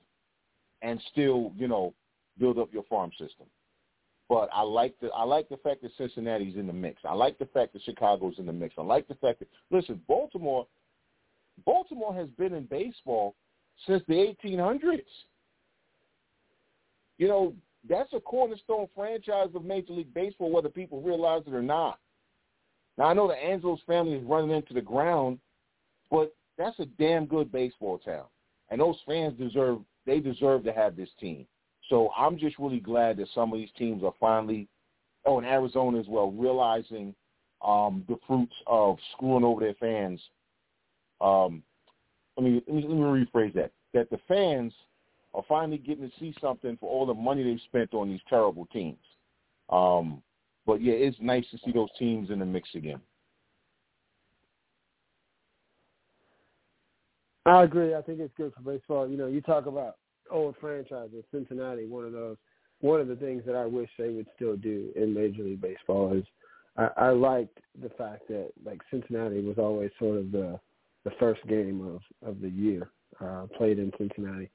and 0.82 1.00
still, 1.12 1.54
you 1.56 1.68
know, 1.68 1.94
build 2.40 2.58
up 2.58 2.74
your 2.74 2.84
farm 2.90 3.12
system. 3.12 3.46
But 4.28 4.50
I 4.52 4.64
like 4.64 4.96
the 5.00 5.10
I 5.10 5.24
like 5.24 5.50
the 5.50 5.58
fact 5.58 5.84
that 5.84 5.92
Cincinnati's 6.00 6.56
in 6.56 6.66
the 6.66 6.74
mix. 6.74 7.04
I 7.06 7.14
like 7.14 7.38
the 7.38 7.46
fact 7.46 7.74
that 7.74 7.84
Chicago's 7.84 8.40
in 8.40 8.48
the 8.48 8.54
mix. 8.54 8.74
I 8.76 8.82
like 8.82 9.08
the 9.08 9.14
fact 9.16 9.38
that 9.40 9.48
listen, 9.70 10.02
Baltimore 10.08 10.66
Baltimore 11.64 12.14
has 12.16 12.28
been 12.30 12.54
in 12.54 12.66
baseball 12.66 13.36
since 13.86 14.02
the 14.08 14.36
1800s. 14.44 15.02
You 17.20 17.28
know, 17.28 17.54
that's 17.88 18.12
a 18.14 18.20
cornerstone 18.20 18.88
franchise 18.96 19.50
of 19.54 19.64
Major 19.64 19.94
League 19.94 20.14
Baseball, 20.14 20.52
whether 20.52 20.70
people 20.70 21.02
realize 21.02 21.44
it 21.46 21.54
or 21.54 21.62
not. 21.62 22.00
Now 22.98 23.06
I 23.06 23.14
know 23.14 23.28
the 23.28 23.34
Angelos 23.34 23.80
family 23.86 24.14
is 24.14 24.24
running 24.24 24.52
into 24.52 24.74
the 24.74 24.82
ground, 24.82 25.40
but 26.10 26.34
that's 26.58 26.80
a 26.80 26.86
damn 26.86 27.26
good 27.26 27.52
baseball 27.52 27.98
town, 27.98 28.26
and 28.70 28.80
those 28.80 28.98
fans 29.06 29.38
deserve 29.38 29.80
they 30.06 30.20
deserve 30.20 30.64
to 30.64 30.74
have 30.74 30.96
this 30.96 31.10
team. 31.20 31.46
So 31.90 32.10
I'm 32.18 32.38
just 32.38 32.58
really 32.60 32.80
glad 32.80 33.18
that 33.18 33.28
some 33.34 33.52
of 33.52 33.60
these 33.60 33.70
teams 33.78 34.04
are 34.04 34.14
finally, 34.20 34.68
oh, 35.26 35.40
in 35.40 35.46
Arizona 35.46 36.00
as 36.00 36.08
well, 36.08 36.32
realizing 36.32 37.14
um, 37.64 38.04
the 38.08 38.18
fruits 38.28 38.56
of 38.68 38.98
screwing 39.14 39.44
over 39.44 39.62
their 39.62 39.76
fans. 39.76 40.22
Um, 41.22 41.64
let 42.38 42.46
me, 42.46 42.62
let 42.68 42.76
me 42.76 42.86
rephrase 42.86 43.54
that. 43.54 43.72
That 43.94 44.10
the 44.10 44.20
fans 44.28 44.74
are 45.34 45.44
finally 45.48 45.78
getting 45.78 46.10
to 46.10 46.16
see 46.20 46.36
something 46.42 46.78
for 46.80 46.90
all 46.90 47.06
the 47.06 47.14
money 47.14 47.44
they've 47.44 47.60
spent 47.66 47.94
on 47.94 48.10
these 48.10 48.20
terrible 48.30 48.66
teams. 48.68 48.98
Um, 49.70 50.22
but 50.66 50.82
yeah, 50.82 50.94
it's 50.94 51.18
nice 51.20 51.46
to 51.52 51.58
see 51.64 51.72
those 51.72 51.90
teams 51.98 52.30
in 52.30 52.40
the 52.40 52.46
mix 52.46 52.70
again. 52.76 53.00
I 57.46 57.64
agree. 57.64 57.94
I 57.94 58.02
think 58.02 58.20
it's 58.20 58.34
good 58.36 58.54
for 58.54 58.72
baseball. 58.72 59.08
You 59.08 59.18
know, 59.18 59.28
you 59.28 59.42
talk 59.42 59.68
about 59.68 59.98
old 60.32 60.56
franchises, 60.60 61.24
Cincinnati, 61.32 61.86
one 61.86 62.06
of 62.06 62.12
those. 62.12 62.38
One 62.82 63.00
of 63.00 63.08
the 63.08 63.16
things 63.16 63.44
that 63.46 63.56
I 63.56 63.66
wish 63.66 63.90
they 63.98 64.10
would 64.10 64.28
still 64.36 64.58
do 64.58 64.92
in 64.96 65.14
Major 65.14 65.44
League 65.44 65.62
Baseball 65.62 66.14
is 66.14 66.26
I, 66.78 66.90
I 66.98 67.10
liked 67.12 67.58
the 67.82 67.90
fact 67.90 68.28
that 68.28 68.52
like 68.66 68.82
Cincinnati 68.92 69.42
was 69.42 69.58
always 69.58 69.92
sort 69.98 70.18
of 70.18 70.32
the 70.32 70.60
the 71.04 71.12
first 71.20 71.46
game 71.48 71.82
of 71.88 72.28
of 72.28 72.42
the 72.42 72.50
year 72.50 72.90
uh, 73.22 73.46
played 73.58 73.80
in 73.80 73.92
Cincinnati 73.98 74.50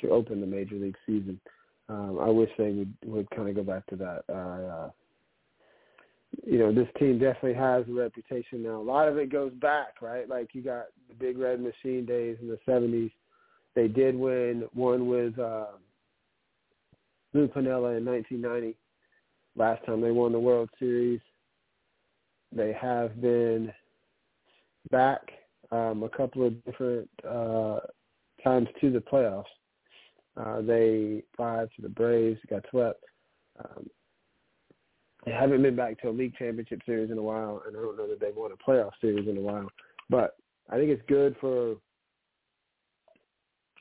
to 0.00 0.10
open 0.10 0.40
the 0.40 0.46
Major 0.46 0.76
League 0.76 0.96
season. 1.04 1.40
Um, 1.88 2.18
I 2.20 2.28
wish 2.28 2.50
they 2.58 2.70
would 2.70 2.94
would 3.04 3.30
kind 3.30 3.48
of 3.48 3.56
go 3.56 3.62
back 3.64 3.86
to 3.86 3.96
that. 3.96 4.22
Uh, 4.32 4.90
you 6.48 6.58
know, 6.58 6.72
this 6.72 6.88
team 6.98 7.18
definitely 7.18 7.52
has 7.52 7.84
a 7.88 7.92
reputation 7.92 8.62
now. 8.62 8.80
A 8.80 8.82
lot 8.82 9.06
of 9.06 9.18
it 9.18 9.30
goes 9.30 9.52
back, 9.60 10.00
right? 10.00 10.26
Like 10.26 10.54
you 10.54 10.62
got 10.62 10.86
the 11.06 11.14
Big 11.14 11.36
Red 11.36 11.60
Machine 11.60 12.06
days 12.06 12.38
in 12.40 12.48
the 12.48 12.58
'70s. 12.66 13.10
They 13.74 13.86
did 13.86 14.16
win 14.16 14.64
one 14.72 15.08
with 15.08 15.38
uh, 15.38 15.66
Lou 17.34 17.48
Piniella 17.48 17.98
in 17.98 18.04
1990. 18.06 18.74
Last 19.56 19.84
time 19.84 20.00
they 20.00 20.10
won 20.10 20.32
the 20.32 20.40
World 20.40 20.70
Series, 20.78 21.20
they 22.50 22.72
have 22.72 23.20
been 23.20 23.70
back 24.90 25.20
um, 25.70 26.02
a 26.02 26.08
couple 26.08 26.46
of 26.46 26.64
different 26.64 27.10
uh, 27.28 27.80
times 28.42 28.68
to 28.80 28.90
the 28.90 29.00
playoffs. 29.00 29.44
Uh, 30.40 30.62
they 30.62 31.22
five 31.36 31.68
to 31.76 31.82
the 31.82 31.90
Braves, 31.90 32.40
got 32.48 32.64
swept. 32.70 33.04
Um, 33.62 33.90
they 35.28 35.34
haven't 35.34 35.62
been 35.62 35.76
back 35.76 36.00
to 36.00 36.08
a 36.08 36.10
league 36.10 36.34
championship 36.38 36.80
series 36.86 37.10
in 37.10 37.18
a 37.18 37.22
while, 37.22 37.62
and 37.66 37.76
I 37.76 37.80
don't 37.80 37.98
know 37.98 38.08
that 38.08 38.18
they've 38.20 38.34
won 38.34 38.50
a 38.52 38.70
playoff 38.70 38.92
series 39.00 39.28
in 39.28 39.36
a 39.36 39.40
while. 39.40 39.68
But 40.08 40.36
I 40.70 40.76
think 40.76 40.90
it's 40.90 41.02
good 41.06 41.36
for 41.38 41.76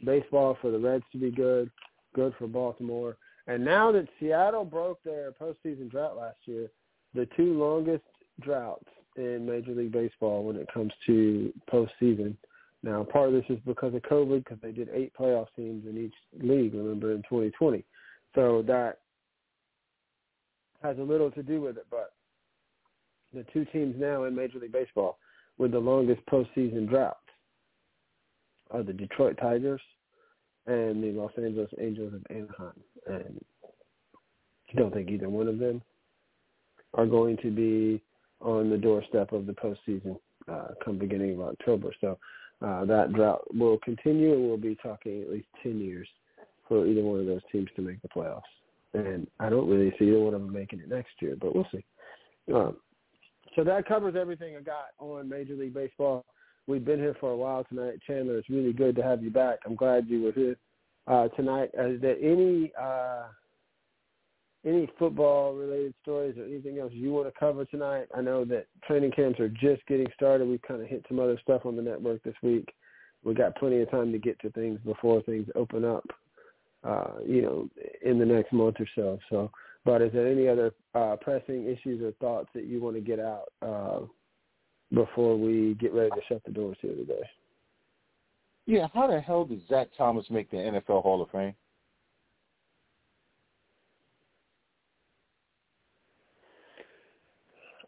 baseball 0.06 0.58
for 0.62 0.72
the 0.72 0.80
Reds 0.80 1.06
to 1.14 1.18
be 1.18 1.32
good, 1.32 1.72
good 2.14 2.34
for 2.38 2.48
Baltimore. 2.48 3.18
And 3.48 3.64
now 3.64 3.94
that 3.94 4.08
Seattle 4.20 4.66
broke 4.66 5.02
their 5.04 5.32
postseason 5.32 5.90
drought 5.90 6.18
last 6.18 6.38
year, 6.46 6.68
the 7.14 7.28
two 7.38 7.58
longest 7.58 8.04
droughts 8.42 8.90
in 9.16 9.46
Major 9.46 9.72
League 9.72 9.94
Baseball 9.94 10.44
when 10.44 10.58
it 10.58 10.68
comes 10.74 10.92
to 11.06 11.54
postseason. 11.72 12.36
Now, 12.84 13.04
part 13.06 13.30
of 13.30 13.34
this 13.34 13.46
is 13.50 13.58
because 13.66 13.96
of 13.96 14.02
COVID, 14.02 14.44
because 14.44 14.60
they 14.62 14.74
did 14.74 14.90
eight 14.94 15.14
playoff 15.18 15.48
teams 15.56 15.88
in 15.88 15.98
each 15.98 16.44
league, 16.44 16.74
remember, 16.74 17.14
in 17.14 17.20
2020. 17.24 17.86
So 18.36 18.64
that 18.68 19.00
has 20.82 20.98
a 21.00 21.04
little 21.04 21.32
to 21.32 21.44
do 21.44 21.62
with 21.62 21.78
it. 21.78 21.86
But 21.90 22.14
the 23.34 23.46
two 23.54 23.66
teams 23.66 23.96
now 23.98 24.24
in 24.24 24.36
Major 24.36 24.60
League 24.60 24.72
Baseball 24.72 25.18
with 25.58 25.72
the 25.72 25.80
longest 25.80 26.22
postseason 26.28 26.88
drought 26.88 27.18
are 28.72 28.84
the 28.84 28.94
Detroit 28.94 29.38
Tigers 29.42 29.82
and 30.66 31.04
the 31.04 31.12
Los 31.12 31.32
Angeles 31.38 31.70
Angels 31.80 32.14
of 32.14 32.22
Anaheim. 32.30 32.74
And 33.08 33.44
I 34.70 34.78
don't 34.78 34.94
think 34.94 35.10
either 35.10 35.30
one 35.30 35.48
of 35.48 35.60
them 35.60 35.82
are 36.94 37.06
going 37.06 37.38
to 37.38 37.52
be 37.52 38.02
on 38.42 38.70
the 38.70 38.78
doorstep 38.78 39.32
of 39.32 39.46
the 39.46 39.54
postseason 39.54 40.18
uh, 40.52 40.70
come 40.84 40.98
beginning 40.98 41.34
of 41.34 41.42
October. 41.42 41.92
So 42.02 42.18
uh, 42.62 42.86
that 42.86 43.14
drought 43.14 43.44
will 43.54 43.78
continue, 43.80 44.34
and 44.34 44.48
we'll 44.48 44.58
be 44.58 44.76
talking 44.76 45.22
at 45.22 45.30
least 45.30 45.48
10 45.64 45.80
years 45.80 46.08
for 46.68 46.86
either 46.86 47.02
one 47.02 47.20
of 47.20 47.26
those 47.26 47.42
teams 47.52 47.70
to 47.76 47.82
make 47.82 48.02
the 48.02 48.10
playoffs. 48.10 48.42
And 48.98 49.28
I 49.40 49.50
don't 49.50 49.70
really 49.70 49.94
see 50.00 50.14
of 50.14 50.32
them 50.32 50.52
making 50.52 50.80
it 50.80 50.90
next 50.90 51.12
year, 51.20 51.36
but 51.40 51.56
we'll 51.56 51.68
see. 51.72 51.86
Um, 52.54 52.78
so 53.56 53.64
that 53.64 53.88
covers 53.88 54.16
everything 54.16 54.56
I 54.56 54.62
got 54.62 54.90
on 55.00 55.28
Major 55.28 55.56
League 55.56 55.74
Baseball. 55.74 56.26
We've 56.68 56.86
been 56.86 57.00
here 57.00 57.16
for 57.20 57.32
a 57.32 57.38
while 57.38 57.64
tonight. 57.64 58.00
Chandler, 58.06 58.38
it's 58.38 58.50
really 58.50 58.74
good 58.74 58.96
to 58.98 59.04
have 59.04 59.24
you 59.24 59.30
back. 59.30 59.60
I'm 59.66 59.76
glad 59.76 60.08
you 60.08 60.22
were 60.22 60.32
here 60.32 60.56
uh, 61.08 61.30
tonight. 61.30 61.70
Is 61.74 62.02
there 62.02 62.18
any 62.22 62.72
uh, 62.80 63.24
any 64.66 64.90
football 65.00 65.54
related 65.54 65.94
stories 66.02 66.38
or 66.38 66.44
anything 66.44 66.78
else 66.80 66.92
you 66.94 67.12
want 67.12 67.28
to 67.28 67.40
cover 67.40 67.66
tonight? 67.66 68.08
I 68.16 68.22
know 68.22 68.44
that 68.46 68.68
training 68.86 69.12
camps 69.12 69.40
are 69.40 69.50
just 69.50 69.86
getting 69.88 70.08
started. 70.14 70.48
We've 70.48 70.62
kind 70.62 70.82
of 70.82 70.88
hit 70.88 71.06
some 71.08 71.20
other 71.20 71.40
stuff 71.42 71.66
on 71.66 71.76
the 71.76 71.82
network 71.82 72.22
this 72.24 72.36
week. 72.44 72.68
We 73.24 73.34
got 73.34 73.56
plenty 73.56 73.82
of 73.82 73.90
time 73.90 74.12
to 74.12 74.20
get 74.20 74.40
to 74.42 74.52
things 74.52 74.80
before 74.86 75.22
things 75.24 75.48
open 75.56 75.86
up, 75.86 76.06
uh, 76.88 77.20
you 77.26 77.42
know, 77.42 77.70
in 78.02 78.18
the 78.18 78.26
next 78.26 78.54
month 78.54 78.78
or 78.80 78.88
so. 78.96 79.20
So, 79.30 79.52
but 79.84 80.02
is 80.02 80.14
there 80.14 80.28
any 80.28 80.48
other 80.48 80.74
uh, 80.96 81.18
pressing 81.20 81.68
issues 81.68 82.02
or 82.02 82.12
thoughts 82.14 82.50
that 82.56 82.66
you 82.66 82.82
want 82.82 82.96
to 82.96 83.02
get 83.02 83.20
out 83.20 83.52
uh, 83.62 84.00
before 84.94 85.38
we 85.38 85.76
get 85.76 85.94
ready 85.94 86.12
to 86.12 86.22
shut 86.30 86.42
the 86.46 86.52
doors 86.52 86.78
here 86.82 86.96
today? 86.96 87.24
Yeah, 88.66 88.88
how 88.94 89.08
the 89.08 89.20
hell 89.20 89.46
did 89.46 89.68
Zach 89.68 89.90
Thomas 89.98 90.26
make 90.30 90.50
the 90.50 90.58
NFL 90.58 91.04
Hall 91.04 91.22
of 91.22 91.30
Fame? 91.32 91.56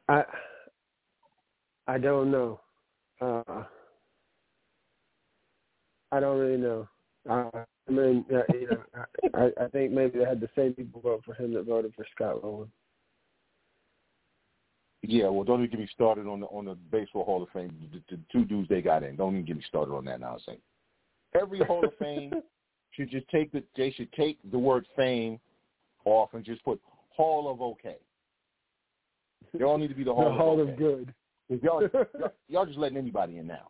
I 0.10 0.24
I 1.88 1.98
don't 1.98 2.32
know. 2.32 2.60
Uh, 3.22 3.64
I 6.12 6.20
don't 6.20 6.40
really 6.40 6.58
know. 6.58 6.88
Uh, 7.28 7.50
I 7.88 7.92
mean, 7.92 8.26
uh, 8.32 8.42
you 8.54 8.68
know, 8.70 8.84
I, 9.34 9.64
I 9.64 9.68
think 9.70 9.92
maybe 9.92 10.20
they 10.20 10.26
had 10.26 10.40
the 10.40 10.50
same 10.56 10.74
people 10.74 11.02
vote 11.02 11.24
for 11.26 11.34
him 11.34 11.54
that 11.54 11.66
voted 11.66 11.94
for 11.96 12.06
Scott 12.16 12.44
Rolen. 12.44 12.72
Yeah, 15.02 15.30
well, 15.30 15.44
don't 15.44 15.60
even 15.60 15.72
get 15.72 15.80
me 15.80 15.90
started 15.94 16.28
on 16.28 16.42
the 16.42 16.46
on 16.48 16.66
the 16.66 16.76
baseball 16.92 17.24
Hall 17.26 17.42
of 17.42 17.50
Fame. 17.50 17.74
The, 17.92 18.16
the 18.16 18.22
two 18.32 18.46
dudes 18.46 18.70
they 18.70 18.82
got 18.82 19.04
in. 19.04 19.16
Don't 19.16 19.34
even 19.34 19.46
get 19.46 19.58
me 19.58 19.64
started 19.68 19.94
on 19.94 20.06
that 20.06 20.20
nonsense. 20.20 20.60
Every 21.40 21.60
Hall 21.60 21.86
of 21.86 21.94
Fame 21.98 22.34
should 22.92 23.10
just 23.10 23.28
take 23.30 23.52
the 23.52 23.64
they 23.78 23.92
should 23.92 24.12
take 24.14 24.38
the 24.52 24.60
word 24.60 24.86
fame 24.96 25.40
off 26.06 26.34
and 26.34 26.44
just 26.44 26.64
put 26.64 26.82
Hall 27.16 27.50
of 27.50 27.62
Okay. 27.62 27.98
They 29.54 29.64
all 29.64 29.78
need 29.78 29.88
to 29.88 29.96
be 29.96 30.04
the 30.04 30.14
Hall, 30.14 30.26
the 30.26 30.38
Hall 30.38 30.62
of, 30.62 30.70
of 30.70 30.78
Good. 30.78 31.14
Y'all, 31.50 31.82
y'all, 31.82 32.06
y'all 32.48 32.66
just 32.66 32.78
letting 32.78 32.98
anybody 32.98 33.38
in 33.38 33.48
now. 33.48 33.70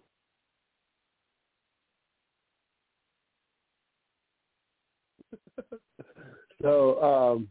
So, 6.61 7.01
um, 7.01 7.47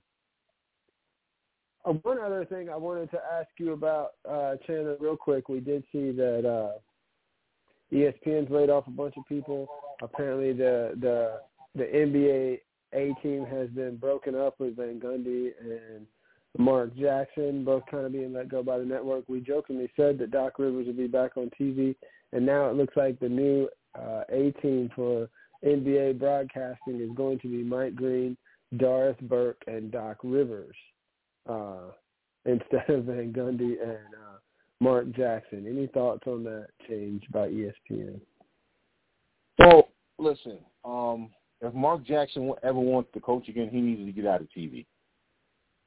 uh, 1.85 1.93
one 2.03 2.19
other 2.19 2.45
thing 2.45 2.69
I 2.69 2.77
wanted 2.77 3.11
to 3.13 3.19
ask 3.33 3.49
you 3.59 3.73
about, 3.73 4.13
uh, 4.29 4.57
Chandler, 4.67 4.97
real 5.01 5.17
quick. 5.17 5.49
We 5.49 5.61
did 5.61 5.85
see 5.93 6.11
that 6.13 6.47
uh, 6.47 6.79
ESPN's 7.95 8.51
laid 8.51 8.71
off 8.71 8.87
a 8.87 8.91
bunch 8.91 9.15
of 9.17 9.27
people. 9.27 9.69
Apparently, 10.03 10.53
the 10.53 10.93
the 11.01 11.41
the 11.75 11.85
NBA 11.85 12.61
A 12.95 13.15
team 13.23 13.47
has 13.47 13.69
been 13.71 13.97
broken 13.97 14.35
up 14.35 14.59
with 14.59 14.77
Van 14.77 15.01
Gundy 15.01 15.53
and 15.61 16.07
Mark 16.59 16.95
Jackson, 16.97 17.65
both 17.65 17.85
kind 17.91 18.05
of 18.07 18.13
being 18.13 18.33
let 18.33 18.49
go 18.49 18.63
by 18.63 18.79
the 18.79 18.85
network. 18.85 19.25
We 19.29 19.41
jokingly 19.41 19.91
said 19.97 20.19
that 20.19 20.31
Doc 20.31 20.59
Rivers 20.59 20.87
would 20.87 20.97
be 20.97 21.07
back 21.07 21.37
on 21.37 21.51
TV, 21.61 21.95
and 22.33 22.45
now 22.45 22.69
it 22.69 22.77
looks 22.77 22.97
like 22.97 23.19
the 23.21 23.29
new 23.29 23.69
uh, 23.99 24.23
A 24.31 24.53
team 24.63 24.91
for 24.95 25.29
NBA 25.65 26.19
broadcasting 26.19 27.01
is 27.01 27.11
going 27.17 27.39
to 27.41 27.49
be 27.49 27.63
Mike 27.63 27.95
Breen, 27.95 28.37
Doris 28.77 29.17
Burke, 29.23 29.63
and 29.67 29.91
Doc 29.91 30.19
Rivers 30.23 30.77
uh, 31.49 31.91
instead 32.45 32.89
of 32.89 33.05
Van 33.05 33.33
Gundy 33.33 33.81
and 33.83 34.15
uh, 34.15 34.39
Mark 34.81 35.11
Jackson. 35.13 35.67
Any 35.69 35.87
thoughts 35.89 36.23
on 36.27 36.45
that 36.45 36.69
change 36.89 37.25
by 37.33 37.49
ESPN? 37.49 38.21
Well, 39.59 39.89
listen, 40.19 40.59
um, 40.85 41.31
if 41.61 41.75
Mark 41.75 42.05
Jackson 42.05 42.53
ever 42.63 42.79
wants 42.79 43.11
to 43.15 43.21
coach 43.21 43.49
again, 43.49 43.69
he 43.71 43.81
needs 43.81 44.05
to 44.07 44.13
get 44.13 44.27
out 44.27 44.41
of 44.41 44.49
TV. 44.57 44.87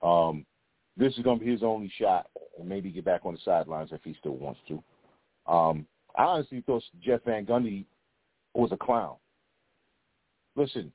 Um, 0.02 0.45
this 0.98 1.14
is 1.14 1.24
going 1.24 1.40
to 1.40 1.45
be 1.45 1.52
his 1.52 1.64
only 1.64 1.91
shot, 1.98 2.28
and 2.60 2.68
maybe 2.68 2.91
get 2.91 3.06
back 3.06 3.22
on 3.26 3.34
the 3.34 3.40
sidelines 3.45 3.90
if 3.91 4.02
he 4.03 4.16
still 4.20 4.36
wants 4.36 4.60
to. 4.68 4.84
Um, 5.52 5.86
I 6.18 6.24
honestly 6.24 6.62
thought 6.66 6.84
Jeff 7.02 7.24
Van 7.26 7.45
Gundy 7.45 7.86
was 8.53 8.72
a 8.72 8.78
clown. 8.78 9.16
Listen, 10.56 10.91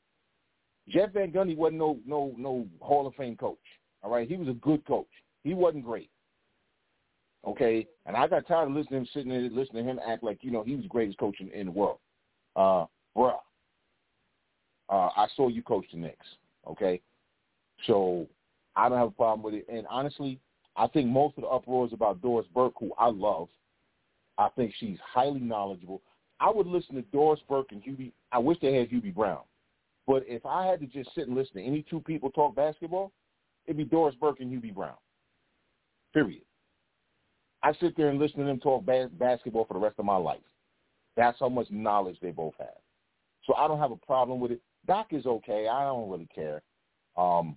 Jeff 0.88 1.12
Van 1.12 1.32
Gundy 1.32 1.56
wasn't 1.56 1.78
no 1.78 1.98
no 2.06 2.34
no 2.36 2.66
Hall 2.80 3.06
of 3.06 3.14
Fame 3.14 3.36
coach. 3.36 3.58
All 4.02 4.10
right, 4.10 4.28
he 4.28 4.36
was 4.36 4.48
a 4.48 4.52
good 4.52 4.84
coach. 4.86 5.08
He 5.42 5.54
wasn't 5.54 5.84
great. 5.84 6.10
Okay, 7.46 7.86
and 8.06 8.16
I 8.16 8.26
got 8.26 8.46
tired 8.46 8.68
of 8.68 8.74
listening 8.74 8.90
to 8.90 8.96
him 8.96 9.08
sitting 9.12 9.28
there, 9.30 9.40
listening 9.42 9.84
to 9.84 9.90
him 9.90 10.00
act 10.06 10.22
like 10.22 10.38
you 10.42 10.50
know 10.50 10.62
he 10.62 10.74
was 10.74 10.82
the 10.82 10.88
greatest 10.88 11.18
coach 11.18 11.36
in, 11.40 11.50
in 11.50 11.66
the 11.66 11.72
world. 11.72 11.98
Uh, 12.54 12.86
bruh, 13.16 13.34
uh, 14.88 15.08
I 15.16 15.26
saw 15.36 15.48
you 15.48 15.62
coach 15.62 15.86
the 15.92 15.98
Knicks. 15.98 16.26
Okay, 16.68 17.00
so 17.86 18.26
I 18.74 18.88
don't 18.88 18.98
have 18.98 19.08
a 19.08 19.12
problem 19.12 19.42
with 19.42 19.54
it. 19.54 19.66
And 19.72 19.86
honestly, 19.88 20.40
I 20.76 20.86
think 20.88 21.08
most 21.08 21.36
of 21.36 21.42
the 21.42 21.48
uproar 21.48 21.86
is 21.86 21.92
about 21.92 22.20
Doris 22.20 22.46
Burke, 22.54 22.74
who 22.78 22.92
I 22.98 23.08
love. 23.08 23.48
I 24.38 24.48
think 24.56 24.72
she's 24.78 24.98
highly 25.02 25.40
knowledgeable. 25.40 26.02
I 26.40 26.50
would 26.50 26.66
listen 26.66 26.96
to 26.96 27.02
Doris 27.02 27.40
Burke 27.48 27.72
and 27.72 27.82
Hubie. 27.82 28.12
I 28.32 28.38
wish 28.38 28.58
they 28.60 28.74
had 28.74 28.90
Hubie 28.90 29.14
Brown. 29.14 29.40
But 30.06 30.22
if 30.26 30.46
I 30.46 30.66
had 30.66 30.80
to 30.80 30.86
just 30.86 31.14
sit 31.14 31.26
and 31.26 31.36
listen 31.36 31.56
to 31.56 31.62
any 31.62 31.84
two 31.88 32.00
people 32.00 32.30
talk 32.30 32.54
basketball, 32.54 33.12
it'd 33.66 33.76
be 33.76 33.84
Doris 33.84 34.14
Burke 34.20 34.40
and 34.40 34.50
Hubie 34.50 34.74
Brown. 34.74 34.94
Period. 36.14 36.42
I 37.62 37.72
sit 37.80 37.96
there 37.96 38.10
and 38.10 38.18
listen 38.18 38.38
to 38.38 38.44
them 38.44 38.60
talk 38.60 38.84
bas- 38.86 39.10
basketball 39.18 39.64
for 39.64 39.74
the 39.74 39.80
rest 39.80 39.96
of 39.98 40.04
my 40.04 40.16
life. 40.16 40.40
That's 41.16 41.38
how 41.40 41.48
much 41.48 41.66
knowledge 41.70 42.18
they 42.20 42.30
both 42.30 42.54
have. 42.58 42.78
So 43.44 43.54
I 43.54 43.66
don't 43.66 43.80
have 43.80 43.90
a 43.90 43.96
problem 43.96 44.38
with 44.38 44.52
it. 44.52 44.60
Doc 44.86 45.08
is 45.10 45.26
okay. 45.26 45.66
I 45.68 45.84
don't 45.84 46.08
really 46.10 46.28
care. 46.32 46.62
Um, 47.16 47.56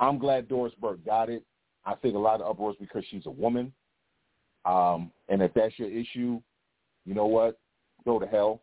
I'm 0.00 0.18
glad 0.18 0.48
Doris 0.48 0.74
Burke 0.80 1.04
got 1.04 1.30
it. 1.30 1.42
I 1.84 1.94
think 1.94 2.14
a 2.14 2.18
lot 2.18 2.40
of 2.40 2.50
uproar 2.50 2.72
is 2.72 2.76
because 2.78 3.04
she's 3.08 3.26
a 3.26 3.30
woman. 3.30 3.72
Um, 4.64 5.10
and 5.28 5.40
if 5.40 5.54
that's 5.54 5.78
your 5.78 5.90
issue, 5.90 6.40
you 7.06 7.14
know 7.14 7.26
what? 7.26 7.58
Go 8.04 8.18
to 8.18 8.26
hell. 8.26 8.60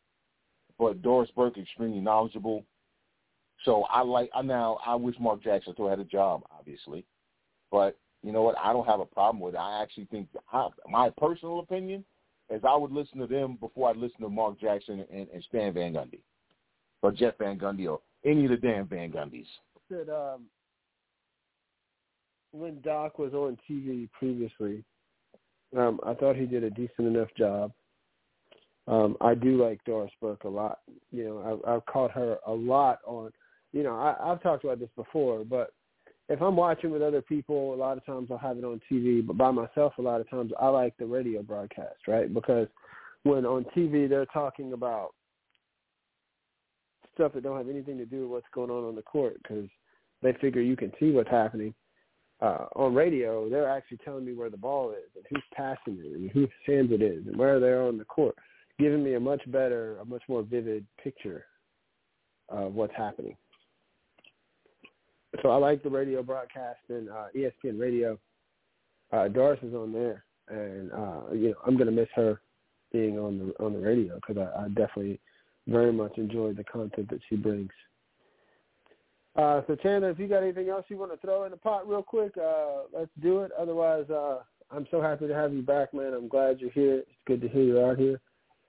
But 0.78 1.02
Doris 1.02 1.32
Burke 1.36 1.58
extremely 1.58 2.00
knowledgeable. 2.02 2.64
So 3.64 3.84
I 3.84 4.02
like 4.02 4.30
I 4.36 4.42
now 4.42 4.80
I 4.86 4.96
wish 4.96 5.16
Mark 5.20 5.44
Jackson 5.44 5.74
still 5.74 5.90
had 5.90 6.00
a 6.00 6.06
job, 6.06 6.44
obviously. 6.58 7.06
But 7.72 7.98
you 8.22 8.32
know 8.32 8.42
what? 8.42 8.58
I 8.58 8.74
don't 8.74 8.88
have 8.88 9.00
a 9.00 9.06
problem 9.06 9.40
with 9.40 9.56
it. 9.56 9.60
I 9.60 9.82
actually 9.82 10.06
think 10.06 10.28
I, 10.52 10.68
my 10.90 11.12
personal 11.18 11.60
opinion, 11.60 12.04
as 12.50 12.62
I 12.68 12.76
would 12.76 12.92
listen 12.92 13.20
to 13.20 13.28
them 13.28 13.58
before 13.60 13.90
I 13.90 13.94
listen 13.94 14.22
to 14.22 14.30
Mark 14.30 14.60
Jackson 14.60 15.06
and, 15.12 15.28
and 15.34 15.44
Stan 15.44 15.74
Van 15.74 15.94
Gundy 15.94 16.20
or 17.02 17.12
Jeff 17.12 17.38
Van 17.38 17.58
Gundy 17.58 17.90
or 17.90 18.02
any 18.26 18.46
of 18.46 18.52
the 18.52 18.58
damn 18.58 18.88
Van 18.88 19.12
Gundys. 19.12 19.48
Said 19.90 20.10
um, 20.10 20.46
when 22.52 22.82
Doc 22.82 23.20
was 23.20 23.34
on 23.34 23.58
TV 23.70 24.10
previously, 24.12 24.84
um, 25.78 26.00
I 26.06 26.14
thought 26.14 26.36
he 26.36 26.46
did 26.46 26.64
a 26.64 26.70
decent 26.70 27.08
enough 27.08 27.30
job. 27.38 27.72
Um, 28.88 29.18
I 29.20 29.34
do 29.34 29.64
like 29.64 29.84
Doris 29.84 30.12
Burke 30.22 30.44
a 30.44 30.50
lot. 30.50 30.80
You 31.12 31.26
know, 31.26 31.62
I've, 31.66 31.76
I've 31.76 31.86
caught 31.86 32.12
her 32.12 32.38
a 32.46 32.52
lot 32.52 33.00
on. 33.06 33.32
You 33.76 33.84
know, 33.84 33.98
I, 33.98 34.32
I've 34.32 34.42
talked 34.42 34.64
about 34.64 34.80
this 34.80 34.90
before, 34.96 35.44
but 35.44 35.74
if 36.30 36.42
I'm 36.42 36.56
watching 36.56 36.92
with 36.92 37.02
other 37.02 37.22
people, 37.22 37.74
a 37.74 37.76
lot 37.76 37.98
of 37.98 38.06
times 38.06 38.30
I'll 38.32 38.38
have 38.38 38.58
it 38.58 38.64
on 38.64 38.80
TV. 38.90 39.26
But 39.26 39.38
by 39.38 39.52
myself, 39.52 39.94
a 39.98 40.02
lot 40.02 40.22
of 40.22 40.30
times 40.30 40.54
I 40.58 40.70
like 40.70 40.96
the 40.98 41.06
radio 41.06 41.44
broadcast, 41.44 42.08
right? 42.08 42.34
Because 42.34 42.70
when 43.24 43.46
on 43.46 43.66
TV 43.76 44.08
they're 44.08 44.26
talking 44.28 44.72
about 44.72 45.10
stuff 47.16 47.34
that 47.34 47.44
don't 47.44 47.58
have 47.58 47.68
anything 47.68 47.98
to 47.98 48.06
do 48.06 48.22
with 48.22 48.30
what's 48.32 48.48
going 48.54 48.72
on 48.72 48.86
on 48.86 48.96
the 48.96 49.02
court, 49.02 49.36
because 49.44 49.68
they 50.24 50.32
figure 50.40 50.62
you 50.62 50.78
can 50.78 50.94
see 50.98 51.12
what's 51.12 51.30
happening. 51.30 51.74
Uh, 52.42 52.68
on 52.78 52.96
radio, 52.96 53.50
they're 53.50 53.70
actually 53.70 54.00
telling 54.06 54.26
me 54.26 54.34
where 54.34 54.50
the 54.50 54.56
ball 54.56 54.92
is 54.92 55.10
and 55.16 55.26
who's 55.30 55.44
passing 55.54 56.00
it 56.02 56.18
and 56.18 56.32
whose 56.32 56.50
hands 56.66 56.92
it 56.94 57.02
is 57.02 57.28
and 57.28 57.36
where 57.36 57.60
they're 57.60 57.84
on 57.84 57.98
the 57.98 58.06
court, 58.06 58.36
giving 58.80 59.04
me 59.04 59.16
a 59.16 59.20
much 59.20 59.42
better, 59.52 59.98
a 60.00 60.06
much 60.06 60.24
more 60.30 60.44
vivid 60.44 60.86
picture 61.04 61.46
of 62.48 62.74
what's 62.74 62.96
happening 62.96 63.36
so 65.42 65.50
I 65.50 65.58
like 65.58 65.84
the 65.84 65.90
radio 65.90 66.24
broadcast 66.24 66.80
and 66.90 67.10
uh, 67.10 67.26
ESPN 67.36 67.80
Radio. 67.80 68.20
Uh, 69.12 69.28
Doris 69.28 69.60
is 69.64 69.74
on 69.74 69.92
there, 69.92 70.24
and 70.50 70.92
uh, 70.92 71.34
you 71.34 71.50
know 71.50 71.56
I'm 71.66 71.78
gonna 71.78 71.92
miss 71.92 72.10
her 72.16 72.42
being 72.92 73.18
on 73.18 73.38
the 73.40 73.64
on 73.64 73.74
the 73.74 73.80
radio 73.80 74.16
because 74.16 74.38
I, 74.38 74.64
I 74.64 74.68
definitely 74.70 75.20
very 75.68 75.92
much 75.92 76.18
enjoy 76.18 76.54
the 76.54 76.64
content 76.64 77.10
that 77.10 77.20
she 77.30 77.36
brings. 77.36 77.72
Uh, 79.36 79.62
so 79.68 79.76
Chandler, 79.76 80.12
if 80.12 80.20
you 80.20 80.28
got 80.28 80.44
anything 80.44 80.70
else 80.70 80.86
you 80.88 80.98
want 80.98 81.12
to 81.12 81.18
throw 81.18 81.44
in 81.44 81.52
the 81.52 81.58
pot 81.58 81.88
real 81.88 82.04
quick, 82.04 82.34
uh, 82.38 82.84
let's 82.98 83.12
do 83.22 83.42
it. 83.42 83.52
Otherwise, 83.60 84.10
uh, 84.10 84.38
I'm 84.72 84.88
so 84.92 85.02
happy 85.02 85.28
to 85.28 85.36
have 85.36 85.54
you 85.54 85.62
back, 85.62 85.94
man. 85.94 86.14
I'm 86.14 86.30
glad 86.30 86.60
you're 86.60 86.72
here. 86.72 87.00
It's 87.00 87.12
good 87.28 87.42
to 87.42 87.50
hear 87.50 87.64
you 87.64 87.82
out 87.82 87.98
here. 87.98 88.22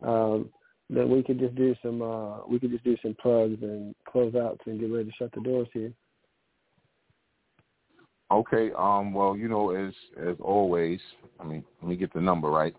Um, 0.03 0.51
then 0.91 1.09
we 1.11 1.23
could 1.23 1.39
just 1.39 1.55
do 1.55 1.75
some 1.83 2.03
uh, 2.03 2.47
we 2.47 2.59
could 2.59 2.71
just 2.71 2.85
do 2.85 2.97
some 3.03 3.17
plugs 3.21 3.63
and 3.63 3.95
close 4.09 4.35
out 4.35 4.61
and 4.67 4.81
get 4.81 4.91
ready 4.91 5.07
to 5.07 5.17
shut 5.19 5.33
the 5.33 5.41
doors 5.41 5.69
here. 5.73 5.93
Okay. 8.31 8.71
Um. 8.77 9.13
Well, 9.13 9.37
you 9.37 9.49
know, 9.49 9.71
as 9.71 9.93
as 10.21 10.37
always, 10.41 11.01
I 11.39 11.45
mean, 11.45 11.65
let 11.81 11.89
me 11.89 11.97
get 11.97 12.13
the 12.13 12.21
number 12.21 12.51
right. 12.51 12.75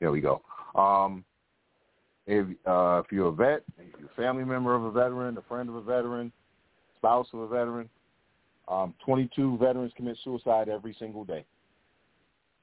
There 0.00 0.10
we 0.10 0.20
go. 0.20 0.42
Um. 0.74 1.24
If 2.26 2.46
uh, 2.66 3.02
if 3.04 3.10
you're 3.10 3.28
a 3.28 3.32
vet, 3.32 3.62
if 3.78 3.98
you're 3.98 4.10
a 4.10 4.14
family 4.14 4.44
member 4.44 4.74
of 4.74 4.84
a 4.84 4.90
veteran, 4.90 5.38
a 5.38 5.42
friend 5.42 5.68
of 5.68 5.76
a 5.76 5.80
veteran, 5.80 6.30
spouse 6.98 7.26
of 7.32 7.40
a 7.40 7.48
veteran, 7.48 7.88
um, 8.68 8.94
22 9.04 9.56
veterans 9.58 9.92
commit 9.96 10.18
suicide 10.22 10.68
every 10.68 10.94
single 10.98 11.24
day. 11.24 11.46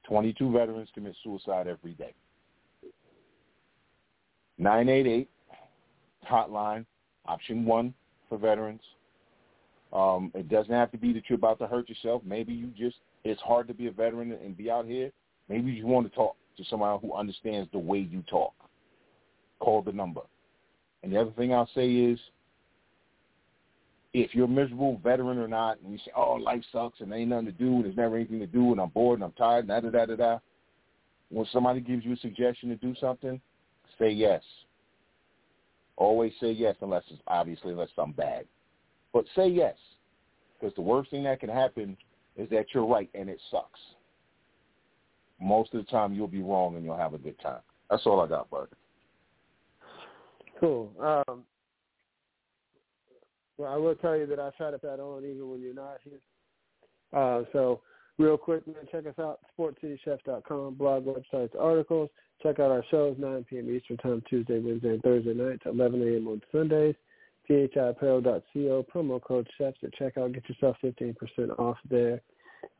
22 0.06 0.52
veterans 0.52 0.88
commit 0.94 1.16
suicide 1.24 1.66
every 1.66 1.94
day. 1.94 2.14
988 4.58 5.28
hotline, 6.30 6.86
option 7.26 7.64
one 7.64 7.92
for 8.28 8.38
veterans, 8.38 8.80
um, 9.92 10.32
it 10.34 10.48
doesn't 10.48 10.72
have 10.72 10.90
to 10.92 10.98
be 10.98 11.12
that 11.12 11.24
you're 11.28 11.36
about 11.36 11.58
to 11.60 11.66
hurt 11.66 11.88
yourself. 11.88 12.22
Maybe 12.24 12.52
you 12.52 12.68
just 12.76 12.96
it's 13.24 13.40
hard 13.42 13.68
to 13.68 13.74
be 13.74 13.86
a 13.86 13.92
veteran 13.92 14.32
and 14.32 14.56
be 14.56 14.70
out 14.70 14.86
here. 14.86 15.10
Maybe 15.48 15.70
you 15.70 15.86
want 15.86 16.08
to 16.08 16.14
talk 16.14 16.36
to 16.56 16.64
someone 16.64 16.98
who 17.00 17.12
understands 17.12 17.70
the 17.72 17.78
way 17.78 17.98
you 17.98 18.22
talk. 18.28 18.54
Call 19.58 19.82
the 19.82 19.92
number. 19.92 20.22
And 21.02 21.12
the 21.12 21.20
other 21.20 21.30
thing 21.32 21.52
I'll 21.52 21.70
say 21.74 21.90
is, 21.90 22.18
if 24.12 24.34
you're 24.34 24.46
a 24.46 24.48
miserable 24.48 25.00
veteran 25.04 25.38
or 25.38 25.48
not, 25.48 25.78
and 25.80 25.92
you 25.92 25.98
say, 25.98 26.10
"Oh, 26.16 26.34
life 26.34 26.62
sucks 26.72 27.00
and 27.00 27.12
there 27.12 27.18
ain't 27.18 27.30
nothing 27.30 27.46
to 27.46 27.52
do, 27.52 27.76
and 27.76 27.84
there's 27.84 27.96
never 27.96 28.16
anything 28.16 28.40
to 28.40 28.46
do, 28.46 28.72
and 28.72 28.80
I'm 28.80 28.88
bored 28.88 29.18
and 29.18 29.24
I'm 29.24 29.32
tired," 29.32 29.68
and 29.68 29.68
da 29.68 29.80
da 29.80 29.90
da 29.90 30.06
da 30.06 30.16
da. 30.16 30.38
When 31.28 31.46
somebody 31.52 31.80
gives 31.80 32.04
you 32.04 32.12
a 32.12 32.16
suggestion 32.16 32.70
to 32.70 32.76
do 32.76 32.94
something, 33.00 33.40
say 33.98 34.10
yes. 34.10 34.42
Always 35.96 36.32
say 36.40 36.52
yes, 36.52 36.76
unless 36.80 37.04
it's 37.10 37.20
obviously 37.26 37.72
unless 37.72 37.88
something 37.94 38.16
bad. 38.16 38.46
But 39.16 39.24
say 39.34 39.48
yes, 39.48 39.76
because 40.60 40.74
the 40.74 40.82
worst 40.82 41.10
thing 41.10 41.22
that 41.22 41.40
can 41.40 41.48
happen 41.48 41.96
is 42.36 42.50
that 42.50 42.66
you're 42.74 42.84
right 42.84 43.08
and 43.14 43.30
it 43.30 43.40
sucks. 43.50 43.80
Most 45.40 45.72
of 45.72 45.82
the 45.82 45.90
time, 45.90 46.12
you'll 46.12 46.28
be 46.28 46.42
wrong 46.42 46.76
and 46.76 46.84
you'll 46.84 46.98
have 46.98 47.14
a 47.14 47.18
good 47.18 47.40
time. 47.40 47.62
That's 47.88 48.02
all 48.04 48.20
I 48.20 48.26
got, 48.26 48.50
bud. 48.50 48.68
Cool. 50.60 50.92
Um, 51.00 51.44
well, 53.56 53.72
I 53.72 53.76
will 53.78 53.94
tell 53.94 54.18
you 54.18 54.26
that 54.26 54.38
I 54.38 54.50
try 54.58 54.70
to 54.70 54.78
put 54.78 55.00
on 55.00 55.24
even 55.24 55.48
when 55.48 55.62
you're 55.62 55.72
not 55.72 55.96
here. 56.04 56.20
Uh, 57.18 57.44
so 57.54 57.80
real 58.18 58.36
quick, 58.36 58.66
man, 58.66 58.76
check 58.92 59.06
us 59.06 59.18
out, 59.18 59.40
sportcitychef.com, 59.58 60.74
blog, 60.74 61.06
websites, 61.06 61.58
articles. 61.58 62.10
Check 62.42 62.60
out 62.60 62.70
our 62.70 62.84
shows, 62.90 63.16
9 63.18 63.46
p.m. 63.48 63.74
Eastern 63.74 63.96
Time, 63.96 64.22
Tuesday, 64.28 64.58
Wednesday, 64.58 64.90
and 64.90 65.02
Thursday 65.02 65.32
nights, 65.32 65.62
11 65.64 66.02
a.m. 66.02 66.28
on 66.28 66.42
Sundays 66.52 66.96
phiapparel.co, 67.48 68.86
promo 68.92 69.22
code 69.22 69.48
chefs 69.58 69.78
at 69.82 69.94
checkout. 69.94 70.34
Get 70.34 70.48
yourself 70.48 70.76
15% 70.84 71.14
off 71.58 71.78
there. 71.88 72.20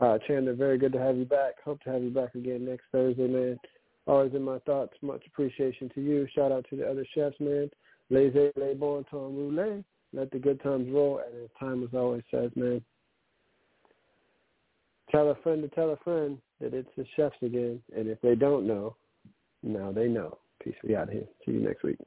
Uh, 0.01 0.19
Chandler, 0.27 0.55
very 0.55 0.79
good 0.79 0.93
to 0.93 0.99
have 0.99 1.17
you 1.17 1.25
back. 1.25 1.55
Hope 1.65 1.81
to 1.83 1.91
have 1.91 2.03
you 2.03 2.11
back 2.11 2.35
again 2.35 2.65
next 2.65 2.85
Thursday, 2.93 3.27
man. 3.27 3.59
Always 4.07 4.35
in 4.35 4.43
my 4.43 4.59
thoughts. 4.61 4.93
Much 5.03 5.23
appreciation 5.27 5.91
to 5.95 6.01
you. 6.01 6.27
Shout 6.35 6.53
out 6.53 6.67
to 6.71 6.77
the 6.77 6.89
other 6.89 7.07
chefs, 7.15 7.37
man. 7.41 7.71
Laissez 8.11 8.53
les 8.57 8.75
bon 8.75 9.03
temps 9.05 9.33
rouler. 9.33 9.83
Let 10.13 10.31
the 10.31 10.39
good 10.39 10.63
times 10.63 10.89
roll. 10.93 11.21
And 11.27 11.45
as 11.45 11.51
time 11.59 11.83
as 11.83 11.91
always 11.93 12.23
says, 12.31 12.51
man, 12.55 12.81
tell 15.11 15.31
a 15.31 15.35
friend 15.37 15.63
to 15.63 15.69
tell 15.69 15.91
a 15.91 15.97
friend 15.99 16.39
that 16.61 16.73
it's 16.73 16.89
the 16.97 17.05
chefs 17.17 17.37
again. 17.43 17.83
And 17.97 18.09
if 18.09 18.21
they 18.21 18.35
don't 18.35 18.67
know, 18.67 18.97
now 19.63 19.93
they 19.93 20.09
know. 20.09 20.39
Peace. 20.63 20.75
We 20.85 20.95
out 20.95 21.11
here. 21.11 21.27
See 21.45 21.53
you 21.53 21.61
next 21.61 21.83
week. 21.83 21.99